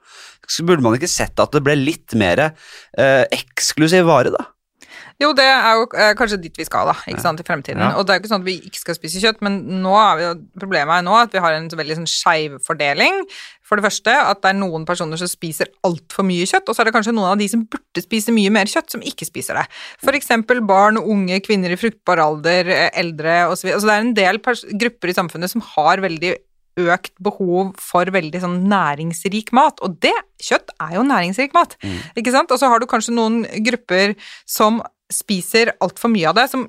Så 0.51 0.65
burde 0.67 0.83
man 0.83 0.97
ikke 0.97 1.11
sett 1.11 1.39
at 1.41 1.53
det 1.55 1.63
ble 1.63 1.77
litt 1.79 2.17
mer 2.19 2.49
eh, 2.51 3.25
eksklusiv 3.37 4.09
vare, 4.09 4.33
da. 4.35 4.49
Jo, 5.21 5.35
det 5.37 5.45
er 5.45 5.75
jo 5.77 5.87
eh, 6.01 6.15
kanskje 6.17 6.39
dit 6.41 6.57
vi 6.57 6.65
skal, 6.65 6.89
da, 6.89 6.95
ikke 7.11 7.21
sant, 7.21 7.41
i 7.43 7.45
fremtiden. 7.45 7.83
Ja. 7.85 7.91
Og 8.01 8.07
det 8.07 8.15
er 8.15 8.19
jo 8.19 8.23
ikke 8.23 8.31
sånn 8.33 8.41
at 8.41 8.49
vi 8.49 8.55
ikke 8.71 8.81
skal 8.81 8.97
spise 8.97 9.21
kjøtt, 9.21 9.43
men 9.45 9.59
nå 9.83 9.93
er 10.01 10.17
vi 10.17 10.29
problemet 10.63 10.95
er 10.97 11.05
nå 11.05 11.17
at 11.19 11.35
vi 11.37 11.43
har 11.45 11.59
en 11.59 11.69
veldig 11.69 11.99
sånn 12.01 12.09
skeiv 12.09 12.57
fordeling. 12.65 13.21
For 13.69 13.79
det 13.79 13.85
første 13.85 14.15
at 14.17 14.41
det 14.43 14.51
er 14.51 14.59
noen 14.59 14.87
personer 14.89 15.21
som 15.21 15.29
spiser 15.31 15.69
altfor 15.87 16.25
mye 16.27 16.49
kjøtt, 16.49 16.67
og 16.73 16.75
så 16.75 16.83
er 16.83 16.89
det 16.89 16.95
kanskje 16.97 17.15
noen 17.15 17.35
av 17.35 17.39
de 17.39 17.47
som 17.53 17.67
burde 17.71 18.03
spise 18.03 18.33
mye 18.35 18.51
mer 18.51 18.71
kjøtt, 18.71 18.89
som 18.97 19.05
ikke 19.05 19.29
spiser 19.29 19.61
det. 19.61 19.67
For 20.03 20.17
eksempel 20.17 20.65
barn, 20.67 20.99
unge, 20.99 21.39
kvinner 21.45 21.71
i 21.71 21.79
fruktbar 21.79 22.23
alder, 22.25 22.73
eh, 22.73 22.91
eldre 22.99 23.43
osv. 23.53 23.69
Altså 23.75 23.91
det 23.91 23.97
er 23.99 24.07
en 24.07 24.15
del 24.17 24.41
grupper 24.41 25.13
i 25.13 25.19
samfunnet 25.21 25.53
som 25.53 25.63
har 25.77 26.01
veldig 26.03 26.33
økt 26.81 27.13
behov 27.21 27.75
for 27.83 28.09
veldig 28.15 28.41
sånn 28.41 28.63
næringsrik 28.71 29.51
mat, 29.53 29.81
og 29.85 29.99
det, 30.01 30.15
kjøtt 30.41 30.71
er 30.81 30.95
jo 30.97 31.03
næringsrik 31.05 31.53
mat, 31.53 31.77
Mm. 31.83 31.99
ikke 32.17 32.33
sant? 32.33 32.51
Og 32.51 32.59
så 32.59 32.71
har 32.71 32.81
du 32.81 32.87
kanskje 32.87 33.13
noen 33.13 33.43
grupper 33.67 34.15
som 34.47 34.81
spiser 35.13 35.75
altfor 35.83 36.13
mye 36.13 36.29
av 36.31 36.39
det, 36.41 36.51
som 36.53 36.69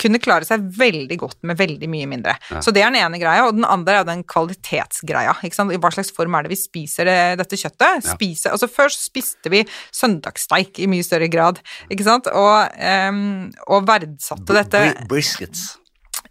kunne 0.00 0.16
klare 0.16 0.46
seg 0.48 0.62
veldig 0.78 1.16
godt 1.20 1.42
med 1.44 1.58
veldig 1.60 1.88
mye 1.92 2.06
mindre. 2.08 2.32
Ja. 2.48 2.62
Så 2.64 2.72
det 2.72 2.80
er 2.80 2.88
den 2.88 3.02
ene 3.02 3.18
greia, 3.20 3.42
og 3.44 3.58
den 3.58 3.66
andre 3.68 3.98
er 4.00 4.06
den 4.08 4.22
kvalitetsgreia. 4.24 5.34
Ikke 5.44 5.58
sant? 5.58 5.74
I 5.74 5.80
hva 5.82 5.90
slags 5.92 6.08
form 6.16 6.38
er 6.38 6.46
det 6.46 6.54
vi 6.54 6.56
spiser 6.56 7.04
det, 7.04 7.16
dette 7.42 7.58
kjøttet? 7.60 8.06
Ja. 8.06 8.14
Spise, 8.14 8.48
altså 8.54 8.64
Før 8.72 8.88
så 8.94 9.02
spiste 9.10 9.52
vi 9.52 9.60
søndagssteik 9.92 10.80
i 10.80 10.88
mye 10.88 11.04
større 11.04 11.28
grad, 11.28 11.60
ikke 11.92 12.06
sant? 12.08 12.30
Og, 12.32 12.80
um, 13.12 13.50
og 13.68 13.84
verdsatte 13.92 14.56
dette 14.56 14.80
Bri- 14.86 15.06
Briskets. 15.12 15.66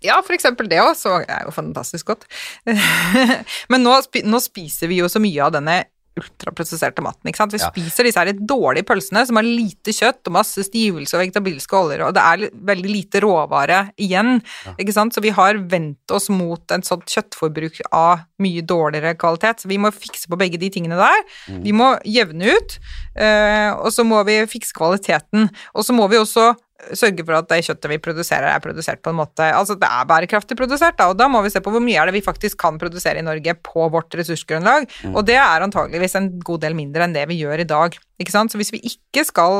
ja, 0.01 0.17
for 0.25 0.33
eksempel 0.33 0.65
det 0.71 0.81
også 0.81 1.19
er 1.29 1.45
jo 1.45 1.53
fantastisk 1.53 2.09
godt. 2.09 2.25
Men 3.69 3.85
nå, 3.85 3.99
nå 4.25 4.41
spiser 4.41 4.89
vi 4.89 5.03
jo 5.03 5.09
så 5.13 5.21
mye 5.21 5.45
av 5.45 5.53
denne 5.59 5.83
ultraprosesserte 6.19 7.01
maten. 7.05 7.29
ikke 7.31 7.37
sant? 7.41 7.53
Vi 7.53 7.59
Ja. 7.59 7.69
spiser 7.71 8.03
disse 8.03 8.19
her 8.19 8.33
dårlige 8.33 8.85
pølsene 8.85 9.25
som 9.25 9.35
har 9.39 9.43
lite 9.43 9.91
kjøtt 9.95 10.27
og 10.27 10.33
masse 10.33 10.63
stivelse 10.67 11.13
og 11.15 11.21
vegetabilske 11.23 11.75
oljer, 11.79 12.05
og 12.07 12.13
det 12.13 12.23
er 12.23 12.49
veldig 12.53 12.91
lite 12.91 13.21
råvare 13.21 13.91
igjen. 13.97 14.41
ikke 14.77 14.93
sant? 14.93 15.13
Så 15.13 15.21
vi 15.21 15.29
har 15.29 15.53
vendt 15.55 16.11
oss 16.11 16.29
mot 16.29 16.61
et 16.71 16.85
sånt 16.85 17.05
kjøttforbruk 17.05 17.81
av 17.91 18.25
mye 18.39 18.61
dårligere 18.61 19.15
kvalitet. 19.17 19.61
Så 19.61 19.67
vi 19.67 19.77
må 19.77 19.91
fikse 19.91 20.27
på 20.27 20.37
begge 20.37 20.59
de 20.59 20.69
tingene 20.69 20.97
der. 20.97 21.23
Mm. 21.49 21.63
Vi 21.63 21.71
må 21.71 21.99
jevne 22.05 22.55
ut, 22.55 22.79
eh, 23.15 23.71
og 23.73 23.91
så 23.91 24.05
må 24.05 24.23
vi 24.25 24.39
fikse 24.45 24.73
kvaliteten. 24.73 25.49
Og 25.75 25.83
så 25.83 25.93
må 25.93 26.09
vi 26.09 26.17
også 26.17 26.55
sørge 26.95 27.25
for 27.25 27.35
at 27.37 27.49
det 27.51 27.61
kjøttet 27.67 27.91
vi 27.91 27.97
produserer, 28.01 28.47
er 28.53 28.63
produsert 28.63 29.01
på 29.03 29.11
en 29.11 29.19
måte 29.19 29.45
Altså 29.53 29.75
det 29.79 29.87
er 29.89 30.07
bærekraftig 30.09 30.57
produsert, 30.57 30.97
da, 30.97 31.09
og 31.11 31.17
da 31.19 31.27
må 31.31 31.41
vi 31.43 31.51
se 31.53 31.61
på 31.63 31.73
hvor 31.73 31.83
mye 31.83 31.99
er 31.99 32.09
det 32.09 32.15
vi 32.15 32.25
faktisk 32.25 32.59
kan 32.61 32.79
produsere 32.79 33.19
i 33.19 33.25
Norge 33.25 33.55
på 33.65 33.89
vårt 33.91 34.15
ressursgrunnlag, 34.15 34.87
Mm. 35.03 35.15
og 35.15 35.25
det 35.27 35.35
er 35.35 35.63
antageligvis 35.63 36.15
en 36.15 36.29
god 36.39 36.61
del 36.61 36.75
mindre 36.75 37.03
enn 37.05 37.13
det 37.13 37.27
vi 37.29 37.39
gjør 37.39 37.61
i 37.61 37.67
dag. 37.67 37.95
Ikke 38.19 38.31
sant? 38.33 38.51
Så 38.51 38.59
hvis 38.59 38.71
vi 38.73 38.81
ikke 38.83 39.23
skal 39.27 39.53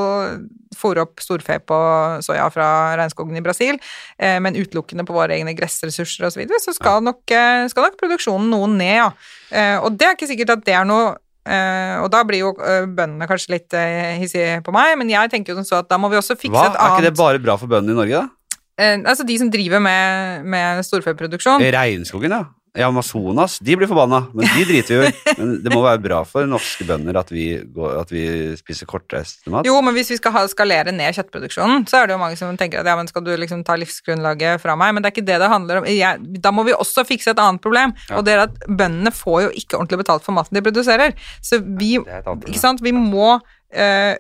fòre 0.76 1.03
opp 1.05 1.22
storfe 1.24 1.59
på 1.63 1.78
soya 2.26 2.49
fra 2.51 2.95
regnskogen 2.99 3.38
i 3.39 3.43
Brasil, 3.43 3.80
eh, 4.20 4.39
men 4.39 4.57
utelukkende 4.57 5.05
på 5.07 5.15
våre 5.15 5.38
egne 5.38 5.55
gressressurser 5.55 6.28
osv., 6.28 6.36
så, 6.36 6.41
videre, 6.41 6.59
så 6.63 6.76
skal, 6.76 7.01
nok, 7.03 7.24
eh, 7.32 7.67
skal 7.72 7.88
nok 7.88 7.97
produksjonen 7.99 8.49
noe 8.51 8.67
ned, 8.67 8.95
ja. 8.99 9.09
Eh, 9.51 9.78
og 9.80 9.97
det 9.97 10.07
er 10.07 10.15
ikke 10.17 10.32
sikkert 10.32 10.57
at 10.57 10.65
det 10.65 10.76
er 10.76 10.86
noe 10.88 11.15
eh, 11.50 11.95
og 12.04 12.10
da 12.14 12.24
blir 12.28 12.43
jo 12.43 12.52
uh, 12.58 12.86
bøndene 12.86 13.28
kanskje 13.30 13.56
litt 13.56 13.76
uh, 13.76 14.16
hissige 14.22 14.60
på 14.66 14.74
meg, 14.76 14.95
men 15.00 15.12
jeg 15.12 15.32
tenker 15.34 15.54
jo 15.54 15.60
sånn 15.60 15.68
så 15.68 15.82
at 15.84 15.89
da 15.89 16.00
må 16.02 16.12
vi 16.12 16.20
også 16.20 16.38
fikse 16.38 16.54
Hva? 16.56 16.70
et 16.70 16.78
Er 16.78 16.95
ikke 16.95 17.08
det 17.10 17.16
bare 17.20 17.41
bra 17.43 17.58
for 17.60 17.72
bøndene 17.72 17.97
i 17.97 18.02
Norge, 18.04 18.22
da? 18.22 18.36
Altså 18.80 19.26
de 19.28 19.36
som 19.36 19.50
driver 19.52 19.82
med, 19.84 20.45
med 20.47 20.86
storfeproduksjon. 20.88 21.60
Regnskogen, 21.76 22.32
ja. 22.32 22.45
I 22.80 22.84
Amazonas, 22.88 23.57
de 23.59 23.75
blir 23.75 23.89
forbanna, 23.91 24.21
men 24.34 24.47
de 24.55 24.63
driter 24.69 24.95
jo 24.95 25.07
i. 25.09 25.11
Men 25.39 25.51
det 25.63 25.71
må 25.73 25.82
være 25.84 25.99
bra 26.03 26.21
for 26.27 26.47
norske 26.47 26.86
bønder 26.88 27.17
at 27.19 27.30
vi, 27.32 27.45
går, 27.75 27.97
at 28.01 28.11
vi 28.13 28.23
spiser 28.59 28.88
kortreist 28.89 29.45
mat. 29.51 29.67
Jo, 29.67 29.75
men 29.84 29.93
hvis 29.95 30.09
vi 30.13 30.17
skal 30.19 30.34
ha, 30.36 30.41
skalere 30.51 30.93
ned 30.95 31.15
kjøttproduksjonen, 31.17 31.86
så 31.89 32.01
er 32.01 32.09
det 32.09 32.15
jo 32.15 32.21
mange 32.21 32.39
som 32.39 32.55
tenker 32.59 32.82
at 32.82 32.89
ja, 32.89 32.95
men 32.99 33.07
skal 33.11 33.23
du 33.27 33.32
liksom 33.39 33.61
ta 33.67 33.75
livsgrunnlaget 33.80 34.63
fra 34.63 34.75
meg? 34.80 34.95
Men 34.95 35.03
det 35.03 35.11
er 35.11 35.15
ikke 35.17 35.27
det 35.30 35.39
det 35.43 35.51
handler 35.51 35.82
om. 35.82 35.88
Jeg, 35.91 36.39
da 36.43 36.51
må 36.55 36.65
vi 36.67 36.75
også 36.75 37.05
fikse 37.07 37.34
et 37.36 37.43
annet 37.43 37.63
problem, 37.63 37.93
Ja. 38.09 38.17
og 38.19 38.25
det 38.27 38.36
er 38.38 38.45
at 38.47 38.55
bøndene 38.67 39.11
får 39.15 39.41
jo 39.47 39.51
ikke 39.61 39.77
ordentlig 39.80 40.01
betalt 40.05 40.25
for 40.25 40.36
maten 40.39 40.55
de 40.59 40.63
produserer. 40.65 41.15
Så 41.43 41.59
vi, 41.63 41.97
annet 41.99 42.47
ikke 42.49 42.61
sant, 42.63 42.84
vi 42.86 42.95
må 42.95 43.36
eh, 43.71 44.15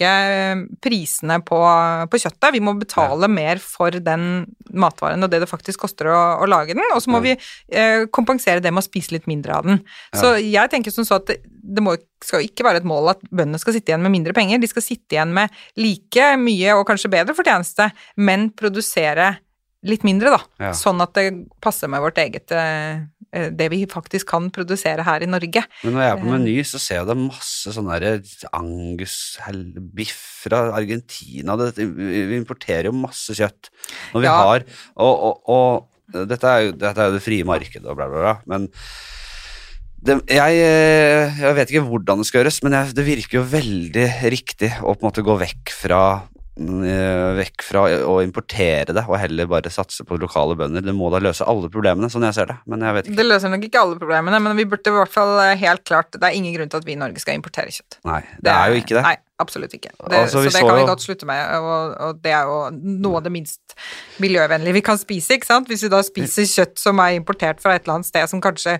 øke 0.00 0.66
prisene 0.82 1.38
på, 1.44 1.58
på 2.10 2.20
kjøttet. 2.20 2.52
Vi 2.54 2.60
må 2.64 2.74
betale 2.78 3.28
mer 3.28 3.60
for 3.62 3.90
den 3.90 4.46
matvaren 4.72 5.22
og 5.22 5.30
det 5.30 5.40
det 5.42 5.48
faktisk 5.50 5.80
koster 5.84 6.08
å, 6.10 6.18
å 6.42 6.48
lage 6.48 6.74
den, 6.74 6.82
og 6.94 7.02
så 7.02 7.10
må 7.12 7.20
Ja. 7.20 7.22
vi 7.28 7.36
eh, 7.76 8.06
kompensere 8.10 8.60
det 8.60 8.72
med 8.72 8.82
å 8.82 8.86
spise 8.88 9.12
litt 9.12 9.26
mindre 9.26 9.54
av 9.56 9.66
den. 9.66 9.80
Så 10.16 10.34
jeg 10.40 10.70
tenker 10.70 10.90
som 10.90 11.04
så 11.04 11.18
at 11.20 11.26
det, 11.26 11.40
det 11.44 11.82
må, 11.82 11.96
skal 12.24 12.40
ikke 12.46 12.64
være 12.64 12.82
et 12.82 12.88
mål 12.88 13.10
at 13.14 13.20
bøndene 13.30 13.58
skal 13.60 13.74
sitte 13.76 13.92
igjen 13.92 14.02
med 14.02 14.12
mindre 14.12 14.32
penger. 14.36 14.58
De 14.60 14.66
skal 14.70 14.82
sitte 14.82 15.16
igjen 15.16 15.32
med 15.36 15.50
like 15.76 16.36
mye 16.40 16.74
og 16.78 16.86
kanskje 16.88 17.12
bedre 17.12 17.36
fortjeneste, 17.36 17.90
men 18.16 18.50
produsere 18.50 19.36
litt 19.86 20.02
mindre, 20.04 20.34
da. 20.34 20.40
Ja. 20.60 20.72
Sånn 20.76 21.00
at 21.00 21.14
det 21.16 21.30
passer 21.64 21.88
med 21.88 22.02
vårt 22.04 22.18
eget 22.20 22.52
eh, 22.52 23.00
eh, 23.00 23.02
Det 23.30 23.68
vi 23.70 23.84
faktisk 23.86 24.26
kan 24.32 24.48
produsere 24.50 25.04
her 25.06 25.22
i 25.22 25.28
Norge. 25.30 25.62
Men 25.84 25.94
når 25.94 26.02
jeg 26.02 26.10
er 26.10 26.18
på 26.18 26.30
Meny, 26.32 26.56
så 26.66 26.80
ser 26.82 26.98
jeg 27.00 27.06
det 27.10 27.16
masse 27.20 27.70
sånn 27.76 27.90
angus-biff 28.58 30.24
fra 30.46 30.64
Argentina 30.74 31.56
det, 31.60 31.76
Vi 31.78 32.38
importerer 32.38 32.88
jo 32.90 32.96
masse 32.96 33.36
kjøtt 33.36 33.70
når 34.14 34.20
vi 34.20 34.26
Ja. 34.26 34.34
har 34.34 34.64
Og, 34.96 35.14
og, 35.28 35.34
og 35.46 36.26
dette, 36.28 36.42
er 36.48 36.66
jo, 36.66 36.72
dette 36.74 36.98
er 36.98 37.10
jo 37.10 37.16
det 37.18 37.22
frie 37.22 37.46
markedet 37.46 37.86
og 37.86 37.96
bla, 37.98 38.08
bla, 38.10 38.18
bla, 38.24 38.34
men 38.50 38.66
det, 40.00 40.16
jeg, 40.32 40.56
eh, 40.64 41.40
jeg 41.42 41.56
vet 41.58 41.70
ikke 41.70 41.84
hvordan 41.86 42.22
det 42.22 42.26
skal 42.26 42.40
gjøres, 42.40 42.62
men 42.64 42.72
jeg, 42.72 42.94
det 42.96 43.04
virker 43.04 43.36
jo 43.36 43.42
veldig 43.52 44.06
riktig 44.32 44.70
å 44.80 44.94
på 44.94 45.04
en 45.04 45.08
måte 45.10 45.24
gå 45.26 45.34
vekk 45.42 45.74
fra 45.76 46.00
eh, 46.16 46.39
vekk 46.60 47.64
fra 47.64 47.84
å 48.04 48.18
importere 48.24 48.92
det, 48.96 49.04
og 49.08 49.18
heller 49.20 49.48
bare 49.50 49.72
satse 49.72 50.04
på 50.06 50.18
lokale 50.20 50.56
bønder. 50.58 50.84
Det 50.84 50.94
må 50.96 51.08
da 51.12 51.20
løse 51.22 51.46
alle 51.48 51.70
problemene, 51.72 52.10
sånn 52.12 52.26
jeg 52.28 52.36
ser 52.36 52.50
det. 52.52 52.58
Men 52.70 52.84
jeg 52.84 52.96
vet 52.96 53.08
ikke. 53.08 53.18
Det 53.20 53.26
løser 53.26 53.54
nok 53.54 53.66
ikke 53.70 53.84
alle 53.84 53.98
problemene, 54.00 54.42
men 54.44 54.58
vi 54.58 54.68
burde 54.68 54.92
i 54.92 54.96
hvert 54.98 55.14
fall 55.14 55.34
eh, 55.44 55.56
helt 55.60 55.84
klart 55.88 56.12
Det 56.14 56.26
er 56.26 56.36
ingen 56.36 56.54
grunn 56.56 56.70
til 56.72 56.82
at 56.82 56.88
vi 56.88 56.96
i 56.96 57.00
Norge 57.00 57.22
skal 57.22 57.38
importere 57.38 57.72
kjøtt. 57.72 58.00
Nei, 58.08 58.20
det 58.44 58.52
er 58.54 58.72
jo 58.72 58.82
ikke 58.82 58.98
det. 58.98 59.04
Nei, 59.06 59.16
absolutt 59.40 59.72
ikke. 59.76 59.90
Det, 59.96 60.20
Altså, 60.20 60.42
så 60.44 60.52
det 60.52 60.62
kan 60.66 60.76
vi 60.78 60.86
godt 60.88 61.02
slutte 61.04 61.26
med, 61.28 61.40
og, 61.58 61.96
og 62.06 62.20
det 62.22 62.32
er 62.36 62.44
jo 62.50 62.58
noe 63.06 63.18
av 63.20 63.24
det 63.26 63.32
minst 63.34 63.74
miljøvennlige 64.20 64.76
vi 64.76 64.82
kan 64.84 64.98
spise, 65.00 65.34
ikke 65.38 65.48
sant? 65.48 65.68
Hvis 65.70 65.82
vi 65.86 65.90
da 65.92 66.02
spiser 66.04 66.46
kjøtt 66.48 66.78
som 66.82 67.00
er 67.02 67.16
importert 67.16 67.60
fra 67.62 67.74
et 67.76 67.84
eller 67.86 67.98
annet 68.00 68.10
sted 68.10 68.28
som 68.30 68.42
kanskje 68.44 68.76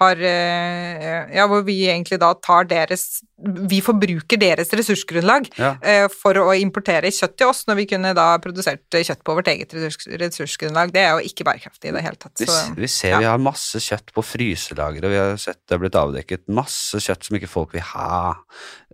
har 0.00 0.20
eh, 0.24 1.34
Ja, 1.34 1.46
hvor 1.50 1.64
vi 1.66 1.80
egentlig 1.88 2.18
da 2.22 2.32
tar 2.38 2.66
deres 2.70 3.22
Vi 3.68 3.80
forbruker 3.84 4.38
deres 4.40 4.70
ressursgrunnlag 4.72 5.48
Ja. 5.58 5.74
eh, 5.82 6.06
for 6.08 6.38
å 6.40 6.52
importere 6.56 7.10
kjøtt 7.12 7.36
til 7.40 7.50
oss, 7.50 7.64
når 7.68 7.76
vi 7.82 7.86
kunne 7.90 8.14
da 8.16 8.28
produsert 8.38 8.86
kjøtt 8.94 9.24
på 9.26 9.34
vårt 9.36 9.48
eget 9.50 9.74
ressursgrunnlag. 9.74 10.92
Det 10.94 11.02
er 11.02 11.10
jo 11.18 11.26
ikke 11.28 11.44
bærekraftig 11.48 11.90
i 11.90 11.94
det 11.96 12.02
hele 12.06 12.16
tatt. 12.20 12.38
Vi, 12.40 12.46
Så, 12.46 12.60
vi 12.78 12.88
ser 12.88 13.14
ja. 13.16 13.18
vi 13.18 13.28
har 13.28 13.42
masse 13.42 13.80
kjøtt 13.82 14.12
på 14.14 14.22
fryselageret, 14.24 15.10
vi 15.10 15.18
har 15.20 15.36
sett 15.40 15.60
det 15.64 15.74
har 15.76 15.82
blitt 15.82 15.98
avdekket 15.98 16.46
masse 16.48 17.00
kjøtt 17.02 17.26
som 17.28 17.36
ikke 17.38 17.50
folk 17.50 17.74
vil 17.76 17.84
ha. 17.94 18.34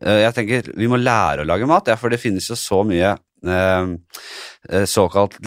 Eh, 0.03 0.21
Jeg 0.25 0.35
tenker 0.41 0.73
vi 0.77 0.89
må 0.91 0.97
lære 1.01 1.10
å 1.43 1.47
lage 1.49 1.67
mat, 1.71 1.91
ja, 1.91 1.97
for 2.01 2.13
det 2.13 2.21
finnes 2.23 2.47
jo 2.51 2.57
så 2.59 2.81
mye 2.87 3.17
eh, 3.41 3.87
eh, 4.69 4.85
såkalt 4.85 5.39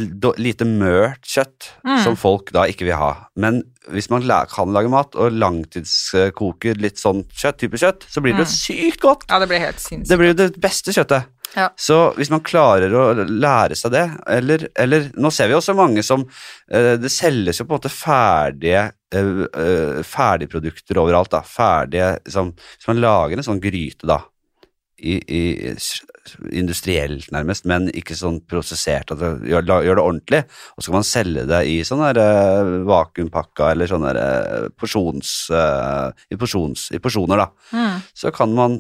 lite 0.42 0.66
mørt 0.66 1.22
kjøtt 1.30 1.70
Mm. 1.84 2.00
som 2.04 2.16
folk 2.18 2.52
da 2.56 2.64
ikke 2.72 2.88
vil 2.88 2.96
ha. 2.98 3.28
Men 3.36 3.62
hvis 3.92 4.10
man 4.10 4.24
kan 4.50 4.72
lage 4.74 4.90
mat 4.90 5.16
og 5.20 5.36
langtidskoker 5.36 6.80
litt 6.82 6.98
sånn 7.02 7.24
kjøtt, 7.30 7.60
type 7.60 7.78
kjøtt, 7.78 8.06
så 8.10 8.24
blir 8.24 8.34
det 8.34 8.46
jo 8.46 8.52
sykt 8.54 9.02
godt. 9.04 9.26
ja, 9.30 9.40
det 9.40 9.50
blir 9.52 9.60
helt 9.60 9.80
sinnssykt. 9.84 10.10
Det 10.10 10.18
blir 10.18 10.32
jo 10.34 10.40
det 10.40 10.60
beste 10.64 10.94
kjøttet. 10.96 11.30
Ja. 11.54 11.68
Så 11.78 12.16
hvis 12.18 12.32
man 12.34 12.42
klarer 12.42 12.90
å 12.98 13.04
lære 13.30 13.76
seg 13.78 13.92
det, 13.94 14.08
eller, 14.26 14.64
eller 14.76 15.12
Nå 15.22 15.30
ser 15.30 15.52
vi 15.52 15.54
også 15.54 15.76
mange 15.78 16.02
som 16.02 16.24
eh, 16.72 16.96
Det 16.98 17.12
selges 17.14 17.60
jo 17.60 17.68
på 17.68 17.76
en 17.76 17.78
måte 17.78 17.92
ferdige 17.94 18.88
eh, 19.14 20.02
ferdigprodukter 20.02 20.98
overalt, 20.98 21.30
da. 21.30 21.44
Ferdige 21.46 22.16
liksom, 22.26 22.56
Hvis 22.58 22.90
man 22.90 23.04
lager 23.04 23.38
en 23.38 23.46
sånn 23.46 23.62
gryte, 23.62 24.08
da, 24.10 24.18
i, 25.04 25.18
i, 25.28 25.74
industrielt 26.56 27.28
nærmest, 27.36 27.68
men 27.70 27.90
ikke 27.92 28.16
sånn 28.18 28.40
prosessert, 28.50 29.12
at 29.12 29.20
det 29.20 29.32
gjør, 29.52 29.68
gjør 29.86 30.00
det 30.00 30.06
ordentlig, 30.06 30.42
og 30.76 30.84
så 30.84 30.92
kan 30.92 31.00
man 31.00 31.08
selge 31.08 31.46
det 31.50 31.62
i 31.70 31.76
sånn 31.88 32.04
der 32.06 32.22
eh, 32.24 32.72
vakuumpakka 32.88 33.74
eller 33.74 33.92
sånn 33.92 34.08
der 34.08 34.22
eh, 34.22 34.70
porsjons, 34.80 35.34
eh, 35.52 36.26
i, 36.32 36.40
porsjons, 36.40 36.90
i 36.96 37.04
porsjoner, 37.04 37.46
da 37.46 37.52
Mm. 37.74 38.02
så 38.14 38.30
kan 38.34 38.52
man 38.54 38.76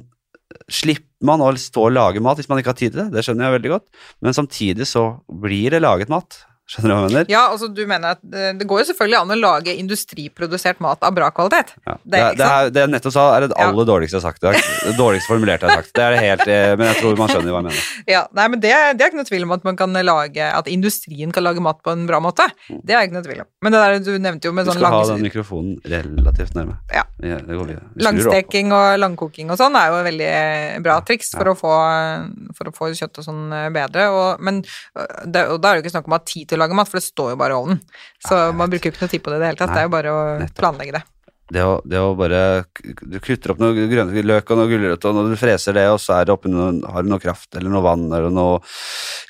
slipper 0.69 1.09
man 1.25 1.41
å 1.41 1.47
stå 1.57 1.87
og 1.87 1.93
lage 1.95 2.21
mat 2.21 2.37
hvis 2.37 2.49
man 2.51 2.59
ikke 2.59 2.73
har 2.73 2.77
tid 2.77 2.93
til 2.93 2.99
det, 3.01 3.13
det 3.15 3.23
skjønner 3.25 3.47
jeg 3.47 3.55
veldig 3.55 3.71
godt, 3.71 3.85
men 4.21 4.35
samtidig 4.37 4.85
så 4.89 5.05
blir 5.41 5.73
det 5.73 5.81
laget 5.81 6.11
mat. 6.11 6.43
Skjønner 6.63 6.89
du 6.89 6.93
hva 6.95 6.99
jeg 7.03 7.11
mener? 7.11 7.27
Ja, 7.27 7.41
altså 7.51 7.67
du 7.67 7.81
mener 7.83 8.13
at 8.15 8.21
det, 8.23 8.53
det 8.61 8.65
går 8.69 8.79
jo 8.81 8.85
selvfølgelig 8.87 9.17
an 9.19 9.33
å 9.35 9.37
lage 9.37 9.73
industriprodusert 9.75 10.79
mat 10.83 11.01
av 11.03 11.11
bra 11.15 11.27
kvalitet. 11.35 11.73
Ja. 11.83 11.95
Det 12.07 12.21
er 12.21 12.37
det, 12.39 12.47
er, 12.47 12.69
det 12.71 12.83
jeg 12.85 12.91
nettopp 12.93 13.15
sa, 13.15 13.25
er 13.35 13.43
det 13.45 13.49
Ja. 13.51 13.65
aller 13.67 13.87
dårligste 13.89 14.15
jeg 14.15 14.23
har 14.23 14.31
sagt 14.31 14.39
i 14.39 14.47
dag. 14.47 14.69
Det 14.87 14.93
dårligst 14.95 15.27
formulerte 15.27 15.67
jeg 15.67 15.75
har 15.75 15.83
sagt. 15.83 15.91
Det 15.97 16.05
er 16.05 16.15
det 16.15 16.21
helt, 16.23 16.45
eh, 16.47 16.75
men 16.79 16.87
jeg 16.87 16.99
tror 17.01 17.19
man 17.19 17.33
skjønner 17.33 17.51
hva 17.51 17.59
jeg 17.59 17.67
mener. 17.67 17.89
Ja, 18.13 18.21
nei, 18.35 18.45
men 18.53 18.63
det, 18.63 18.71
det 18.95 19.03
er 19.03 19.11
ikke 19.11 19.19
noe 19.19 19.27
tvil 19.27 19.45
om 19.47 19.53
at 19.55 19.67
man 19.67 19.77
kan 19.79 19.99
lage 20.03 20.47
At 20.53 20.67
industrien 20.71 21.31
kan 21.35 21.45
lage 21.45 21.61
mat 21.63 21.79
på 21.83 21.91
en 21.93 22.07
bra 22.07 22.19
måte. 22.23 22.47
Det 22.69 22.95
er 22.95 23.07
ikke 23.07 23.17
noe 23.17 23.25
tvil 23.27 23.43
om. 23.43 23.49
Men 23.63 23.75
det 23.75 23.83
der 23.83 23.99
du 24.03 24.11
nevnte 24.23 24.47
jo 24.47 24.55
med 24.55 24.67
Du 24.67 24.71
sånn 24.71 24.79
skal 24.79 24.95
ha 24.95 25.03
den 25.11 25.23
mikrofonen 25.27 25.75
relativt 25.83 26.55
nærme. 26.55 26.79
Ja. 26.93 27.03
Ja, 27.23 27.37
det 27.43 27.55
går 27.55 27.69
videre. 27.69 27.85
Vi 27.95 28.03
langsteking 28.07 28.73
og 28.75 28.97
langkoking 28.99 29.51
og 29.53 29.59
sånn 29.59 29.75
er 29.79 29.91
jo 29.91 30.01
veldig 30.07 30.31
bra 30.83 30.97
triks 31.07 31.31
for, 31.35 31.53
å 31.53 31.55
få, 31.59 31.75
for 32.57 32.71
å 32.71 32.75
få 32.75 32.89
kjøttet 32.95 33.27
sånn 33.27 33.45
bedre. 33.75 34.09
Og, 34.11 34.43
men 34.43 34.63
da 34.95 35.45
er 35.45 35.61
det 35.61 35.77
jo 35.77 35.83
ikke 35.85 35.93
snakk 35.95 36.09
om 36.09 36.17
ha 36.17 36.21
tid 36.27 36.52
til 36.53 36.61
å 36.61 36.63
lage 36.65 36.77
mat, 36.79 36.89
for 36.91 37.01
det 37.01 37.07
står 37.09 37.33
jo 37.33 37.39
bare 37.43 37.57
i 37.57 37.61
ovnen. 37.63 37.81
Så 38.23 38.37
Ja, 38.45 38.51
man 38.55 38.69
bruker 38.71 38.89
jo 38.91 38.95
ikke 38.95 39.03
noe 39.07 39.15
tid 39.17 39.25
på 39.25 39.33
det 39.33 39.41
i 39.41 39.43
det 39.43 39.51
hele 39.53 39.59
tatt. 39.63 39.73
Nei, 39.73 39.81
det 39.81 39.83
er 39.83 39.89
jo 39.89 39.97
bare 39.97 40.13
å 40.13 40.21
nettopp. 40.45 40.61
planlegge 40.63 40.95
det. 40.99 41.03
Det 41.53 41.61
å, 41.67 41.73
det 41.85 41.99
å 41.99 42.13
bare 42.17 42.37
Du 43.11 43.17
kutter 43.21 43.51
opp 43.51 43.59
noe 43.61 43.75
grønne 43.75 44.21
løk 44.25 44.47
og 44.55 44.57
noe 44.57 44.69
gulrøtter, 44.71 45.11
og 45.11 45.17
når 45.19 45.33
du 45.33 45.37
freser 45.37 45.75
det, 45.75 45.83
og 45.91 45.99
så 46.01 46.15
er 46.15 46.25
det 46.25 46.33
oppi 46.33 46.49
noe, 46.49 46.69
har 46.89 47.03
du 47.03 47.09
noe 47.11 47.19
kraft 47.21 47.53
eller 47.59 47.69
noe 47.69 47.83
vann 47.83 48.05
eller 48.07 48.31
noe 48.33 48.61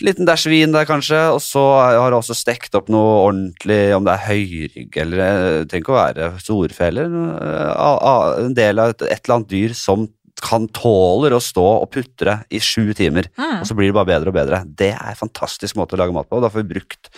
Liten 0.06 0.30
dæsj 0.30 0.46
vin 0.54 0.72
der, 0.72 0.86
kanskje, 0.88 1.20
og 1.34 1.42
så 1.44 1.64
har 1.82 2.14
du 2.14 2.20
også 2.20 2.38
stekt 2.38 2.78
opp 2.80 2.88
noe 2.94 3.18
ordentlig, 3.26 3.82
om 3.98 4.06
det 4.06 4.14
er 4.14 4.28
høyrygg 4.30 5.02
eller 5.04 5.18
Det 5.18 5.68
trenger 5.74 5.84
ikke 5.84 5.96
å 5.96 6.00
være 6.00 6.30
storfe 6.46 6.88
eller 6.94 7.10
noe, 7.12 7.34
a- 7.74 8.02
a- 8.14 8.36
en 8.46 8.54
del 8.62 8.80
av 8.86 8.94
et, 8.94 9.02
et 9.10 9.20
eller 9.26 9.40
annet 9.42 9.52
dyr 9.58 9.74
som 9.76 10.06
kan 10.44 10.66
tåler 10.76 11.32
å 11.38 11.40
stå 11.42 11.64
og 11.82 11.88
putre 11.94 12.42
i 12.52 12.60
sju 12.60 12.92
timer, 12.98 13.30
Mm. 13.40 13.62
og 13.62 13.66
så 13.70 13.76
blir 13.78 13.88
det 13.90 13.96
bare 13.96 14.10
bedre 14.12 14.28
og 14.34 14.36
bedre. 14.36 14.60
Det 14.68 14.90
er 14.92 15.14
en 15.14 15.20
fantastisk 15.20 15.78
måte 15.80 15.96
å 15.96 16.00
lage 16.02 16.12
mat 16.14 16.28
på, 16.30 16.36
og 16.38 16.44
da 16.44 16.50
får 16.52 16.64
vi 16.66 16.74
brukt 16.76 17.10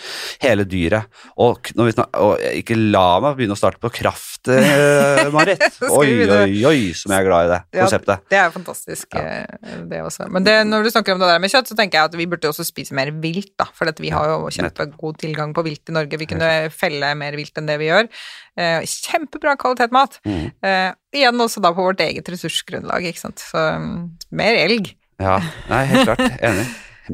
hele 0.44 0.64
dyret. 0.64 1.06
Og, 1.36 1.58
k- 1.66 1.74
når 1.76 1.90
vi 1.90 1.94
snak, 1.96 2.08
og 2.22 2.38
ikke 2.54 2.76
la 2.92 3.18
meg 3.24 3.36
begynne 3.40 3.56
å 3.56 3.58
starte 3.58 3.82
på 3.82 3.90
kraft, 3.90 4.46
eh, 4.48 5.26
Marit. 5.36 5.60
Oi, 5.90 6.12
oi, 6.30 6.64
oi, 6.70 6.80
som 6.94 7.10
jeg 7.12 7.18
er 7.24 7.26
glad 7.28 7.46
i 7.48 7.50
det 7.54 7.60
Ja, 7.74 7.82
konseptet. 7.86 8.22
Det 8.30 8.38
er 8.38 8.50
fantastisk, 8.54 9.08
ja. 9.18 9.44
det 9.90 10.02
også. 10.06 10.28
Men 10.30 10.46
det, 10.46 10.56
når 10.70 10.84
du 10.86 10.90
snakker 10.94 11.16
om 11.16 11.20
det 11.24 11.28
der 11.32 11.42
med 11.42 11.50
kjøtt, 11.50 11.66
så 11.72 11.76
tenker 11.78 11.98
jeg 11.98 12.12
at 12.12 12.16
vi 12.22 12.26
burde 12.30 12.48
også 12.52 12.64
spise 12.66 12.94
mer 12.94 13.10
vilt, 13.10 13.52
da. 13.58 13.66
For 13.74 13.90
vi 13.98 14.10
har 14.14 14.28
jo 14.36 14.48
kjempegod 14.54 15.18
tilgang 15.18 15.52
på 15.56 15.64
vilt 15.66 15.88
i 15.90 15.96
Norge. 15.96 16.18
Vi 16.20 16.26
kunne 16.30 16.70
felle 16.70 17.14
mer 17.18 17.34
vilt 17.38 17.56
enn 17.58 17.66
det 17.66 17.78
vi 17.82 17.90
gjør. 17.90 18.08
Eh, 18.56 18.80
kjempebra 18.86 19.56
kvalitet 19.60 19.92
mat. 19.92 20.18
Mm. 20.26 20.46
Eh, 20.64 20.92
igjen 21.16 21.42
også 21.42 21.62
da 21.64 21.72
på 21.76 21.84
vårt 21.86 22.02
eget 22.04 22.28
ressursgrunnlag, 22.32 23.08
ikke 23.08 23.22
sant. 23.22 23.42
Så 23.42 23.62
mm, 23.80 23.98
mer 24.36 24.60
elg. 24.60 24.92
Ja, 25.22 25.38
nei, 25.70 25.82
helt 25.92 26.10
klart. 26.10 26.40
Enig. 26.44 26.66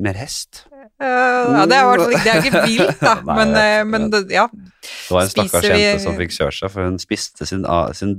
Mer 0.03 0.16
hest. 0.18 0.64
Eh, 0.83 1.07
ja, 1.07 1.64
det 1.66 1.76
er 1.78 2.01
det 2.11 2.30
er 2.30 2.39
ikke 2.43 2.62
vilt, 2.66 3.01
da. 3.03 3.14
Nei, 3.28 3.37
men, 3.39 3.53
eh, 3.59 3.83
men 3.87 4.30
ja. 4.30 4.49
Det 4.53 5.14
var 5.14 5.22
en 5.22 5.30
stakkars 5.30 5.66
vi- 5.66 5.76
jente 5.78 6.03
som 6.03 6.16
fikk 6.18 6.35
kjørt 6.35 6.57
seg, 6.59 6.72
for 6.74 6.89
hun 6.89 6.99
spiste 7.03 7.47
sin, 7.47 7.62
a- 7.70 7.93
sin, 7.95 8.16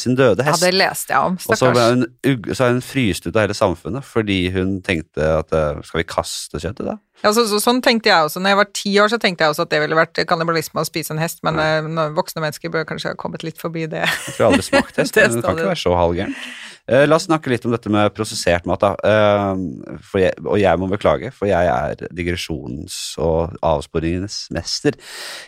sin 0.00 0.16
døde 0.18 0.44
ja, 0.44 0.56
det 0.60 0.74
leste 0.76 1.14
jeg 1.14 1.30
om. 1.30 1.38
og 1.38 1.56
så 1.56 1.60
Stakkars. 1.62 1.94
hun, 1.94 2.50
så 2.52 2.66
er 2.66 2.74
hun 2.76 2.82
fryst 2.84 3.26
ut 3.26 3.36
av 3.36 3.46
hele 3.46 3.56
samfunnet 3.56 4.04
fordi 4.04 4.42
hun 4.52 4.80
tenkte 4.84 5.30
at 5.38 5.56
eh, 5.56 5.80
skal 5.88 6.02
vi 6.02 6.08
kaste 6.08 6.60
kjøttet 6.60 6.90
da? 6.90 6.98
Ja, 7.22 7.30
så, 7.30 7.46
så, 7.46 7.60
sånn 7.62 7.78
tenkte 7.84 8.10
jeg 8.10 8.26
også. 8.26 8.40
Når 8.42 8.50
jeg 8.50 8.58
var 8.58 8.70
ti 8.74 8.92
år, 8.98 9.12
så 9.12 9.18
tenkte 9.22 9.46
jeg 9.46 9.54
også 9.54 9.64
at 9.68 9.70
det 9.70 9.78
ville 9.84 9.96
vært 9.96 10.18
kannibalisme 10.26 10.82
å 10.82 10.88
spise 10.88 11.14
en 11.14 11.22
hest, 11.22 11.38
men 11.46 11.60
ja. 11.62 12.08
voksne 12.16 12.42
mennesker 12.42 12.72
bør 12.74 12.84
kanskje 12.88 13.12
ha 13.12 13.18
kommet 13.18 13.44
litt 13.46 13.62
forbi 13.62 13.86
det. 13.86 14.02
Jeg 14.02 14.34
tror 14.34 14.42
jeg 14.42 14.48
aldri 14.50 14.66
smakt 14.66 14.98
hest, 14.98 15.14
men 15.20 15.38
det 15.38 15.44
kan 15.46 15.60
ikke 15.60 15.70
være 15.70 15.84
så 15.84 15.94
halvgærent. 16.00 16.42
Uh, 16.90 17.04
la 17.06 17.14
oss 17.14 17.28
snakke 17.28 17.52
litt 17.52 17.62
om 17.62 17.70
dette 17.70 17.90
med 17.94 18.10
prosessert 18.16 18.66
mat, 18.66 18.82
da. 18.82 18.96
Uh, 19.06 20.18
jeg, 20.18 20.34
og 20.42 20.58
jeg 20.58 20.80
må 20.82 20.88
beklage, 20.90 21.30
for 21.36 21.46
jeg 21.46 21.70
er 21.70 22.01
digresjons- 22.10 23.18
og 23.22 23.54
avsporingenes 23.62 24.48
mester. 24.54 24.96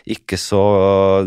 Ikke 0.07 0.37
så 0.39 0.61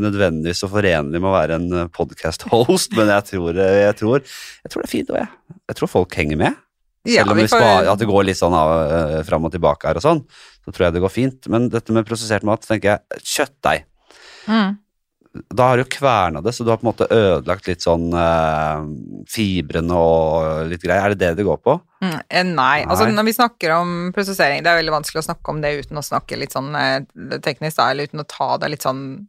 nødvendigvis 0.01 0.63
så 0.65 0.71
forenlig 0.73 1.21
med 1.21 1.29
å 1.31 1.35
være 1.37 1.59
en 1.59 1.91
podcast-host, 1.95 2.97
men 2.99 3.13
jeg 3.13 3.29
tror, 3.33 3.59
eh, 3.59 3.83
jeg, 3.87 3.99
tror, 4.01 4.25
jeg 4.25 4.73
tror 4.73 4.83
det 4.83 4.89
er 4.89 4.95
fint 4.97 5.13
òg, 5.13 5.21
jeg. 5.23 5.59
Jeg 5.69 5.81
tror 5.81 5.93
folk 5.99 6.19
henger 6.23 6.41
med. 6.47 6.65
Ja, 7.09 7.23
Selv 7.23 7.33
om 7.33 7.39
får- 7.39 7.53
sparer, 7.55 7.93
at 7.93 8.01
det 8.03 8.09
går 8.11 8.25
litt 8.27 8.37
sånn 8.41 8.53
av, 8.57 8.73
eh, 8.91 9.23
fram 9.25 9.45
og 9.47 9.53
tilbake 9.55 9.87
her 9.89 9.97
og 9.97 10.05
sånn, 10.05 10.25
så 10.65 10.73
tror 10.75 10.89
jeg 10.89 10.97
det 10.99 11.05
går 11.05 11.15
fint. 11.15 11.49
Men 11.49 11.69
dette 11.73 11.95
med 11.95 12.05
prosessert 12.09 12.43
mat, 12.45 12.61
tenker 12.67 12.99
jeg 12.99 13.23
kjøttdeig. 13.25 13.85
Mm. 14.49 14.79
Da 15.33 15.71
har 15.71 15.81
du 15.81 15.85
kverna 15.85 16.41
det, 16.43 16.53
så 16.57 16.65
du 16.65 16.71
har 16.73 16.81
på 16.81 16.87
en 16.87 16.91
måte 16.91 17.09
ødelagt 17.13 17.69
litt 17.69 17.85
sånn 17.85 18.09
eh, 18.17 18.85
fibrene 19.31 19.99
og 19.99 20.71
litt 20.71 20.83
greier. 20.83 21.05
Er 21.05 21.15
det 21.15 21.21
det 21.21 21.33
det 21.41 21.47
går 21.47 21.61
på? 21.63 21.77
Mm, 22.03 22.15
nei. 22.15 22.45
nei. 22.55 22.79
altså 22.87 23.09
når 23.13 23.27
vi 23.29 23.35
snakker 23.37 23.75
om 23.77 23.97
prosessering, 24.15 24.63
det 24.65 24.73
er 24.73 24.81
veldig 24.81 24.95
vanskelig 24.97 25.23
å 25.23 25.29
snakke 25.29 25.53
om 25.53 25.61
det 25.65 25.75
uten 25.83 26.01
å 26.01 26.07
snakke 26.07 26.39
litt 26.41 26.55
sånn 26.57 26.71
eh, 26.79 27.01
teknisk, 27.45 27.77
da, 27.81 27.91
eller 27.93 28.09
uten 28.09 28.25
å 28.25 28.29
ta 28.29 28.55
det 28.63 28.73
litt 28.73 28.87
sånn 28.87 29.03
eh, 29.17 29.27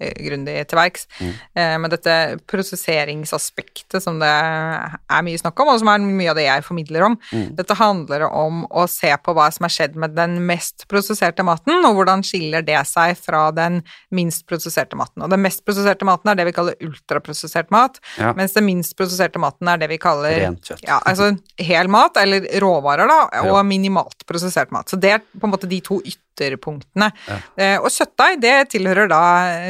grundig 0.00 0.66
til 0.68 0.78
verks. 0.78 1.06
Mm. 1.20 1.32
Eh, 1.54 1.74
men 1.78 1.90
dette 1.90 2.14
prosesseringsaspektet 2.50 4.02
som 4.02 4.18
det 4.20 4.28
er 4.30 5.22
mye 5.24 5.38
snakk 5.40 5.60
om, 5.62 5.70
og 5.72 5.78
som 5.80 5.90
er 5.92 6.02
mye 6.04 6.30
av 6.32 6.38
det 6.38 6.46
jeg 6.46 6.64
formidler 6.66 7.06
om, 7.06 7.16
Mm. 7.32 7.54
dette 7.56 7.74
handler 7.78 8.24
om 8.30 8.66
å 8.70 8.88
se 8.88 9.08
på 9.16 9.34
hva 9.34 9.50
som 9.52 9.64
har 9.64 9.70
skjedd 9.70 9.94
med 9.96 10.14
den 10.14 10.46
mest 10.46 10.86
prosesserte 10.88 11.44
maten, 11.44 11.84
og 11.84 11.94
hvordan 11.96 12.22
skiller 12.22 12.64
det 12.64 12.86
seg 12.86 13.16
fra 13.16 13.50
den 13.52 13.82
minst 14.10 14.46
prosesserte 14.46 14.96
maten. 14.96 15.22
Og 15.22 15.30
den 15.30 15.42
mest 15.42 15.64
prosesserte 15.64 16.04
maten 16.04 16.28
er 16.30 16.34
det 16.34 16.46
vi 16.46 16.52
kaller 16.52 16.74
ultraprosessert 16.80 17.70
mat, 17.70 17.98
Ja. 18.18 18.32
mens 18.32 18.52
den 18.52 18.66
minst 18.66 18.96
prosesserte 18.96 19.38
maten 19.38 19.68
er 19.68 19.76
det 19.78 19.88
vi 19.88 19.98
kaller 19.98 20.38
Rent 20.40 20.62
kjøtt. 20.62 20.82
ja, 20.86 21.00
altså 21.06 21.38
hel 21.58 21.88
mat, 21.88 22.16
eller 22.16 22.40
råvarer, 22.60 23.06
da, 23.08 23.42
og 23.50 23.64
minimalt 23.66 24.26
prosessert 24.26 24.70
mat. 24.72 24.86
Så 24.88 24.98
det 25.00 25.10
er 25.12 25.18
på 25.38 25.44
en 25.44 25.50
måte 25.52 25.68
de 25.68 25.80
to 25.80 26.00
ytterpunktene. 26.34 27.10
Ja. 27.28 27.36
Eh, 27.56 27.76
og 27.78 27.88
kjøttdeig, 27.94 28.40
det 28.42 28.54
tilhører 28.74 29.08
da 29.08 29.20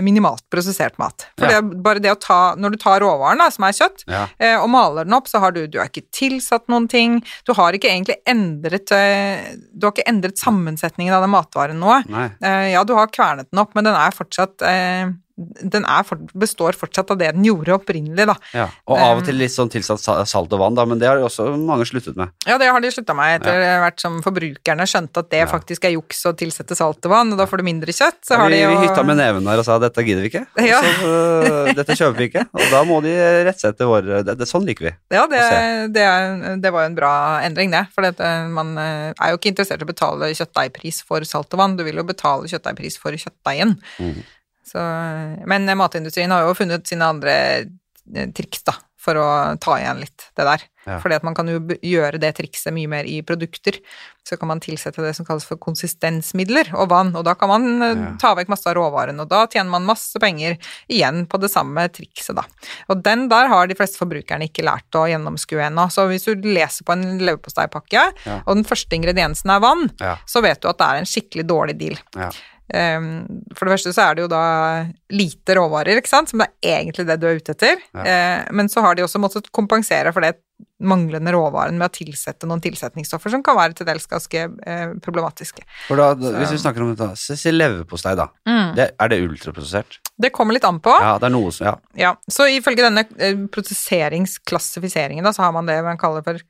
minimalt 0.05 0.43
prosessert 0.51 0.99
mat. 0.99 1.27
For 1.39 1.47
Ja. 1.51 1.61
det 1.61 1.83
bare 1.83 2.01
det 2.01 2.11
å 2.12 2.19
ta 2.21 2.55
Når 2.57 2.71
du 2.73 2.77
tar 2.79 3.01
råvaren, 3.01 3.39
da, 3.39 3.49
som 3.51 3.65
er 3.65 3.73
kjøtt, 3.73 4.05
Ja. 4.09 4.27
eh, 4.39 4.57
og 4.61 4.69
maler 4.71 5.05
den 5.05 5.15
opp, 5.15 5.27
så 5.29 5.41
har 5.41 5.53
du 5.53 5.67
Du 5.67 5.79
har 5.79 5.89
ikke 5.89 6.07
tilsatt 6.12 6.69
noen 6.69 6.89
ting. 6.89 7.23
Du 7.47 7.53
har 7.55 7.73
ikke 7.73 7.89
egentlig 7.91 8.17
endret 8.27 8.91
eh, 8.93 9.57
Du 9.77 9.87
har 9.87 9.93
ikke 9.93 10.07
endret 10.09 10.37
sammensetningen 10.39 11.12
av 11.15 11.23
den 11.23 11.31
matvaren 11.31 11.79
noe. 11.81 12.03
Eh, 12.43 12.73
ja, 12.73 12.85
du 12.85 12.95
har 12.95 13.07
kvernet 13.09 13.51
den 13.51 13.61
opp, 13.61 13.75
men 13.75 13.85
den 13.85 13.95
er 13.95 14.11
fortsatt 14.11 14.62
eh, 14.62 15.11
Den 15.37 15.82
er 15.82 16.05
for, 16.07 16.20
består 16.39 16.76
fortsatt 16.78 17.11
av 17.11 17.18
det 17.18 17.32
den 17.35 17.47
gjorde 17.47 17.74
opprinnelig, 17.74 18.26
da. 18.30 18.37
Ja. 18.55 18.68
Og 18.87 19.01
av 19.03 19.18
og 19.18 19.24
til 19.26 19.35
litt 19.41 19.51
sånn 19.51 19.70
tilsatt 19.72 19.99
salt 20.30 20.53
og 20.55 20.61
vann, 20.61 20.76
da, 20.78 20.85
men 20.87 21.01
det 21.01 21.09
har 21.11 21.18
jo 21.18 21.26
også 21.26 21.49
mange 21.59 21.87
sluttet 21.89 22.14
med. 22.18 22.30
Ja, 22.47 22.55
det 22.61 22.68
har 22.70 22.80
de 22.85 22.93
slutta 22.95 23.16
med 23.18 23.41
etter 23.41 23.59
hvert 23.82 23.99
som 24.03 24.20
forbrukerne 24.22 24.87
skjønte 24.87 25.24
at 25.24 25.30
det 25.35 25.43
Ja. 25.43 25.49
faktisk 25.51 25.85
er 25.89 25.97
juks 25.97 26.22
å 26.30 26.35
tilsette 26.39 26.76
salt 26.78 27.03
og 27.05 27.11
vann, 27.11 27.32
og 27.35 27.41
da 27.41 27.49
får 27.51 27.59
du 27.59 27.64
mindre 27.66 27.91
kjøtt. 27.91 28.20
Så 28.22 28.37
Ja, 28.37 28.45
har 28.45 28.51
vi, 28.51 28.61
de 28.61 28.62
jo 28.62 28.70
vi 28.70 28.87
hytta 28.87 29.03
med 29.05 29.18
neven 29.18 29.47
her 29.51 29.59
og 29.59 29.66
sa 29.66 29.78
dette 29.82 30.05
gidder 30.07 30.22
vi 30.22 30.30
ikke. 30.30 30.47
Ja. 30.70 30.80
så, 30.80 31.11
uh, 31.11 31.72
dette 31.74 31.99
kjøper 31.99 32.18
vi 32.18 32.28
ikke. 32.30 32.47
Og 32.55 32.70
da 32.70 32.85
må 32.87 33.01
de 33.03 33.12
rettsette 33.49 33.89
våre 33.91 34.22
det, 34.22 34.39
det, 34.39 34.47
Sånn 34.49 34.64
liker 34.68 34.87
vi. 34.87 34.95
Ja, 35.12 35.26
det, 35.26 35.43
det, 35.95 36.07
det 36.62 36.70
var 36.72 36.87
jo 36.87 36.93
en 36.93 36.97
bra 36.99 37.12
endring, 37.43 37.74
det. 37.74 37.87
For 37.95 38.07
det, 38.07 38.14
man 38.55 38.76
eh, 38.78 39.11
er 39.18 39.32
jo 39.32 39.39
ikke 39.41 39.51
interessert 39.51 39.82
i 39.82 39.87
å 39.87 39.91
betale 39.91 40.30
kjøttdeigpris 40.37 41.03
for 41.09 41.24
salt 41.28 41.53
og 41.57 41.61
vann, 41.61 41.76
du 41.78 41.85
vil 41.87 41.99
jo 41.99 42.07
betale 42.07 42.49
kjøttdeigpris 42.51 42.99
for 43.01 43.16
kjøttdeigen. 43.18 43.76
Mm. 43.99 44.22
Så, 44.75 44.83
men 45.47 45.70
matindustrien 45.79 46.33
har 46.35 46.43
jo 46.49 46.57
funnet 46.59 46.87
sine 46.91 47.07
andre 47.07 47.35
eh, 47.62 48.27
triks, 48.35 48.64
da, 48.66 48.75
for 49.05 49.14
å 49.20 49.27
ta 49.62 49.77
igjen 49.79 50.01
litt 50.03 50.31
det 50.35 50.45
der. 50.49 50.62
Ja. 50.85 50.99
Fordi 51.01 51.14
at 51.16 51.22
man 51.25 51.33
kan 51.37 51.49
jo 51.49 51.61
gjøre 51.81 52.18
det 52.20 52.35
trikset 52.37 52.72
mye 52.77 52.89
mer 52.91 53.07
i 53.09 53.20
produkter. 53.25 53.79
Så 54.25 54.37
kan 54.41 54.49
man 54.51 54.61
tilsette 54.64 55.01
det 55.05 55.14
som 55.16 55.25
kalles 55.29 55.45
for 55.49 55.57
konsistensmidler 55.61 56.70
og 56.77 56.89
vann, 56.93 57.12
og 57.16 57.25
da 57.29 57.35
kan 57.39 57.49
man 57.53 57.66
eh, 57.85 57.93
Ja. 57.95 58.11
ta 58.20 58.33
vekk 58.37 58.51
masse 58.53 58.66
av 58.68 58.75
råvaren, 58.77 59.20
og 59.22 59.29
da 59.31 59.45
tjener 59.47 59.70
man 59.72 59.87
masse 59.89 60.18
penger 60.20 60.57
igjen 60.91 61.27
på 61.31 61.39
det 61.41 61.53
samme 61.53 61.87
trikset, 61.95 62.35
da. 62.37 62.45
Og 62.93 63.01
den 63.07 63.29
der 63.33 63.49
har 63.53 63.68
de 63.70 63.77
fleste 63.79 64.01
forbrukerne 64.03 64.49
ikke 64.51 64.64
lært 64.66 64.99
å 64.99 65.07
gjennomskue 65.09 65.62
ennå. 65.68 65.87
Så 65.93 66.09
hvis 66.11 66.25
du 66.27 66.35
leser 66.51 66.85
på 66.89 66.97
en 66.97 67.07
leverposteipakke, 67.22 68.09
Ja. 68.27 68.41
og 68.47 68.57
den 68.59 68.64
første 68.68 68.97
ingrediensen 68.99 69.51
er 69.55 69.61
vann, 69.64 69.87
så 70.27 70.43
vet 70.43 70.61
du 70.61 70.68
at 70.68 70.79
det 70.83 70.89
er 70.91 70.97
en 71.05 71.09
skikkelig 71.12 71.47
dårlig 71.47 71.79
deal. 71.79 71.97
Ja. 72.73 72.97
Um, 72.97 73.43
for 73.53 73.67
det 73.67 73.75
første 73.75 73.93
så 73.93 74.07
er 74.07 74.17
det 74.17 74.25
jo 74.25 74.31
da 74.33 74.45
lite 75.12 75.57
råvarer, 75.59 76.01
ikke 76.01 76.11
sant, 76.11 76.31
som 76.31 76.41
det 76.41 76.49
er 76.65 76.81
egentlig 76.81 77.05
det 77.09 77.19
du 77.21 77.27
er 77.29 77.37
ute 77.39 77.53
etter. 77.53 77.83
Eh, 77.93 78.47
men 78.57 78.71
så 78.73 78.83
har 78.85 78.97
de 78.97 79.05
også 79.05 79.21
måttet 79.21 79.51
kompensere 79.55 80.15
for 80.15 80.25
det 80.25 80.33
manglende 80.85 81.33
råvaren 81.35 81.77
med 81.79 81.89
å 81.89 81.95
tilsette 81.95 82.49
noen 82.49 82.62
tilsetningsstoffer 82.62 83.33
som 83.33 83.43
kan 83.45 83.57
være 83.59 83.77
til 83.79 83.89
dels 83.89 84.07
ganske 84.11 84.43
eh, 84.47 84.95
problematiske. 85.03 85.65
For 85.89 86.01
da, 86.01 86.12
Hvis 86.15 86.55
vi 86.57 86.62
snakker 86.62 86.85
om 86.85 86.93
dette, 86.93 87.11
så 87.21 87.37
si 87.39 87.53
leverpostei, 87.53 88.15
da. 88.19 88.29
Mm. 88.49 88.75
Det, 88.79 88.89
er 89.01 89.12
det 89.12 89.21
ultraprosessert? 89.25 90.01
Det 90.21 90.31
kommer 90.35 90.57
litt 90.57 90.67
an 90.69 90.81
på. 90.85 90.93
Ja, 91.05 91.17
det 91.21 91.31
er 91.31 91.35
noe 91.35 91.53
som 91.55 91.69
Ja. 91.69 91.77
Ja, 91.99 92.12
så 92.31 92.49
ifølge 92.51 92.87
denne 92.87 93.07
eh, 93.19 93.47
prosesseringsklassifiseringen 93.55 95.27
da, 95.27 95.35
så 95.37 95.47
har 95.47 95.55
man 95.57 95.69
det 95.71 95.79
man 95.87 96.01
kaller 96.01 96.25
for 96.27 96.41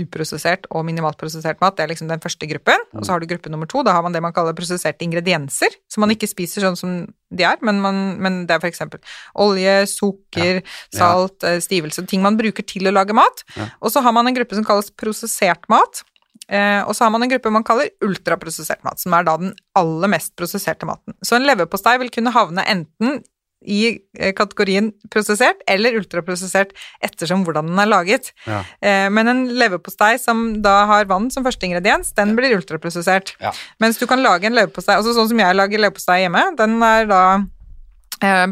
uprosessert 0.00 0.68
og 0.72 0.86
minimalt 0.88 1.18
prosessert 1.20 1.60
mat. 1.62 1.76
Det 1.76 1.84
er 1.84 1.90
liksom 1.92 2.08
den 2.08 2.22
første 2.22 2.48
gruppen. 2.48 2.86
Og 2.96 3.04
så 3.04 3.14
har 3.14 3.20
du 3.22 3.28
gruppe 3.28 3.52
nummer 3.52 3.68
to. 3.68 3.82
Da 3.84 3.94
har 3.96 4.04
man 4.04 4.14
det 4.14 4.22
man 4.24 4.34
kaller 4.36 4.56
prosesserte 4.56 5.04
ingredienser, 5.04 5.74
som 5.92 6.04
man 6.04 6.14
ikke 6.14 6.30
spiser 6.30 6.64
sånn 6.64 6.78
som 6.78 6.94
de 7.32 7.46
er, 7.48 7.60
men, 7.64 7.80
man, 7.80 8.00
men 8.20 8.42
det 8.48 8.56
er 8.56 8.68
eksempel 8.68 9.00
olje, 9.40 9.74
sukker, 9.88 10.62
salt, 10.92 11.44
eh, 11.48 11.60
stivelse, 11.64 12.04
ting 12.08 12.24
man 12.24 12.36
bruker 12.40 12.66
til 12.68 12.88
å 12.88 12.94
lage 12.94 13.16
mat. 13.16 13.44
Ja. 13.56 13.70
Og 13.80 13.94
så 13.94 14.04
har 14.04 14.16
man 14.16 14.28
en 14.28 14.36
gruppe 14.36 14.58
som 14.58 14.66
kalles 14.68 14.92
prosessert 15.00 15.68
mat. 15.72 16.04
Eh, 16.52 16.82
og 16.84 16.92
så 16.96 17.06
har 17.06 17.12
man 17.14 17.22
en 17.24 17.30
gruppe 17.32 17.52
man 17.54 17.64
kaller 17.64 17.92
ultraprosessert 18.04 18.82
mat, 18.84 19.00
som 19.00 19.14
er 19.16 19.24
da 19.24 19.36
den 19.40 19.54
aller 19.78 20.10
mest 20.12 20.34
prosesserte 20.36 20.88
maten. 20.88 21.16
Så 21.24 21.38
en 21.38 21.46
leverpostei 21.46 21.94
vil 22.02 22.12
kunne 22.12 22.34
havne 22.34 22.64
enten 22.68 23.22
i 23.64 23.98
eh, 24.18 24.32
kategorien 24.36 24.90
prosessert 25.12 25.62
eller 25.70 25.96
ultraprosessert 26.00 26.74
ettersom 27.04 27.44
hvordan 27.46 27.70
den 27.70 27.82
er 27.82 27.90
laget. 27.90 28.32
Ja. 28.46 28.62
Eh, 28.82 29.08
Men 29.12 29.28
en 29.28 29.42
leverpostei 29.58 30.18
som 30.18 30.62
da 30.62 30.84
har 30.90 31.08
vann 31.10 31.30
som 31.30 31.44
første 31.44 31.66
ingrediens, 31.68 32.12
den 32.16 32.36
blir 32.38 32.56
ultraprosessert. 32.56 33.34
Ja. 33.40 33.52
Mens 33.82 33.98
du 33.98 34.06
kan 34.06 34.22
lage 34.22 34.46
en 34.48 34.56
leverpostei, 34.58 34.96
altså 34.96 35.14
sånn 35.16 35.30
som 35.32 35.42
jeg 35.42 35.58
lager 35.58 35.78
leverpostei 35.82 36.22
hjemme, 36.24 36.44
den 36.58 36.78
er 36.82 37.06
da 37.10 37.22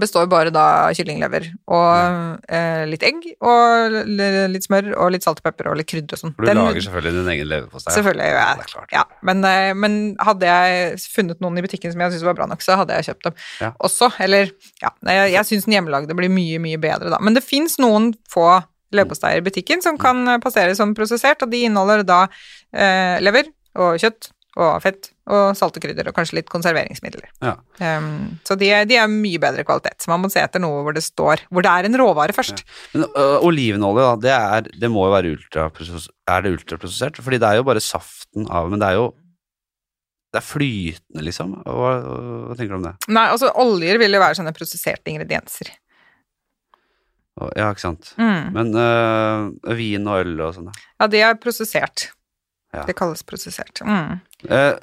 består 0.00 0.26
bare 0.30 0.50
da 0.54 0.64
kyllinglever 0.96 1.46
og 1.70 2.40
eh, 2.50 2.82
litt 2.90 3.02
egg 3.06 3.20
og 3.40 3.96
litt 4.52 4.66
smør 4.66 4.90
og 4.96 5.12
litt 5.14 5.24
salt 5.26 5.40
og 5.42 5.46
pepper 5.46 5.70
og 5.70 5.78
litt 5.78 5.88
krydder 5.90 6.16
og 6.16 6.22
sånn. 6.24 6.34
Du 6.38 6.44
Den- 6.46 6.58
lager 6.58 6.80
selvfølgelig 6.86 7.12
din 7.20 7.30
egen 7.34 7.48
leverpostei. 7.52 7.94
Selvfølgelig 7.94 8.30
Ja, 8.30 8.54
det 8.58 8.64
er 8.66 8.72
klart. 8.74 8.92
Ja, 8.92 9.04
men, 9.22 9.44
eh, 9.44 9.72
men 9.74 10.16
hadde 10.20 10.48
jeg 10.50 10.98
funnet 11.14 11.40
noen 11.40 11.58
i 11.58 11.62
butikken 11.62 11.92
som 11.92 12.00
jeg 12.00 12.12
syntes 12.12 12.24
var 12.26 12.34
bra 12.34 12.46
nok, 12.50 12.60
så 12.66 12.76
hadde 12.80 12.96
jeg 12.98 13.08
kjøpt 13.14 13.22
dem 13.28 13.34
Ja. 13.60 13.70
også. 13.80 14.10
Eller 14.20 14.50
ja, 14.82 14.90
jeg, 15.06 15.32
jeg 15.32 15.44
syns 15.50 15.64
den 15.68 15.74
hjemmelagde 15.78 16.16
blir 16.16 16.28
mye, 16.30 16.58
mye 16.58 16.78
bedre, 16.80 17.10
da. 17.10 17.18
Men 17.20 17.34
det 17.34 17.44
fins 17.44 17.78
noen 17.78 18.14
få 18.28 18.64
leverposteier 18.92 19.38
i 19.38 19.46
butikken 19.46 19.82
som 19.82 19.96
kan 19.96 20.26
eh, 20.28 20.38
passere 20.42 20.74
som 20.74 20.94
prosessert, 20.94 21.42
og 21.42 21.50
de 21.50 21.62
inneholder 21.68 22.02
da 22.04 22.24
eh, 22.74 23.20
lever 23.22 23.44
og 23.76 23.98
kjøtt 24.02 24.32
og 24.58 24.82
fett 24.82 25.12
og 25.30 25.56
salt 25.58 25.78
og 25.78 25.84
krydder 25.84 26.10
og 26.10 26.16
kanskje 26.16 26.40
litt 26.40 26.50
konserveringsmidler. 26.52 27.28
Ja. 27.44 27.54
Um, 27.78 28.36
så 28.46 28.56
de, 28.58 28.68
de 28.90 28.98
er 28.98 29.10
mye 29.10 29.40
bedre 29.42 29.64
kvalitet. 29.66 30.00
Så 30.02 30.10
man 30.12 30.24
må 30.24 30.30
se 30.32 30.42
etter 30.42 30.62
noe 30.62 30.82
hvor 30.86 30.96
det 30.96 31.04
står 31.06 31.46
Hvor 31.48 31.64
det 31.64 31.72
er 31.72 31.88
en 31.88 31.98
råvare 32.00 32.34
først. 32.36 32.64
Men 32.94 33.06
øh, 33.08 33.36
olivenolje, 33.46 34.06
da, 34.06 34.12
det, 34.26 34.36
er, 34.36 34.70
det 34.84 34.92
må 34.92 35.06
jo 35.06 35.14
være 35.14 35.34
ultraprosessert. 35.36 36.14
Er 36.30 36.44
det 36.44 36.54
ultraprosessert? 36.58 37.20
Fordi 37.24 37.40
det 37.42 37.48
er 37.48 37.60
jo 37.60 37.66
bare 37.66 37.82
saften 37.84 38.48
av 38.50 38.70
Men 38.72 38.82
det 38.82 38.90
er 38.90 38.98
jo 39.00 39.10
Det 40.30 40.38
er 40.38 40.46
flytende, 40.46 41.24
liksom. 41.26 41.56
Hva, 41.66 41.92
hva 42.48 42.56
tenker 42.58 42.74
du 42.74 42.80
om 42.80 42.88
det? 42.90 42.96
Nei, 43.10 43.26
altså 43.32 43.50
oljer 43.58 43.98
vil 43.98 44.14
jo 44.14 44.22
være 44.22 44.38
sånne 44.38 44.54
prosesserte 44.54 45.10
ingredienser. 45.10 45.72
Ja, 47.56 47.70
ikke 47.70 47.82
sant. 47.82 48.12
Mm. 48.20 48.50
Men 48.54 48.72
øh, 48.76 49.76
vin 49.78 50.08
og 50.10 50.22
øl 50.22 50.40
og 50.44 50.56
sånn, 50.56 50.68
da. 50.68 50.88
Ja, 51.00 51.08
det 51.10 51.22
er 51.24 51.38
prosessert. 51.40 52.10
Ja. 52.74 52.84
Det 52.86 52.94
kalles 52.98 53.22
prosessert. 53.26 53.80
Mm. 53.82 54.20
Eh, 54.46 54.74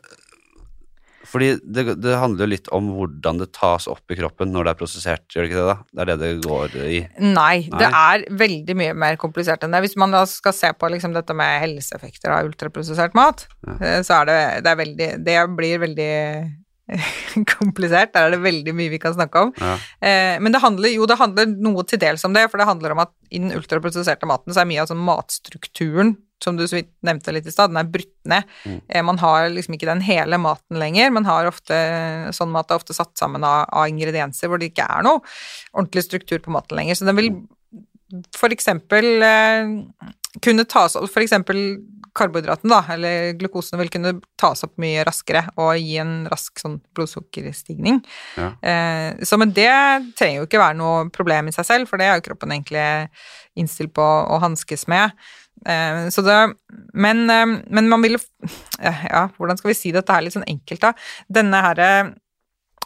fordi 1.28 1.49
det, 1.63 1.84
det 2.03 2.15
handler 2.21 2.45
jo 2.45 2.49
litt 2.53 2.69
om 2.75 2.89
hvordan 2.95 3.41
det 3.41 3.49
tas 3.55 3.88
opp 3.91 4.13
i 4.13 4.17
kroppen 4.19 4.51
når 4.53 4.67
det 4.67 4.73
er 4.73 4.80
prosessert, 4.82 5.25
gjør 5.34 5.43
det 5.45 5.49
ikke 5.51 5.59
det? 5.61 5.67
da? 5.69 5.78
Det 5.91 6.03
er 6.03 6.11
det 6.11 6.17
det 6.21 6.32
går 6.47 6.75
i. 6.88 6.99
Nei, 7.34 7.55
det 7.71 7.89
er 7.89 8.23
veldig 8.43 8.75
mye 8.80 8.93
mer 9.05 9.17
komplisert 9.21 9.63
enn 9.67 9.75
det. 9.75 9.82
Hvis 9.86 9.97
man 9.99 10.15
da 10.15 10.25
skal 10.30 10.55
se 10.55 10.71
på 10.73 10.91
liksom 10.93 11.13
dette 11.17 11.36
med 11.38 11.59
helseeffekter 11.65 12.32
av 12.38 12.47
ultraprosessert 12.51 13.17
mat, 13.17 13.47
Ja. 13.67 13.75
eh, 13.82 13.99
så 14.07 14.21
er 14.21 14.30
det, 14.32 14.39
det 14.63 14.71
er 14.71 14.82
veldig 14.86 15.09
Det 15.28 15.38
blir 15.57 15.84
veldig 15.84 16.11
komplisert. 17.57 18.13
Der 18.15 18.28
er 18.28 18.36
det 18.36 18.41
veldig 18.43 18.73
mye 18.78 18.91
vi 18.93 18.99
kan 19.01 19.15
snakke 19.15 19.41
om. 19.47 19.51
Ja. 19.59 19.73
Eh, 19.99 20.38
men 20.43 20.53
det 20.55 20.61
handler 20.63 20.93
jo 20.93 21.07
det 21.09 21.17
handler 21.19 21.49
noe 21.51 21.84
til 21.88 21.99
dels 22.01 22.23
om 22.28 22.36
det, 22.38 22.45
for 22.51 22.61
det 22.61 22.67
handler 22.69 22.95
om 22.95 23.01
at 23.03 23.11
i 23.30 23.41
den 23.43 23.51
ultraprosesserte 23.57 24.30
maten 24.30 24.55
så 24.55 24.63
er 24.63 24.69
mye 24.69 24.84
av 24.86 24.88
sånn 24.91 25.03
matstrukturen, 25.03 26.15
som 26.43 26.57
du 26.57 26.65
så 26.67 26.79
vidt 26.79 26.91
nevnte 27.05 27.33
litt 27.33 27.47
i 27.49 27.53
stad, 27.53 27.71
den 27.71 27.81
er 27.81 27.89
brutt 27.91 28.13
ned. 28.29 28.47
Mm. 28.65 28.79
Eh, 28.88 29.03
man 29.05 29.19
har 29.21 29.49
liksom 29.53 29.77
ikke 29.77 29.89
den 29.89 30.03
hele 30.05 30.39
maten 30.41 30.79
lenger, 30.81 31.11
man 31.15 31.27
har 31.27 31.49
ofte 31.49 31.77
sånn 32.35 32.53
mat 32.53 32.71
er 32.71 32.81
ofte 32.81 32.95
satt 32.97 33.15
sammen 33.19 33.45
av, 33.47 33.65
av 33.71 33.89
ingredienser 33.91 34.51
hvor 34.51 34.61
det 34.61 34.71
ikke 34.71 34.88
er 34.88 35.05
noe 35.07 35.21
ordentlig 35.73 36.05
struktur 36.05 36.41
på 36.43 36.53
maten 36.53 36.79
lenger. 36.79 36.99
Så 36.99 37.07
den 37.07 37.17
vil 37.17 37.33
for 38.38 38.53
eksempel 38.53 39.23
eh, 39.25 39.77
kunne 40.43 40.67
tas 40.69 40.95
opp 40.99 41.17
eksempel 41.19 41.61
karbohydraten, 42.17 42.71
da, 42.71 42.81
eller 42.93 43.31
glukosen, 43.38 43.77
vil 43.81 43.91
kunne 43.93 44.15
tas 44.39 44.63
opp 44.65 44.73
mye 44.81 45.03
raskere 45.05 45.43
og 45.61 45.75
gi 45.77 45.99
en 46.01 46.13
rask 46.31 46.57
sånn 46.61 46.79
blodsukkerstigning. 46.97 47.99
Ja. 48.39 48.49
Eh, 48.61 49.25
så 49.27 49.38
men 49.38 49.53
det 49.53 49.69
trenger 50.17 50.41
jo 50.41 50.47
ikke 50.47 50.61
være 50.61 50.79
noe 50.79 51.09
problem 51.13 51.51
i 51.51 51.55
seg 51.55 51.67
selv, 51.67 51.91
for 51.91 52.01
det 52.01 52.09
er 52.09 52.17
jo 52.17 52.25
kroppen 52.29 52.55
egentlig 52.55 52.88
innstilt 53.57 53.93
på 53.97 54.05
å 54.05 54.39
hanskes 54.41 54.88
med. 54.91 55.13
Eh, 55.65 56.07
så 56.13 56.21
det, 56.25 56.37
men, 56.93 57.25
eh, 57.29 57.57
men 57.69 57.89
man 57.89 58.03
vil 58.05 58.15
eh, 58.17 59.03
Ja, 59.09 59.27
hvordan 59.37 59.57
skal 59.57 59.71
vi 59.73 59.79
si 59.79 59.91
dette 59.95 60.13
her 60.13 60.21
litt 60.21 60.35
sånn 60.35 60.47
enkelt, 60.47 60.81
da? 60.83 60.93
Denne 61.29 61.63
herre 61.65 61.89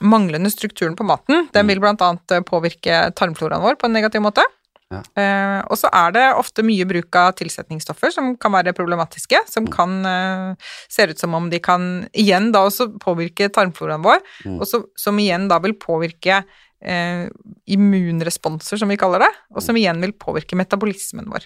manglende 0.01 0.49
strukturen 0.49 0.95
på 0.97 1.05
maten, 1.05 1.47
den 1.53 1.67
vil 1.69 1.83
annet 1.83 2.31
eh, 2.31 2.41
påvirke 2.41 3.11
tarmfloraen 3.17 3.61
vår 3.61 3.77
på 3.77 3.89
en 3.89 3.93
negativ 3.93 4.23
måte. 4.23 4.45
Ja. 4.91 4.99
Eh, 5.15 5.59
og 5.71 5.77
så 5.79 5.87
er 5.95 6.11
det 6.15 6.23
ofte 6.35 6.65
mye 6.67 6.83
bruk 6.89 7.15
av 7.15 7.31
tilsetningsstoffer 7.39 8.11
som 8.11 8.33
kan 8.35 8.51
være 8.51 8.73
problematiske, 8.75 9.39
som 9.47 9.69
kan 9.71 10.01
eh, 10.05 10.71
ser 10.91 11.13
ut 11.13 11.21
som 11.21 11.37
om 11.37 11.47
de 11.51 11.61
kan 11.63 12.07
igjen 12.11 12.51
da 12.51 12.65
også 12.67 12.89
påvirke 12.99 13.47
tarmfloraen 13.53 14.03
vår, 14.03 14.19
Mm. 14.41 14.57
og 14.59 14.65
så, 14.67 14.81
som 14.97 15.19
igjen 15.21 15.47
da 15.47 15.59
vil 15.61 15.77
påvirke 15.77 16.41
eh, 16.81 17.27
immunresponser, 17.71 18.77
som 18.81 18.89
vi 18.91 18.97
kaller 18.99 19.23
det, 19.25 19.29
og 19.55 19.63
som 19.63 19.77
igjen 19.77 20.01
vil 20.03 20.13
påvirke 20.17 20.57
metabolismen 20.59 21.29
vår. 21.31 21.45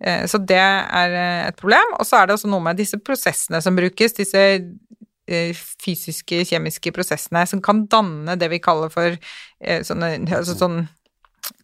Eh, 0.00 0.26
så 0.30 0.40
det 0.42 0.60
er 0.60 1.16
eh, 1.16 1.48
et 1.50 1.58
problem. 1.60 1.96
Og 1.98 2.06
så 2.08 2.20
er 2.20 2.30
det 2.30 2.38
også 2.38 2.50
noe 2.50 2.64
med 2.64 2.80
disse 2.80 3.00
prosessene 3.02 3.60
som 3.64 3.76
brukes, 3.78 4.16
disse 4.16 4.44
eh, 4.46 5.52
fysiske, 5.84 6.44
kjemiske 6.48 6.94
prosessene 6.96 7.44
som 7.50 7.62
kan 7.64 7.84
danne 7.90 8.38
det 8.40 8.50
vi 8.52 8.62
kaller 8.62 8.92
for 8.92 9.14
eh, 9.14 9.84
sånne, 9.86 10.16
altså 10.30 10.56
sånn 10.58 10.82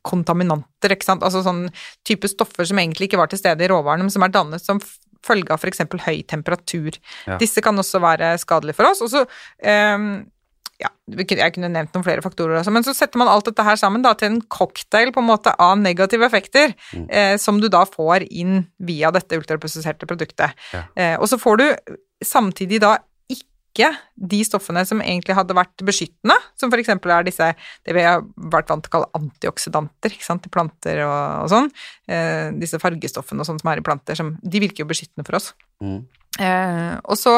kontaminanter, 0.06 0.94
ikke 0.94 1.06
sant, 1.06 1.24
altså 1.26 1.42
sånn 1.44 1.66
type 2.06 2.28
stoffer 2.30 2.66
som 2.66 2.78
egentlig 2.80 3.10
ikke 3.10 3.20
var 3.20 3.30
til 3.30 3.40
stede 3.40 3.66
i 3.66 3.68
råvarene, 3.70 4.06
men 4.06 4.14
som 4.14 4.24
er 4.24 4.32
dannet 4.34 4.64
som 4.64 4.80
følge 5.26 5.50
av 5.50 5.58
f.eks. 5.62 5.82
høy 6.06 6.20
temperatur. 6.30 6.96
Ja. 7.26 7.36
Disse 7.40 7.62
kan 7.64 7.78
også 7.78 8.00
være 8.02 8.34
skadelige 8.38 8.78
for 8.78 8.90
oss. 8.92 9.02
Og 9.02 9.10
så 9.10 9.24
kunne- 9.58 10.24
jeg 11.06 11.54
kunne 11.54 11.70
nevnt 11.70 11.94
noen 11.94 12.04
flere 12.04 12.22
faktorer 12.24 12.58
også, 12.58 12.72
men 12.74 12.82
så 12.82 12.94
setter 12.96 13.20
man 13.20 13.28
alt 13.30 13.46
dette 13.46 13.62
her 13.62 13.76
sammen 13.78 14.02
da, 14.02 14.14
til 14.18 14.32
en 14.32 14.40
cocktail 14.42 15.12
på 15.14 15.22
en 15.22 15.28
måte 15.28 15.52
av 15.58 15.76
negative 15.78 16.26
effekter, 16.26 16.74
Mm. 16.92 17.06
eh, 17.10 17.36
som 17.36 17.60
du 17.60 17.68
da 17.68 17.84
får 17.84 18.26
inn 18.30 18.66
via 18.80 19.10
dette 19.10 19.36
ultraprosesserte 19.38 20.06
produktet. 20.06 20.52
Ja. 20.72 20.82
Eh, 20.96 21.16
og 21.18 21.28
så 21.28 21.38
får 21.38 21.56
du 21.58 21.96
samtidig 22.24 22.80
da 22.80 22.98
ikke 23.28 23.90
de 24.16 24.38
stoffene 24.42 24.86
som 24.88 25.00
egentlig 25.04 25.34
hadde 25.36 25.54
vært 25.54 25.76
beskyttende, 25.84 26.34
som 26.56 26.70
eksempel 26.72 27.10
er 27.12 27.26
disse, 27.26 27.54
det 27.84 27.94
vi 27.94 28.00
har 28.02 28.22
vært 28.36 28.70
vant 28.72 28.82
til 28.82 28.88
å 28.88 28.94
kalle 28.94 29.10
antioksidanter, 29.14 30.10
ikke 30.16 30.24
sant, 30.24 30.46
i 30.46 30.48
planter 30.48 31.02
og, 31.04 31.44
og 31.44 31.50
sånn, 31.52 31.70
eh, 32.08 32.50
disse 32.56 32.80
fargestoffene 32.80 33.40
og 33.44 33.46
sånn 33.46 33.60
som 33.60 33.70
er 33.70 33.78
i 33.78 33.84
planter, 33.84 34.16
som, 34.16 34.38
de 34.42 34.60
virker 34.60 34.84
jo 34.84 34.90
beskyttende 34.90 35.26
for 35.26 35.36
oss. 35.36 35.52
Mm. 35.82 36.04
Eh, 36.36 36.96
og 37.08 37.16
så, 37.18 37.32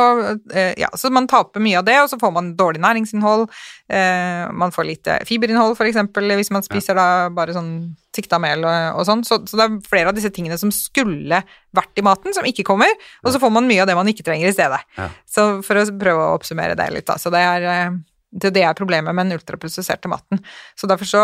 eh, 0.51 0.75
ja, 0.81 0.89
så 0.99 1.11
man 1.15 1.29
taper 1.31 1.63
mye 1.63 1.79
av 1.79 1.87
det, 1.87 1.95
og 2.03 2.09
så 2.11 2.19
får 2.19 2.33
man 2.35 2.51
dårlig 2.59 2.81
næringsinnhold. 2.83 3.47
Eh, 3.95 4.51
man 4.51 4.75
får 4.75 4.89
lite 4.89 5.19
fiberinnhold, 5.29 5.79
eksempel, 5.87 6.35
hvis 6.39 6.51
man 6.55 6.67
spiser 6.67 6.99
da 6.99 7.29
bare 7.35 7.55
sånn 7.55 7.73
sikta 8.15 8.41
mel 8.43 8.65
og, 8.67 8.99
og 8.99 9.07
sånn. 9.07 9.23
Så, 9.27 9.41
så 9.47 9.61
det 9.61 9.67
er 9.67 9.79
flere 9.87 10.11
av 10.11 10.19
disse 10.19 10.33
tingene 10.35 10.59
som 10.59 10.73
skulle 10.75 11.43
vært 11.77 12.01
i 12.01 12.07
maten, 12.07 12.35
som 12.35 12.47
ikke 12.49 12.67
kommer. 12.67 12.91
Og 13.23 13.33
så 13.35 13.43
får 13.43 13.55
man 13.55 13.69
mye 13.71 13.85
av 13.85 13.91
det 13.91 13.99
man 13.99 14.11
ikke 14.11 14.27
trenger 14.27 14.51
i 14.51 14.57
stedet. 14.57 14.81
Ja. 14.99 15.11
Så 15.29 15.49
for 15.67 15.79
å 15.79 15.87
prøve 16.01 16.25
å 16.25 16.39
oppsummere 16.39 16.79
det 16.79 16.91
litt, 16.95 17.07
da. 17.11 17.19
Så 17.21 17.31
det 17.35 17.45
er, 17.45 17.69
eh, 17.71 18.01
det, 18.35 18.55
det 18.57 18.67
er 18.67 18.79
problemet 18.79 19.15
med 19.15 19.29
den 19.29 19.39
ultraprosesserte 19.39 20.11
maten. 20.11 20.43
Så 20.79 20.91
derfor 20.91 21.09
så 21.09 21.23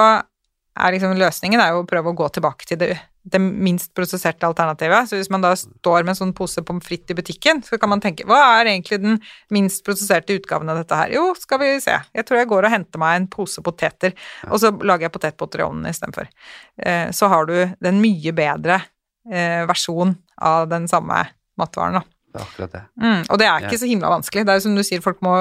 er 0.74 0.94
liksom 0.94 1.18
løsningen 1.18 1.62
er 1.62 1.74
jo 1.74 1.82
å 1.82 1.88
prøve 1.88 2.10
å 2.10 2.18
gå 2.18 2.30
tilbake 2.34 2.66
til 2.70 2.80
det, 2.80 2.94
det 3.24 3.38
minst 3.40 3.94
prosesserte 3.96 4.44
alternativet. 4.44 5.08
Så 5.08 5.16
hvis 5.16 5.30
man 5.32 5.40
da 5.40 5.54
står 5.56 6.02
med 6.04 6.12
en 6.12 6.18
sånn 6.18 6.34
pose 6.36 6.60
pommes 6.66 6.84
frites 6.84 7.14
i 7.14 7.16
butikken, 7.16 7.62
så 7.64 7.78
kan 7.80 7.88
man 7.88 8.02
tenke 8.04 8.26
hva 8.28 8.40
er 8.60 8.68
egentlig 8.74 8.98
den 9.00 9.18
minst 9.54 9.80
prosesserte 9.86 10.36
utgaven 10.36 10.68
av 10.68 10.76
dette 10.82 10.98
her? 10.98 11.14
Jo, 11.16 11.30
skal 11.40 11.62
vi 11.62 11.70
se, 11.80 11.96
jeg 12.12 12.26
tror 12.28 12.42
jeg 12.42 12.50
går 12.52 12.68
og 12.68 12.74
henter 12.74 13.00
meg 13.00 13.16
en 13.22 13.28
pose 13.32 13.64
poteter, 13.64 14.12
og 14.50 14.60
så 14.60 14.74
lager 14.84 15.08
jeg 15.08 15.14
potetpotter 15.16 15.62
i 15.62 15.66
ovnen 15.68 15.88
istedenfor. 15.88 16.28
Eh, 16.84 17.08
så 17.16 17.30
har 17.32 17.48
du 17.48 17.54
den 17.80 18.02
mye 18.04 18.32
bedre 18.36 18.82
versjonen 19.24 19.64
versjon 19.70 20.10
av 20.44 20.66
den 20.68 20.84
samme 20.90 21.22
matvaren, 21.56 21.94
da. 21.96 22.02
Det 22.34 22.40
er 22.42 22.44
akkurat 22.44 22.72
det. 22.74 22.80
Mm, 23.00 23.20
og 23.30 23.38
det 23.40 23.46
er 23.46 23.62
ikke 23.62 23.72
Ja. 23.72 23.78
så 23.78 23.88
himla 23.88 24.08
vanskelig. 24.10 24.42
Det 24.44 24.52
er 24.52 24.58
jo 24.58 24.64
som 24.66 24.74
du 24.76 24.82
sier, 24.84 25.00
folk 25.00 25.20
må, 25.22 25.32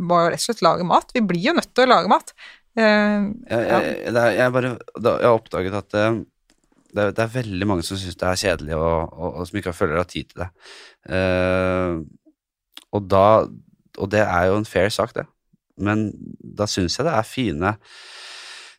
må 0.00 0.18
jo 0.24 0.30
rett 0.32 0.40
og 0.40 0.46
slett 0.48 0.62
lage 0.64 0.86
mat. 0.88 1.12
Vi 1.14 1.20
blir 1.20 1.44
jo 1.50 1.52
nødt 1.54 1.68
til 1.76 1.84
å 1.84 1.90
lage 1.92 2.08
mat. 2.10 2.32
Eh, 2.74 3.28
Jeg, 3.50 3.68
jeg, 3.68 4.36
jeg, 4.38 4.52
bare, 4.54 4.70
da, 4.98 5.12
jeg 5.20 5.28
har 5.28 5.36
oppdaget 5.38 5.76
at 5.82 5.94
eh, 6.00 6.18
det, 6.90 7.02
er, 7.02 7.12
det 7.16 7.24
er 7.24 7.34
veldig 7.34 7.68
mange 7.68 7.84
som 7.86 7.98
syns 7.98 8.18
det 8.18 8.28
er 8.28 8.40
kjedelig, 8.40 8.76
og, 8.78 9.12
og, 9.14 9.34
og 9.40 9.48
som 9.48 9.60
ikke 9.60 9.74
føler 9.76 9.96
de 9.96 10.02
har 10.02 10.10
tid 10.10 10.30
til 10.30 10.44
det. 10.44 10.48
Uh, 11.10 12.00
og 12.90 13.04
da 13.06 13.26
Og 14.00 14.10
det 14.10 14.22
er 14.22 14.48
jo 14.48 14.56
en 14.58 14.68
fair 14.68 14.88
sak, 14.90 15.14
det. 15.14 15.26
Men 15.78 16.10
da 16.40 16.66
syns 16.70 16.98
jeg 16.98 17.06
det 17.06 17.14
er 17.14 17.26
fine 17.26 17.74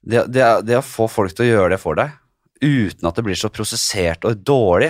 det, 0.02 0.26
det, 0.34 0.46
det 0.66 0.80
å 0.80 0.86
få 0.86 1.08
folk 1.12 1.36
til 1.36 1.46
å 1.46 1.50
gjøre 1.50 1.76
det 1.76 1.82
for 1.82 1.98
deg, 2.00 2.14
uten 2.62 3.08
at 3.08 3.18
det 3.18 3.26
blir 3.26 3.38
så 3.38 3.52
prosessert 3.54 4.26
og 4.26 4.40
dårlig 4.46 4.90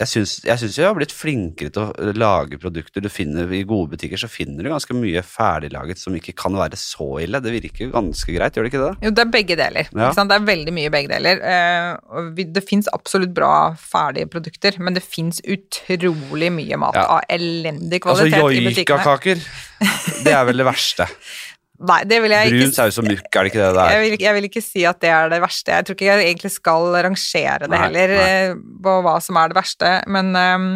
jeg 0.00 0.10
syns, 0.10 0.76
jeg 0.78 0.86
har 0.86 0.94
blitt 0.96 1.12
flinkere 1.14 1.70
til 1.74 1.84
å 1.86 2.12
lage 2.18 2.58
produkter. 2.62 3.02
Du 3.04 3.08
finner 3.12 3.50
I 3.54 3.62
gode 3.68 3.92
butikker 3.94 4.20
så 4.20 4.28
finner 4.30 4.64
du 4.66 4.70
ganske 4.72 4.96
mye 4.96 5.22
ferdiglaget 5.24 6.00
som 6.00 6.16
ikke 6.18 6.34
kan 6.38 6.56
være 6.58 6.78
så 6.80 7.06
ille. 7.24 7.40
Det 7.44 7.52
virker 7.54 7.92
ganske 7.94 8.34
greit, 8.36 8.56
gjør 8.58 8.66
det 8.68 8.72
ikke 8.72 8.82
det? 8.84 8.92
jo, 9.06 9.12
det 9.14 9.24
er 9.24 9.32
begge 9.34 9.58
deler. 9.60 9.90
Ja. 9.94 10.10
Det 10.16 10.36
er 10.38 10.46
veldig 10.48 10.74
mye 10.76 10.92
begge 10.94 11.12
deler. 11.14 11.42
Eh, 11.54 12.24
vi, 12.36 12.46
det 12.56 12.64
fins 12.68 12.88
absolutt 12.94 13.34
bra 13.36 13.52
ferdige 13.78 14.30
produkter, 14.32 14.78
men 14.82 14.96
det 14.98 15.04
fins 15.06 15.40
utrolig 15.44 16.50
mye 16.52 16.80
mat 16.80 16.94
Ja. 16.98 17.06
av 17.18 17.20
elendig 17.28 18.00
Altså 18.04 18.26
kvalitet 18.28 18.60
i 18.60 18.66
butikkene. 18.68 18.98
Altså 18.98 19.34
joikakaker, 19.34 20.24
det 20.24 20.32
er 20.34 20.44
vel 20.48 20.62
det 20.62 20.66
verste. 20.68 21.08
Nei, 21.88 22.00
det 22.08 22.20
vil 22.24 22.34
jeg 22.34 22.52
Brun 22.52 22.62
ikke 22.66 22.76
saus 22.76 23.00
og 23.02 23.08
mukk, 23.08 23.26
er 23.28 23.46
det 23.46 23.52
ikke 23.52 23.62
det 23.62 23.72
det 23.76 23.88
jeg 23.88 23.96
er? 23.96 24.04
vil, 24.04 24.16
jeg 24.24 24.36
vil 24.38 24.48
ikke 24.50 24.64
si 24.64 24.86
at 24.88 25.00
det 25.04 25.10
er 25.14 25.32
det 25.32 25.40
verste. 25.44 25.74
Jeg 25.74 25.86
tror 25.86 25.98
ikke 25.98 26.08
jeg 26.10 26.28
egentlig 26.28 26.52
skal 26.54 26.88
rangere 27.08 27.66
det 27.66 27.74
Nei, 27.74 27.82
heller, 27.86 28.14
nei. 28.14 28.30
eh, 28.30 28.62
på 28.86 28.96
hva 29.04 29.18
som 29.24 29.40
er 29.40 29.52
det 29.52 29.58
verste, 29.58 29.92
men 30.14 30.32
um, 30.38 30.70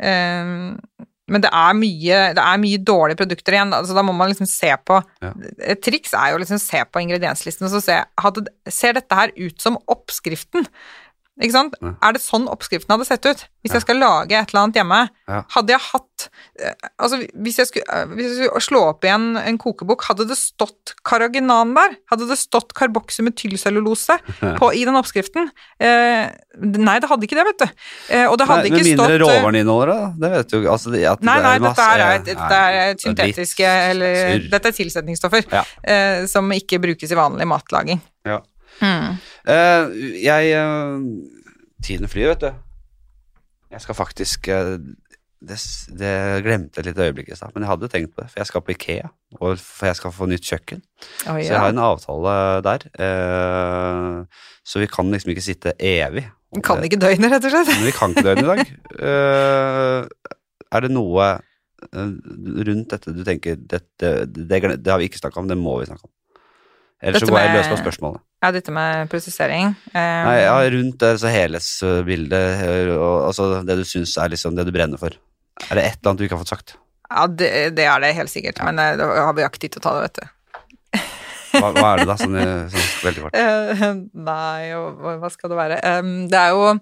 um, 0.00 1.06
men 1.26 1.42
det 1.42 1.50
er, 1.50 1.72
mye, 1.74 2.18
det 2.38 2.42
er 2.42 2.60
mye 2.62 2.82
dårlige 2.86 3.18
produkter 3.18 3.56
igjen, 3.56 3.72
da. 3.74 3.80
så 3.82 3.96
da 3.96 4.04
må 4.06 4.12
man 4.14 4.30
liksom 4.30 4.46
se 4.46 4.70
på 4.86 5.00
Ja. 5.24 5.32
Et 5.72 5.80
triks 5.82 6.14
er 6.14 6.32
jo 6.32 6.38
liksom 6.42 6.60
se 6.62 6.84
på 6.86 7.02
ingredienslisten 7.02 7.66
og 7.66 7.72
så 7.74 7.80
se 7.82 7.96
hadde, 8.22 8.46
Ser 8.70 8.94
dette 8.94 9.18
her 9.18 9.34
ut 9.34 9.58
som 9.62 9.78
oppskriften? 9.90 10.68
Ikke 11.36 11.52
sant? 11.52 11.74
Ja. 11.84 11.90
Er 12.08 12.14
det 12.16 12.22
sånn 12.24 12.46
oppskriften 12.48 12.94
hadde 12.94 13.04
sett 13.04 13.26
ut? 13.28 13.42
Hvis 13.60 13.74
jeg 13.76 13.82
skal 13.84 13.98
lage 14.00 14.32
et 14.38 14.48
eller 14.54 14.62
annet 14.62 14.78
hjemme, 14.80 15.00
Ja. 15.28 15.42
hadde 15.52 15.74
jeg 15.74 15.80
hatt 15.92 16.28
eh, 16.62 16.72
Altså, 17.02 17.18
hvis 17.44 17.58
jeg 17.58 17.66
skulle, 17.68 17.84
eh, 17.92 18.06
hvis 18.16 18.38
jeg 18.38 18.46
skulle 18.48 18.62
slå 18.64 18.80
opp 18.88 19.04
i 19.04 19.10
en, 19.12 19.36
en 19.36 19.58
kokebok, 19.60 20.06
hadde 20.08 20.24
det 20.30 20.38
stått 20.40 20.94
karaginan 21.04 21.74
der? 21.76 21.96
Hadde 22.08 22.28
det 22.30 22.38
stått 22.40 22.72
karboksymetylcellulose 22.78 24.16
på, 24.60 24.70
i 24.72 24.84
den 24.88 24.96
oppskriften? 24.96 25.50
Eh, 25.78 26.30
nei, 26.62 26.96
det 27.04 27.10
hadde 27.10 27.28
ikke 27.28 27.36
det, 27.36 27.46
vet 27.50 27.60
du. 27.66 27.66
Eh, 28.16 28.24
og 28.30 28.38
det 28.40 28.48
hadde 28.48 28.62
Nei, 28.64 28.70
ikke 28.72 28.80
Med 28.80 28.90
mindre 28.92 29.04
stått 29.04 29.16
eh, 29.18 29.22
råvaren 29.26 29.60
inneholder 29.60 29.92
det, 29.92 30.00
det 30.24 30.32
vet 30.38 30.50
du. 30.54 30.58
Altså, 30.72 30.94
det, 30.96 31.04
at 31.12 31.20
Nei, 31.26 31.36
nei, 31.36 31.52
her 31.52 31.60
er, 31.60 31.68
masse- 31.68 32.24
dette 32.30 32.64
er 32.64 32.80
Nei, 32.80 32.98
syntetiske 33.04 33.76
eller 33.92 34.46
Dette 34.56 34.72
er 34.72 34.76
tilsetningsstoffer 34.80 35.44
Ja. 35.52 35.64
eh, 35.84 36.24
som 36.30 36.48
ikke 36.56 36.80
brukes 36.82 37.12
i 37.12 37.18
vanlig 37.18 37.46
matlaging. 37.50 38.00
Ja. 38.26 38.40
Mm. 38.82 39.16
Eh, 39.52 39.96
jeg 40.24 40.54
uh, 40.60 41.02
Tiden 41.84 42.10
flyr, 42.10 42.32
vet 42.34 42.46
du. 42.46 42.62
Jeg 43.70 43.82
skal 43.84 43.98
faktisk 43.98 44.48
uh, 44.52 44.76
det, 45.46 45.58
det 46.00 46.12
glemte 46.46 46.80
jeg 46.80 46.88
litt 46.88 47.00
øyeblikk 47.02 47.28
i 47.30 47.36
stad, 47.36 47.52
men 47.54 47.64
jeg 47.64 47.70
hadde 47.70 47.90
tenkt 47.92 48.14
på 48.14 48.22
det. 48.22 48.30
For 48.32 48.40
jeg 48.40 48.50
skal 48.50 48.64
på 48.64 48.74
Ikea, 48.74 49.10
og 49.36 49.60
for 49.60 49.90
jeg 49.90 49.98
skal 49.98 50.14
få 50.16 50.28
nytt 50.30 50.48
kjøkken. 50.48 50.80
Oi, 51.28 51.42
Så 51.44 51.52
jeg 51.52 51.60
har 51.60 51.74
en 51.74 51.82
avtale 51.86 52.36
der. 52.66 52.86
Uh, 52.96 54.46
så 54.66 54.82
vi 54.82 54.88
kan 54.90 55.12
liksom 55.12 55.34
ikke 55.34 55.44
sitte 55.44 55.76
evig. 55.78 56.24
Vi 56.56 56.62
kan 56.64 56.82
ikke 56.84 56.98
døgnet, 57.02 57.34
rett 57.34 57.44
og 57.44 57.52
slett. 57.52 57.74
Men 57.74 57.86
vi 57.86 57.94
kan 57.94 58.14
ikke 58.14 58.26
døgnet 58.30 58.46
i 58.46 58.50
dag. 58.54 58.64
Uh, 58.96 60.32
er 60.72 60.86
det 60.86 60.94
noe 60.94 61.36
rundt 62.66 62.90
dette 62.90 63.12
du 63.12 63.20
tenker 63.24 63.58
det, 63.60 63.82
det, 64.00 64.38
det 64.40 64.90
har 64.90 64.98
vi 64.98 65.10
ikke 65.10 65.20
snakka 65.20 65.42
om, 65.42 65.48
det 65.50 65.58
må 65.60 65.76
vi 65.80 65.88
snakke 65.90 66.08
om. 66.08 66.12
Ellers 67.02 67.20
Dette 67.20 67.28
så 67.28 67.34
går 67.34 67.42
jeg 67.42 67.56
løs 67.58 67.68
på 67.68 67.78
spørsmålet. 67.82 68.22
Ja, 68.40 68.50
dette 68.54 68.72
med 68.72 69.10
prosessering. 69.12 69.74
Um, 69.90 69.98
Nei, 70.00 70.38
ja, 70.40 70.54
rundt 70.72 71.02
det 71.02 71.10
så 71.20 71.32
helhetsbildet, 71.32 72.62
eh, 72.64 72.92
og, 72.94 73.26
altså 73.28 73.48
det 73.68 73.76
du 73.82 73.84
syns 73.88 74.16
er 74.20 74.32
liksom 74.32 74.56
det 74.56 74.64
du 74.68 74.72
brenner 74.72 75.00
for. 75.00 75.16
Er 75.66 75.78
det 75.78 75.84
et 75.84 75.98
eller 75.98 76.12
annet 76.12 76.22
du 76.22 76.26
ikke 76.28 76.38
har 76.38 76.44
fått 76.44 76.54
sagt? 76.56 76.76
ja 77.06 77.26
det, 77.30 77.50
det 77.78 77.84
er 77.86 78.00
det 78.02 78.16
helt 78.16 78.32
sikkert, 78.32 78.58
men 78.66 78.80
eh, 78.82 78.96
da 78.98 79.10
har 79.28 79.36
vi 79.36 79.44
ikke 79.46 79.62
tid 79.62 79.76
til 79.76 79.82
å 79.82 79.86
ta 79.86 79.94
det, 79.96 80.08
vet 80.08 80.18
du. 80.18 80.32
Hva, 81.56 81.68
hva 81.72 81.90
er 81.92 82.02
det 82.02 82.08
da, 82.08 82.16
sånn, 82.20 82.36
sånn 82.72 82.88
veldig 83.06 83.26
kort? 83.26 83.36
Uh, 83.36 83.92
nei, 84.26 84.72
hva 85.22 85.30
skal 85.32 85.52
det 85.52 85.60
være? 85.60 85.78
Um, 86.00 86.16
det 86.32 86.40
er 86.40 86.56
jo 86.56 86.74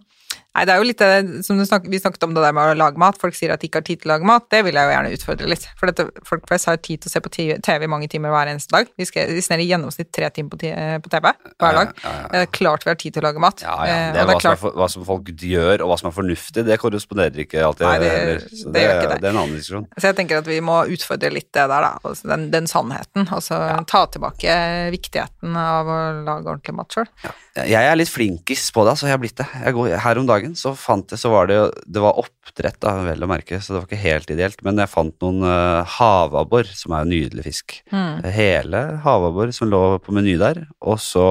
Nei, 0.55 0.63
det 0.69 0.75
er 0.75 0.79
jo 0.79 0.87
litt 0.87 1.03
som 1.43 1.59
du 1.59 1.65
snak, 1.67 1.87
vi 1.91 1.99
snakket 1.99 2.23
om 2.29 2.35
det 2.37 2.43
der 2.45 2.53
med 2.55 2.77
å 2.77 2.77
lage 2.79 3.01
mat. 3.03 3.17
Folk 3.19 3.35
sier 3.35 3.51
at 3.51 3.59
de 3.63 3.67
ikke 3.67 3.81
har 3.81 3.87
tid 3.89 4.03
til 4.05 4.11
å 4.11 4.13
lage 4.15 4.29
mat. 4.29 4.45
Det 4.55 4.61
vil 4.63 4.77
jeg 4.79 4.87
jo 4.87 4.93
gjerne 4.95 5.11
utfordre 5.17 5.49
litt. 5.51 5.65
For 5.81 5.91
dette, 5.91 6.05
folk 6.29 6.45
flest 6.47 6.69
har 6.71 6.77
tid 6.79 7.03
til 7.03 7.11
å 7.11 7.13
se 7.17 7.23
på 7.25 7.33
TV 7.35 7.87
i 7.87 7.91
mange 7.91 8.07
timer 8.13 8.31
hver 8.31 8.51
eneste 8.53 8.71
dag. 8.71 8.87
Vi, 8.97 9.07
skal, 9.09 9.33
i 9.35 9.67
gjennomsnitt 9.67 10.13
tre 10.15 10.29
timer 10.31 10.53
på, 10.55 10.61
eh, 10.69 10.99
på 11.03 11.11
TV 11.11 11.33
hver 11.33 11.79
dag. 11.81 11.91
Ja, 12.05 12.13
ja, 12.15 12.29
ja. 12.45 12.51
Klart 12.55 12.87
vi 12.87 12.93
har 12.93 13.01
tid 13.03 13.17
til 13.17 13.25
å 13.25 13.27
lage 13.27 13.43
mat. 13.43 13.65
Ja, 13.67 13.75
ja. 13.83 13.97
Eh, 13.97 14.13
Det 14.15 14.23
er 14.23 14.29
hva, 14.31 14.37
det 14.39 14.47
er 14.53 14.57
som 14.61 14.71
er 14.71 14.79
hva 14.79 14.89
som 14.95 15.07
folk 15.09 15.33
gjør, 15.43 15.83
og 15.83 15.91
hva 15.91 15.99
som 15.99 16.11
er 16.13 16.17
fornuftig, 16.21 16.65
det 16.71 16.79
korresponderer 16.85 17.43
ikke 17.49 17.65
alltid. 17.67 17.87
Nei, 17.89 17.99
det- 17.99 18.13
det, 18.15 18.73
det 18.77 18.85
gjør 18.87 18.95
ikke 19.01 19.11
det. 19.11 19.21
det 19.25 19.29
er 19.29 19.35
en 19.35 19.43
annen 19.43 19.59
diskusjon. 19.59 19.89
Så 19.99 20.07
jeg 20.13 20.19
tenker 20.23 20.39
at 20.39 20.47
vi 20.53 20.61
må 20.63 20.79
utfordre 20.87 21.33
litt 21.35 21.51
det 21.51 21.67
der, 21.67 21.89
da. 21.89 21.93
Altså 22.05 22.31
den, 22.31 22.47
den 22.55 22.71
sannheten. 22.71 23.27
Og 23.35 23.43
så 23.43 23.59
ta 23.91 24.05
tilbake 24.07 24.55
viktigheten 24.95 25.57
av 25.59 25.91
å 25.91 25.99
lage 26.23 26.47
ordentlig 26.47 26.75
mat 26.79 26.95
sjøl. 26.95 27.11
Jeg 27.55 27.87
er 27.87 27.95
litt 27.99 28.11
flinkis 28.11 28.71
på 28.75 28.83
det, 28.87 28.97
så 28.99 29.07
jeg 29.07 29.15
har 29.15 29.21
blitt 29.23 29.37
det. 29.39 29.47
Jeg 29.65 29.75
går, 29.77 29.93
her 30.03 30.19
om 30.19 30.27
dagen 30.27 30.44
så 30.59 30.75
fant 30.77 31.11
jeg, 31.11 31.21
så 31.21 31.31
var 31.33 31.49
det 31.49 31.57
jo 31.57 31.65
Det 31.97 32.03
var 32.05 32.19
oppdrett, 32.21 32.77
da, 32.83 32.93
vel 33.07 33.25
å 33.25 33.29
merke, 33.31 33.61
så 33.63 33.73
det 33.73 33.79
var 33.79 33.87
ikke 33.89 34.03
helt 34.03 34.33
ideelt. 34.35 34.61
Men 34.67 34.83
jeg 34.83 34.93
fant 34.93 35.15
noen 35.25 35.47
uh, 35.47 35.95
havabbor, 35.97 36.69
som 36.77 36.93
er 36.95 37.05
jo 37.05 37.11
nydelig 37.13 37.47
fisk. 37.47 37.77
Mm. 37.95 38.27
Hele 38.35 38.83
havabbor 39.05 39.55
som 39.57 39.71
lå 39.73 39.83
på 40.05 40.15
meny 40.17 40.37
der. 40.41 40.65
Og 40.85 41.01
så 41.03 41.25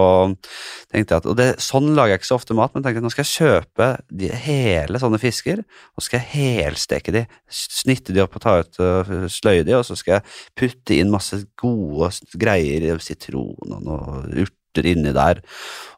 tenkte 0.91 1.13
jeg 1.13 1.21
at 1.21 1.29
Og 1.29 1.37
det, 1.39 1.49
sånn 1.63 1.91
lager 1.93 2.15
jeg 2.15 2.23
ikke 2.23 2.31
så 2.31 2.39
ofte 2.39 2.57
mat, 2.57 2.73
men 2.73 2.85
tenkte 2.85 3.01
jeg 3.01 3.07
nå 3.07 3.13
skal 3.13 3.27
jeg 3.27 3.35
kjøpe 3.37 3.91
de, 4.09 4.31
hele 4.47 5.03
sånne 5.03 5.21
fisker, 5.21 5.61
og 5.93 6.01
så 6.01 6.09
skal 6.09 6.23
jeg 6.23 6.57
helsteke 6.63 7.15
de. 7.15 7.25
Snitte 7.53 8.15
de 8.15 8.25
opp 8.25 8.39
og 8.39 8.45
ta 8.47 8.57
ut 8.63 8.81
uh, 8.81 9.29
sløye 9.29 9.67
de, 9.67 9.77
og 9.77 9.85
så 9.87 9.99
skal 9.99 10.17
jeg 10.19 10.27
putte 10.59 10.97
inn 10.97 11.13
masse 11.13 11.43
gode 11.59 12.13
greier, 12.39 12.97
sitron 13.03 13.77
og 13.77 13.79
noe 13.85 14.49
urter 14.73 14.89
inni 14.89 15.13
der. 15.13 15.41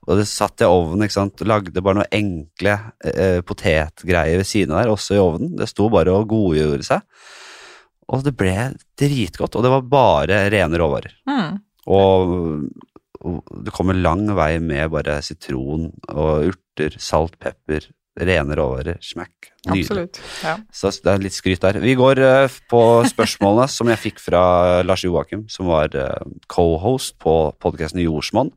Og 0.06 0.20
det 0.20 0.28
satt 0.30 0.62
jeg 0.62 0.70
i 0.70 0.72
ovnen, 0.72 1.06
ikke 1.06 1.18
sant, 1.18 1.42
lagde 1.48 1.82
bare 1.82 2.02
noen 2.02 2.14
enkle 2.14 2.76
eh, 3.04 3.42
potetgreier 3.42 4.38
ved 4.38 4.46
siden 4.46 4.76
av 4.76 4.84
der, 4.84 4.94
også 4.94 5.16
i 5.16 5.22
ovnen. 5.24 5.56
Det 5.58 5.70
sto 5.70 5.90
bare 5.90 6.14
og 6.14 6.28
godgjorde 6.30 6.86
seg. 6.86 7.02
Og 8.14 8.22
det 8.26 8.36
ble 8.38 8.54
dritgodt, 9.00 9.56
og 9.58 9.66
det 9.66 9.72
var 9.74 9.88
bare 9.90 10.44
rene 10.54 10.78
råvarer. 10.78 11.16
Mm. 11.26 11.58
Og, 11.90 12.36
og 13.26 13.64
du 13.66 13.72
kommer 13.74 13.98
lang 13.98 14.28
vei 14.38 14.60
med 14.62 14.92
bare 14.94 15.18
sitron 15.26 15.90
og 16.14 16.52
urter, 16.52 17.00
salt, 17.02 17.40
pepper, 17.42 17.90
rene 18.16 18.56
råvarer. 18.58 18.98
Smack. 19.04 19.52
Nydelig. 19.68 20.08
Ja. 20.44 20.56
Så 20.74 20.92
det 21.04 21.12
er 21.12 21.24
litt 21.24 21.36
skryt 21.36 21.64
der. 21.64 21.80
Vi 21.84 21.96
går 21.98 22.22
uh, 22.24 22.58
på 22.72 22.82
spørsmålene 23.12 23.68
som 23.72 23.90
jeg 23.92 24.02
fikk 24.02 24.22
fra 24.24 24.84
Lars 24.86 25.06
Joakim, 25.06 25.46
som 25.52 25.72
var 25.72 25.96
uh, 25.98 26.22
co-host 26.52 27.18
på 27.24 27.36
podkasten 27.64 28.04
Jordsmonn. 28.04 28.54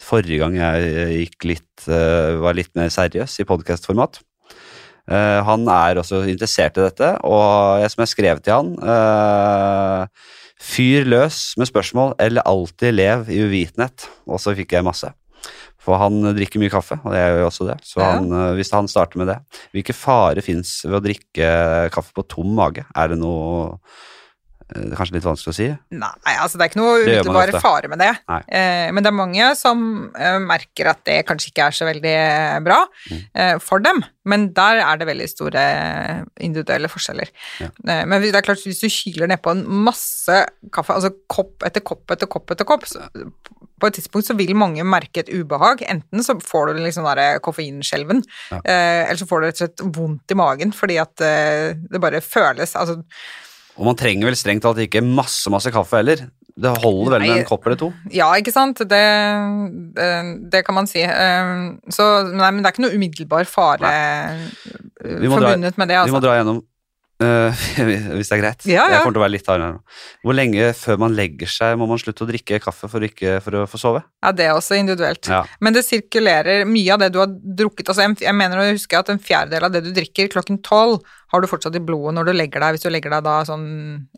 Forrige 0.00 0.40
gang 0.40 0.56
jeg 0.56 0.90
eh, 0.96 1.38
litt, 1.44 1.68
uh, 1.86 2.40
var 2.40 2.56
litt 2.56 2.72
mer 2.78 2.92
seriøs 2.92 3.40
i 3.42 3.48
podkastformat. 3.48 4.22
Han 5.10 5.64
er 5.66 5.98
også 5.98 6.20
interessert 6.30 6.76
i 6.78 6.84
dette, 6.84 7.06
og 7.26 7.80
jeg 7.82 7.90
som 7.90 8.02
jeg 8.04 8.10
skrev 8.12 8.42
til 8.46 8.52
han 8.54 8.68
Fyr 10.60 11.08
løs 11.08 11.56
med 11.58 11.66
spørsmål, 11.66 12.14
eller 12.20 12.46
alltid 12.46 12.94
lev 12.94 13.26
i 13.32 13.40
uvitenhet. 13.42 14.06
Og 14.30 14.38
så 14.38 14.54
fikk 14.54 14.76
jeg 14.76 14.86
masse. 14.86 15.10
For 15.80 16.00
han 16.00 16.20
drikker 16.36 16.60
mye 16.60 16.72
kaffe, 16.72 16.98
og 17.00 17.16
jeg 17.16 17.32
gjør 17.32 17.40
jo 17.40 17.48
også 17.48 17.66
det. 17.70 17.78
Så 17.88 18.04
han, 18.04 18.28
eh, 18.36 18.52
hvis 18.58 18.72
han 18.76 18.88
starter 18.90 19.20
med 19.20 19.30
det 19.32 19.38
Hvilke 19.72 19.96
fare 19.96 20.44
fins 20.44 20.74
ved 20.84 20.98
å 20.98 21.04
drikke 21.04 21.50
kaffe 21.94 22.16
på 22.16 22.26
tom 22.28 22.52
mage? 22.58 22.84
Er 22.92 23.12
det 23.12 23.20
noe 23.22 23.78
eh, 23.78 24.08
Det 24.70 24.92
er 24.92 24.96
kanskje 25.00 25.16
litt 25.18 25.24
vanskelig 25.26 25.52
å 25.52 25.56
si? 25.56 25.66
Nei, 25.98 26.34
altså 26.38 26.58
det 26.58 26.64
er 26.66 26.70
ikke 26.70 26.80
noe 26.80 26.92
Det 26.98 27.14
gjør 27.16 27.24
man 27.26 27.34
umiddelbar 27.34 27.52
ofte. 27.54 27.62
fare 27.64 27.88
med 27.90 27.98
det. 27.98 28.10
Eh, 28.54 28.90
men 28.94 29.02
det 29.02 29.10
er 29.10 29.16
mange 29.18 29.48
som 29.58 29.80
eh, 30.14 30.38
merker 30.44 30.90
at 30.92 31.02
det 31.08 31.18
kanskje 31.26 31.50
ikke 31.50 31.66
er 31.66 31.76
så 31.80 31.88
veldig 31.90 32.14
bra 32.66 32.80
Mm. 33.10 33.20
eh, 33.34 33.58
for 33.58 33.78
dem. 33.82 34.04
Men 34.30 34.52
der 34.54 34.78
er 34.84 34.96
det 35.00 35.06
veldig 35.08 35.28
store 35.32 35.62
individuelle 36.40 36.88
forskjeller. 36.92 37.30
Ja. 37.60 37.68
Eh, 37.88 38.04
men 38.06 38.22
det 38.22 38.34
er 38.34 38.44
klart, 38.46 38.62
hvis 38.66 38.80
du 38.84 38.88
kyler 38.92 39.30
nedpå 39.32 39.50
en 39.56 39.64
masse 39.88 40.38
kaffe, 40.72 40.94
altså 40.94 41.10
kopp 41.30 41.64
etter 41.66 41.80
kopp 41.82 42.10
etter 42.14 42.28
kopp 42.30 42.50
etter 42.54 42.68
kopp, 42.68 42.84
så 42.86 43.08
på 43.80 43.88
et 43.88 43.94
tidspunkt 43.96 44.26
så 44.28 44.34
vil 44.36 44.52
mange 44.60 44.84
merke 44.84 45.22
et 45.22 45.30
ubehag. 45.32 45.80
Enten 45.88 46.20
så 46.22 46.34
får 46.44 46.74
du 46.74 46.82
liksom 46.84 47.06
den 47.16 47.40
koffeinskjelven, 47.40 48.22
Ja. 48.52 48.58
eh, 48.64 49.06
eller 49.08 49.16
så 49.16 49.26
får 49.26 49.40
du 49.40 49.46
rett 49.46 49.60
og 49.62 49.68
slett 49.68 49.84
vondt 49.96 50.30
i 50.30 50.34
magen 50.36 50.72
fordi 50.76 50.98
at 51.00 51.20
eh, 51.24 51.72
det 51.90 52.00
bare 52.00 52.20
føles 52.20 52.76
altså 52.76 53.02
Og 53.80 53.86
man 53.88 53.96
trenger 53.96 54.28
vel 54.28 54.36
strengt 54.36 54.60
tatt 54.66 54.76
ikke 54.84 55.00
masse, 55.04 55.48
masse 55.52 55.72
kaffe 55.72 55.96
heller. 56.02 56.26
Det 56.60 56.70
holder 56.82 57.14
vel 57.14 57.22
med 57.24 57.38
en 57.38 57.46
kopp 57.48 57.64
eller 57.64 57.78
to. 57.80 57.86
Ja, 58.12 58.26
ikke 58.36 58.52
sant. 58.52 58.82
Det, 58.90 59.04
det, 59.96 60.08
det 60.52 60.60
kan 60.66 60.76
man 60.76 60.88
si. 60.90 61.00
Eh, 61.00 61.52
Så, 61.88 62.04
nei, 62.28 62.50
men 62.52 62.60
det 62.60 62.68
er 62.68 62.74
ikke 62.76 62.84
noe 62.84 62.98
umiddelbar 62.98 63.48
fare 63.48 63.92
forbundet 65.00 65.72
dra- 65.72 65.78
med 65.80 65.88
det, 65.88 65.96
Altså. 65.96 66.10
Vi 66.10 66.12
må 66.12 66.18
altså. 66.20 66.26
dra 66.26 66.36
gjennom 66.36 66.60
eh, 67.24 67.62
hvis 68.16 68.30
det 68.30 68.36
er 68.36 68.42
greit. 68.42 68.66
Ja, 68.68 68.84
ja. 68.84 68.96
Jeg 68.96 69.04
kommer 69.04 69.16
til 69.16 69.22
å 69.22 69.24
være 69.24 69.34
litt 69.34 69.50
nå. 69.62 69.70
Hvor 70.24 70.36
lenge 70.36 70.70
før 70.76 71.00
man 71.04 71.16
legger 71.18 71.50
seg 71.50 71.76
må 71.80 71.88
man 71.90 72.00
slutte 72.02 72.26
å 72.26 72.30
drikke 72.30 72.60
kaffe 72.64 72.90
for, 72.90 73.06
ikke, 73.06 73.38
for 73.44 73.60
å 73.60 73.66
få 73.70 73.80
sove? 73.80 74.02
Ja, 74.24 74.32
det 74.36 74.48
er 74.48 74.56
også 74.56 74.78
individuelt. 74.80 75.30
Ja. 75.30 75.42
Men 75.60 75.76
det 75.76 75.84
sirkulerer 75.86 76.66
mye 76.68 76.96
av 76.96 77.04
det 77.04 77.12
du 77.14 77.20
har 77.22 77.30
drukket. 77.30 77.92
Altså, 77.92 78.08
jeg 78.24 78.36
mener 78.36 78.60
å 78.60 78.68
huske 78.72 78.98
at 78.98 79.12
en 79.12 79.22
fjerdedel 79.22 79.68
av 79.68 79.74
det 79.74 79.84
du 79.86 79.92
drikker 79.96 80.32
klokken 80.32 80.60
tolv, 80.66 81.00
har 81.30 81.42
du 81.42 81.46
fortsatt 81.50 81.76
i 81.78 81.84
blodet 81.84 82.16
når 82.16 82.30
du 82.30 82.34
legger 82.34 82.62
deg. 82.64 82.76
Hvis 82.76 82.86
du 82.86 82.90
legger 82.90 83.12
deg 83.14 83.22
da 83.22 83.36
sånn 83.46 83.66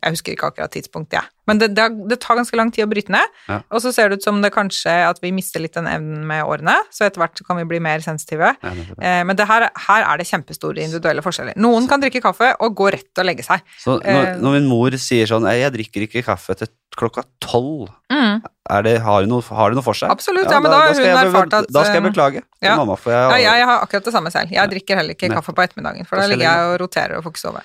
Jeg 0.01 0.15
husker 0.15 0.33
ikke 0.33 0.49
akkurat 0.49 0.73
tidspunktet, 0.73 1.19
jeg. 1.19 1.32
Men 1.47 1.59
det, 1.59 1.71
det, 1.75 1.89
det 2.07 2.19
tar 2.23 2.37
ganske 2.39 2.55
lang 2.55 2.69
tid 2.71 2.85
å 2.85 2.89
bryte 2.91 3.11
ned. 3.11 3.27
Ja. 3.49 3.57
Og 3.69 3.81
så 3.83 3.91
ser 3.95 4.09
det 4.09 4.21
ut 4.21 4.23
som 4.23 4.37
det 4.43 4.53
kanskje 4.55 4.93
at 5.09 5.19
vi 5.23 5.31
mister 5.35 5.59
litt 5.59 5.73
den 5.75 5.89
evnen 5.91 6.23
med 6.29 6.45
årene, 6.47 6.77
så 6.93 7.03
etter 7.07 7.19
hvert 7.23 7.41
kan 7.47 7.59
vi 7.59 7.65
bli 7.67 7.81
mer 7.83 7.99
sensitive. 8.05 8.53
Ja, 8.63 8.69
det 8.77 8.93
Eh, 9.03 9.23
Men 9.27 9.35
det 9.35 9.47
her, 9.49 9.65
her 9.87 10.03
er 10.07 10.17
det 10.21 10.27
kjempestore 10.29 10.79
individuelle 10.83 11.21
forskjeller. 11.25 11.57
Noen 11.59 11.87
kan 11.89 11.99
drikke 11.99 12.21
kaffe 12.23 12.53
og 12.63 12.75
gå 12.75 12.91
rett 12.95 13.19
og 13.19 13.25
legge 13.27 13.43
seg. 13.43 13.59
Så 13.79 13.97
når, 13.99 14.25
Eh. 14.27 14.37
når 14.39 14.51
min 14.59 14.67
mor 14.69 14.91
sier 14.91 15.27
sånn 15.27 15.43
«Nei, 15.43 15.59
'Jeg 15.59 15.73
drikker 15.73 16.01
ikke 16.07 16.23
kaffe 16.23 16.55
til 16.55 16.67
klokka 16.95 17.23
tolv', 17.41 17.89
Mm. 18.13 18.41
det, 18.83 19.01
har, 19.01 19.21
det 19.21 19.29
noe, 19.29 19.41
har 19.41 19.69
det 19.71 19.75
noe 19.75 19.83
for 19.83 19.93
seg? 19.93 20.09
Absolutt, 20.09 20.49
ja, 20.49 20.59
men 20.59 20.71
da 20.71 20.79
da, 20.87 20.93
skal 20.93 21.05
hun 21.17 21.27
erfart 21.27 21.53
at, 21.53 21.65
Da 21.73 21.83
skal 21.83 21.95
jeg 21.97 22.03
eh, 22.05 22.09
beklage 22.09 22.41
til 22.61 22.75
mamma, 22.77 22.95
for 22.95 23.11
jeg, 23.11 23.19
Ja, 23.19 23.37
jeg, 23.51 23.59
jeg 23.59 23.65
har 23.65 23.81
akkurat 23.81 24.03
det 24.03 24.13
samme 24.13 24.31
selv. 24.31 24.51
Jeg 24.51 24.69
drikker 24.69 24.95
heller 24.95 25.13
ikke 25.15 25.29
kaffe 25.33 25.51
på 25.53 25.63
ettermiddagen, 25.65 26.05
for 26.07 26.15
Da 26.17 26.21
da 26.21 26.27
ligger 26.27 26.45
jeg 26.45 26.59
og 26.69 26.79
roterer 26.79 27.17
og 27.17 27.23
får 27.23 27.31
ikke 27.33 27.43
sove. 27.43 27.61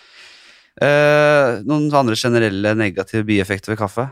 Eh, 0.83 1.59
Noen 1.69 1.89
andre 1.95 2.15
generelle 2.19 2.75
negative 2.79 3.25
bieffekter 3.29 3.75
ved 3.75 3.81
kaffe? 3.83 4.09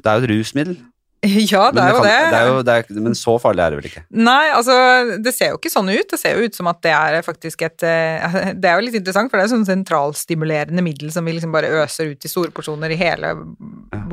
Det 0.00 0.06
er 0.08 0.16
jo 0.20 0.24
et 0.28 0.32
rusmiddel. 0.36 0.78
Ja, 1.20 1.66
det 1.68 1.82
er 1.84 1.90
jo 1.92 1.98
det. 2.00 2.12
det 2.32 2.36
er 2.38 2.46
jo, 2.48 2.60
det 2.64 2.74
er, 2.78 3.00
men 3.04 3.12
så 3.18 3.34
farlig 3.42 3.60
er 3.60 3.74
det 3.74 3.76
vel 3.82 3.88
ikke? 3.90 4.00
Nei, 4.24 4.46
altså, 4.56 4.72
det 5.20 5.34
ser 5.36 5.50
jo 5.52 5.58
ikke 5.58 5.68
sånn 5.74 5.90
ut. 5.92 6.06
Det 6.08 6.16
ser 6.16 6.38
jo 6.38 6.46
ut 6.48 6.56
som 6.56 6.70
at 6.70 6.78
det 6.86 6.94
er 6.96 7.18
faktisk 7.26 7.60
et 7.66 7.84
eh, 7.84 8.38
Det 8.62 8.70
er 8.70 8.78
jo 8.78 8.86
litt 8.86 8.96
interessant, 8.96 9.28
for 9.28 9.36
det 9.36 9.44
er 9.44 9.50
et 9.50 9.52
sånn 9.52 9.68
sentralstimulerende 9.68 10.80
middel 10.86 11.12
som 11.12 11.28
vi 11.28 11.34
liksom 11.36 11.52
bare 11.52 11.68
øser 11.82 12.14
ut 12.14 12.24
i 12.24 12.30
store 12.32 12.54
porsjoner 12.56 12.94
i 12.94 12.96
hele 13.02 13.34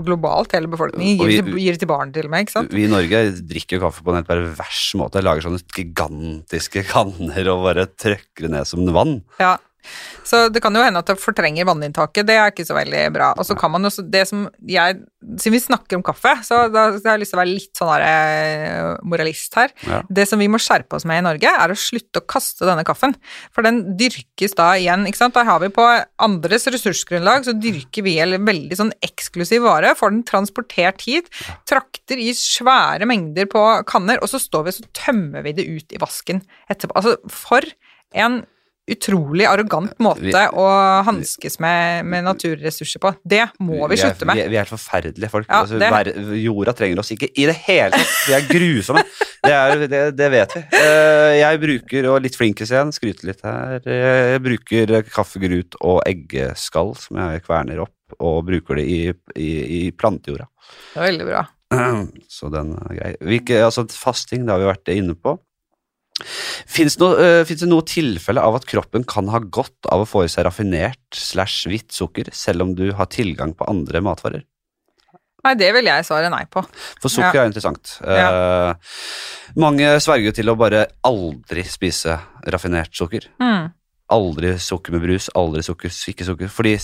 globalt, 0.03 0.51
hele 0.57 0.67
befolkningen. 0.67 1.23
Gir, 1.23 1.47
vi- 1.47 1.63
gir 1.63 1.77
det 1.77 1.85
til 1.85 1.89
barn 1.93 2.11
til 2.11 2.27
og 2.27 2.33
med, 2.35 2.43
ikke 2.43 2.57
sant? 2.57 2.75
Vi 2.75 2.83
i 2.83 2.91
Norge 2.91 3.23
drikker 3.53 3.79
jo 3.79 3.85
kaffe 3.87 4.03
på 4.03 4.11
en 4.11 4.19
helt 4.19 4.27
pervers 4.33 4.83
måte. 4.99 5.23
Lager 5.23 5.47
sånne 5.47 5.63
gigantiske 5.79 6.83
kanner 6.91 7.53
og 7.55 7.63
bare 7.69 7.87
trøkker 7.95 8.49
det 8.49 8.51
ned 8.57 8.67
som 8.67 8.83
vann. 8.91 9.21
Ja. 9.39 9.55
Så 10.27 10.47
det 10.51 10.61
kan 10.63 10.75
jo 10.75 10.83
hende 10.83 10.99
at 10.99 11.07
det 11.07 11.17
fortrenger 11.21 11.67
vanninntaket, 11.67 12.27
det 12.27 12.35
er 12.35 12.51
ikke 12.51 12.65
så 12.67 12.75
veldig 12.77 13.03
bra. 13.15 13.31
Og 13.39 13.47
så 13.47 13.55
kan 13.59 13.71
man 13.73 13.87
jo 13.87 13.91
det 14.11 14.23
som 14.29 14.47
jeg, 14.67 14.99
siden 15.39 15.55
vi 15.55 15.61
snakker 15.63 15.99
om 15.99 16.05
kaffe, 16.05 16.33
så 16.47 16.65
da 16.71 16.89
så 16.97 17.03
har 17.09 17.15
jeg 17.15 17.23
lyst 17.23 17.33
til 17.33 17.39
å 17.39 17.41
være 17.41 17.53
litt 17.53 17.79
sånn 17.79 18.05
eh, 18.07 18.89
moralist 19.07 19.55
her. 19.59 19.73
Ja. 19.87 20.01
Det 20.19 20.27
som 20.29 20.41
vi 20.41 20.49
må 20.51 20.59
skjerpe 20.61 20.97
oss 20.99 21.07
med 21.07 21.21
i 21.21 21.25
Norge, 21.29 21.53
er 21.63 21.73
å 21.73 21.79
slutte 21.79 22.21
å 22.21 22.27
kaste 22.27 22.67
denne 22.67 22.85
kaffen. 22.87 23.15
For 23.55 23.65
den 23.65 23.83
dyrkes 23.99 24.57
da 24.57 24.73
igjen, 24.79 25.07
ikke 25.07 25.21
sant. 25.21 25.37
Der 25.37 25.47
har 25.47 25.61
vi 25.63 25.71
på 25.73 25.85
andres 26.23 26.67
ressursgrunnlag, 26.73 27.47
så 27.47 27.55
dyrker 27.55 28.05
vi 28.05 28.17
en 28.23 28.35
veldig 28.47 28.79
sånn 28.79 28.93
eksklusiv 29.05 29.63
vare, 29.67 29.95
får 29.97 30.13
den 30.13 30.25
transportert 30.27 31.07
hit, 31.07 31.31
trakter 31.69 32.19
i 32.21 32.33
svære 32.35 33.07
mengder 33.09 33.49
på 33.51 33.63
kanner, 33.89 34.21
og 34.21 34.31
så 34.31 34.41
står 34.41 34.67
vi 34.67 34.75
og 34.75 34.79
så 34.81 34.91
tømmer 34.97 35.45
vi 35.45 35.55
det 35.57 35.67
ut 35.67 35.95
i 35.95 36.01
vasken 36.01 36.43
etterpå. 36.71 36.97
Altså, 36.99 37.17
for 37.31 37.65
en 38.17 38.41
utrolig 38.87 39.45
arrogant 39.49 39.93
måte 39.99 40.23
Vi- 40.23 40.31
å 40.33 40.67
hanskes 41.07 41.59
med, 41.59 42.05
med 42.07 42.23
naturressurser 42.23 43.01
på. 43.03 43.11
Det 43.27 43.43
må 43.59 43.81
vi 43.87 43.95
vi 43.95 44.01
slutte 44.01 44.25
med. 44.29 44.35
Vi 44.39 44.45
er, 44.45 44.49
vi 44.53 44.59
er 44.61 44.69
forferdelige 44.69 45.29
folk. 45.33 45.47
Ja, 45.49 45.63
altså, 45.65 45.79
ver- 45.81 46.13
jorda 46.39 46.73
trenger 46.77 46.99
oss 47.03 47.11
ikke 47.11 47.29
i 47.35 47.45
det 47.49 47.55
hele 47.67 47.91
tatt. 47.99 48.13
Vi 48.27 48.33
er 48.37 48.47
grusomme. 48.47 49.03
Det, 49.47 49.53
er, 49.53 49.83
det, 49.87 50.01
det 50.17 50.29
vet 50.33 50.55
vi. 50.57 50.63
Eh, 50.79 51.33
jeg 51.41 51.59
bruker, 51.61 52.07
og 52.11 52.21
litt 52.25 52.35
flinkis 52.39 52.71
igjen, 52.73 52.89
skryter 52.95 53.29
litt 53.29 53.43
her, 53.45 53.77
eh, 53.85 54.33
jeg 54.33 54.41
bruker 54.47 54.95
kaffegrut 55.11 55.77
og 55.81 56.01
eggeskall 56.09 56.95
som 56.99 57.19
jeg 57.21 57.43
kverner 57.45 57.83
opp, 57.85 57.93
og 58.23 58.41
bruker 58.47 58.79
det 58.79 58.87
i, 58.87 58.99
i, 59.35 59.51
i 59.77 59.81
plantejorda. 59.91 60.47
Det 60.95 60.99
er 61.03 61.07
veldig 61.11 61.27
bra. 61.29 61.43
Så 62.37 62.49
den 62.53 62.73
er 62.79 62.95
grei. 62.97 63.11
Hvilke, 63.29 63.59
altså, 63.67 63.83
fasting, 63.91 64.45
det 64.47 64.55
har 64.55 64.63
vi 64.63 64.69
vært 64.71 64.91
inne 64.95 65.15
på. 65.19 65.35
Fins 66.17 66.97
det, 66.97 67.03
noe, 67.03 67.17
eh, 67.21 67.43
finnes 67.45 67.61
det 67.61 67.69
noe 67.69 67.85
tilfelle 67.85 68.41
av 68.41 68.57
at 68.57 68.65
kroppen 68.69 69.05
kan 69.07 69.29
ha 69.29 69.39
godt 69.39 69.89
av 69.93 70.01
å 70.03 70.09
få 70.09 70.25
i 70.25 70.31
seg 70.31 70.47
raffinert 70.47 71.13
slash 71.13 71.69
hvitt 71.69 71.93
sukker, 71.93 72.31
selv 72.33 72.65
om 72.65 72.73
du 72.77 72.89
har 72.97 73.09
tilgang 73.13 73.53
på 73.57 73.67
andre 73.69 74.01
matvarer? 74.01 74.45
Nei, 75.45 75.53
det 75.55 75.69
vil 75.75 75.87
jeg 75.87 76.05
svare 76.07 76.31
nei 76.33 76.43
på. 76.49 76.63
For 76.99 77.13
sukker 77.13 77.37
Ja. 77.37 77.43
er 77.43 77.51
interessant. 77.51 77.99
Eh, 78.03 78.73
mange 79.55 79.93
sverger 80.01 80.33
til 80.33 80.49
å 80.49 80.57
bare 80.57 80.87
aldri 81.05 81.63
spise 81.63 82.19
raffinert 82.43 82.91
sukker. 82.91 83.29
Mm. 83.39 83.71
Aldri 84.09 84.57
sukker 84.57 84.91
med 84.91 85.03
brus, 85.03 85.29
aldri 85.35 85.61
sukker, 85.61 85.91
ikke 85.91 86.25
sukker. 86.25 86.49
Fordi 86.49 86.75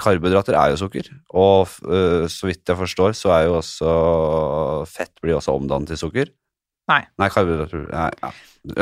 karbohydrater 0.00 0.54
er 0.54 0.70
jo 0.72 0.86
sukker, 0.86 1.10
og 1.34 1.68
uh, 1.84 2.26
så 2.30 2.46
vidt 2.46 2.64
jeg 2.64 2.78
forstår, 2.78 3.14
så 3.18 3.34
er 3.34 3.46
jo 3.46 3.56
også 3.58 4.86
fett 4.86 5.10
blir 5.20 5.34
også 5.34 5.56
omdannet 5.58 5.88
til 5.88 5.98
sukker. 5.98 6.30
Nei. 6.88 7.02
Nei, 7.18 7.28
karbohydrater 7.34 7.86
nei, 7.90 8.10
ja. 8.22 8.30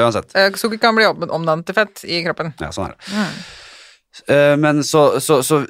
Uansett. 0.05 0.35
Eh, 0.37 0.51
Sukker 0.57 0.79
kan 0.81 0.95
bli 0.97 1.05
omdannet 1.09 1.67
til 1.69 1.75
fett 1.77 2.05
i 2.09 2.23
kroppen. 2.25 2.55
Ja, 2.61 2.71
sånn 2.73 2.91
er 2.91 2.97
det. 2.97 3.13
Mm. 3.13 3.45
Eh, 4.31 4.57
men 4.63 4.83
så, 4.87 5.19
så, 5.21 5.41
så 5.43 5.65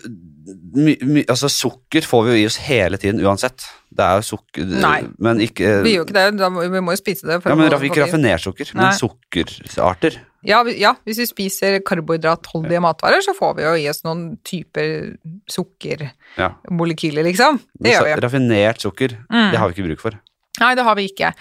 my, 0.76 0.92
my, 1.00 1.22
Altså, 1.32 1.48
sukker 1.48 2.04
får 2.04 2.24
vi 2.26 2.34
jo 2.34 2.40
i 2.42 2.46
oss 2.46 2.58
hele 2.66 2.98
tiden 3.00 3.22
uansett. 3.24 3.64
Det 3.94 4.04
er 4.04 4.18
jo 4.20 4.26
sukker 4.26 4.66
Nei. 4.82 4.98
Men 5.22 5.40
ikke 5.40 5.78
Vi 5.86 5.94
gjør 5.94 6.02
jo 6.02 6.04
ikke 6.08 6.16
det, 6.18 6.24
da 6.42 6.50
må, 6.52 6.66
vi 6.68 6.82
må 6.84 6.92
jo 6.92 7.00
spise 7.00 7.24
det. 7.26 7.38
Ja, 7.46 7.54
men 7.56 7.70
få- 7.72 7.80
ikke 7.88 7.94
få- 8.02 8.04
raffinert 8.04 8.42
sukker, 8.44 8.70
men 8.76 8.92
sukkerarter. 8.98 10.18
Ja, 10.44 10.58
vi- 10.66 10.76
ja, 10.82 10.92
hvis 11.06 11.22
vi 11.22 11.26
spiser 11.30 11.78
karbohydratholdige 11.80 12.82
matvarer, 12.84 13.22
så 13.24 13.32
får 13.38 13.56
vi 13.56 13.62
jo 13.64 13.72
i 13.80 13.88
oss 13.88 14.02
noen 14.04 14.36
typer 14.44 15.16
sukkermolekyler, 15.48 17.24
liksom. 17.24 17.58
Det 17.78 17.80
Men 17.80 17.92
gjør 17.92 18.04
vi. 18.10 18.14
Raffinert 18.26 18.80
sukker, 18.84 19.16
Mm. 19.30 19.50
det 19.50 19.58
har 19.58 19.68
vi 19.68 19.74
ikke 19.82 19.88
bruk 19.88 20.00
for. 20.00 20.20
Nei, 20.60 20.70
det 20.78 20.84
har 20.86 20.94
vi 20.94 21.08
ikke. 21.10 21.32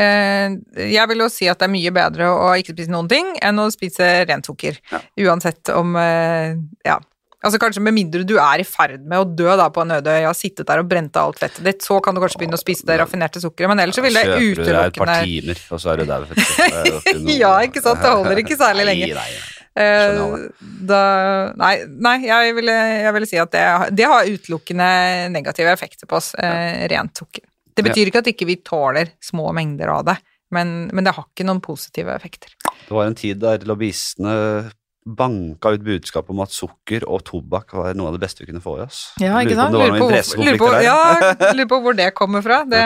Eh, 0.00 0.54
Jeg 0.94 1.08
vil 1.10 1.20
jo 1.24 1.28
si 1.28 1.48
at 1.50 1.60
det 1.60 1.66
er 1.68 1.72
mye 1.74 1.92
bedre 1.92 2.30
å 2.32 2.50
ikke 2.56 2.72
spise 2.72 2.92
noen 2.94 3.08
ting 3.10 3.34
enn 3.44 3.60
å 3.60 3.68
spise 3.72 4.10
rent 4.28 4.48
sukker. 4.48 4.78
Ja. 4.92 5.00
Uansett 5.28 5.68
om 5.76 5.96
eh, 6.00 6.54
Ja. 6.88 6.98
Altså 7.42 7.58
Kanskje 7.58 7.80
med 7.82 7.96
mindre 7.96 8.22
du 8.22 8.36
er 8.38 8.60
i 8.62 8.64
ferd 8.64 9.00
med 9.02 9.18
å 9.18 9.24
dø 9.26 9.50
da 9.58 9.64
på 9.74 9.82
en 9.82 9.96
øde 9.96 10.12
øy, 10.14 10.20
har 10.28 10.36
sittet 10.38 10.68
der 10.68 10.78
og 10.78 10.86
brent 10.86 11.16
av 11.18 11.32
alt 11.32 11.40
fettet 11.42 11.64
ditt, 11.66 11.80
så 11.82 11.96
kan 11.98 12.14
du 12.14 12.20
kanskje 12.22 12.38
begynne 12.38 12.54
å 12.54 12.60
spise 12.60 12.86
det 12.86 13.00
raffinerte 13.00 13.42
sukkeret, 13.42 13.66
men 13.72 13.82
ellers 13.82 13.98
så 13.98 14.04
vil 14.04 14.14
det 14.14 14.22
Kjøper 14.28 14.60
du 14.60 14.68
deg 14.68 14.76
et 14.78 15.00
par 15.00 15.10
utelukkende 15.10 15.16
timer, 15.26 15.62
og 15.74 15.80
så 15.82 15.90
er 15.90 15.96
du 15.96 16.04
der. 16.06 16.28
er 17.18 17.34
Ja, 17.42 17.50
ikke 17.66 17.82
sant, 17.82 17.98
det 17.98 18.12
holder 18.14 18.42
ikke 18.44 18.58
særlig 18.60 18.86
lenge. 18.92 19.10
Nei, 19.18 19.26
nei, 19.32 19.48
Eh, 19.72 20.18
da, 20.84 20.98
nei, 21.56 21.70
nei 22.04 22.18
jeg, 22.26 22.50
ville, 22.58 22.72
jeg 23.06 23.12
ville 23.16 23.28
si 23.30 23.38
at 23.40 23.54
det, 23.54 23.62
det 23.96 24.04
har 24.04 24.28
utelukkende 24.28 24.88
negative 25.32 25.72
effekter 25.72 26.06
på 26.06 26.18
oss, 26.20 26.34
Ja. 26.36 26.52
rent 26.92 27.16
sukker. 27.16 27.46
Det 27.76 27.84
betyr 27.86 28.10
ikke 28.10 28.22
at 28.24 28.30
ikke 28.32 28.48
vi 28.48 28.58
tåler 28.66 29.14
små 29.24 29.52
mengder 29.56 29.88
av 29.94 30.04
det, 30.10 30.18
men, 30.52 30.90
men 30.92 31.04
det 31.04 31.14
har 31.16 31.24
ikke 31.28 31.46
noen 31.48 31.62
positive 31.64 32.12
effekter. 32.14 32.52
Det 32.86 32.92
var 32.92 33.08
en 33.08 33.16
tid 33.18 33.40
der 33.40 33.64
lobbyistene 33.68 34.36
banka 35.02 35.72
ut 35.74 35.82
budskap 35.82 36.28
om 36.30 36.40
at 36.44 36.52
sukker 36.54 37.02
og 37.10 37.24
tobakk 37.26 37.72
var 37.74 37.96
noe 37.98 38.12
av 38.12 38.14
det 38.16 38.22
beste 38.22 38.44
vi 38.44 38.46
kunne 38.52 38.62
få 38.62 38.76
i 38.78 38.84
oss. 38.84 39.00
Ja, 39.18 39.34
ikke 39.42 39.56
sant? 39.58 39.74
Lurer 39.74 39.96
på, 39.98 40.06
lurer, 40.38 40.58
på, 40.60 40.68
ja, 40.84 40.98
lurer 41.56 41.70
på 41.72 41.80
hvor 41.82 41.96
det 41.98 42.12
kommer 42.14 42.44
fra. 42.44 42.60
Det, 42.68 42.82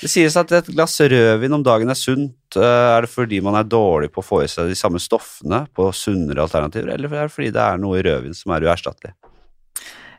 Det 0.00 0.10
sies 0.12 0.36
at 0.40 0.54
et 0.56 0.70
glass 0.72 0.96
rødvin 1.00 1.58
om 1.58 1.64
dagen 1.66 1.92
er 1.92 1.98
sunt. 1.98 2.56
Eh, 2.56 2.64
Er 2.96 3.04
det 3.04 3.12
fordi 3.12 3.42
man 3.44 3.58
er 3.58 3.68
dårlig 3.68 4.08
på 4.14 4.24
å 4.24 4.26
få 4.26 4.42
i 4.46 4.48
seg 4.48 4.70
de 4.72 4.78
samme 4.78 5.00
stoffene 5.02 5.66
på 5.76 5.90
sunnere 5.92 6.46
alternativer, 6.46 6.94
eller 6.94 7.12
er 7.12 7.28
det 7.28 7.34
fordi 7.36 7.52
det 7.52 7.64
er 7.68 7.82
noe 7.84 8.00
i 8.00 8.06
rødvin 8.06 8.36
som 8.36 8.56
er 8.56 8.64
uerstattelig? 8.70 9.12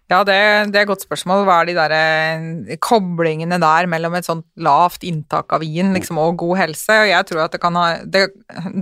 Ja, 0.09 0.23
det, 0.23 0.35
det 0.71 0.79
er 0.79 0.85
et 0.85 0.87
godt 0.87 1.03
spørsmål. 1.03 1.43
Hva 1.47 1.57
er 1.61 1.65
de 1.69 1.73
der 1.75 1.93
eh, 1.97 2.75
koblingene 2.83 3.59
der 3.59 3.87
mellom 3.91 4.13
et 4.15 4.27
sånt 4.27 4.45
lavt 4.63 5.03
inntak 5.03 5.51
av 5.51 5.59
vin 5.65 5.93
liksom, 5.97 6.17
og 6.21 6.37
god 6.39 6.57
helse? 6.61 6.95
Og 7.03 7.09
jeg 7.09 7.25
tror 7.27 7.43
at 7.45 7.51
det 7.57 7.61
kan 7.63 7.75
ha 7.75 7.87
det, 8.05 8.23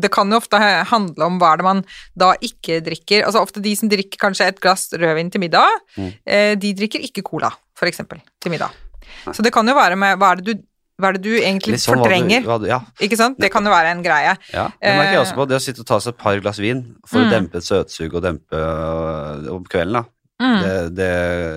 det 0.03 0.11
kan 0.13 0.29
jo 0.29 0.37
ofte 0.37 0.59
handle 0.91 1.25
om 1.25 1.39
hva 1.41 1.53
er 1.55 1.57
det 1.63 1.67
man 1.69 1.83
da 2.15 2.33
ikke 2.45 2.81
drikker. 2.85 3.25
Altså 3.25 3.41
ofte 3.41 3.63
de 3.65 3.73
som 3.79 3.89
drikker 3.89 4.21
kanskje 4.21 4.47
et 4.51 4.61
glass 4.61 4.89
rødvin 4.93 5.31
til 5.33 5.41
middag, 5.41 5.81
Mm. 5.97 6.11
eh, 6.27 6.53
de 6.59 6.73
drikker 6.75 6.99
ikke 7.07 7.23
cola, 7.23 7.49
for 7.77 7.87
eksempel, 7.87 8.19
til 8.43 8.51
middag. 8.51 8.71
Så 9.31 9.41
det 9.45 9.53
kan 9.53 9.67
jo 9.67 9.73
være 9.77 9.95
med 9.95 10.17
hva 10.19 10.31
er 10.33 10.41
det 10.41 10.45
du, 10.53 10.63
hva 10.99 11.09
er 11.09 11.17
det 11.17 11.21
du 11.25 11.33
egentlig 11.35 11.77
sånn, 11.79 11.99
fortrenger? 12.01 12.41
hva 12.43 12.45
du- 12.45 12.49
hva 12.49 12.59
du- 12.63 12.67
ja, 12.67 12.79
Ikke 13.03 13.17
sant? 13.19 13.37
Det 13.39 13.49
kan 13.51 13.63
jo 13.65 13.71
være 13.71 13.91
en 13.91 14.03
greie. 14.03 14.35
ja, 14.53 14.67
det 14.81 14.93
merker 14.95 15.11
jeg 15.11 15.15
Eh, 15.15 15.23
også 15.23 15.35
på. 15.35 15.47
Det 15.47 15.55
å 15.57 15.63
sitte 15.63 15.79
og 15.81 15.85
ta 15.87 15.97
seg 15.99 16.13
et 16.13 16.17
par 16.17 16.39
glass 16.39 16.59
vin 16.59 16.95
for 17.07 17.19
Mm. 17.19 17.25
å 17.25 17.29
dempe 17.31 17.55
et 17.57 17.63
søtsug 17.63 18.13
og 18.15 18.21
dempe 18.23 18.55
øh, 18.55 19.49
om 19.55 19.63
kvelden, 19.63 19.93
da. 19.93 20.03
Mm. 20.41 20.61
Det, 20.61 20.89
det 20.97 21.11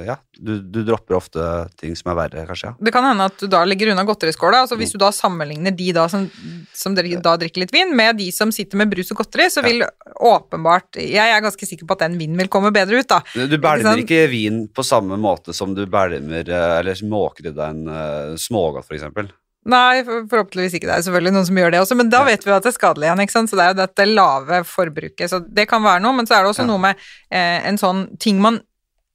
Ja, 0.07 0.15
du, 0.39 0.53
du 0.63 0.85
dropper 0.87 1.17
ofte 1.19 1.45
ting 1.81 1.97
som 1.99 2.13
er 2.13 2.19
verre, 2.21 2.45
kanskje. 2.47 2.71
ja. 2.71 2.77
Det 2.79 2.93
kan 2.95 3.07
hende 3.09 3.27
at 3.27 3.41
du 3.41 3.49
da 3.51 3.65
legger 3.67 3.91
unna 3.91 4.05
godteriskåla. 4.07 4.61
Altså 4.63 4.77
Mm. 4.79 4.83
hvis 4.85 4.93
du 4.95 4.99
da 5.03 5.11
sammenligner 5.11 5.75
de 5.75 5.89
da 5.93 6.07
som, 6.09 6.29
som 6.73 6.95
da 6.95 7.37
drikker 7.37 7.65
litt 7.65 7.75
vin, 7.75 7.91
med 7.97 8.17
de 8.21 8.31
som 8.33 8.53
sitter 8.55 8.79
med 8.79 8.91
brus 8.93 9.11
og 9.11 9.19
godteri, 9.19 9.49
så 9.51 9.65
vil 9.67 9.83
åpenbart 10.15 10.97
Jeg 10.99 11.31
er 11.35 11.43
ganske 11.43 11.67
sikker 11.67 11.87
på 11.87 11.97
at 11.99 12.07
den 12.07 12.19
vinen 12.19 12.39
vil 12.39 12.49
komme 12.49 12.71
bedre 12.71 13.01
ut, 13.03 13.09
da. 13.09 13.21
Du 13.35 13.43
Ikke 13.49 13.59
bælmer 13.59 14.05
ikke 14.05 14.29
vin 14.31 14.69
på 14.69 14.85
samme 14.87 15.19
måte 15.19 15.53
som 15.53 15.75
du 15.75 15.85
bælmer 15.87 16.47
eh, 16.47 16.79
eller 16.79 16.95
måker 17.09 17.51
i 17.51 17.53
deg 17.53 17.69
en 17.69 17.89
uh, 17.89 18.37
smågodt, 18.39 18.87
for 18.87 18.95
eksempel. 18.95 19.33
Nei, 19.69 20.01
forhåpentligvis 20.07 20.79
ikke. 20.79 20.89
Det 20.89 20.95
er 20.97 21.05
selvfølgelig 21.05 21.33
noen 21.35 21.47
som 21.49 21.59
gjør 21.61 21.75
det 21.75 21.81
også, 21.83 21.97
men 21.99 22.09
da 22.13 22.23
vet 22.25 22.45
vi 22.47 22.53
at 22.55 22.65
det 22.65 22.71
er 22.73 22.77
skadelig 22.79 23.09
igjen. 23.09 23.21
ikke 23.25 23.35
sant? 23.35 23.51
Så 23.51 23.59
det 23.59 23.65
er 23.67 23.75
jo 23.75 23.81
dette 23.83 24.07
lave 24.09 24.63
forbruket. 24.65 25.29
Så 25.29 25.43
det 25.45 25.67
kan 25.69 25.83
være 25.85 26.01
noe, 26.05 26.17
men 26.17 26.27
så 26.29 26.39
er 26.39 26.47
det 26.47 26.53
også 26.55 26.65
Ja. 26.65 26.71
noe 26.71 26.79
med 26.87 26.97
eh, 27.31 27.69
en 27.69 27.77
sånn 27.81 28.07
ting 28.19 28.41
man 28.41 28.61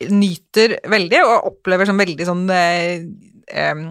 nyter 0.03 0.77
veldig, 0.89 1.21
og 1.25 1.47
opplever 1.53 1.87
som 1.89 1.97
veldig 1.97 2.25
sånn 2.27 2.43
eh, 2.51 3.05
eh, 3.49 3.83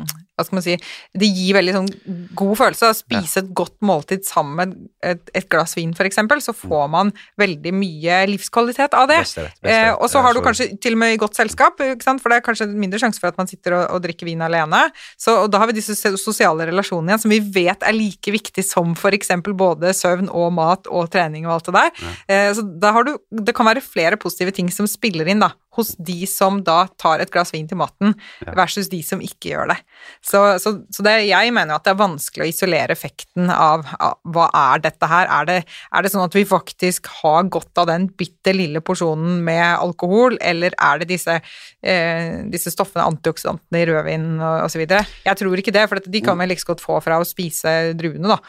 Hva 0.43 0.49
skal 0.49 0.59
man 0.59 0.67
si 0.67 0.77
Det 1.23 1.29
gir 1.29 1.57
veldig 1.57 1.77
sånn 1.77 1.91
god 2.39 2.59
følelse. 2.61 2.91
Å 2.91 2.99
spise 2.99 3.43
et 3.43 3.53
godt 3.57 3.77
måltid 3.85 4.27
sammen 4.27 4.59
med 4.59 4.75
et, 5.07 5.23
et 5.39 5.49
glass 5.53 5.77
vin, 5.79 5.95
for 5.97 6.09
eksempel, 6.09 6.43
så 6.45 6.55
får 6.57 6.89
man 6.93 7.13
veldig 7.41 7.73
mye 7.77 8.23
livskvalitet 8.31 8.97
av 8.99 9.09
det. 9.11 9.23
Beste 9.27 9.47
beste 9.49 9.73
Eh, 9.73 9.93
og 9.95 10.09
så 10.11 10.21
har 10.25 10.35
du 10.35 10.43
kanskje 10.45 10.69
til 10.83 10.97
og 10.97 11.01
med 11.03 11.15
i 11.15 11.21
godt 11.21 11.39
selskap, 11.39 11.79
for 11.79 12.33
det 12.33 12.39
er 12.39 12.45
kanskje 12.45 12.69
mindre 12.71 13.01
sjanse 13.01 13.21
for 13.23 13.33
at 13.33 13.39
man 13.41 13.49
sitter 13.51 13.77
og, 13.77 13.85
og 13.97 14.03
drikker 14.05 14.29
vin 14.29 14.43
alene. 14.45 14.85
Så 15.21 15.37
og 15.45 15.51
da 15.53 15.63
har 15.63 15.71
vi 15.71 15.79
disse 15.79 15.97
sosiale 16.21 16.67
relasjonene 16.69 17.13
igjen, 17.13 17.23
som 17.25 17.33
vi 17.33 17.41
vet 17.55 17.87
er 17.87 17.97
like 17.97 18.35
viktig 18.35 18.65
som 18.67 18.97
for 18.99 19.15
eksempel 19.17 19.57
både 19.59 19.95
søvn 19.97 20.31
og 20.31 20.53
mat 20.57 20.91
og 20.91 21.11
trening 21.13 21.47
og 21.49 21.57
alt 21.57 21.71
det 21.71 21.77
der. 21.79 22.13
Eh, 22.29 22.51
så 22.57 22.65
da 22.83 22.93
har 22.97 23.09
du, 23.09 23.15
det 23.43 23.55
kan 23.57 23.69
være 23.69 23.85
flere 23.85 24.19
positive 24.21 24.55
ting 24.55 24.71
som 24.75 24.89
spiller 24.91 25.29
inn 25.31 25.43
da, 25.43 25.53
hos 25.77 25.95
de 25.97 26.27
som 26.29 26.61
da 26.65 26.85
tar 27.01 27.23
et 27.25 27.31
glass 27.33 27.53
vin 27.55 27.69
til 27.69 27.79
maten, 27.81 28.15
Ja. 28.45 28.53
versus 28.59 28.89
de 28.93 29.01
som 29.03 29.21
ikke 29.25 29.53
gjør 29.53 29.71
det. 29.73 29.79
Så, 30.21 30.41
så, 30.63 30.75
så 30.93 31.05
det, 31.07 31.15
jeg 31.29 31.53
mener 31.55 31.77
at 31.77 31.85
det 31.87 31.95
er 31.95 32.01
vanskelig 32.01 32.45
å 32.45 32.51
isolere 32.51 32.93
effekten 32.93 33.49
av, 33.53 33.87
av 33.99 34.19
hva 34.35 34.49
er 34.53 34.83
dette 34.85 35.09
her. 35.09 35.31
Er 35.33 35.49
det, 35.49 35.59
er 35.93 36.03
det 36.05 36.13
sånn 36.13 36.25
at 36.27 36.37
vi 36.37 36.45
faktisk 36.49 37.09
har 37.23 37.49
godt 37.53 37.83
av 37.83 37.89
den 37.89 38.09
bitte 38.09 38.53
lille 38.55 38.83
porsjonen 38.85 39.41
med 39.47 39.65
alkohol, 39.79 40.37
eller 40.41 40.77
er 40.79 41.03
det 41.03 41.09
disse, 41.15 41.39
eh, 41.83 42.43
disse 42.53 42.73
stoffene, 42.75 43.09
antioksidantene 43.09 43.83
i 43.83 43.89
rødvin 43.89 44.29
osv.? 44.67 44.85
Jeg 45.25 45.41
tror 45.41 45.63
ikke 45.65 45.75
det, 45.75 45.89
for 45.89 46.03
de 46.05 46.25
kan 46.25 46.39
vi 46.39 46.47
like 46.51 46.59
liksom 46.59 46.75
godt 46.75 46.85
få 46.85 47.01
fra 47.05 47.21
å 47.23 47.27
spise 47.27 47.95
druene, 47.99 48.37
da. 48.37 48.41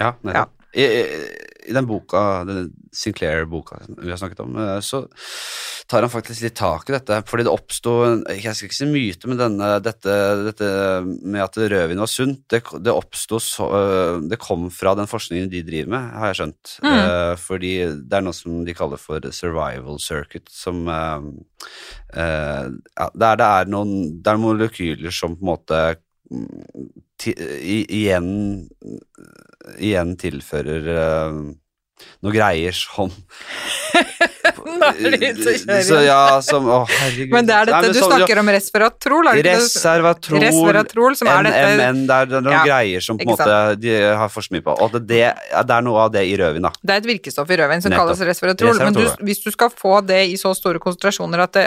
Ja, 0.00 0.14
nettopp. 0.24 0.59
I, 0.72 0.84
I 1.66 1.74
den 1.74 1.86
boka, 1.88 2.44
den 2.46 2.70
Sinclair-boka 2.94 3.80
vi 3.98 4.10
har 4.10 4.18
snakket 4.20 4.42
om, 4.44 4.56
eh, 4.56 4.78
så 4.80 5.04
tar 5.90 6.04
han 6.04 6.12
faktisk 6.12 6.44
litt 6.44 6.56
tak 6.58 6.88
i 6.90 6.94
dette. 6.94 7.16
Fordi 7.26 7.44
det 7.46 7.52
oppsto 7.52 7.94
Jeg 8.30 8.54
skal 8.54 8.68
ikke 8.68 8.76
si 8.76 8.88
myte, 8.90 9.30
men 9.30 9.40
denne, 9.40 9.70
dette, 9.82 10.16
dette 10.46 10.68
med 11.02 11.42
at 11.42 11.58
rødvin 11.58 12.02
var 12.02 12.10
sunt, 12.10 12.44
det, 12.52 12.62
det 12.84 12.94
oppsto 12.94 13.40
så 13.42 13.66
øh, 13.80 14.20
Det 14.30 14.38
kom 14.42 14.68
fra 14.74 14.94
den 14.98 15.10
forskningen 15.10 15.50
de 15.50 15.64
driver 15.66 15.94
med, 15.96 16.12
har 16.20 16.30
jeg 16.30 16.40
skjønt. 16.40 16.74
Mm. 16.84 16.98
Eh, 17.00 17.34
fordi 17.40 17.72
det 18.06 18.20
er 18.20 18.26
noe 18.26 18.36
som 18.36 18.62
de 18.66 18.76
kaller 18.76 19.02
for 19.02 19.26
survival 19.34 19.98
circuit, 20.02 20.46
som 20.50 20.86
eh, 20.86 21.26
eh, 22.14 22.70
ja, 22.70 23.10
Der 23.14 23.42
det 23.42 23.50
er 23.50 23.74
noen 23.74 24.22
Det 24.22 24.32
er 24.32 24.40
molekyler 24.40 25.14
som 25.14 25.34
på 25.34 25.44
en 25.44 25.52
måte 25.54 25.82
igjen 27.28 28.30
igjen 29.78 30.14
tilfører 30.20 30.88
uh, 30.94 31.40
noen 32.24 32.34
greier 32.34 32.76
som 32.76 33.10
Nå 34.60 34.86
er 34.86 35.16
de 35.20 35.28
ute 35.30 35.52
å 35.52 35.54
kjøre 35.54 35.80
Så 35.84 35.98
ja, 36.04 36.20
som 36.44 36.66
Å, 36.68 36.78
herregud. 36.88 37.32
Men 37.34 37.48
det 37.48 37.56
er 37.56 37.68
dette 37.68 37.80
Nei, 37.84 37.92
du 37.92 38.00
snakker 38.00 38.40
om 38.40 38.50
resveratrol, 38.54 39.30
er? 39.30 39.40
Resveratrol, 39.46 40.40
Resveratrol, 40.44 41.16
som 41.18 41.30
er 41.32 41.48
dette 41.48 41.62
NMN, 41.76 42.00
det 42.08 42.16
er, 42.16 42.32
noen 42.36 42.54
Ja, 42.54 42.62
greier 42.68 43.04
som 43.04 43.20
på 43.20 43.26
en 43.26 43.32
måte 43.32 43.58
de 43.80 43.94
har 44.20 44.32
forsket 44.32 44.58
mye 44.58 44.66
på. 44.66 44.76
Og 44.84 44.96
det, 44.96 45.02
det, 45.10 45.22
det 45.68 45.76
er 45.76 45.86
noe 45.86 46.06
av 46.06 46.14
det 46.14 46.24
i 46.28 46.34
rødvin, 46.40 46.66
da. 46.68 46.72
Det 46.80 46.96
er 46.96 47.04
et 47.04 47.10
virkestoff 47.10 47.52
i 47.52 47.60
rødvin 47.60 47.84
som 47.84 47.94
Nettopp. 47.94 48.10
kalles 48.10 48.24
resveratrol, 48.30 48.82
men 48.84 48.96
du, 48.96 49.04
hvis 49.28 49.44
du 49.44 49.50
skal 49.54 49.72
få 49.72 50.00
det 50.06 50.22
i 50.32 50.36
så 50.40 50.52
store 50.56 50.82
konsentrasjoner 50.82 51.44
at 51.46 51.56
det 51.56 51.66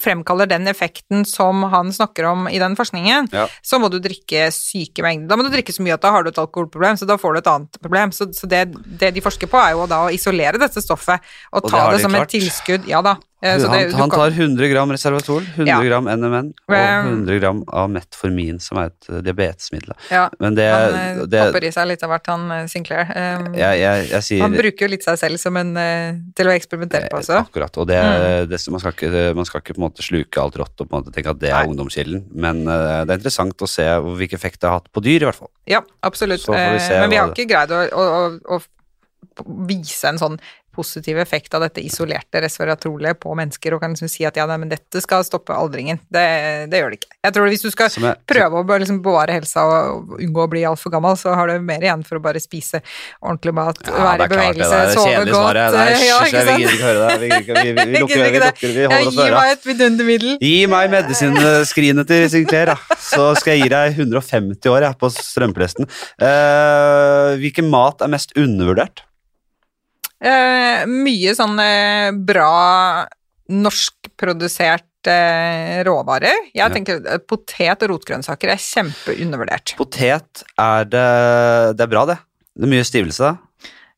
fremkaller 0.00 0.48
den 0.50 0.66
effekten 0.70 1.24
som 1.28 1.62
han 1.72 1.92
snakker 1.92 2.24
om 2.30 2.48
i 2.48 2.58
den 2.58 2.76
forskningen, 2.78 3.28
Ja. 3.32 3.46
så 3.62 3.78
må 3.78 3.90
du 3.90 3.98
drikke 4.00 4.48
syke 4.54 5.02
mengder. 5.02 5.28
Da 5.28 5.36
må 5.36 5.44
du 5.46 5.50
drikke 5.54 5.72
så 5.74 5.82
mye 5.82 5.94
at 5.94 6.02
da 6.02 6.10
har 6.14 6.22
du 6.24 6.30
et 6.30 6.38
alkoholproblem, 6.38 6.96
så 6.98 7.06
da 7.06 7.16
får 7.20 7.32
du 7.34 7.38
et 7.38 7.46
annet 7.52 7.80
problem. 7.82 8.12
Så, 8.12 8.28
så 8.34 8.48
det, 8.48 8.62
det 8.98 9.12
de 9.14 9.20
forsker 9.24 9.46
på, 9.50 9.58
er 9.60 9.72
jo 9.76 9.86
da 9.90 10.04
å 10.06 10.12
isolere 10.14 10.58
dette 10.58 10.80
stoffet 10.82 11.20
og, 11.52 11.64
Og 11.64 11.70
ta 11.70 11.90
det, 11.90 11.96
det, 11.98 12.02
som 12.06 12.12
klart. 12.16 12.28
et 12.34 12.40
tilskudd. 12.40 12.88
Ja 12.88 13.02
da. 13.02 13.16
Eh, 13.40 13.54
han, 13.62 13.70
det- 13.70 13.94
han 13.94 14.10
tar 14.10 14.32
100 14.34 14.66
gram 14.72 14.90
Reservatol, 14.90 15.44
100 15.54 15.66
Ja. 15.68 15.76
gram 15.86 16.08
NMN 16.10 16.48
og 16.66 16.74
Um, 16.74 17.10
100 17.22 17.38
gram 17.38 17.60
av 17.70 17.88
Metformin, 17.88 18.56
som 18.60 18.78
er 18.82 18.86
et 18.90 19.06
uh, 19.12 19.20
diabetesmiddel. 19.22 19.92
ja, 20.10 20.24
Men 20.40 20.56
det, 20.56 20.64
han 20.72 20.94
eh, 21.20 21.26
det 21.30 21.42
popper 21.52 21.64
i 21.68 21.70
seg 21.70 21.86
litt 21.86 22.02
av 22.02 22.10
hvert, 22.10 22.26
han 22.26 22.50
eh, 22.50 22.64
Sinclair. 22.66 23.06
Um, 23.14 23.54
jeg, 23.54 23.78
jeg, 23.78 24.08
jeg 24.10 24.22
sier 24.26 24.42
han 24.42 24.56
bruker 24.58 24.86
jo 24.86 24.90
litt 24.90 25.06
seg 25.06 25.20
selv 25.22 25.38
som 25.38 25.56
en 25.56 25.70
eh, 25.78 26.18
til 26.34 26.50
å 26.50 26.54
eksperimentere 26.56 27.12
på 27.12 27.20
også. 27.22 27.38
Akkurat. 27.44 27.78
Og 27.78 27.86
det, 27.86 28.00
Mm. 28.02 28.72
man, 28.74 28.80
skal 28.82 28.92
ikke, 28.96 29.34
man 29.38 29.44
skal 29.46 29.60
ikke 29.62 29.74
på 29.76 29.82
en 29.82 29.86
måte 29.86 30.02
sluke 30.02 30.42
alt 30.42 30.56
rått 30.58 30.80
og 30.82 30.88
på 30.90 30.96
en 30.98 31.02
måte 31.04 31.14
tenke 31.14 31.30
at 31.30 31.38
det 31.38 31.50
er 31.52 31.62
Nei. 31.62 31.70
ungdomskilden, 31.70 32.24
men 32.34 32.64
uh, 32.66 33.04
det 33.06 33.14
er 33.14 33.20
interessant 33.22 33.62
å 33.62 33.68
se 33.70 33.86
hvilken 33.86 34.34
effekt 34.34 34.60
det 34.60 34.68
har 34.72 34.80
hatt 34.80 34.90
på 34.90 35.00
dyr, 35.04 35.22
i 35.22 35.28
hvert 35.30 35.38
fall. 35.38 35.50
Ja, 35.70 35.84
absolutt. 36.02 36.42
Vi 36.48 36.54
Eh, 36.58 37.00
Men 37.00 37.10
vi 37.10 37.16
har 37.22 37.30
ikke 37.30 37.46
greid 37.54 37.70
å, 37.70 37.84
å, 37.94 38.04
å, 38.56 38.58
å 38.58 39.66
vise 39.68 40.08
en 40.10 40.18
sånn 40.18 40.38
positiv 40.78 41.18
effekt 41.22 41.54
av 41.58 41.64
dette 41.66 41.82
isolerte 41.84 42.40
resveratrolet 42.44 43.18
på 43.20 43.34
mennesker, 43.38 43.74
og 43.76 43.82
kan 43.82 43.94
liksom 43.96 44.10
si 44.12 44.24
at 44.28 44.38
ja, 44.38 44.46
nei, 44.48 44.56
men 44.62 44.70
dette 44.72 45.02
skal 45.04 45.26
stoppe 45.26 45.54
aldringen. 45.58 45.98
Det, 46.08 46.24
det 46.70 46.80
gjør 46.82 46.94
det 46.94 47.00
ikke. 47.00 47.10
Jeg 47.28 47.34
tror 47.36 47.48
hvis 47.50 47.64
du 47.66 47.70
skal 47.74 47.90
jeg- 47.90 48.16
prøve 48.30 48.62
å 48.62 48.78
liksom 48.78 49.00
bevare 49.04 49.34
helsa 49.34 49.64
og 49.66 50.14
unngå 50.20 50.44
å 50.46 50.50
bli 50.52 50.62
altfor 50.68 50.94
gammel, 50.94 51.16
så 51.18 51.34
har 51.36 51.50
du 51.50 51.58
mer 51.60 51.82
igjen 51.84 52.04
for 52.06 52.20
å 52.20 52.22
bare 52.24 52.40
spise 52.42 52.80
ordentlig 53.22 53.54
mat, 53.58 53.82
Ja, 53.88 53.92
være 54.12 54.28
i 54.28 54.32
bevegelse, 54.32 54.78
er 54.78 54.86
det 54.86 54.94
sove 54.94 55.24
godt. 55.26 55.34
svaret. 55.34 55.74
Nei, 55.74 55.88
eh, 55.92 56.06
ja, 56.06 56.18
vi 56.22 56.30
det. 56.38 56.56
Vi, 56.58 57.28
vi, 57.28 57.72
vi, 57.74 57.98
lukker, 58.02 58.22
vi, 58.22 58.38
det. 58.38 58.44
lukker, 58.46 58.74
vi 58.78 58.86
holder 58.86 59.08
oss 59.08 59.14
gi 59.14 59.18
for 59.18 59.26
øra. 59.28 59.40
meg 59.42 59.52
et 59.56 59.68
vidundermiddel. 59.72 60.32
Gi 60.44 60.54
meg 60.70 60.90
medisinskrinet 60.94 62.08
til 62.12 62.28
Sinclair, 62.32 62.72
da. 62.74 62.96
Så 63.08 63.28
skal 63.40 63.56
jeg 63.56 63.66
gi 63.66 63.72
deg 63.74 63.98
150 63.98 64.72
år 64.72 64.86
jeg, 64.88 64.98
på 65.00 65.10
strømplesten. 65.14 65.88
Uh, 66.22 67.34
hvilken 67.42 67.68
mat 67.72 68.04
er 68.04 68.12
mest 68.12 68.34
undervurdert? 68.38 69.04
Eh, 70.20 70.84
mye 70.90 71.34
sånn 71.38 71.58
eh, 71.62 72.10
bra 72.12 73.06
norskprodusert 73.48 75.08
eh, 75.08 75.80
råvarer. 75.86 76.48
Jeg 76.56 76.74
tenker 76.74 77.02
potet 77.28 77.84
og 77.86 77.92
rotgrønnsaker 77.94 78.50
er 78.52 78.60
kjempeundervurdert. 78.62 79.76
Potet 79.78 80.42
er 80.58 80.88
det 80.90 81.04
Det 81.78 81.84
er 81.86 81.92
bra, 81.92 82.04
det. 82.10 82.18
Det 82.58 82.66
er 82.66 82.72
mye 82.74 82.86
stivelse. 82.86 83.36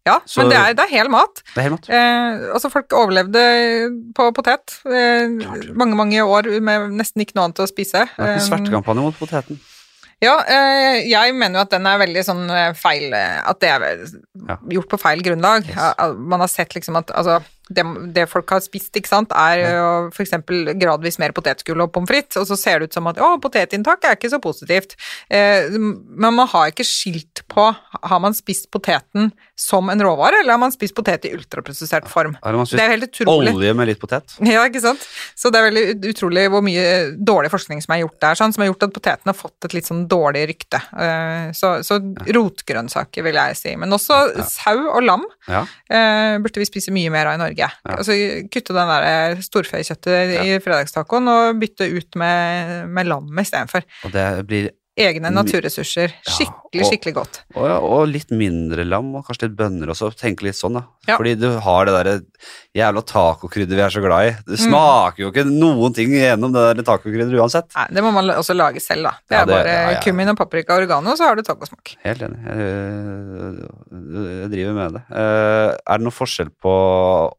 Ja, 0.06 0.18
Så- 0.24 0.40
men 0.40 0.48
det 0.50 0.56
er, 0.58 0.74
det 0.74 0.84
er 0.86 0.92
hel 0.96 1.08
mat. 1.12 1.42
Det 1.54 1.58
er 1.58 1.62
helt 1.68 1.72
mat. 1.76 1.88
Eh, 1.90 2.52
altså 2.54 2.70
folk 2.72 2.88
overlevde 2.96 3.42
på 4.16 4.30
potet 4.32 4.78
eh, 4.86 5.28
mange, 5.76 5.94
mange 5.96 6.20
år 6.24 6.48
med 6.60 6.90
nesten 6.96 7.20
ikke 7.24 7.36
noe 7.36 7.44
annet 7.48 7.60
å 7.60 7.68
spise. 7.68 8.06
Det 8.16 8.18
er 8.18 8.36
ikke 8.36 8.40
Eh, 8.40 8.48
svertekampanje 8.48 9.02
mot 9.04 9.14
poteten. 9.18 9.60
Ja, 10.20 10.34
eh, 10.44 11.06
jeg 11.08 11.32
mener 11.32 11.60
jo 11.60 11.64
at 11.64 11.72
den 11.72 11.86
er 11.88 12.00
veldig 12.02 12.22
sånn 12.26 12.42
eh, 12.52 12.74
feil 12.76 13.14
eh, 13.16 13.38
At 13.40 13.60
det 13.62 13.70
er 13.72 13.86
gjort 14.68 14.90
på 14.92 15.00
feil 15.00 15.22
grunnlag. 15.24 15.64
Yes. 15.70 16.18
Man 16.18 16.44
har 16.44 16.50
sett 16.52 16.76
liksom 16.76 16.98
at 17.00 17.12
altså, 17.16 17.38
det, 17.70 17.84
det 18.16 18.26
folk 18.30 18.50
har 18.50 18.60
spist, 18.64 18.90
ikke 18.98 19.08
sant, 19.08 19.30
er 19.32 20.10
for 20.10 20.24
eksempel 20.24 20.72
gradvis 20.80 21.18
mer 21.22 21.32
potetgull 21.36 21.80
og 21.84 21.92
pommes 21.94 22.10
frites, 22.10 22.36
og 22.40 22.46
så 22.50 22.56
ser 22.58 22.80
det 22.82 22.90
ut 22.90 22.96
som 22.98 23.06
at 23.06 23.20
å, 23.22 23.32
potetinntak 23.42 24.04
er 24.04 24.16
ikke 24.18 24.30
så 24.32 24.40
positivt. 24.42 24.96
Eh, 25.30 25.68
men 25.70 26.34
man 26.34 26.48
har 26.50 26.72
ikke 26.72 26.86
skilt 26.86 27.44
på 27.50 27.68
har 28.02 28.20
man 28.22 28.34
spist 28.34 28.70
poteten 28.74 29.30
som 29.60 29.90
en 29.92 30.00
råvare, 30.02 30.40
eller 30.40 30.54
har 30.56 30.60
man 30.62 30.72
spist 30.72 30.94
potet 30.96 31.26
i 31.28 31.32
ultraprosessert 31.36 32.08
form. 32.08 32.34
Man 32.42 32.64
Det 32.66 32.80
er 32.80 32.94
helt 32.96 33.08
utrolig. 33.10 33.54
olje 33.54 33.74
med 33.76 33.90
litt 33.92 34.00
potet? 34.00 34.36
Ja, 34.50 34.64
ikke 34.66 34.80
sant? 34.82 35.04
Så 35.38 35.50
det 35.52 35.60
er 35.60 35.68
veldig 35.70 36.10
utrolig 36.10 36.46
hvor 36.50 36.62
mye 36.64 36.86
dårlig 37.16 37.50
forskning 37.52 37.82
som 37.84 37.94
er 37.94 38.02
gjort 38.04 38.18
der, 38.24 38.34
sånn, 38.40 38.52
som 38.56 38.64
har 38.64 38.70
gjort 38.72 38.88
at 38.88 38.94
poteten 38.96 39.30
har 39.30 39.36
fått 39.38 39.68
et 39.68 39.74
litt 39.76 39.86
sånn 39.86 40.06
dårlig 40.10 40.46
rykte. 40.54 40.80
Eh, 40.98 41.52
Så, 41.54 41.70
så 41.86 41.98
rotgrønnsaker, 42.34 43.24
vil 43.26 43.36
jeg 43.38 43.56
si. 43.58 43.74
Men 43.76 43.90
også 43.96 44.18
Ja. 44.36 44.44
sau 44.48 44.78
og 44.96 45.02
lam 45.04 45.24
Ja. 45.50 45.62
eh, 45.90 46.38
burde 46.42 46.62
vi 46.62 46.68
spise 46.68 46.94
mye 46.94 47.12
mer 47.12 47.30
av 47.30 47.38
i 47.38 47.42
Norge. 47.42 47.70
Altså 47.84 48.16
kutte 48.52 48.76
den 48.76 48.92
der 48.94 49.40
storfekjøttet 49.44 50.36
i 50.44 50.58
fredagstacoen 50.62 51.30
og 51.30 51.60
bytte 51.62 51.88
ut 51.90 52.18
med, 52.20 52.86
med 52.90 53.10
lam 53.10 53.42
istedenfor. 53.42 53.86
Og 54.06 54.14
det 54.14 54.28
blir 54.48 54.70
Egne 55.00 55.30
naturressurser. 55.32 56.12
Skikkelig, 56.28 56.82
og- 56.84 56.90
skikkelig 56.92 57.14
godt. 57.16 57.40
og, 57.56 57.64
ja, 57.66 57.78
og 57.80 58.08
litt 58.08 58.30
mindre 58.30 58.84
lam, 58.86 59.14
og 59.16 59.24
kanskje 59.26 59.48
litt 59.48 59.56
bønner 59.58 59.88
også. 59.94 60.10
Tenke 60.14 60.42
litt 60.46 60.54
sånn, 60.58 60.74
da. 60.78 60.84
Ja. 61.08 61.16
Fordi 61.16 61.34
du 61.40 61.48
har 61.58 61.84
det 61.88 61.94
derre 61.96 62.14
jævla 62.76 63.02
tacokrydderet 63.02 63.74
vi 63.80 63.82
er 63.82 63.90
så 63.90 64.02
glad 64.04 64.28
i. 64.28 64.30
Det 64.46 64.58
Mm. 64.60 64.68
smaker 64.68 65.18
jo 65.24 65.30
ikke 65.32 65.44
noen 65.48 65.94
ting 65.94 66.10
gjennom 66.12 66.52
det 66.52 66.76
der 66.76 66.82
tacokrydder 66.84 67.34
uansett. 67.40 67.72
Nei, 67.74 67.86
det 67.90 68.02
må 68.04 68.12
man 68.12 68.28
også 68.36 68.54
lage 68.54 68.78
selv, 68.80 69.02
da. 69.08 69.10
Det 69.28 69.34
Ja, 69.36 69.42
er 69.42 69.46
det- 69.46 69.64
bare 69.64 70.02
kummin 70.04 70.28
og 70.30 70.36
paprika 70.36 70.74
og 70.76 70.82
oregano, 70.82 71.14
så 71.16 71.26
har 71.26 71.34
du 71.36 71.42
tacosmak. 71.42 71.96
Helt 72.04 72.20
enig. 72.20 72.38
Jeg, 72.46 74.40
jeg 74.42 74.50
driver 74.52 74.74
med 74.74 74.92
det. 74.96 75.02
Eh, 75.10 75.70
er 75.86 75.98
det 75.98 76.04
noen 76.06 76.14
forskjell 76.14 76.50
på 76.62 76.70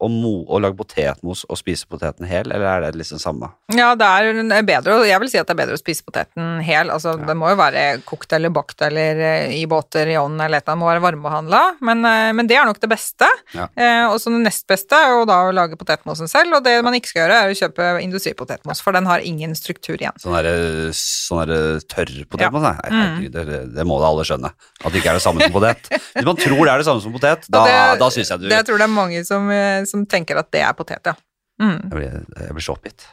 å, 0.00 0.08
mo, 0.10 0.44
å 0.48 0.60
lage 0.60 0.76
potetmos 0.78 1.44
og 1.48 1.56
spise 1.60 1.86
poteten 1.90 2.26
hel, 2.28 2.50
eller 2.52 2.66
er 2.66 2.80
det 2.92 3.00
liksom 3.00 3.20
samme? 3.22 3.50
Ja, 3.74 3.94
det 3.94 4.06
er 4.06 4.62
bedre, 4.68 4.98
og 5.00 5.06
jeg 5.06 5.20
vil 5.20 5.28
si 5.32 5.38
at 5.38 5.46
det 5.46 5.56
er 5.56 5.62
bedre 5.66 5.78
å 5.78 5.82
spise 5.82 6.02
poteten 6.04 6.60
hel. 6.62 6.90
Altså, 6.90 7.16
Det 7.22 7.36
må 7.36 7.51
jo 7.52 7.58
være 7.60 7.82
kokt 8.08 8.32
eller 8.36 8.50
bakt 8.54 8.82
eller 8.86 9.20
eh, 9.22 9.52
i 9.56 9.62
båter 9.70 10.10
i 10.12 10.16
ovnen 10.20 10.40
eller 10.44 10.58
et 10.58 10.64
eller 10.66 10.74
annet, 10.74 10.82
må 10.82 10.88
være 10.90 11.02
varmebehandla, 11.04 11.60
men, 11.88 12.04
eh, 12.08 12.30
men 12.36 12.48
det 12.50 12.56
er 12.58 12.66
nok 12.68 12.80
det 12.82 12.90
beste. 12.90 13.28
Ja. 13.54 13.68
Eh, 13.76 14.04
og 14.10 14.18
så 14.22 14.32
det 14.34 14.42
nest 14.44 14.66
beste 14.70 14.98
er 14.98 15.14
jo 15.16 15.24
da 15.28 15.38
å 15.46 15.52
lage 15.54 15.78
potetmosen 15.80 16.28
selv, 16.30 16.58
og 16.58 16.64
det 16.66 16.74
man 16.84 16.96
ikke 16.98 17.12
skal 17.12 17.22
gjøre, 17.24 17.38
er 17.46 17.52
å 17.54 17.58
kjøpe 17.62 17.88
industripotetmos, 18.02 18.82
for 18.82 18.96
den 18.96 19.06
har 19.10 19.22
ingen 19.24 19.54
struktur 19.58 19.96
igjen. 20.00 20.16
Sånn 20.22 20.34
derre 20.36 20.90
sånn 20.96 21.54
tørr 21.88 22.14
potetmos? 22.32 22.62
Nei, 22.66 22.76
Mm. 22.92 23.00
herregud, 23.00 23.32
det, 23.32 23.58
det 23.76 23.84
må 23.88 23.96
da 24.02 24.08
alle 24.10 24.24
skjønne. 24.26 24.50
At 24.84 24.92
det 24.92 25.00
ikke 25.00 25.12
er 25.14 25.18
det 25.20 25.22
samme 25.24 25.40
som 25.46 25.52
potet. 25.54 25.88
Hvis 26.16 26.26
man 26.28 26.36
tror 26.40 26.60
det 26.66 26.72
er 26.72 26.82
det 26.82 26.86
samme 26.88 27.02
som 27.04 27.12
potet, 27.14 27.46
da, 27.48 27.64
det- 27.68 27.98
da 28.02 28.08
syns 28.12 28.28
jeg 28.34 28.40
du 28.42 28.48
Det 28.48 28.56
jeg 28.58 28.66
tror 28.68 28.78
det 28.82 28.86
er 28.88 28.92
mange 28.96 29.24
som, 29.28 29.48
som 29.88 30.06
tenker 30.06 30.36
at 30.40 30.50
det 30.52 30.60
er 30.66 30.72
potet, 30.76 31.06
ja. 31.06 31.14
Mm. 31.62 31.78
Jeg 31.78 31.90
blir, 31.94 32.14
jeg 32.42 32.54
blir 32.56 32.64
så 32.64 32.74
oppgitt. 32.74 33.04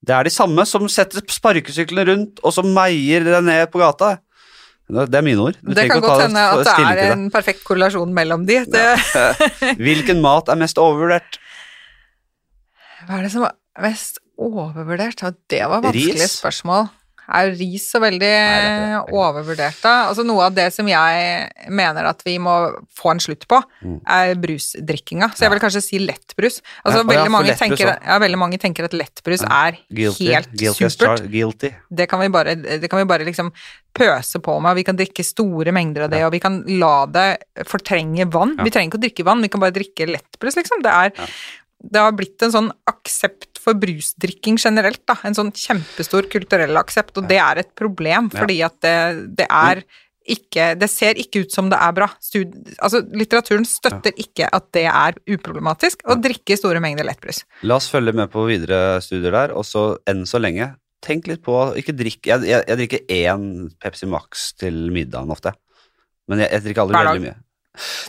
Det 0.00 0.14
er 0.16 0.24
de 0.24 0.32
samme 0.32 0.64
som 0.68 0.86
setter 0.88 1.24
sparkesyklene 1.28 2.06
rundt, 2.08 2.40
og 2.44 2.54
som 2.56 2.68
meier 2.72 3.24
det 3.26 3.40
ned 3.44 3.66
på 3.72 3.82
gata. 3.82 4.16
Det 4.90 5.14
er 5.14 5.22
mine 5.22 5.44
ord. 5.44 5.58
Du 5.62 5.74
Det 5.76 5.86
kan 5.90 6.02
godt 6.02 6.24
hende 6.24 6.40
at 6.40 6.66
det 6.66 7.04
er 7.04 7.12
en 7.14 7.28
perfekt 7.30 7.62
korrelasjon 7.66 8.10
mellom 8.14 8.46
de. 8.48 8.64
Det, 8.66 8.86
Hvilken 9.84 10.22
mat 10.24 10.50
er 10.50 10.58
mest 10.58 10.80
overvurdert? 10.82 11.38
Hva 13.06 13.20
er 13.20 13.28
det 13.28 13.32
som 13.36 13.46
er 13.46 13.84
mest 13.84 14.18
overvurdert? 14.40 15.22
Det 15.50 15.62
var 15.62 15.84
vanskelig 15.84 16.16
Ris? 16.18 16.38
spørsmål. 16.40 16.88
Er 17.30 17.52
ris 17.54 17.84
så 17.92 18.00
veldig 18.02 18.26
er 18.26 19.12
overvurdert, 19.14 19.78
da? 19.84 20.08
Altså 20.10 20.24
Noe 20.26 20.48
av 20.48 20.54
det 20.56 20.72
som 20.74 20.88
jeg 20.90 21.70
mener 21.70 22.08
at 22.10 22.22
vi 22.26 22.38
må 22.42 22.54
få 22.98 23.12
en 23.12 23.22
slutt 23.22 23.46
på, 23.46 23.62
Mm. 23.80 24.00
er 24.06 24.34
brusdrikkinga. 24.34 25.30
Så 25.34 25.46
jeg 25.46 25.50
vil 25.54 25.60
kanskje 25.62 25.82
si 25.82 25.98
lettbrus. 26.02 26.60
Altså 26.84 27.00
å 27.00 27.04
ja, 27.04 27.08
veldig, 27.08 27.30
mange 27.32 27.54
tenker, 27.56 27.86
ja, 28.04 28.18
veldig 28.18 28.38
mange 28.38 28.58
tenker 28.60 28.84
at 28.84 28.92
lettbrus 28.92 29.42
er 29.46 29.78
Guilty. 29.92 30.26
helt 30.34 30.50
Guilty 30.52 30.88
supert. 30.90 31.24
Guilty. 31.30 31.70
Det 31.90 32.08
kan 32.10 32.20
vi 32.20 32.28
bare, 32.28 32.54
det 32.56 32.90
kan 32.90 32.98
vi 33.00 33.04
bare 33.08 33.24
liksom 33.24 33.52
pøse 33.94 34.38
på 34.42 34.60
med. 34.60 34.70
og 34.70 34.76
Vi 34.76 34.84
kan 34.84 34.96
drikke 34.96 35.24
store 35.24 35.72
mengder 35.72 36.04
av 36.04 36.10
det, 36.10 36.18
Ja. 36.20 36.26
og 36.26 36.32
vi 36.32 36.40
kan 36.40 36.62
la 36.78 37.06
det 37.06 37.42
fortrenge 37.66 38.30
vann. 38.30 38.56
Vi 38.62 38.70
trenger 38.70 38.90
ikke 38.90 38.98
å 39.00 39.04
drikke 39.06 39.24
vann, 39.24 39.40
vi 39.42 39.48
kan 39.48 39.60
bare 39.60 39.72
drikke 39.72 40.06
lettbrus, 40.06 40.56
liksom. 40.56 40.82
Det 40.82 40.92
er. 40.92 41.10
Det 41.80 42.02
har 42.02 42.12
blitt 42.16 42.42
en 42.44 42.52
sånn 42.52 42.68
aksept 42.90 43.60
for 43.60 43.78
brusdrikking 43.80 44.58
generelt, 44.60 45.02
da. 45.08 45.16
En 45.26 45.36
sånn 45.36 45.52
kjempestor 45.56 46.28
kulturell 46.32 46.76
aksept, 46.80 47.16
og 47.20 47.28
det 47.30 47.40
er 47.40 47.62
et 47.62 47.72
problem, 47.78 48.30
fordi 48.32 48.60
at 48.66 48.78
det, 48.84 48.96
det 49.42 49.48
er 49.48 49.84
ikke 50.30 50.76
Det 50.78 50.86
ser 50.92 51.18
ikke 51.18 51.40
ut 51.42 51.54
som 51.54 51.70
det 51.72 51.78
er 51.80 51.94
bra. 51.96 52.06
Stud, 52.22 52.52
altså, 52.84 53.00
litteraturen 53.16 53.64
støtter 53.66 54.12
ikke 54.20 54.46
at 54.52 54.66
det 54.76 54.84
er 54.86 55.16
uproblematisk 55.32 56.04
å 56.06 56.14
drikke 56.20 56.58
store 56.60 56.78
mengder 56.84 57.08
lettbrus. 57.08 57.40
La 57.66 57.78
oss 57.80 57.88
følge 57.90 58.12
med 58.14 58.30
på 58.30 58.44
videre 58.46 59.00
studier 59.02 59.32
der, 59.34 59.54
og 59.56 59.64
så 59.66 59.94
enn 60.10 60.26
så 60.28 60.38
lenge 60.38 60.74
Tenk 61.00 61.30
litt 61.30 61.40
på 61.40 61.54
Ikke 61.80 61.94
drikk 61.96 62.28
Jeg, 62.28 62.44
jeg, 62.44 62.60
jeg 62.68 62.76
drikker 62.82 63.14
én 63.16 63.44
Pepsi 63.80 64.06
Max 64.12 64.50
til 64.60 64.90
middagen 64.92 65.32
ofte. 65.32 65.54
Men 66.28 66.44
jeg, 66.44 66.52
jeg 66.52 66.66
drikker 66.66 66.84
aldri 66.84 67.00
veldig 67.00 67.24
mye. 67.24 67.38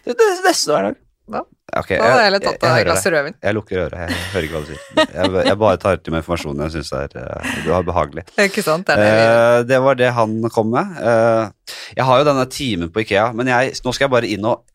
Det, 0.03 0.18
det, 0.19 0.27
nesten 0.43 0.76
hver 0.76 0.89
dag. 0.89 0.99
Ja. 1.32 1.41
okay, 1.80 1.98
Da 1.98 2.08
hadde 2.10 2.22
jeg 2.22 2.28
heller 2.28 2.44
tatt 2.44 2.66
jeg 2.66 2.82
et 2.82 2.88
glass 2.90 3.06
rødvin. 3.08 3.36
Jeg 3.41 3.56
lukker 3.58 3.84
øret. 3.86 3.99
Jeg 4.02 4.18
hører 4.34 4.48
ikke 4.48 4.58
hva 4.58 4.64
du 4.64 4.72
sier. 4.72 4.82
Jeg, 5.02 5.32
jeg 5.48 5.60
bare 5.64 5.80
tar 5.82 6.02
til 6.02 6.16
meg 6.16 6.24
informasjonen 6.24 6.66
jeg 6.66 6.74
syns 6.76 6.91
er 6.98 7.16
er, 7.22 7.86
behagelig. 7.88 8.26
Ikke 8.48 8.64
sant? 8.66 8.88
Det 8.90 8.98
er 8.98 9.03
det 9.06 9.30
Eh, 9.32 9.60
det 9.70 9.80
var 9.86 9.95
det 9.99 10.12
han 10.18 10.36
kom 10.53 10.72
med. 10.74 10.98
Eh, 10.99 11.78
jeg 11.95 12.08
har 12.08 12.20
jo 12.22 12.28
denne 12.28 12.48
timen 12.52 12.91
på 12.91 13.03
Ikea, 13.06 13.32
men 13.38 13.52
jeg, 13.52 13.78
nå 13.86 13.94
skal 13.95 14.08
jeg 14.08 14.16
bare 14.18 14.30
inn 14.32 14.48
og 14.49 14.66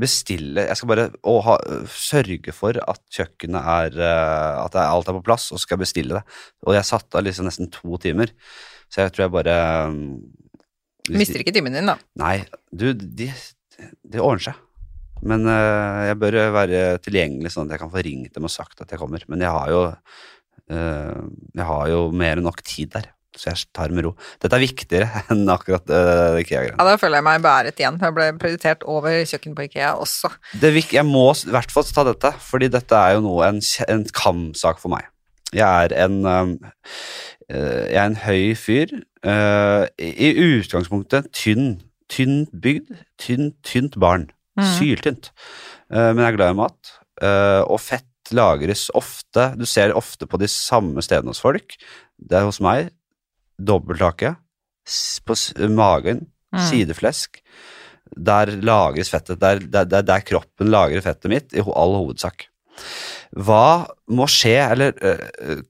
bestille 0.00 0.64
Jeg 0.66 0.74
skal 0.74 0.88
bare 0.90 1.02
å, 1.22 1.36
ha, 1.46 1.52
sørge 1.86 2.50
for 2.54 2.74
at 2.82 2.98
kjøkkenet 3.14 3.68
er 3.76 3.98
eh, 4.02 4.62
At 4.64 4.74
alt 4.80 5.06
er 5.06 5.14
på 5.20 5.22
plass, 5.26 5.52
og 5.52 5.58
så 5.60 5.66
skal 5.66 5.78
jeg 5.78 5.84
bestille 5.86 6.18
det. 6.18 6.38
Og 6.66 6.74
jeg 6.74 6.88
satte 6.88 7.20
av 7.20 7.26
liksom 7.26 7.46
nesten 7.46 7.70
to 7.70 7.98
timer, 8.02 8.32
så 8.90 9.04
jeg 9.04 9.14
tror 9.14 9.26
jeg 9.28 9.34
bare 9.36 9.58
Mister 11.14 11.42
ikke 11.42 11.52
timen 11.54 11.74
din, 11.76 11.90
da. 11.90 11.98
Nei, 12.16 12.38
du, 12.72 12.88
de, 12.96 13.28
det 13.78 14.22
ordner 14.22 14.46
seg. 14.46 14.60
Men 15.22 15.46
uh, 15.48 16.04
jeg 16.08 16.18
bør 16.20 16.38
være 16.54 16.84
tilgjengelig 17.04 17.54
sånn 17.54 17.68
at 17.68 17.76
jeg 17.76 17.84
kan 17.84 17.92
få 17.92 18.02
ringt 18.04 18.34
dem 18.34 18.48
og 18.48 18.52
sagt 18.52 18.82
at 18.82 18.90
jeg 18.90 19.00
kommer. 19.00 19.22
Men 19.30 19.44
jeg 19.44 19.52
har 19.54 19.70
jo 19.72 19.82
uh, 19.88 21.20
Jeg 21.54 21.68
har 21.70 21.90
jo 21.92 22.00
mer 22.12 22.40
enn 22.40 22.46
nok 22.48 22.60
tid 22.66 22.92
der, 22.96 23.08
så 23.36 23.50
jeg 23.52 23.70
tar 23.74 23.88
det 23.90 23.98
med 23.98 24.08
ro. 24.08 24.12
Dette 24.42 24.58
er 24.58 24.64
viktigere 24.64 25.22
enn 25.32 25.46
akkurat 25.54 25.88
uh, 25.88 26.36
Ikea-greiene. 26.42 26.76
Ja, 26.76 26.88
Da 26.90 26.98
føler 27.00 27.20
jeg 27.20 27.28
meg 27.28 27.46
bæret 27.46 27.80
igjen. 27.80 27.98
Jeg 28.02 28.16
ble 28.18 28.28
prioritert 28.42 28.84
over 28.90 29.16
kjøkken 29.30 29.56
på 29.56 29.66
Ikea 29.70 29.94
også. 30.02 30.32
Er 30.60 30.78
Jeg 30.82 31.06
må 31.08 31.26
i 31.32 31.54
hvert 31.56 31.72
fall 31.74 31.88
ta 31.88 32.06
dette, 32.10 32.34
fordi 32.44 32.70
dette 32.72 33.00
er 33.00 33.16
jo 33.18 33.26
noe, 33.28 33.48
en, 33.48 33.62
en 33.88 34.06
kampsak 34.12 34.82
for 34.82 34.92
meg. 34.92 35.08
Jeg 35.54 35.84
er 35.86 35.94
en 36.04 36.24
um, 36.26 36.54
eh, 37.48 37.84
Jeg 37.92 37.98
er 38.00 38.06
en 38.08 38.16
høy 38.24 38.54
fyr. 38.58 38.94
eh, 39.22 39.84
i, 39.98 40.30
I 40.30 40.58
utgangspunktet 40.60 41.30
tynn. 41.32 41.80
Tynt 42.10 42.50
bygd. 42.62 42.90
Tynt, 43.18 43.54
tynt 43.62 43.98
barn. 44.00 44.28
Mhm. 44.56 44.72
Syltynt. 44.78 45.30
Eh, 45.90 46.12
men 46.14 46.22
jeg 46.24 46.32
er 46.32 46.36
glad 46.36 46.50
i 46.54 46.58
mat. 46.62 46.92
eh, 47.22 47.62
og 47.70 47.78
fett 47.80 48.04
lagres 48.32 48.86
ofte 48.94 49.56
Du 49.58 49.64
ser 49.66 49.92
ofte 49.94 50.26
på 50.26 50.38
de 50.40 50.46
samme 50.48 51.02
stedene 51.02 51.28
hos 51.30 51.40
folk. 51.40 51.76
Det 52.18 52.38
er 52.38 52.44
hos 52.46 52.60
meg 52.60 52.90
dobbelthake, 53.60 54.36
på 55.24 55.34
magen, 55.70 56.26
Mm. 56.54 56.60
sideflesk. 56.70 57.40
Der 58.16 58.46
lagres 58.62 59.10
fettet. 59.10 59.38
Der, 59.40 59.58
der, 59.58 59.84
der, 59.84 60.02
der 60.02 60.20
kroppen 60.20 60.68
lagrer 60.70 61.00
fettet 61.02 61.28
mitt, 61.30 61.52
i 61.52 61.58
all 61.58 61.94
hovedsak. 61.98 62.46
Hva 63.34 63.86
må 64.14 64.28
skje, 64.30 64.54
eller 64.62 64.92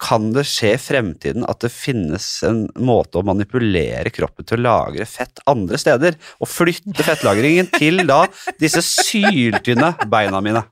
kan 0.03 0.27
det 0.35 0.45
skje 0.51 0.75
i 0.75 0.81
fremtiden 0.81 1.47
at 1.49 1.63
det 1.65 1.71
finnes 1.73 2.27
en 2.45 2.67
måte 2.77 3.21
å 3.21 3.25
manipulere 3.25 4.13
kroppen 4.13 4.45
til 4.45 4.61
å 4.61 4.67
lagre 4.67 5.07
fett 5.09 5.41
andre 5.49 5.81
steder, 5.81 6.19
og 6.45 6.51
flytte 6.51 7.07
fettlagringen 7.07 7.71
til 7.73 8.05
da 8.09 8.27
disse 8.61 8.85
syltynne 8.85 9.95
beina 10.13 10.43
mine, 10.45 10.65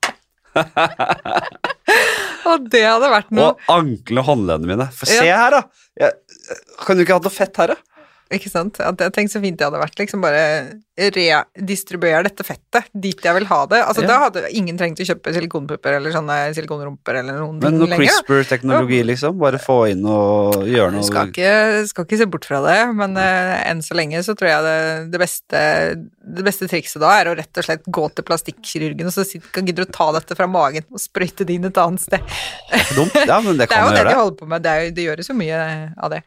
Og 2.49 2.67
det 2.69 2.83
hadde 2.85 3.09
vært 3.11 3.31
noe 3.33 3.53
og 3.53 3.71
ankle 3.73 4.21
og 4.21 4.27
håndleddene 4.27 4.69
mine? 4.69 4.87
For 4.93 5.09
Ja. 5.09 5.19
se 5.19 5.31
her, 5.31 5.55
da! 5.55 5.61
Jeg, 5.99 6.11
kan 6.83 6.97
du 6.97 7.03
ikke 7.03 7.17
ha 7.17 7.23
noe 7.23 7.33
fett 7.33 7.57
her, 7.61 7.73
da? 7.73 7.77
Ikke 8.33 8.49
sant? 8.51 8.79
At 8.81 8.99
jeg 9.03 9.13
tenkte 9.15 9.37
så 9.37 9.41
fint 9.43 9.59
det 9.59 9.67
hadde 9.69 9.81
vært. 9.81 9.99
Liksom 10.01 10.21
bare 10.23 10.43
redistribuere 10.93 12.21
dette 12.27 12.43
fettet 12.45 12.89
dit 12.93 13.17
jeg 13.25 13.33
vil 13.37 13.47
ha 13.49 13.59
det. 13.69 13.79
Altså 13.81 14.03
Ja. 14.03 14.07
Da 14.11 14.17
hadde 14.27 14.43
ingen 14.53 14.77
trengt 14.77 14.99
å 15.01 15.05
kjøpe 15.07 15.33
silikonpupper 15.33 15.95
eller 15.97 16.13
sånne 16.13 16.35
silikonrumper 16.53 17.17
eller 17.21 17.39
noen 17.41 17.59
Men 17.63 17.79
noe. 17.79 17.87
CRISPR-teknologi, 17.97 18.99
liksom? 19.09 19.37
Bare 19.41 19.57
få 19.61 19.77
inn 19.89 20.05
og 20.05 20.67
gjøre 20.69 20.91
noe 20.93 21.03
skal 21.07 21.31
ikke, 21.31 21.87
skal 21.89 22.05
ikke 22.05 22.19
se 22.21 22.27
bort 22.29 22.45
fra 22.45 22.61
det, 22.65 22.77
men 22.93 23.17
eh, 23.17 23.55
enn 23.71 23.81
så 23.85 23.97
lenge 23.97 24.21
så 24.25 24.35
tror 24.37 24.51
jeg 24.51 24.63
det, 24.67 24.77
det, 25.15 25.21
beste, 25.23 25.63
det 26.37 26.45
beste 26.45 26.69
trikset 26.69 27.01
da 27.01 27.13
er 27.19 27.31
å 27.31 27.35
rett 27.41 27.57
og 27.61 27.67
slett 27.69 27.85
gå 27.89 28.07
til 28.13 28.27
plastikkirurgen 28.29 29.09
og 29.09 29.15
så 29.17 29.25
sit- 29.25 29.49
gidder 29.63 29.87
å 29.87 29.91
ta 29.93 30.11
dette 30.19 30.35
fra 30.37 30.45
magen 30.47 30.85
og 30.91 31.01
sprøyte 31.01 31.45
det 31.47 31.57
inn 31.57 31.65
et 31.69 31.77
annet 31.81 32.01
sted. 32.05 32.21
dumt. 32.95 33.15
Ja, 33.25 33.39
men 33.41 33.57
det 33.57 33.69
Det 33.73 33.77
er 33.79 33.87
jo 33.89 33.95
det 33.97 34.05
de 34.09 34.17
holder 34.19 34.37
på 34.37 34.47
med, 34.49 34.61
det, 34.65 34.69
er 34.69 34.91
det 34.93 35.05
gjøres 35.09 35.29
jo 35.31 35.35
mye 35.39 35.59
av 35.97 36.11
det. 36.13 36.21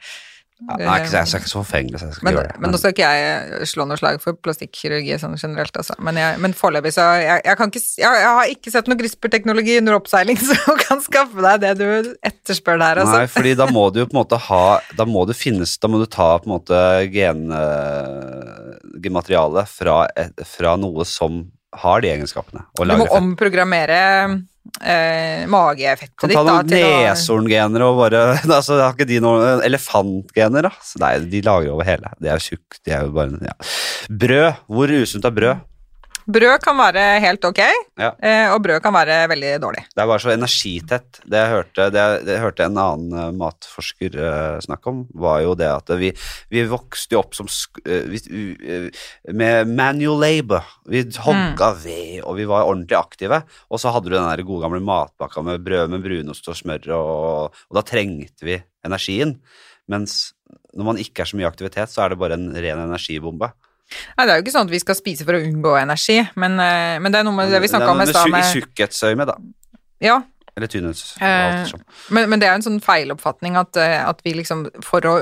Ja, 0.56 0.76
nei, 0.80 0.94
ikke, 1.02 1.10
jeg 1.12 1.20
er 1.20 1.40
ikke 1.42 1.50
så 1.50 1.60
forfengelig, 1.60 1.98
så 2.00 2.06
jeg 2.08 2.16
skal 2.16 2.24
Men, 2.24 2.36
gjøre 2.38 2.48
det. 2.48 2.60
men 2.62 2.72
nå 2.72 2.78
skal 2.80 2.92
ikke 2.94 3.08
jeg 3.12 3.66
slå 3.68 3.84
noe 3.84 3.98
slag 4.00 4.22
for 4.22 4.38
plastikkirurgi 4.40 5.18
sånn 5.20 5.34
generelt, 5.36 5.76
altså. 5.76 5.96
Men, 6.00 6.16
jeg, 6.16 6.38
men 6.40 6.54
foreløpig 6.56 6.94
så 6.96 7.04
jeg, 7.20 7.42
jeg, 7.44 7.58
kan 7.60 7.72
ikke, 7.72 7.82
jeg, 8.00 8.20
jeg 8.22 8.30
har 8.38 8.52
ikke 8.54 8.72
sett 8.72 8.88
noe 8.88 9.00
CRISPR-teknologi 9.02 9.76
under 9.82 9.98
oppseiling 9.98 10.40
som 10.48 10.80
kan 10.80 11.04
skaffe 11.04 11.44
deg 11.44 11.60
det 11.66 11.74
du 11.82 12.14
etterspør 12.24 12.80
der, 12.80 13.02
altså. 13.04 13.18
Nei, 13.20 13.28
fordi 13.34 13.52
da 13.60 13.68
må 13.68 13.84
du 13.92 14.00
jo 14.00 14.08
på 14.08 14.16
en 14.16 14.22
måte 14.22 14.40
ha 14.46 14.64
Da 14.96 15.04
må 15.08 15.26
du 15.28 15.34
finnes 15.36 15.74
Da 15.82 15.90
må 15.92 16.00
du 16.00 16.06
ta 16.08 16.30
på 16.40 16.48
en 16.48 16.54
måte 16.54 16.80
gen, 17.12 17.46
eh, 17.52 18.80
genmateriale 19.04 19.66
fra, 19.68 20.06
fra 20.56 20.76
noe 20.80 21.04
som 21.04 21.44
har 21.76 22.00
de 22.00 22.08
egenskapene. 22.14 22.64
Du 22.80 22.96
må 22.96 23.10
omprogrammere 23.12 24.00
eh, 24.80 25.44
magefettet 25.50 26.16
Kan 26.18 26.32
ditt 26.32 26.38
ta 26.38 26.44
da, 26.46 26.56
noen 26.62 27.06
neshorngener 27.06 27.84
og 27.86 28.00
bare 28.00 28.24
altså, 28.58 28.80
Har 28.82 28.96
ikke 28.96 29.08
de 29.08 29.20
noen 29.24 29.62
elefantgener, 29.66 30.68
da? 30.68 30.74
Så 30.84 31.00
nei, 31.02 31.14
de 31.30 31.42
lager 31.46 31.74
over 31.74 31.88
hele. 31.88 32.12
De 32.20 32.30
er 32.30 32.40
jo 32.40 32.52
tjukke. 32.52 32.82
De 32.82 32.94
er 32.96 33.06
jo 33.06 33.14
bare 33.16 33.40
ja. 33.46 33.56
Brød. 34.24 34.62
Hvor 34.72 34.94
usunt 35.00 35.28
er 35.28 35.34
brød? 35.40 35.64
Brød 36.26 36.58
kan 36.58 36.74
være 36.74 37.02
helt 37.22 37.44
ok, 37.46 37.60
Ja. 38.00 38.08
eh, 38.18 38.50
og 38.50 38.58
brød 38.64 38.80
kan 38.82 38.92
være 38.92 39.28
veldig 39.30 39.52
dårlig. 39.62 39.84
Det 39.94 40.02
er 40.02 40.08
bare 40.10 40.18
så 40.18 40.32
energitett. 40.32 41.20
Det 41.22 41.38
jeg 41.38 41.52
hørte, 41.52 41.86
det 41.94 42.00
jeg, 42.02 42.24
det 42.26 42.32
jeg 42.34 42.42
hørte 42.42 42.64
en 42.66 42.80
annen 42.82 43.12
eh, 43.14 43.30
matforsker 43.38 44.16
eh, 44.18 44.58
snakke 44.64 44.90
om, 44.90 45.04
var 45.14 45.40
jo 45.44 45.54
det 45.54 45.68
at 45.70 45.92
vi, 46.00 46.10
vi 46.50 46.64
vokste 46.66 47.14
jo 47.14 47.20
opp 47.22 47.36
som 47.38 47.46
uh, 47.46 48.90
med 49.32 49.70
manual 49.70 50.18
labor. 50.20 50.66
Vi 50.90 51.04
hogga 51.22 51.70
ved, 51.84 52.24
og 52.24 52.36
vi 52.40 52.48
var 52.50 52.66
ordentlig 52.66 52.98
aktive. 52.98 53.42
Og 53.70 53.80
så 53.80 53.94
hadde 53.94 54.10
du 54.10 54.16
den 54.16 54.26
der 54.26 54.42
gode 54.42 54.66
gamle 54.66 54.82
matpakka 54.82 55.44
med 55.46 55.62
brød 55.62 55.94
med 55.94 56.02
brunost 56.02 56.48
og 56.50 56.58
smør, 56.58 56.90
og, 56.96 57.54
og 57.70 57.78
da 57.78 57.86
trengte 57.86 58.46
vi 58.50 58.58
energien. 58.86 59.38
Mens 59.86 60.34
når 60.76 60.90
man 60.90 60.98
ikke 61.00 61.22
er 61.22 61.30
så 61.30 61.38
mye 61.38 61.48
aktivitet, 61.48 61.90
så 61.92 62.02
er 62.04 62.12
det 62.12 62.18
bare 62.20 62.36
en 62.36 62.50
ren 62.50 62.82
energibombe. 62.82 63.52
Nei, 64.16 64.26
det 64.26 64.32
er 64.32 64.38
jo 64.38 64.44
ikke 64.44 64.54
sånn 64.54 64.68
at 64.68 64.72
vi 64.74 64.80
skal 64.82 64.98
spise 64.98 65.26
for 65.26 65.38
å 65.38 65.42
unngå 65.42 65.74
energi, 65.78 66.18
men, 66.40 66.56
eh, 66.62 66.96
men 67.02 67.14
det 67.14 67.20
er 67.20 67.28
noe 67.28 67.36
med 67.36 67.52
det 67.54 67.60
vi 67.62 67.70
snakka 67.70 67.92
om 67.92 68.02
i 68.02 68.08
stad 68.10 68.30
I 68.30 68.34
med 68.34 68.48
tjukkhetsøyemed, 68.54 69.30
da. 69.30 69.36
Ja, 70.04 70.16
Eller 70.56 70.72
tynnhets... 70.72 71.14
Eh, 71.20 71.62
sånn. 71.70 71.84
Men, 72.16 72.30
men 72.32 72.40
det 72.40 72.48
er 72.48 72.56
jo 72.56 72.62
en 72.62 72.66
sånn 72.66 72.82
feiloppfatning 72.84 73.58
at, 73.60 73.76
eh, 73.80 74.00
at 74.02 74.22
vi 74.24 74.34
liksom 74.38 74.66
for 74.84 75.04
å, 75.06 75.14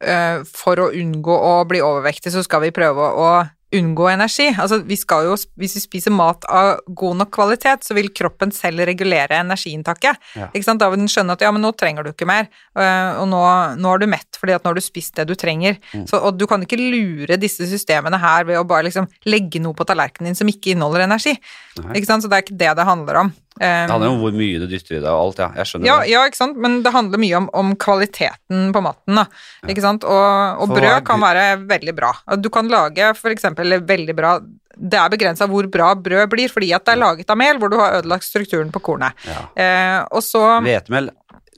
eh, 0.00 0.42
for 0.48 0.80
å 0.80 0.90
unngå 0.96 1.36
å 1.36 1.54
bli 1.68 1.82
overvektige, 1.84 2.32
så 2.34 2.44
skal 2.46 2.64
vi 2.64 2.74
prøve 2.74 3.10
å 3.12 3.30
unngå 3.76 4.08
energi. 4.10 4.48
Altså, 4.58 4.80
vi 4.86 4.96
skal 4.98 5.28
jo, 5.28 5.36
hvis 5.60 5.76
vi 5.78 5.82
spiser 5.82 6.14
mat 6.14 6.44
av 6.50 6.80
god 6.86 7.20
nok 7.20 7.30
kvalitet, 7.34 7.86
så 7.86 7.94
vil 7.96 8.10
kroppen 8.16 8.52
selv 8.54 8.82
regulere 8.88 9.38
energiinntaket. 9.44 10.18
Ja. 10.38 10.48
Ikke 10.50 10.66
sant? 10.66 10.82
Da 10.82 10.90
vil 10.90 11.02
den 11.02 11.10
skjønne 11.10 11.36
at 11.36 11.44
ja, 11.44 11.52
men 11.54 11.62
nå 11.64 11.70
trenger 11.78 12.06
du 12.06 12.12
ikke 12.12 12.28
mer, 12.28 12.48
eh, 12.78 13.20
og 13.20 13.28
nå, 13.30 13.42
nå 13.80 13.92
er 13.94 14.02
du 14.02 14.08
mett 14.10 14.40
fordi 14.40 14.56
at 14.56 14.64
nå 14.64 14.72
har 14.72 14.80
du 14.80 14.84
spist 14.84 15.20
det 15.20 15.28
du 15.30 15.36
trenger. 15.38 15.78
Mm. 15.94 16.06
Så, 16.10 16.18
og 16.18 16.38
du 16.40 16.46
kan 16.50 16.64
ikke 16.64 16.80
lure 16.80 17.38
disse 17.40 17.68
systemene 17.70 18.18
her 18.20 18.48
ved 18.48 18.58
å 18.58 18.66
bare 18.66 18.88
liksom 18.88 19.08
legge 19.30 19.62
noe 19.62 19.76
på 19.76 19.86
tallerkenen 19.86 20.30
din 20.30 20.38
som 20.38 20.50
ikke 20.50 20.74
inneholder 20.74 21.06
energi. 21.06 21.36
Nei. 21.80 21.94
Ikke 22.00 22.10
sant? 22.10 22.24
Så 22.24 22.30
det 22.30 22.40
er 22.40 22.46
ikke 22.46 22.60
det 22.60 22.74
det 22.80 22.88
handler 22.88 23.24
om. 23.24 23.32
Det 23.58 23.66
handler 23.90 24.08
Um, 24.08 24.14
om 24.14 24.20
hvor 24.22 24.32
mye 24.32 24.60
du 24.62 24.66
dytter 24.70 24.96
i 24.96 25.00
deg 25.02 25.08
og 25.10 25.20
alt, 25.20 25.40
ja. 25.42 25.48
Jeg 25.58 25.68
skjønner 25.68 25.88
ja, 25.88 25.96
det. 26.00 26.12
ja, 26.12 26.20
ikke 26.30 26.38
sant, 26.38 26.60
men 26.62 26.78
det 26.84 26.92
handler 26.94 27.20
mye 27.20 27.40
om, 27.40 27.48
om 27.60 27.72
kvaliteten 27.82 28.70
på 28.72 28.82
maten, 28.84 29.18
da. 29.18 29.24
Ikke 29.68 29.84
sant, 29.84 30.06
og, 30.06 30.62
og 30.62 30.72
brød 30.72 31.02
kan 31.08 31.20
være 31.20 31.44
veldig 31.68 31.94
bra. 31.98 32.12
Du 32.40 32.48
kan 32.54 32.70
lage 32.70 33.10
eksempel 33.34 33.76
veldig 33.86 34.16
bra 34.16 34.36
Det 34.40 34.96
er 34.96 35.12
begrensa 35.12 35.48
hvor 35.50 35.66
bra 35.68 35.90
brød 35.98 36.30
blir, 36.32 36.48
fordi 36.52 36.70
at 36.72 36.86
det 36.86 36.94
er 36.94 37.02
laget 37.02 37.30
av 37.30 37.40
mel, 37.42 37.58
hvor 37.60 37.72
du 37.72 37.76
har 37.82 37.98
ødelagt 37.98 38.24
strukturen 38.24 38.70
på 38.72 38.80
kornet. 38.86 39.18
Ja. 39.28 39.42
Eh, 39.52 39.98
og 40.08 40.24
så 40.24 40.46
Hvetemel, 40.64 41.10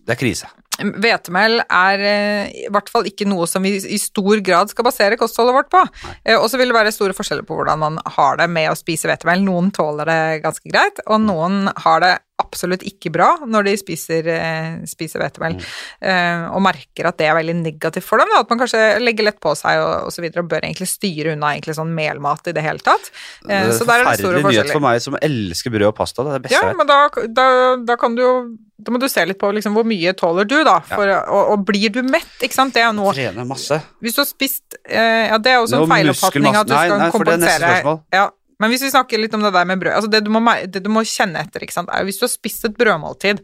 det 0.03 0.17
er 0.17 0.21
krise. 0.25 0.51
Hvetemel 0.81 1.61
er 1.67 2.03
eh, 2.07 2.53
i 2.65 2.69
hvert 2.73 2.89
fall 2.91 3.07
ikke 3.09 3.27
noe 3.29 3.45
som 3.51 3.65
vi 3.65 3.75
i 3.77 3.99
stor 4.01 4.41
grad 4.45 4.73
skal 4.73 4.87
basere 4.87 5.19
kostholdet 5.21 5.57
vårt 5.57 5.71
på. 5.73 5.83
Eh, 6.25 6.39
og 6.39 6.49
så 6.51 6.61
vil 6.61 6.73
det 6.73 6.79
være 6.79 6.95
store 6.95 7.17
forskjeller 7.17 7.47
på 7.47 7.59
hvordan 7.59 7.83
man 7.83 8.01
har 8.17 8.41
det 8.41 8.49
med 8.51 8.71
å 8.71 8.79
spise 8.79 9.11
hvetemel. 9.11 9.45
Noen 9.45 9.71
tåler 9.75 10.09
det 10.09 10.43
ganske 10.47 10.73
greit, 10.73 11.03
og 11.07 11.21
noen 11.27 11.67
har 11.85 12.05
det 12.05 12.15
absolutt 12.43 12.83
ikke 12.87 13.13
bra 13.15 13.31
når 13.47 13.71
de 13.71 13.77
spiser, 13.81 14.29
eh, 14.35 14.83
spiser 14.91 15.23
hvetemel, 15.23 15.57
eh, 16.03 16.45
og 16.51 16.61
merker 16.67 17.09
at 17.09 17.19
det 17.23 17.29
er 17.31 17.39
veldig 17.39 17.57
negativt 17.63 18.07
for 18.07 18.19
dem. 18.23 18.29
Da. 18.35 18.43
At 18.45 18.51
man 18.53 18.61
kanskje 18.63 18.83
legger 19.03 19.31
lett 19.31 19.41
på 19.43 19.55
seg 19.59 19.81
og, 19.81 20.09
og 20.09 20.15
så 20.15 20.25
videre, 20.25 20.45
og 20.45 20.51
bør 20.53 20.67
egentlig 20.67 20.91
styre 20.91 21.37
unna 21.37 21.55
egentlig 21.55 21.79
sånn 21.79 21.95
melmat 21.97 22.51
i 22.51 22.57
det 22.57 22.67
hele 22.67 22.83
tatt. 22.85 23.09
Uh, 23.47 23.55
Det 23.71 23.79
så 23.79 23.87
der 23.89 24.03
er 24.03 24.11
det 24.11 24.19
store 24.21 24.43
Forferdelig 24.43 24.59
nyhet 24.67 24.75
for 24.77 24.85
meg 24.85 25.01
som 25.05 25.17
elsker 25.23 25.75
brød 25.75 25.89
og 25.93 25.97
pasta. 26.03 26.27
Det 26.27 26.35
er 26.35 26.39
det 26.41 26.45
beste 26.49 26.59
Ja, 26.59 26.67
jeg 26.67 26.75
vet. 26.75 26.83
men 26.83 26.91
da, 26.93 27.01
da, 27.41 27.49
da 27.93 27.97
kan 28.01 28.19
du 28.19 28.23
jo 28.27 28.35
Da 28.83 28.91
må 28.91 28.99
du 28.99 29.07
se 29.07 29.23
litt 29.29 29.39
på 29.39 29.47
liksom, 29.55 29.77
hvor 29.79 29.85
mye 29.87 30.11
tåler 30.19 30.47
du, 30.51 30.57
da. 30.67 30.81
For, 30.89 31.07
og, 31.07 31.53
og 31.55 31.61
blir 31.69 31.93
du 31.95 32.01
mett, 32.03 32.33
ikke 32.43 32.57
sant. 32.57 32.75
Det 32.75 32.83
er 32.83 32.91
noe 32.97 33.13
Trene 33.15 33.45
masse. 33.47 33.79
Hvis 34.03 34.17
du 34.17 34.23
har 34.25 34.27
spist 34.27 34.75
eh, 34.89 35.29
Ja, 35.31 35.39
det 35.39 35.53
er 35.53 35.61
også 35.63 35.85
en 35.85 35.93
feiloppfatning 35.93 36.57
at 36.59 36.67
du 36.67 36.75
skal 36.75 36.97
Nei, 36.97 36.99
nei, 37.05 37.11
for 37.15 37.29
det 37.29 37.37
er 37.37 37.43
neste 37.45 37.53
kompensere 37.53 37.77
spørsmål. 37.77 38.01
ja, 38.19 38.25
Men 38.63 38.73
hvis 38.73 38.85
vi 38.87 38.93
snakker 38.93 39.21
litt 39.21 39.35
om 39.35 39.43
det 39.43 39.53
der 39.55 39.67
med 39.69 39.81
brød 39.83 39.97
altså 39.97 40.11
det, 40.13 40.23
du 40.25 40.31
må, 40.33 40.41
det 40.71 40.83
du 40.85 40.91
må 40.93 41.03
kjenne 41.09 41.43
etter, 41.43 41.65
ikke 41.65 41.75
sant, 41.75 41.91
er 41.91 42.03
jo 42.03 42.11
hvis 42.11 42.21
du 42.21 42.27
har 42.27 42.33
spist 42.33 42.69
et 42.69 42.77
brødmåltid, 42.79 43.43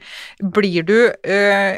blir 0.55 0.87
du 0.87 0.97
øh, 1.11 1.75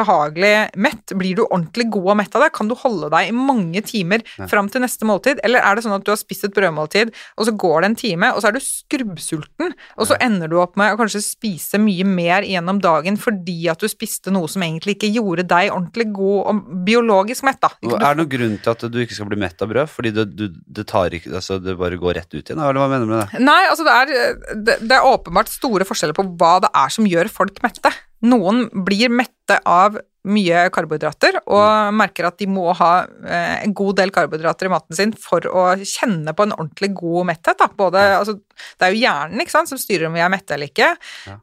behagelig 0.00 0.52
mett? 0.80 1.14
Blir 1.18 1.38
du 1.38 1.44
ordentlig 1.46 1.88
god 1.94 2.12
og 2.14 2.18
mett 2.22 2.38
av 2.38 2.46
det? 2.46 2.52
Kan 2.56 2.70
du 2.70 2.76
holde 2.78 3.10
deg 3.12 3.30
i 3.30 3.36
mange 3.36 3.82
timer 3.86 4.24
fram 4.50 4.70
til 4.72 4.84
neste 4.84 5.08
måltid? 5.08 5.42
Eller 5.46 5.64
er 5.64 5.76
det 5.76 5.84
sånn 5.84 5.96
at 5.98 6.06
du 6.06 6.12
har 6.12 6.20
spist 6.20 6.48
et 6.48 6.56
brødmåltid, 6.56 7.12
og 7.36 7.48
så 7.48 7.54
går 7.64 7.84
det 7.84 7.90
en 7.90 7.98
time, 8.02 8.32
og 8.34 8.42
så 8.42 8.50
er 8.50 8.56
du 8.56 8.64
skrubbsulten, 8.64 9.74
og 9.98 10.08
så 10.10 10.18
ender 10.24 10.50
du 10.50 10.58
opp 10.62 10.78
med 10.80 10.94
å 10.94 11.00
kanskje 11.00 11.22
spise 11.24 11.80
mye 11.82 12.06
mer 12.08 12.46
gjennom 12.46 12.80
dagen 12.82 13.18
fordi 13.20 13.68
at 13.70 13.82
du 13.82 13.88
spiste 13.90 14.32
noe 14.34 14.48
som 14.50 14.64
egentlig 14.64 14.96
ikke 14.96 15.12
gjorde 15.16 15.46
deg 15.48 15.72
ordentlig 15.74 16.08
god 16.16 16.50
og 16.52 16.62
biologisk 16.86 17.44
mett, 17.46 17.60
da. 17.62 17.70
Er 17.84 17.98
det 17.98 18.22
noen 18.22 18.32
grunn 18.32 18.56
til 18.62 18.74
at 18.74 18.86
du 18.88 18.98
ikke 19.02 19.16
skal 19.16 19.30
bli 19.30 19.40
mett 19.40 19.64
av 19.64 19.72
brød? 19.72 19.90
Fordi 19.92 20.12
det, 20.14 20.26
du, 20.38 20.46
det, 20.48 20.86
tar 20.88 21.14
ikke, 21.14 21.32
altså, 21.40 21.58
det 21.62 21.76
bare 21.80 21.98
går 22.00 22.18
rett 22.20 22.30
ut 22.34 22.42
igjen? 22.42 22.60
Eller 22.60 22.77
hva 22.80 22.90
mener 22.90 23.06
du 23.06 23.14
med 23.14 23.22
det? 23.22 23.42
Nei, 23.44 23.60
altså 23.70 23.86
det 23.86 23.94
er, 23.94 24.36
det, 24.56 24.76
det 24.84 24.96
er 24.96 25.08
åpenbart 25.08 25.50
store 25.52 25.86
forskjeller 25.88 26.16
på 26.16 26.26
hva 26.40 26.58
det 26.64 26.70
er 26.76 26.94
som 26.94 27.08
gjør 27.08 27.30
folk 27.32 27.60
mette. 27.64 27.92
Noen 28.26 28.66
blir 28.86 29.12
mette 29.12 29.60
av 29.62 29.98
mye 30.28 30.66
karbohydrater 30.74 31.38
og 31.46 31.94
merker 31.96 32.28
at 32.28 32.38
de 32.40 32.46
må 32.50 32.66
ha 32.76 32.90
eh, 33.04 33.54
en 33.64 33.74
god 33.76 33.96
del 34.00 34.12
karbohydrater 34.14 34.68
i 34.68 34.72
maten 34.72 34.96
sin 34.98 35.14
for 35.18 35.44
å 35.48 35.64
kjenne 35.80 36.34
på 36.36 36.46
en 36.46 36.54
ordentlig 36.56 36.90
god 36.98 37.28
metthet. 37.32 37.58
Da. 37.60 37.68
Både, 37.78 38.02
altså, 38.20 38.36
det 38.78 38.88
er 38.88 38.94
jo 38.94 39.02
hjernen 39.02 39.44
ikke 39.44 39.56
sant, 39.56 39.70
som 39.72 39.80
styrer 39.80 40.08
om 40.10 40.16
vi 40.18 40.24
er 40.24 40.32
mette 40.32 40.54
eller 40.56 40.70
ikke. 40.70 40.90
Ja. 41.28 41.38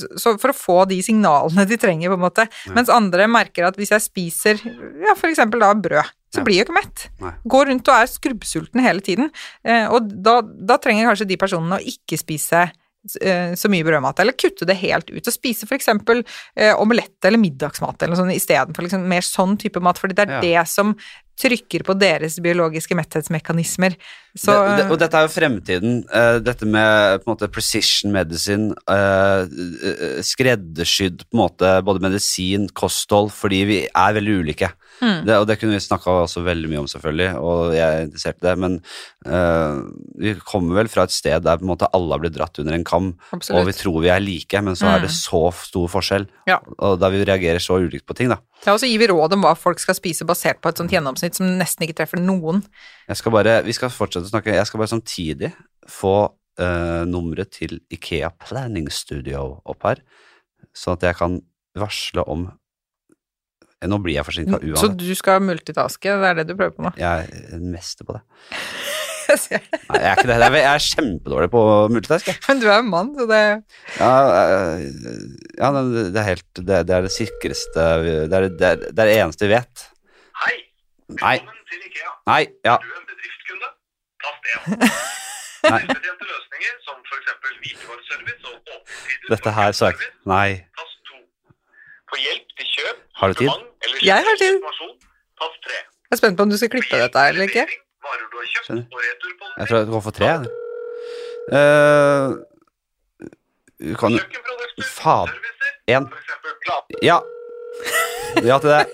så, 0.00 0.08
så 0.20 0.34
for 0.40 0.52
å 0.52 0.56
få 0.56 0.78
de 0.90 1.00
signalene 1.04 1.66
de 1.68 1.78
trenger, 1.80 2.10
på 2.12 2.18
en 2.18 2.24
måte. 2.24 2.46
Mens 2.76 2.90
andre 2.92 3.26
merker 3.30 3.68
at 3.68 3.78
hvis 3.80 3.92
jeg 3.94 4.04
spiser 4.06 4.62
ja, 4.66 5.14
f.eks. 5.16 5.42
da 5.50 5.74
brød, 5.74 6.16
så 6.30 6.40
Ja. 6.40 6.44
blir 6.46 6.60
jeg 6.60 6.68
ikke 6.68 6.76
mett. 6.76 7.08
Nei. 7.18 7.32
Går 7.50 7.66
rundt 7.72 7.88
og 7.90 7.96
er 7.96 8.06
skrubbsulten 8.10 8.80
hele 8.84 9.02
tiden. 9.02 9.32
Eh, 9.66 9.88
og 9.90 10.06
da, 10.22 10.36
da 10.46 10.76
trenger 10.78 11.08
kanskje 11.10 11.26
de 11.26 11.38
personene 11.40 11.80
å 11.80 11.82
ikke 11.92 12.18
spise 12.20 12.60
eh, 12.68 12.76
så 13.08 13.70
mye 13.72 13.86
brødmat, 13.86 14.20
eller 14.20 14.36
kutte 14.36 14.66
det 14.68 14.76
helt 14.82 15.08
ut 15.08 15.24
og 15.24 15.32
spise 15.32 15.64
f.eks. 15.64 15.88
Eh, 15.88 16.74
omelett 16.76 17.24
eller 17.24 17.40
middagsmat 17.40 18.02
eller 18.02 18.14
noe 18.14 18.20
sånt 18.20 18.36
istedenfor 18.36 18.84
liksom 18.84 19.06
mer 19.08 19.24
sånn 19.24 19.56
type 19.60 19.80
mat, 19.80 20.00
fordi 20.00 20.18
det 20.18 20.28
er 20.28 20.36
Ja. 20.36 20.40
det 20.44 20.68
som 20.68 20.94
trykker 21.40 21.84
på 21.86 21.94
deres 21.96 22.36
biologiske 22.42 22.96
metthetsmekanismer. 22.98 23.94
Så 24.36 24.52
det, 24.52 24.82
det, 24.82 24.86
og 24.92 24.98
dette 25.00 25.16
er 25.16 25.26
jo 25.26 25.32
fremtiden. 25.32 25.94
Uh, 26.12 26.36
dette 26.44 26.68
med 26.68 27.22
på 27.22 27.30
en 27.30 27.32
måte 27.32 27.48
precision 27.52 28.12
medicine, 28.12 28.74
eh, 28.90 29.46
eh, 29.48 30.20
skreddersydd 30.26 31.24
på 31.24 31.38
en 31.38 31.42
måte 31.44 31.72
både 31.86 32.04
medisin, 32.04 32.68
kosthold, 32.76 33.32
fordi 33.32 33.62
vi 33.70 33.80
er 33.88 34.16
veldig 34.18 34.38
ulike. 34.44 34.70
Mm. 35.00 35.24
Det, 35.26 35.36
og 35.40 35.46
det 35.48 35.56
kunne 35.60 35.72
vi 35.76 35.80
snakka 35.80 36.12
også 36.26 36.42
veldig 36.44 36.68
mye 36.68 36.80
om, 36.82 36.88
selvfølgelig, 36.92 37.28
og 37.40 37.72
jeg 37.74 37.84
er 37.96 38.02
interessert 38.06 38.36
i 38.40 38.46
det, 38.46 38.54
men 38.60 38.74
uh, 39.26 39.80
vi 40.20 40.34
kommer 40.44 40.76
vel 40.80 40.90
fra 40.92 41.04
et 41.08 41.14
sted 41.14 41.42
der 41.46 41.56
på 41.60 41.64
en 41.64 41.70
måte 41.72 41.88
alle 41.96 42.12
har 42.14 42.20
blitt 42.22 42.36
dratt 42.36 42.58
under 42.62 42.76
en 42.76 42.84
kam, 42.84 43.10
Absolutt. 43.32 43.58
og 43.60 43.66
vi 43.70 43.76
tror 43.78 43.98
vi 44.04 44.10
er 44.12 44.20
like, 44.20 44.60
men 44.66 44.76
så 44.76 44.90
er 44.94 45.00
det 45.06 45.10
Mm. 45.10 45.16
så 45.16 45.42
stor 45.56 45.88
forskjell, 45.88 46.26
Ja. 46.46 46.58
og 46.78 46.98
da 47.00 47.08
vi 47.08 47.24
reagerer 47.24 47.58
så 47.60 47.78
ulikt 47.80 48.06
på 48.06 48.14
ting, 48.16 48.28
da. 48.28 48.38
Ja, 48.66 48.74
og 48.74 48.80
så 48.80 48.86
gir 48.90 48.98
vi 49.00 49.08
råd 49.08 49.32
om 49.32 49.42
hva 49.42 49.54
folk 49.56 49.78
skal 49.80 49.94
spise 49.96 50.24
basert 50.28 50.60
på 50.60 50.68
et 50.68 50.76
sånt 50.76 50.90
gjennomsnitt 50.92 51.34
som 51.34 51.46
nesten 51.58 51.86
ikke 51.88 51.96
treffer 52.02 52.20
noen. 52.20 52.62
Jeg 53.08 53.16
skal 53.16 53.32
bare, 53.32 53.62
vi 53.64 53.72
skal 53.72 53.88
fortsette 53.88 54.28
å 54.28 54.34
snakke, 54.34 54.52
jeg 54.52 54.66
skal 54.68 54.78
bare 54.82 54.92
samtidig 55.00 55.52
få 55.88 56.14
uh, 56.60 57.04
nummeret 57.08 57.50
til 57.56 57.80
Ikea 57.90 58.30
Planning 58.38 58.90
Studio 58.92 59.62
opp 59.64 59.82
her, 59.88 60.02
sånn 60.76 60.98
at 60.98 61.02
jeg 61.08 61.16
kan 61.16 61.40
varsle 61.78 62.24
om 62.28 62.50
Nå 63.88 63.96
blir 64.04 64.18
jeg 64.18 64.26
forsinka 64.28 64.58
uansett. 64.60 64.80
Så 64.82 64.88
du 64.92 65.14
skal 65.16 65.40
multitaske, 65.40 66.12
det 66.20 66.26
er 66.30 66.34
det 66.42 66.48
du 66.50 66.56
prøver 66.58 66.74
på 66.76 66.82
nå? 66.84 66.90
Jeg 67.00 67.28
er 67.30 67.54
en 67.56 67.70
mester 67.72 68.04
på 68.08 68.18
det. 68.18 68.24
Jeg 69.30 69.38
ser 69.38 69.60
det. 69.62 69.78
Nei, 69.86 69.98
jeg 70.02 70.08
er 70.10 70.16
ikke 70.18 70.26
det. 70.26 70.36
Jeg 70.58 70.66
er- 70.66 70.84
kjempedårlig 70.90 71.48
på 71.52 71.60
multitask. 71.94 72.30
Men 72.48 72.58
du 72.58 72.64
er 72.66 72.80
jo 72.80 72.86
mann, 72.90 73.12
så 73.14 73.26
det 73.30 73.38
Ja, 74.00 74.08
ja 75.60 75.68
det 75.86 76.18
er 76.18 76.26
helt 76.26 76.48
Det, 76.58 76.80
det 76.88 76.96
er 76.96 77.04
det 77.06 77.12
sikreste 77.14 77.84
Det 78.02 78.34
er 78.34 78.48
det, 78.48 78.58
er, 78.58 78.80
det 78.90 79.04
er 79.04 79.06
det 79.06 79.14
eneste 79.20 79.46
vi 79.46 79.52
vet. 79.54 79.84
Hei, 80.40 80.56
Nei. 81.20 81.36
velkommen 81.38 81.62
til 81.70 81.86
IKEA. 81.86 82.10
Nei, 82.26 82.40
ja. 82.66 82.74
Er 82.74 82.82
du 82.82 82.98
en 82.98 83.06
bedriftskunde? 83.12 83.70
Tast 84.26 84.50
1. 84.50 84.58
Nei. 85.70 85.78
Bedriftsbetjente 85.78 86.28
løsninger 86.32 86.74
som 86.88 86.98
f.eks. 87.06 87.30
hvitvareservice 87.62 88.50
og 88.50 88.58
åpningstider 88.58 89.36
Dette 89.36 89.54
her 89.60 89.78
sa 89.78 89.92
jeg 89.92 90.00
ikke. 90.00 90.10
Nei. 90.34 90.48
Tast 90.80 90.98
2. 91.14 91.22
For 92.10 92.24
hjelp 92.26 92.56
til 92.58 92.72
kjøp, 92.74 92.98
Har 93.20 93.28
du 93.28 93.34
tid? 93.34 93.50
Jeg 94.02 94.24
har 94.26 94.36
tid. 94.40 94.54
informasjon, 94.56 94.92
tast 95.40 95.66
3. 95.66 95.72
Jeg 96.10 96.16
er 96.16 96.18
spent 96.20 96.36
på 96.36 96.42
om 96.46 96.50
du 96.50 96.56
skal 96.56 96.70
klippe 96.72 97.00
dette 97.02 97.18
her 97.20 97.34
eller 97.34 97.50
ikke. 97.50 97.66
Skjønner. 98.64 98.84
Jeg 99.58 99.66
tror 99.68 99.76
jeg 99.78 99.88
går 99.90 100.02
for 100.06 100.14
tre. 100.16 100.30
Uh, 101.52 102.28
kan 104.00 104.16
Faen. 104.84 105.28
Én. 105.90 106.08
Ja. 107.02 107.18
Ja 108.44 108.56
til 108.62 108.72
det. 108.72 108.86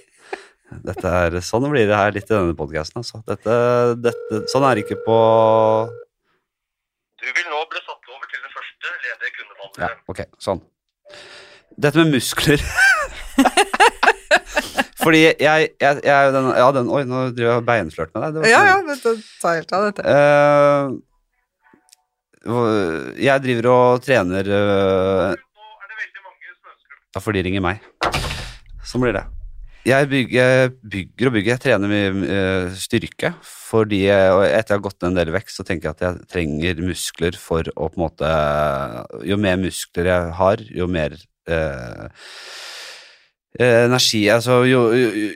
Dette 0.86 1.12
er, 1.20 1.38
sånn 1.46 1.68
blir 1.70 1.86
det 1.86 1.96
her 1.98 2.10
litt 2.14 2.26
i 2.26 2.34
denne 2.34 2.56
podkasten, 2.58 3.04
altså. 3.04 3.22
Dette, 3.30 3.54
dette, 4.02 4.42
sånn 4.50 4.66
er 4.66 4.74
det 4.74 4.82
ikke 4.84 4.98
på 5.06 5.18
Du 7.22 7.28
vil 7.30 7.46
nå 7.52 7.62
bli 7.70 7.84
satt 7.84 8.10
over 8.10 8.26
til 8.32 8.42
det 8.42 8.50
første 8.56 8.86
ledige 9.06 9.84
Ja, 9.84 9.92
ok, 10.10 10.26
sånn. 10.42 10.64
Dette 11.78 12.02
med 12.02 12.16
muskler 12.18 12.58
Fordi 15.06 15.22
jeg, 15.22 15.38
jeg, 15.78 16.00
jeg 16.02 16.32
den, 16.34 16.48
Ja, 16.58 16.68
den 16.74 16.88
Oi, 16.90 17.02
nå 17.06 17.28
driver 17.30 17.52
jeg 17.52 17.60
og 17.60 17.68
beinflørt 17.68 18.10
med 18.16 18.24
deg. 18.24 18.30
Det 18.34 18.50
Ja, 18.50 18.62
ja, 18.72 18.76
men 18.82 18.90
dette 18.96 19.12
tar 19.42 19.60
helt 19.60 19.72
av, 19.76 19.80
dette. 19.86 20.02
Uh, 22.46 23.14
jeg 23.22 23.42
driver 23.42 23.70
og 23.72 24.02
trener 24.06 24.44
uh, 24.50 25.30
det. 25.30 25.38
Ja, 27.16 27.22
for 27.22 27.32
de 27.32 27.40
ringer 27.46 27.62
meg. 27.64 27.80
Sånn 28.86 29.02
blir 29.02 29.14
det. 29.16 29.24
Jeg 29.86 30.08
bygger, 30.10 30.72
bygger 30.82 31.28
og 31.28 31.34
bygger. 31.36 31.52
Jeg 31.52 31.62
trener 31.62 31.90
mye 31.90 32.10
eh, 32.26 32.74
styrke. 32.74 33.30
Fordi 33.46 34.00
jeg, 34.02 34.32
etter 34.50 34.74
jeg 34.74 34.80
har 34.80 34.82
gått 34.82 34.98
ned 34.98 35.12
en 35.12 35.18
del 35.20 35.30
vekst, 35.36 35.60
så 35.60 35.66
tenker 35.66 35.88
jeg 35.88 35.96
at 35.96 36.02
jeg 36.02 36.28
trenger 36.32 36.82
muskler 36.82 37.38
for 37.38 37.70
å 37.72 37.86
på 37.92 38.00
en 38.00 38.02
måte 38.02 38.30
Jo 39.30 39.38
mer 39.38 39.60
muskler 39.62 40.10
jeg 40.10 40.32
har, 40.40 40.64
jo 40.74 40.88
mer 40.90 41.14
eh, 41.14 42.08
energi 43.62 44.24
Altså 44.32 44.58
jo, 44.68 44.80
jo, 44.96 45.30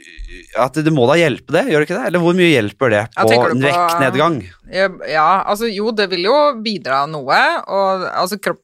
At 0.61 0.75
det 0.83 0.93
må 0.95 1.07
da 1.11 1.17
hjelpe 1.21 1.55
det, 1.55 1.65
gjør 1.71 1.83
det 1.83 1.89
ikke 1.89 1.99
det? 1.99 2.07
Eller 2.11 2.23
hvor 2.25 2.37
mye 2.39 2.51
hjelper 2.51 2.93
det 2.95 3.03
på 3.17 3.27
en 3.31 3.63
på- 3.63 3.63
vektnedgang? 3.65 4.39
Ja, 4.73 5.29
altså 5.47 5.71
jo, 5.71 5.91
det 5.97 6.09
vil 6.13 6.27
jo 6.29 6.37
bidra 6.63 7.05
noe, 7.11 7.41
og 7.71 8.05
altså 8.11 8.39
kropp, 8.43 8.61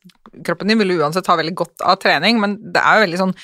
kroppen 0.47 0.69
din 0.71 0.79
vil 0.83 0.95
jo 0.95 1.01
uansett 1.03 1.27
ha 1.31 1.37
veldig 1.39 1.55
godt 1.59 1.83
av 1.87 1.99
trening, 2.03 2.41
men 2.43 2.59
det 2.75 2.83
er 2.83 2.99
jo 3.01 3.07
veldig 3.07 3.21
sånn 3.25 3.35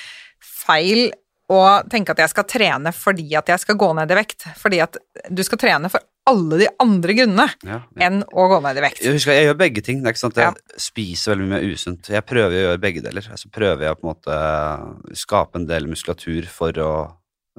feil 0.63 1.09
å 1.51 1.59
tenke 1.91 2.13
at 2.15 2.21
jeg 2.23 2.31
skal 2.31 2.47
trene 2.47 2.93
fordi 2.95 3.27
at 3.35 3.49
jeg 3.51 3.59
skal 3.63 3.77
gå 3.79 3.89
ned 3.97 4.11
i 4.11 4.17
vekt, 4.17 4.45
fordi 4.59 4.79
at 4.83 4.97
du 5.29 5.43
skal 5.43 5.59
trene 5.61 5.91
for 5.91 6.03
alle 6.29 6.57
de 6.61 6.67
andre 6.79 7.13
grunnene 7.17 7.47
Ja, 7.67 7.81
ja. 7.83 8.05
enn 8.07 8.21
å 8.31 8.45
gå 8.51 8.61
ned 8.63 8.77
i 8.79 8.83
vekt. 8.85 9.01
Jeg 9.03 9.13
husker, 9.17 9.33
jeg 9.35 9.47
gjør 9.49 9.57
begge 9.59 9.81
ting. 9.83 10.05
At 10.07 10.15
Ja. 10.37 10.51
jeg 10.51 10.79
spiser 10.79 11.35
veldig 11.35 11.49
mye 11.49 11.73
usunt. 11.73 12.07
Jeg 12.09 12.25
prøver 12.25 12.53
å 12.53 12.63
gjøre 12.67 12.79
begge 12.81 13.01
deler. 13.03 13.21
Så 13.35 13.49
prøver 13.51 13.81
jeg 13.89 13.97
på 13.99 14.07
en 14.07 14.13
måte 14.15 15.15
skape 15.15 15.55
en 15.59 15.65
del 15.67 15.85
muskulatur 15.87 16.45
for 16.47 16.71
å 16.71 16.93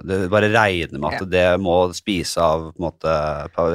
det 0.02 0.16
Bare 0.32 0.48
regner 0.50 0.98
med 0.98 1.14
at 1.14 1.28
det 1.30 1.44
må 1.62 1.76
spise 1.94 2.42
av 2.42 2.72
måte 2.82 3.12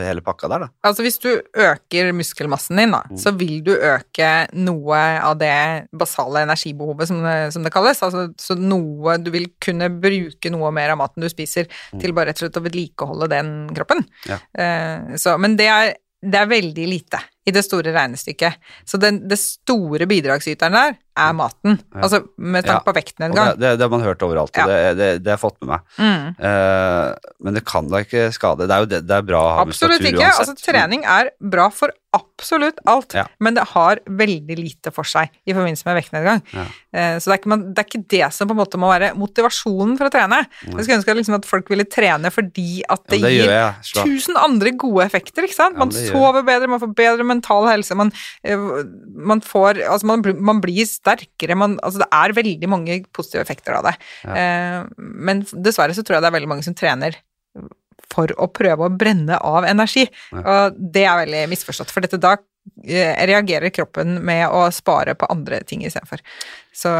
hele 0.04 0.24
pakka 0.26 0.50
der, 0.52 0.66
da. 0.66 0.70
Altså 0.84 1.06
hvis 1.06 1.20
du 1.24 1.30
øker 1.56 2.12
muskelmassen 2.16 2.82
din, 2.82 2.92
da, 2.92 3.04
Mm. 3.10 3.18
så 3.18 3.32
vil 3.38 3.64
du 3.64 3.72
øke 3.72 4.48
noe 4.54 5.00
av 5.24 5.38
det 5.40 5.88
basale 5.96 6.44
energibehovet, 6.44 7.08
som 7.08 7.24
det, 7.24 7.54
som 7.54 7.64
det 7.64 7.72
kalles. 7.72 8.02
Altså, 8.04 8.28
så 8.38 8.58
noe 8.60 9.18
Du 9.24 9.32
vil 9.32 9.48
kunne 9.62 9.88
bruke 9.90 10.52
noe 10.52 10.72
mer 10.72 10.92
av 10.92 10.98
maten 11.00 11.24
du 11.24 11.30
spiser, 11.30 11.68
til 12.00 12.12
bare 12.14 12.30
rett 12.30 12.42
og 12.42 12.48
slett 12.50 12.60
å 12.60 12.66
vedlikeholde 12.68 13.30
den 13.30 13.70
kroppen. 13.76 14.04
Mm. 14.26 14.30
Ja. 14.30 14.38
Uh, 14.60 15.18
så, 15.18 15.38
men 15.40 15.56
det 15.56 15.68
er, 15.72 15.94
det 16.22 16.36
er 16.36 16.52
veldig 16.52 16.88
lite. 16.90 17.20
I 17.48 17.52
det 17.56 17.64
store 17.66 17.94
regnestykket. 17.96 18.58
Så 18.86 19.00
den, 19.02 19.22
det 19.30 19.40
store 19.40 20.06
bidragsyteren 20.10 20.76
der 20.76 20.98
er 21.20 21.34
maten. 21.36 21.80
Ja. 21.96 22.02
Altså 22.06 22.20
med 22.38 22.64
tanke 22.68 22.86
på 22.86 22.94
vekten 22.96 23.26
en 23.26 23.32
vektnedgang. 23.34 23.60
det, 23.60 23.72
det 23.80 23.84
har 23.86 23.90
man 23.92 24.04
hørt 24.06 24.22
overalt, 24.24 24.52
og 24.56 24.70
Ja. 24.70 24.94
det, 24.96 25.08
har 25.26 25.34
jeg 25.36 25.42
fått 25.42 25.58
med 25.62 25.70
meg. 25.74 25.82
Mm. 25.98 26.28
Eh, 26.40 27.32
men 27.44 27.58
det 27.58 27.64
kan 27.68 27.90
da 27.92 28.04
ikke 28.06 28.28
skade. 28.36 28.68
Det 28.70 28.76
er 28.76 28.86
jo 28.86 28.90
det, 28.94 29.02
det 29.08 29.18
er 29.18 29.26
bra 29.28 29.42
å 29.42 29.50
ha 29.58 29.66
Absolutt 29.66 29.98
muskulatur 30.00 30.14
ikke. 30.14 30.30
uansett. 30.30 30.54
Altså, 30.54 30.72
trening 30.72 31.04
er 31.04 31.32
bra 31.42 31.68
for 31.76 31.92
absolutt 32.16 32.80
alt, 32.90 33.14
Ja. 33.14 33.26
men 33.40 33.54
det 33.54 33.66
har 33.76 34.00
veldig 34.08 34.56
lite 34.58 34.92
for 34.96 35.04
seg 35.06 35.30
i 35.46 35.54
forbindelse 35.54 35.86
med 35.86 36.00
vektnedgang. 36.00 36.40
Eh, 36.94 37.18
Så 37.20 37.28
det 37.30 37.34
er, 37.36 37.38
ikke, 37.42 37.52
man, 37.52 37.66
det 37.74 37.84
er 37.84 37.90
ikke 37.90 38.08
det 38.10 38.34
som 38.34 38.48
på 38.50 38.56
en 38.56 38.62
måte 38.64 38.80
må 38.82 38.88
være 38.90 39.12
motivasjonen 39.20 39.98
for 40.00 40.08
å 40.08 40.14
trene. 40.14 40.40
Jeg 40.66 40.86
skulle 40.86 40.98
ønske 41.02 41.16
liksom 41.20 41.36
at 41.38 41.46
folk 41.46 41.70
ville 41.70 41.86
trene 41.86 42.32
fordi 42.34 42.82
at 42.90 43.04
det, 43.12 43.20
gir 43.22 43.52
jeg. 43.52 43.74
Tusen 44.00 44.38
andre 44.40 44.72
gode 44.72 45.06
effekter, 45.06 45.46
Man 45.78 45.92
sover 45.92 46.44
bedre, 46.44 46.68
man 46.68 46.80
får 46.80 46.96
bedre 46.96 47.24
mental 47.40 47.66
helse, 47.72 47.96
man, 47.96 48.12
eh, 48.44 48.58
man 49.32 49.42
får 49.42 49.82
Altså, 49.88 50.06
man, 50.12 50.24
man 50.44 50.62
blir 50.62 50.86
sterkere, 50.86 51.56
man 51.58 51.78
Altså, 51.80 52.04
det 52.04 52.10
er 52.12 52.36
veldig 52.38 52.70
mange 52.70 53.00
positive 53.16 53.42
effekter 53.48 53.80
av 53.80 53.88
det. 53.90 53.96
Ja. 54.28 54.36
Eh, 54.36 54.86
Men 55.00 55.46
dessverre 55.56 55.96
så 55.96 56.04
tror 56.04 56.20
jeg 56.20 56.28
det 56.28 56.32
er 56.34 56.38
veldig 56.40 56.52
mange 56.52 56.68
som 56.68 56.76
trener 56.78 57.18
for 58.10 58.32
å 58.42 58.48
prøve 58.50 58.88
å 58.88 58.94
brenne 58.98 59.36
av 59.46 59.66
energi, 59.70 60.08
Ja. 60.34 60.42
og 60.42 60.78
det 60.80 61.04
er 61.06 61.20
veldig 61.26 61.44
misforstått, 61.52 61.92
for 61.94 62.02
dette 62.02 62.18
da 62.18 62.32
reagerer 62.86 63.70
kroppen 63.76 64.20
med 64.26 64.48
å 64.50 64.66
spare 64.72 65.16
på 65.20 65.28
andre 65.30 65.62
ting 65.68 65.82
istedenfor. 65.86 66.22
Så, 66.80 66.92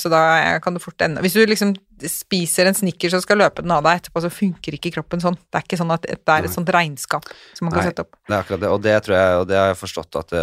så 0.00 0.10
da 0.10 0.20
kan 0.64 0.74
du 0.74 0.80
fort 0.82 0.98
ende 1.04 1.20
Hvis 1.22 1.34
du 1.36 1.42
liksom 1.46 1.74
spiser 2.10 2.66
en 2.66 2.74
Snickers 2.74 3.14
og 3.14 3.22
skal 3.22 3.38
løpe 3.38 3.62
den 3.62 3.70
av 3.70 3.84
deg 3.86 4.00
etterpå, 4.00 4.22
så 4.24 4.30
funker 4.32 4.74
ikke 4.74 4.90
kroppen 4.96 5.20
sånn. 5.22 5.36
Det 5.38 5.60
er 5.60 5.66
ikke 5.66 5.78
sånn 5.78 5.92
at 5.94 6.06
det 6.08 6.16
er 6.34 6.46
et 6.48 6.54
sånt 6.54 6.70
regnskap 6.74 7.28
som 7.54 7.68
man 7.68 7.74
kan 7.76 7.84
Nei. 7.84 7.90
sette 7.92 8.02
opp. 8.06 8.16
Det 8.26 8.34
er 8.34 8.40
akkurat 8.42 8.62
det, 8.64 8.70
og 8.74 8.82
det 8.82 8.96
tror 9.06 9.16
jeg, 9.18 9.36
og 9.42 9.46
det 9.50 9.58
har 9.60 9.68
jeg 9.72 9.78
forstått 9.82 10.18
at, 10.22 10.34
det, 10.34 10.42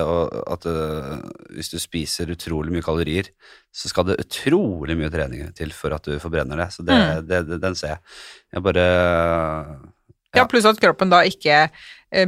at 0.55 0.67
det, 0.69 1.19
hvis 1.57 1.73
du 1.73 1.77
spiser 1.81 2.31
utrolig 2.35 2.71
mye 2.75 2.85
kalorier, 2.85 3.31
så 3.75 3.91
skal 3.91 4.07
det 4.11 4.19
utrolig 4.23 4.95
mye 4.99 5.11
trening 5.11 5.49
til 5.57 5.73
for 5.75 5.95
at 5.97 6.07
du 6.07 6.15
forbrenner 6.23 6.63
det. 6.63 6.69
Så 6.77 6.85
det, 6.87 6.95
Mm. 6.95 7.27
det, 7.27 7.41
det, 7.49 7.59
den 7.63 7.75
ser 7.75 7.95
jeg. 7.97 7.99
Jeg 8.55 8.63
bare 8.69 8.85
Ja, 10.35 10.43
Ja. 10.43 10.47
pluss 10.51 10.65
at 10.67 10.79
kroppen 10.83 11.09
da 11.11 11.21
ikke 11.23 11.53
eh, 11.55 11.69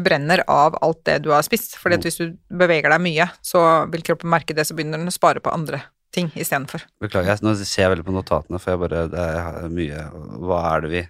brenner 0.04 0.44
av 0.52 0.76
alt 0.84 1.00
det 1.08 1.22
du 1.24 1.30
har 1.32 1.42
spist. 1.48 1.78
Fordi 1.80 1.96
at 1.96 2.04
Mm. 2.04 2.08
hvis 2.10 2.18
du 2.20 2.38
beveger 2.52 2.90
deg 2.92 3.02
mye, 3.02 3.30
så 3.42 3.62
vil 3.92 4.04
kroppen 4.04 4.30
merke 4.30 4.54
det, 4.56 4.68
så 4.68 4.76
begynner 4.76 5.00
den 5.00 5.08
å 5.08 5.16
spare 5.16 5.40
på 5.40 5.54
andre 5.54 5.82
ting 6.12 6.28
istedenfor. 6.36 6.84
Beklager, 7.04 7.32
jeg, 7.36 7.44
nå 7.44 7.56
ser 7.62 7.84
jeg 7.84 7.92
veldig 7.96 8.06
på 8.08 8.16
notatene, 8.16 8.60
for 8.60 8.72
jeg 8.76 8.80
bare 8.84 9.08
Det 9.12 9.24
er 9.24 9.70
mye 9.70 10.04
Hva 10.44 10.60
er 10.76 10.82
det 10.82 10.90
vi 10.92 11.02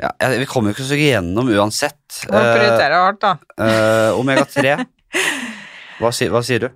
ja, 0.00 0.10
Vi 0.38 0.46
kommer 0.46 0.70
jo 0.72 0.76
ikke 0.76 0.88
så 0.88 0.96
igjennom 0.98 1.48
uansett. 1.50 2.20
Må 2.30 2.38
prioritere 2.38 3.00
hardt, 3.02 3.20
da. 3.24 3.32
Uh, 3.58 4.18
Omega-3, 4.20 4.76
hva, 6.00 6.12
si, 6.14 6.28
hva 6.30 6.42
sier 6.46 6.66
du? 6.66 6.68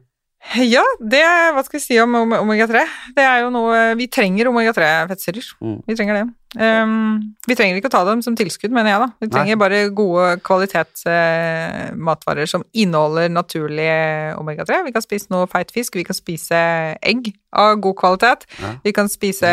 Ja, 0.58 0.82
det 0.98 1.20
Hva 1.54 1.62
skal 1.64 1.78
vi 1.78 1.84
si 1.84 1.98
om 2.02 2.14
om- 2.18 2.32
omega-3? 2.34 2.82
Det 3.14 3.22
er 3.24 3.44
jo 3.44 3.50
noe 3.54 3.94
Vi 3.98 4.08
trenger 4.10 4.50
omega-3-fettsyrer. 4.50 5.52
Mm. 5.62 5.76
Vi 5.86 5.94
trenger 5.94 6.18
det. 6.18 6.24
Ehm, 6.60 7.32
vi 7.48 7.54
trenger 7.56 7.76
ikke 7.80 7.88
å 7.88 7.94
ta 7.94 8.02
dem 8.04 8.20
som 8.22 8.34
tilskudd, 8.36 8.70
mener 8.74 8.90
jeg, 8.92 9.00
da. 9.00 9.06
Vi 9.20 9.26
Nei. 9.26 9.32
trenger 9.36 9.56
bare 9.60 9.78
gode 9.96 10.26
kvalitetsmatvarer 10.44 12.46
som 12.50 12.64
inneholder 12.76 13.28
naturlig 13.32 13.88
omega-3. 14.38 14.82
Vi 14.86 14.92
kan 14.92 15.02
spise 15.04 15.26
noe 15.32 15.46
feit 15.50 15.70
fisk, 15.74 15.94
vi 15.98 16.04
kan 16.04 16.14
spise 16.16 16.58
egg 17.02 17.32
av 17.52 17.76
god 17.84 17.96
kvalitet. 18.00 18.40
Ja. 18.60 18.66
Vi 18.84 18.92
kan 18.96 19.08
spise? 19.12 19.46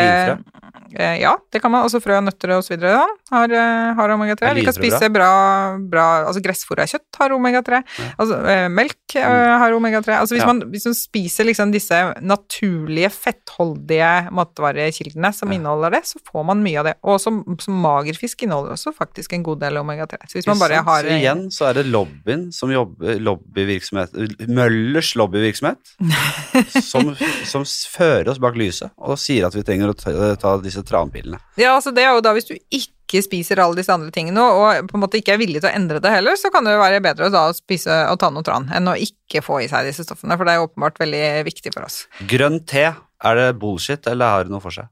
Eh, 0.90 1.20
ja, 1.22 1.36
det 1.52 1.60
kan 1.62 1.70
man. 1.70 1.84
Også 1.86 2.00
frø, 2.02 2.16
nøtter 2.24 2.50
og 2.56 2.64
så 2.66 2.70
videre 2.74 2.92
da, 2.98 3.06
har, 3.36 3.48
eh, 3.54 3.94
har 3.94 4.08
omega-3. 4.16 4.42
Er 4.50 4.54
Vi 4.54 4.64
kan 4.66 4.74
spise 4.74 5.08
bra, 5.12 5.30
bra 5.78 6.06
Altså 6.26 6.40
gressfôra 6.42 6.86
kjøtt 6.88 7.16
har 7.20 7.30
omega-3. 7.36 7.70
Ja. 7.84 8.04
Altså 8.18 8.34
eh, 8.48 8.68
melk 8.68 9.14
eh, 9.16 9.58
har 9.62 9.70
omega-3. 9.76 10.08
Altså 10.18 10.34
hvis, 10.34 10.42
Ja. 10.42 10.46
man, 10.52 10.60
hvis 10.72 10.84
man 10.86 10.94
spiser 10.94 11.44
liksom 11.46 11.70
disse 11.72 12.14
naturlige, 12.20 13.10
fettholdige 13.10 14.30
matvarekildene 14.32 15.32
som 15.34 15.48
Ja. 15.50 15.54
inneholder 15.58 15.90
det, 15.90 16.02
så 16.04 16.18
får 16.24 16.44
man 16.44 16.62
mye 16.62 16.78
av 16.80 16.84
det. 16.89 16.89
Og 17.06 17.20
som, 17.22 17.40
som 17.62 17.76
magerfisk 17.82 18.44
inneholder 18.46 18.74
også 18.76 18.92
faktisk 18.96 19.34
en 19.36 19.44
god 19.46 19.62
del 19.62 19.80
omega-3. 19.80 20.20
Så 20.28 20.38
hvis 20.38 20.48
man 20.50 20.60
bare 20.60 20.82
har 20.86 21.06
Så 21.06 21.16
igjen 21.16 21.46
så 21.54 21.70
er 21.70 21.80
det 21.80 21.86
lobbyen 21.90 22.48
som 22.54 22.72
jobber 22.72 23.20
lobbyvirksomhet 23.20 24.48
Møllers 24.48 25.12
lobbyvirksomhet 25.18 25.94
som, 26.90 27.12
som 27.48 27.66
fører 27.66 28.30
oss 28.32 28.40
bak 28.42 28.58
lyset 28.58 28.94
og 28.96 29.18
sier 29.20 29.46
at 29.46 29.56
vi 29.56 29.64
trenger 29.66 29.92
å 29.92 29.96
ta, 29.96 30.14
ta 30.40 30.56
disse 30.62 30.82
tranpillene. 30.86 31.40
Ja, 31.60 31.74
altså 31.76 31.92
det 31.94 32.04
er 32.06 32.16
jo 32.16 32.24
da 32.24 32.34
hvis 32.36 32.48
du 32.48 32.54
ikke 32.56 33.22
spiser 33.24 33.60
alle 33.62 33.80
disse 33.80 33.92
andre 33.92 34.12
tingene, 34.14 34.42
og 34.42 34.86
på 34.90 34.96
en 34.96 35.02
måte 35.02 35.18
ikke 35.18 35.34
er 35.34 35.40
villig 35.40 35.62
til 35.62 35.70
å 35.70 35.74
endre 35.74 35.98
det 36.02 36.12
heller, 36.12 36.38
så 36.38 36.52
kan 36.54 36.66
det 36.66 36.76
jo 36.76 36.82
være 36.82 37.02
bedre 37.02 37.26
å 37.26 37.34
da 37.34 37.44
spise 37.56 37.96
og 38.10 38.20
ta 38.22 38.30
noe 38.30 38.46
tran 38.46 38.68
enn 38.76 38.90
å 38.90 38.94
ikke 38.94 39.42
få 39.42 39.62
i 39.64 39.68
seg 39.70 39.88
disse 39.88 40.06
stoffene, 40.06 40.38
for 40.38 40.46
det 40.46 40.54
er 40.54 40.60
jo 40.60 40.68
åpenbart 40.68 41.00
veldig 41.02 41.24
viktig 41.48 41.74
for 41.74 41.88
oss. 41.88 42.04
Grønn 42.30 42.62
te, 42.70 42.86
er 42.94 43.40
det 43.40 43.48
bullshit, 43.60 44.06
eller 44.10 44.36
har 44.36 44.46
det 44.46 44.54
noe 44.54 44.62
for 44.62 44.74
seg? 44.74 44.88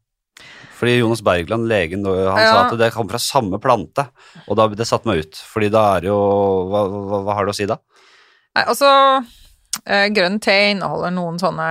Fordi 0.79 0.99
Jonas 1.01 1.23
Bergland, 1.27 1.67
legen, 1.69 2.05
han 2.07 2.39
Ja. 2.39 2.53
sa 2.53 2.61
at 2.69 2.79
det 2.79 2.93
kom 2.95 3.09
fra 3.11 3.19
samme 3.19 3.59
plante, 3.59 4.05
og 4.47 4.57
da, 4.57 4.69
det 4.69 4.87
satte 4.87 5.11
meg 5.11 5.25
ut. 5.25 5.35
Fordi 5.35 5.69
da 5.75 5.97
er 5.97 6.01
det 6.07 6.09
jo 6.13 6.21
Hva, 6.71 6.85
hva, 6.87 7.21
hva 7.27 7.35
har 7.35 7.47
det 7.49 7.55
å 7.57 7.59
si, 7.59 7.67
da? 7.67 7.79
Nei, 8.55 8.65
altså 8.65 8.89
eh, 9.87 10.07
Grønn 10.15 10.39
te 10.43 10.55
inneholder 10.71 11.11
noen 11.15 11.39
sånne 11.39 11.67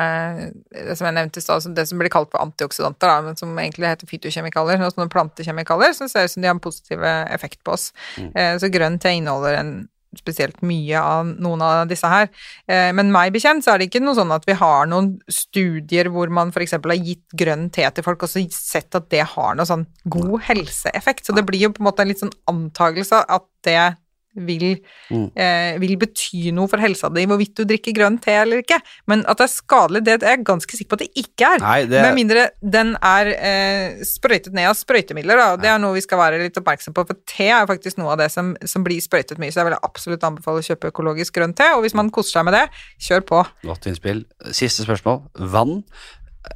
det 0.72 0.98
som 1.00 1.08
jeg 1.08 1.16
nevnte 1.18 1.40
i 1.40 1.46
stad, 1.46 1.66
det 1.76 1.88
som 1.88 2.00
blir 2.00 2.12
kalt 2.14 2.30
for 2.32 2.44
antioksidanter, 2.44 3.08
da, 3.08 3.22
men 3.22 3.40
som 3.40 3.56
egentlig 3.58 3.88
heter 3.90 4.08
fytokjemikalier, 4.12 4.84
sånne 4.92 5.10
plantekjemikalier 5.12 5.96
som 5.98 6.12
ser 6.12 6.28
ut 6.28 6.32
som 6.36 6.44
de 6.44 6.48
har 6.52 6.56
en 6.56 6.64
positiv 6.64 7.04
effekt 7.08 7.64
på 7.64 7.76
oss. 7.76 7.92
Mm. 8.18 8.32
Eh, 8.36 8.56
så 8.60 8.70
grønn 8.72 9.00
te 9.00 9.16
inneholder 9.16 9.60
en 9.62 9.74
spesielt 10.20 10.62
mye 10.66 11.02
av 11.02 11.30
noen 11.38 11.62
av 11.66 11.88
disse 11.90 12.08
her. 12.12 12.30
Eh, 12.68 12.92
Men 12.98 13.12
meg 13.12 13.34
bekjent 13.36 13.64
så 13.66 13.74
er 13.74 13.80
det 13.82 13.90
ikke 13.90 14.04
noe 14.04 14.18
sånn 14.18 14.34
at 14.34 14.48
vi 14.48 14.58
har 14.58 14.88
noen 14.90 15.16
studier 15.30 16.10
hvor 16.14 16.30
man 16.34 16.50
f.eks. 16.54 16.78
har 16.78 16.98
gitt 16.98 17.26
grønn 17.38 17.70
te 17.70 17.88
til 17.90 18.04
folk 18.06 18.24
og 18.24 18.30
så 18.32 18.44
sett 18.52 18.96
at 18.96 19.10
det 19.14 19.24
har 19.36 19.56
noe 19.56 19.68
sånn 19.68 19.86
god 20.10 20.42
helseeffekt. 20.50 21.26
Så 21.26 21.36
det 21.36 21.46
blir 21.48 21.68
jo 21.68 21.74
på 21.76 21.84
en 21.84 21.90
måte 21.92 22.04
en 22.06 22.12
litt 22.12 22.24
sånn 22.24 22.36
antagelse 22.48 23.24
at 23.28 23.48
det 23.68 23.98
vil, 24.46 24.78
Mm. 25.10 25.32
eh, 25.36 25.78
vil 25.82 25.96
bety 25.98 26.52
noe 26.54 26.68
for 26.68 26.78
helsa 26.78 27.10
di 27.14 27.26
hvorvidt 27.26 27.56
du 27.56 27.64
drikker 27.66 27.94
grønn 27.96 28.20
te 28.22 28.32
eller 28.32 28.62
ikke. 28.62 28.80
Men 29.08 29.24
at 29.28 29.38
det 29.38 29.48
er 29.48 29.54
skadelig, 29.54 30.04
det 30.06 30.18
er 30.24 30.36
jeg 30.38 30.44
ganske 30.46 30.78
sikker 30.78 30.90
på 30.90 31.00
at 31.00 31.06
det 31.06 31.24
ikke 31.24 31.50
er. 31.56 31.60
Nei, 31.64 31.80
det 31.86 32.02
Med 32.06 32.16
mindre 32.16 32.50
den 32.62 32.96
er 33.02 33.32
eh, 33.34 34.04
sprøytet 34.04 34.54
ned 34.54 34.68
av 34.70 34.76
sprøytemidler, 34.76 35.38
da. 35.38 35.48
og 35.54 35.62
Det 35.62 35.70
er 35.72 35.80
noe 35.80 35.94
vi 35.98 36.02
skal 36.06 36.20
være 36.20 36.42
litt 36.44 36.58
oppmerksom 36.62 36.94
på, 36.94 37.08
for 37.08 37.16
te 37.26 37.48
er 37.50 37.62
jo 37.66 37.72
faktisk 37.74 37.98
noe 37.98 38.12
av 38.14 38.18
det 38.20 38.30
som, 38.32 38.56
som 38.66 38.84
blir 38.84 39.02
sprøytet 39.02 39.38
mye, 39.40 39.52
så 39.52 39.64
jeg 39.64 39.72
vil 39.72 39.80
absolutt 39.84 40.24
anbefale 40.28 40.62
å 40.62 40.68
kjøpe 40.68 40.92
økologisk 40.92 41.34
grønn 41.40 41.56
te, 41.56 41.72
og 41.76 41.82
hvis 41.84 41.96
man 41.98 42.10
koser 42.14 42.40
seg 42.40 42.46
med 42.46 42.54
det, 42.54 42.66
kjør 43.02 43.26
på. 43.26 43.42
Godt 43.66 43.88
innspill. 43.90 44.26
Siste 44.52 44.86
spørsmål. 44.86 45.24
Vann. 45.40 45.84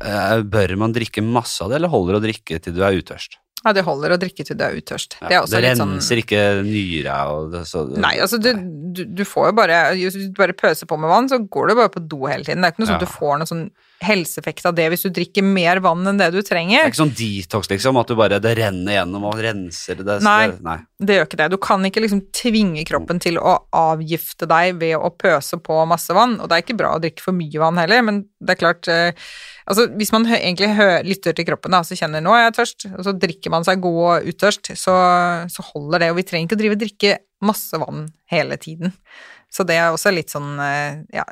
Eh, 0.01 0.41
Bør 0.47 0.75
man 0.79 0.93
drikke 0.95 1.21
masse 1.23 1.61
av 1.63 1.69
det, 1.71 1.75
eller 1.81 1.91
holder 1.91 2.15
det 2.15 2.21
å 2.21 2.25
drikke 2.29 2.61
til 2.63 2.73
du 2.77 2.81
er 2.85 2.95
utørst? 3.01 3.37
Ja, 3.65 3.73
det 3.77 3.83
holder 3.85 4.15
å 4.15 4.17
drikke 4.17 4.43
til 4.47 4.57
du 4.57 4.63
er 4.65 4.73
utørst. 4.79 5.19
det 5.21 5.35
er 5.37 5.61
det 5.61 5.75
sånn 5.77 5.91
renser 5.95 6.17
ikke 6.23 6.39
nyra 6.65 7.17
og 7.35 7.53
så, 7.69 7.83
Nei, 7.93 8.15
altså 8.23 8.39
du, 8.41 8.49
du, 8.97 9.03
du 9.05 9.23
får 9.27 9.51
jo 9.51 9.57
bare 9.59 9.81
Hvis 9.99 10.17
du 10.17 10.31
bare 10.37 10.55
pøser 10.57 10.89
på 10.89 10.97
med 10.97 11.11
vann, 11.13 11.29
så 11.29 11.37
går 11.45 11.69
du 11.69 11.75
bare 11.77 11.93
på 11.93 12.01
do 12.09 12.23
hele 12.25 12.43
tiden. 12.47 12.61
Det 12.65 12.71
er 12.71 12.73
ikke 12.73 12.81
noe 12.85 12.89
sånn 12.89 12.97
at 12.97 13.05
Ja. 13.05 13.07
du 13.07 13.17
får 13.19 13.37
noe 13.43 13.51
sånn 13.51 13.65
helseeffekt 14.01 14.65
av 14.65 14.75
det 14.77 14.87
hvis 14.91 15.05
du 15.05 15.11
drikker 15.13 15.45
mer 15.45 15.81
vann 15.83 16.05
enn 16.09 16.19
det 16.19 16.31
du 16.33 16.39
trenger. 16.45 16.79
Det 16.79 16.89
er 16.89 16.93
ikke 16.93 17.01
sånn 17.03 17.13
detox, 17.17 17.69
liksom, 17.71 17.99
at 18.01 18.09
du 18.09 18.17
bare 18.17 18.39
det 18.41 18.55
renner 18.57 18.97
gjennom 18.97 19.27
og 19.29 19.37
renser 19.43 20.01
det. 20.01 20.17
Nei. 20.25 20.51
nei. 20.65 20.77
Det 21.01 21.17
gjør 21.17 21.29
ikke 21.29 21.39
det. 21.43 21.49
Du 21.53 21.59
kan 21.61 21.85
ikke 21.87 22.03
liksom 22.03 22.23
tvinge 22.35 22.83
kroppen 22.87 23.21
til 23.21 23.37
å 23.41 23.55
avgifte 23.77 24.49
deg 24.49 24.81
ved 24.81 24.97
å 24.97 25.13
pøse 25.13 25.61
på 25.61 25.79
masse 25.89 26.15
vann, 26.17 26.39
og 26.39 26.49
det 26.49 26.57
er 26.57 26.65
ikke 26.65 26.79
bra 26.81 26.95
å 26.97 27.01
drikke 27.03 27.25
for 27.25 27.37
mye 27.37 27.61
vann 27.61 27.81
heller, 27.81 28.05
men 28.07 28.23
det 28.41 28.55
er 28.55 28.63
klart 28.65 28.91
eh, 28.91 29.31
Altså, 29.71 29.85
hvis 29.95 30.09
man 30.11 30.25
egentlig 30.25 30.67
lytter 31.05 31.35
til 31.37 31.45
kroppen, 31.47 31.75
og 31.77 31.85
så 31.87 31.95
kjenner 31.95 32.19
'nå 32.19 32.33
er 32.33 32.41
jeg 32.47 32.55
tørst', 32.57 32.85
og 32.97 33.05
så 33.05 33.13
drikker 33.15 33.53
man 33.53 33.63
seg 33.63 33.79
god 33.79 33.99
og 34.01 34.31
utørst, 34.33 34.71
så, 34.75 34.95
så 35.47 35.65
holder 35.69 36.01
det, 36.01 36.09
og 36.11 36.17
vi 36.17 36.25
trenger 36.27 36.49
ikke 36.49 36.57
å 36.57 36.61
drive 36.63 36.75
og 36.75 36.81
drikke 36.81 37.11
masse 37.45 37.79
vann 37.79 38.07
hele 38.33 38.57
tiden. 38.59 38.91
Så 39.53 39.63
det 39.67 39.77
er 39.77 39.93
også 39.93 40.11
litt 40.11 40.33
sånn 40.33 40.57
eh, 40.59 41.05
Ja, 41.13 41.27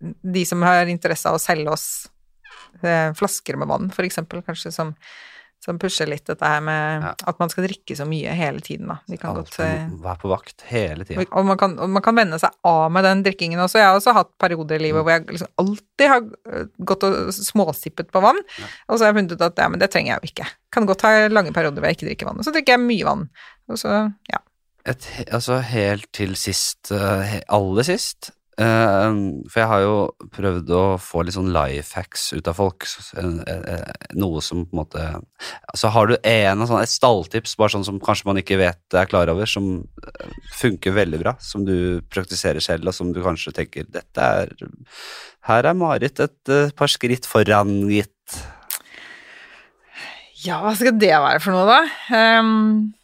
de 0.00 0.42
som 0.48 0.64
har 0.66 0.90
interesse 0.90 1.28
av 1.28 1.38
å 1.38 1.42
selge 1.42 1.70
oss 1.72 1.86
flasker 2.82 3.56
med 3.56 3.68
vann, 3.68 3.90
eksempel, 3.90 4.42
kanskje, 4.42 4.72
som 4.72 4.94
som 5.64 5.78
pusher 5.80 6.04
litt 6.04 6.26
dette 6.28 6.44
her 6.44 6.60
med 6.60 7.00
Ja. 7.02 7.14
at 7.26 7.38
man 7.40 7.48
skal 7.48 7.64
drikke 7.64 7.96
så 7.96 8.04
mye 8.04 8.28
hele 8.36 8.60
tiden, 8.60 8.86
da. 8.86 8.98
Vi 9.08 9.16
kan 9.16 9.32
godt 9.34 9.56
Være 9.56 10.18
på 10.20 10.28
vakt 10.28 10.60
hele 10.68 11.06
tida. 11.06 11.24
og 11.32 11.46
man, 11.46 11.56
kan, 11.56 11.78
og 11.78 11.88
man 11.88 12.02
kan 12.02 12.14
vende 12.14 12.38
seg 12.38 12.50
av 12.68 12.92
med 12.92 13.02
den 13.02 13.22
drikkingen 13.24 13.58
også. 13.58 13.78
Jeg 13.80 13.86
har 13.86 13.96
også 13.96 14.12
hatt 14.12 14.28
perioder 14.38 14.76
i 14.76 14.82
livet 14.90 15.00
hvor 15.02 15.08
jeg 15.14 15.24
liksom 15.26 15.48
alltid 15.56 16.06
har 16.12 16.20
eh, 16.52 16.66
gått 16.84 17.02
og 17.08 17.32
småsippet 17.32 18.12
på 18.12 18.20
vann, 18.20 18.36
Ja. 18.58 18.66
og 18.90 18.98
så 18.98 19.06
har 19.06 19.14
jeg 19.14 19.22
funnet 19.22 19.32
ut 19.32 19.40
at 19.40 19.56
ja, 19.56 19.68
men 19.70 19.80
det 19.80 19.90
trenger 19.90 20.12
jeg 20.12 20.20
jo 20.20 20.28
ikke. 20.34 20.50
Kan 20.70 20.84
godt 20.86 21.00
ha 21.00 21.28
lange 21.28 21.52
perioder 21.56 21.80
hvor 21.80 21.88
jeg 21.88 21.96
ikke 21.96 22.08
drikker 22.12 22.26
vann. 22.26 22.38
Og 22.38 22.44
så 22.44 22.52
drikker 22.52 22.76
jeg 22.76 22.80
mye 22.84 23.04
vann. 23.08 23.30
Og 23.70 23.78
så, 23.80 24.12
ja. 24.28 24.38
Et, 24.84 25.00
altså 25.32 25.62
helt 25.64 26.12
til 26.12 26.36
sist, 26.36 26.92
eh, 26.92 27.40
aller 27.48 27.82
sist, 27.88 28.28
Eh, 28.28 28.43
for 28.56 29.58
jeg 29.58 29.66
har 29.66 29.80
jo 29.82 29.94
prøvd 30.30 30.68
å 30.76 30.82
få 31.02 31.24
litt 31.26 31.34
sånn 31.34 31.50
life 31.54 31.96
hacks 31.98 32.28
ut 32.36 32.46
av 32.46 32.54
folk. 32.54 32.86
eh, 33.18 33.50
eh, 33.50 34.08
Noe 34.14 34.42
som 34.46 34.64
på 34.64 34.76
en 34.76 34.80
måte 34.84 35.06
Så 35.74 35.90
har 35.90 36.06
du 36.06 36.14
en 36.22 36.62
av 36.62 36.68
sånne, 36.70 36.82
et 36.86 36.92
stalltips, 36.92 37.56
bare 37.58 37.74
sånn 37.74 37.84
som 37.84 37.98
kanskje 37.98 38.28
man 38.30 38.38
ikke 38.38 38.58
vet 38.60 38.94
er 38.94 39.10
klar 39.10 39.28
over, 39.32 39.46
som 39.50 39.82
eh, 39.82 40.34
funker 40.54 40.94
veldig 40.94 41.22
bra, 41.24 41.34
som 41.40 41.64
du 41.66 42.00
praktiserer 42.14 42.62
selv, 42.62 42.86
og 42.86 42.94
som 42.94 43.12
du 43.12 43.22
kanskje 43.24 43.54
tenker 43.58 43.90
Dette 43.90 44.22
er 44.22 44.54
Her 45.50 45.66
er 45.66 45.74
Marit 45.74 46.20
et 46.22 46.48
eh, 46.54 46.70
par 46.70 46.92
skritt 46.92 47.26
foran, 47.26 47.88
gitt. 47.90 48.38
Ja, 50.44 50.60
hva 50.62 50.74
skal 50.76 50.94
det 51.00 51.10
være 51.10 51.40
for 51.40 51.56
noe, 51.56 51.64
da? 51.66 51.82
Ehm, 52.14 52.94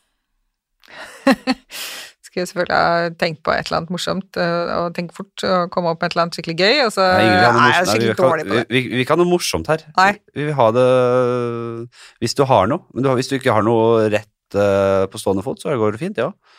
skulle 2.30 2.46
selvfølgelig 2.46 2.76
ha 2.78 3.10
tenkt 3.18 3.42
på 3.46 3.52
et 3.54 3.66
eller 3.66 3.80
annet 3.80 3.92
morsomt 3.94 4.38
eh, 4.38 4.72
og 4.76 4.94
tenke 4.96 5.16
fort 5.16 5.44
og 5.46 5.72
komme 5.74 5.92
opp 5.92 6.00
med 6.00 6.10
et 6.10 6.16
eller 6.16 6.26
annet 6.26 6.38
skikkelig 6.38 6.56
gøy, 6.60 6.82
og 6.84 6.92
så 6.94 7.06
Nei, 7.08 7.26
er 7.26 7.42
jeg 7.42 7.56
nei, 7.56 7.70
skikkelig 7.90 8.12
vi 8.12 8.18
dårlig 8.20 8.46
på 8.46 8.54
det. 8.54 8.64
Vi, 8.70 8.82
vi, 8.86 9.00
vi 9.00 9.06
kan 9.08 9.18
ha 9.18 9.24
noe 9.24 9.32
morsomt 9.32 9.70
her. 9.72 9.84
Nei. 9.98 10.12
Vi 10.36 10.46
vil 10.48 10.56
ha 10.58 10.68
det 10.76 10.86
hvis 12.22 12.38
du 12.38 12.44
har 12.48 12.70
noe. 12.70 12.86
Men 12.94 13.06
du 13.06 13.12
hvis 13.18 13.30
du 13.32 13.36
ikke 13.40 13.54
har 13.56 13.66
noe 13.66 14.06
rett 14.12 14.58
uh, 14.58 15.04
på 15.10 15.20
stående 15.20 15.44
fot, 15.46 15.60
så 15.62 15.74
går 15.74 15.96
det 15.96 16.02
fint, 16.02 16.16
det 16.18 16.24
ja. 16.24 16.30
òg. 16.30 16.58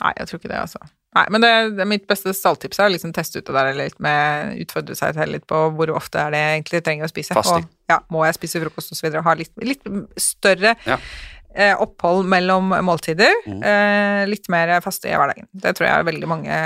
Nei, 0.00 0.14
jeg 0.16 0.30
tror 0.30 0.40
ikke 0.40 0.52
det, 0.52 0.62
altså. 0.62 0.80
Nei, 1.18 1.24
men 1.34 1.42
det, 1.42 1.50
det 1.74 1.82
er 1.82 1.88
mitt 1.90 2.06
beste 2.08 2.30
stalltips 2.36 2.78
er 2.78 2.86
å 2.86 2.92
liksom 2.94 3.10
teste 3.14 3.40
ut 3.40 3.48
det 3.48 3.54
der 3.56 3.74
litt 3.74 3.96
med 4.02 4.54
Utfordre 4.62 4.94
seg 4.94 5.16
selv 5.16 5.34
litt 5.34 5.46
på 5.50 5.58
hvor 5.74 5.90
ofte 5.98 6.22
er 6.22 6.30
det 6.30 6.42
jeg 6.42 6.60
egentlig 6.60 6.80
trenger 6.86 7.08
å 7.08 7.10
spise. 7.10 7.34
Fasting. 7.34 7.66
Og 7.66 7.90
ja, 7.90 7.98
må 8.14 8.22
jeg 8.28 8.38
spise 8.38 8.62
frokost 8.62 8.94
og 8.94 9.00
så 9.00 9.08
videre. 9.08 9.24
Ha 9.26 9.34
litt, 9.40 9.52
litt 9.58 9.82
større 10.20 10.76
Ja. 10.86 11.00
Eh, 11.54 11.74
opphold 11.82 12.26
mellom 12.30 12.68
måltider. 12.86 13.32
Mm. 13.46 13.62
Eh, 13.64 14.22
litt 14.30 14.48
mer 14.52 14.72
faste 14.84 15.08
i 15.10 15.14
hverdagen. 15.18 15.48
Det 15.52 15.72
tror 15.76 15.86
jeg 15.88 16.06
veldig 16.10 16.28
mange 16.30 16.58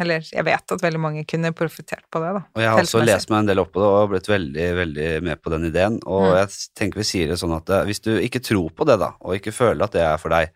Eller 0.00 0.20
jeg 0.26 0.44
vet 0.44 0.72
at 0.76 0.82
veldig 0.84 1.00
mange 1.00 1.24
kunne 1.28 1.52
profitert 1.56 2.04
på 2.12 2.20
det, 2.22 2.32
da. 2.36 2.42
Og 2.54 2.62
jeg 2.62 2.70
har 2.70 2.82
også 2.84 3.04
lest 3.04 3.30
meg 3.32 3.38
en 3.44 3.50
del 3.52 3.62
opp 3.62 3.72
på 3.72 3.80
det 3.82 3.88
og 3.88 4.10
blitt 4.12 4.28
veldig 4.30 4.68
veldig 4.80 5.08
med 5.22 5.42
på 5.42 5.50
den 5.54 5.64
ideen. 5.70 5.98
Og 6.06 6.28
Mm. 6.30 6.36
jeg 6.40 6.48
tenker 6.76 6.98
vi 7.00 7.08
sier 7.08 7.28
det 7.28 7.38
sånn 7.40 7.56
at 7.56 7.68
eh, 7.70 7.84
hvis 7.88 8.00
du 8.04 8.12
ikke 8.20 8.42
tror 8.44 8.70
på 8.70 8.84
det, 8.86 8.98
da, 9.00 9.12
og 9.20 9.34
ikke 9.38 9.52
føler 9.56 9.84
at 9.84 9.92
det 9.92 10.02
er 10.02 10.16
for 10.18 10.28
deg, 10.30 10.50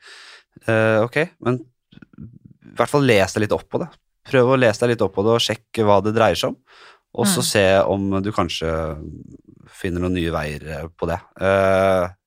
eh, 0.68 1.00
ok, 1.04 1.20
men 1.40 1.60
i 1.60 2.74
hvert 2.76 2.90
fall 2.90 3.02
les 3.06 3.32
deg 3.32 3.42
litt 3.46 3.52
opp 3.52 3.68
på 3.70 3.78
det. 3.80 3.88
Prøv 4.24 4.54
å 4.54 4.58
lese 4.58 4.80
deg 4.80 4.94
litt 4.94 5.02
opp 5.04 5.14
på 5.14 5.22
det 5.24 5.34
og 5.36 5.40
sjekke 5.44 5.84
hva 5.84 6.00
det 6.02 6.14
dreier 6.16 6.34
seg 6.36 6.48
om. 6.54 6.56
Og 7.14 7.26
så 7.30 7.38
Mm. 7.38 7.46
se 7.46 7.64
om 7.86 8.22
du 8.22 8.32
kanskje 8.32 8.70
finner 9.70 10.00
noen 10.00 10.14
nye 10.16 10.32
veier 10.34 10.88
på 10.98 11.06
det. 11.06 11.20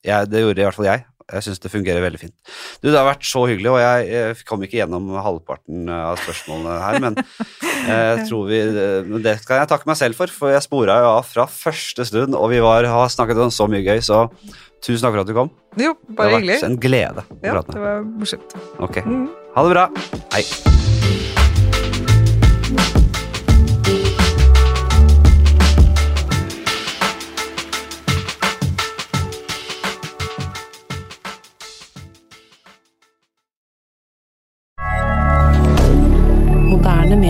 Jeg, 0.05 0.29
det 0.31 0.41
gjorde 0.43 0.61
i 0.61 0.63
hvert 0.67 0.77
fall 0.77 0.85
jeg. 0.87 1.03
Jeg 1.27 1.43
syns 1.43 1.59
det 1.59 1.71
fungerer 1.73 1.99
veldig 2.05 2.19
fint. 2.21 2.33
Du, 2.81 2.87
Det 2.87 2.95
har 2.95 3.03
vært 3.09 3.25
så 3.27 3.41
hyggelig, 3.49 3.67
og 3.73 3.79
jeg, 3.81 4.05
jeg 4.13 4.45
kom 4.47 4.61
ikke 4.63 4.77
gjennom 4.79 5.09
halvparten 5.19 5.89
av 5.91 6.15
spørsmålene 6.21 6.77
her, 6.85 6.99
men 7.03 7.17
eh, 7.91 8.15
jeg 8.15 8.27
tror 8.29 8.47
vi 8.47 8.61
Det 9.25 9.33
skal 9.43 9.59
jeg 9.59 9.67
takke 9.73 9.89
meg 9.91 9.99
selv 9.99 10.15
for, 10.15 10.31
for 10.31 10.53
jeg 10.55 10.63
spora 10.63 10.99
jo 11.03 11.11
av 11.17 11.27
fra 11.27 11.47
første 11.51 12.07
stund, 12.07 12.35
og 12.37 12.47
vi 12.55 12.61
var, 12.63 12.87
har 12.87 13.11
snakket 13.11 13.43
om 13.43 13.51
så 13.51 13.67
mye 13.67 13.83
gøy, 13.83 13.99
så 14.07 14.27
tusen 14.79 15.03
takk 15.03 15.17
for 15.17 15.25
at 15.25 15.27
du 15.27 15.35
kom. 15.35 15.51
Jo, 15.77 15.93
Det 16.07 16.15
bare 16.15 16.37
vært 16.37 16.45
hyggelig. 16.47 16.63
en 16.71 16.79
glede 16.87 17.27
å 17.27 17.39
Ja, 17.43 17.57
prate 17.57 17.75
det 17.75 17.83
var 17.83 18.03
morsomt. 18.07 18.57
Ok, 18.79 19.03
Mm. 19.03 19.27
ha 19.55 19.67
det 19.67 19.75
bra. 19.75 19.89
Hei. 20.31 20.86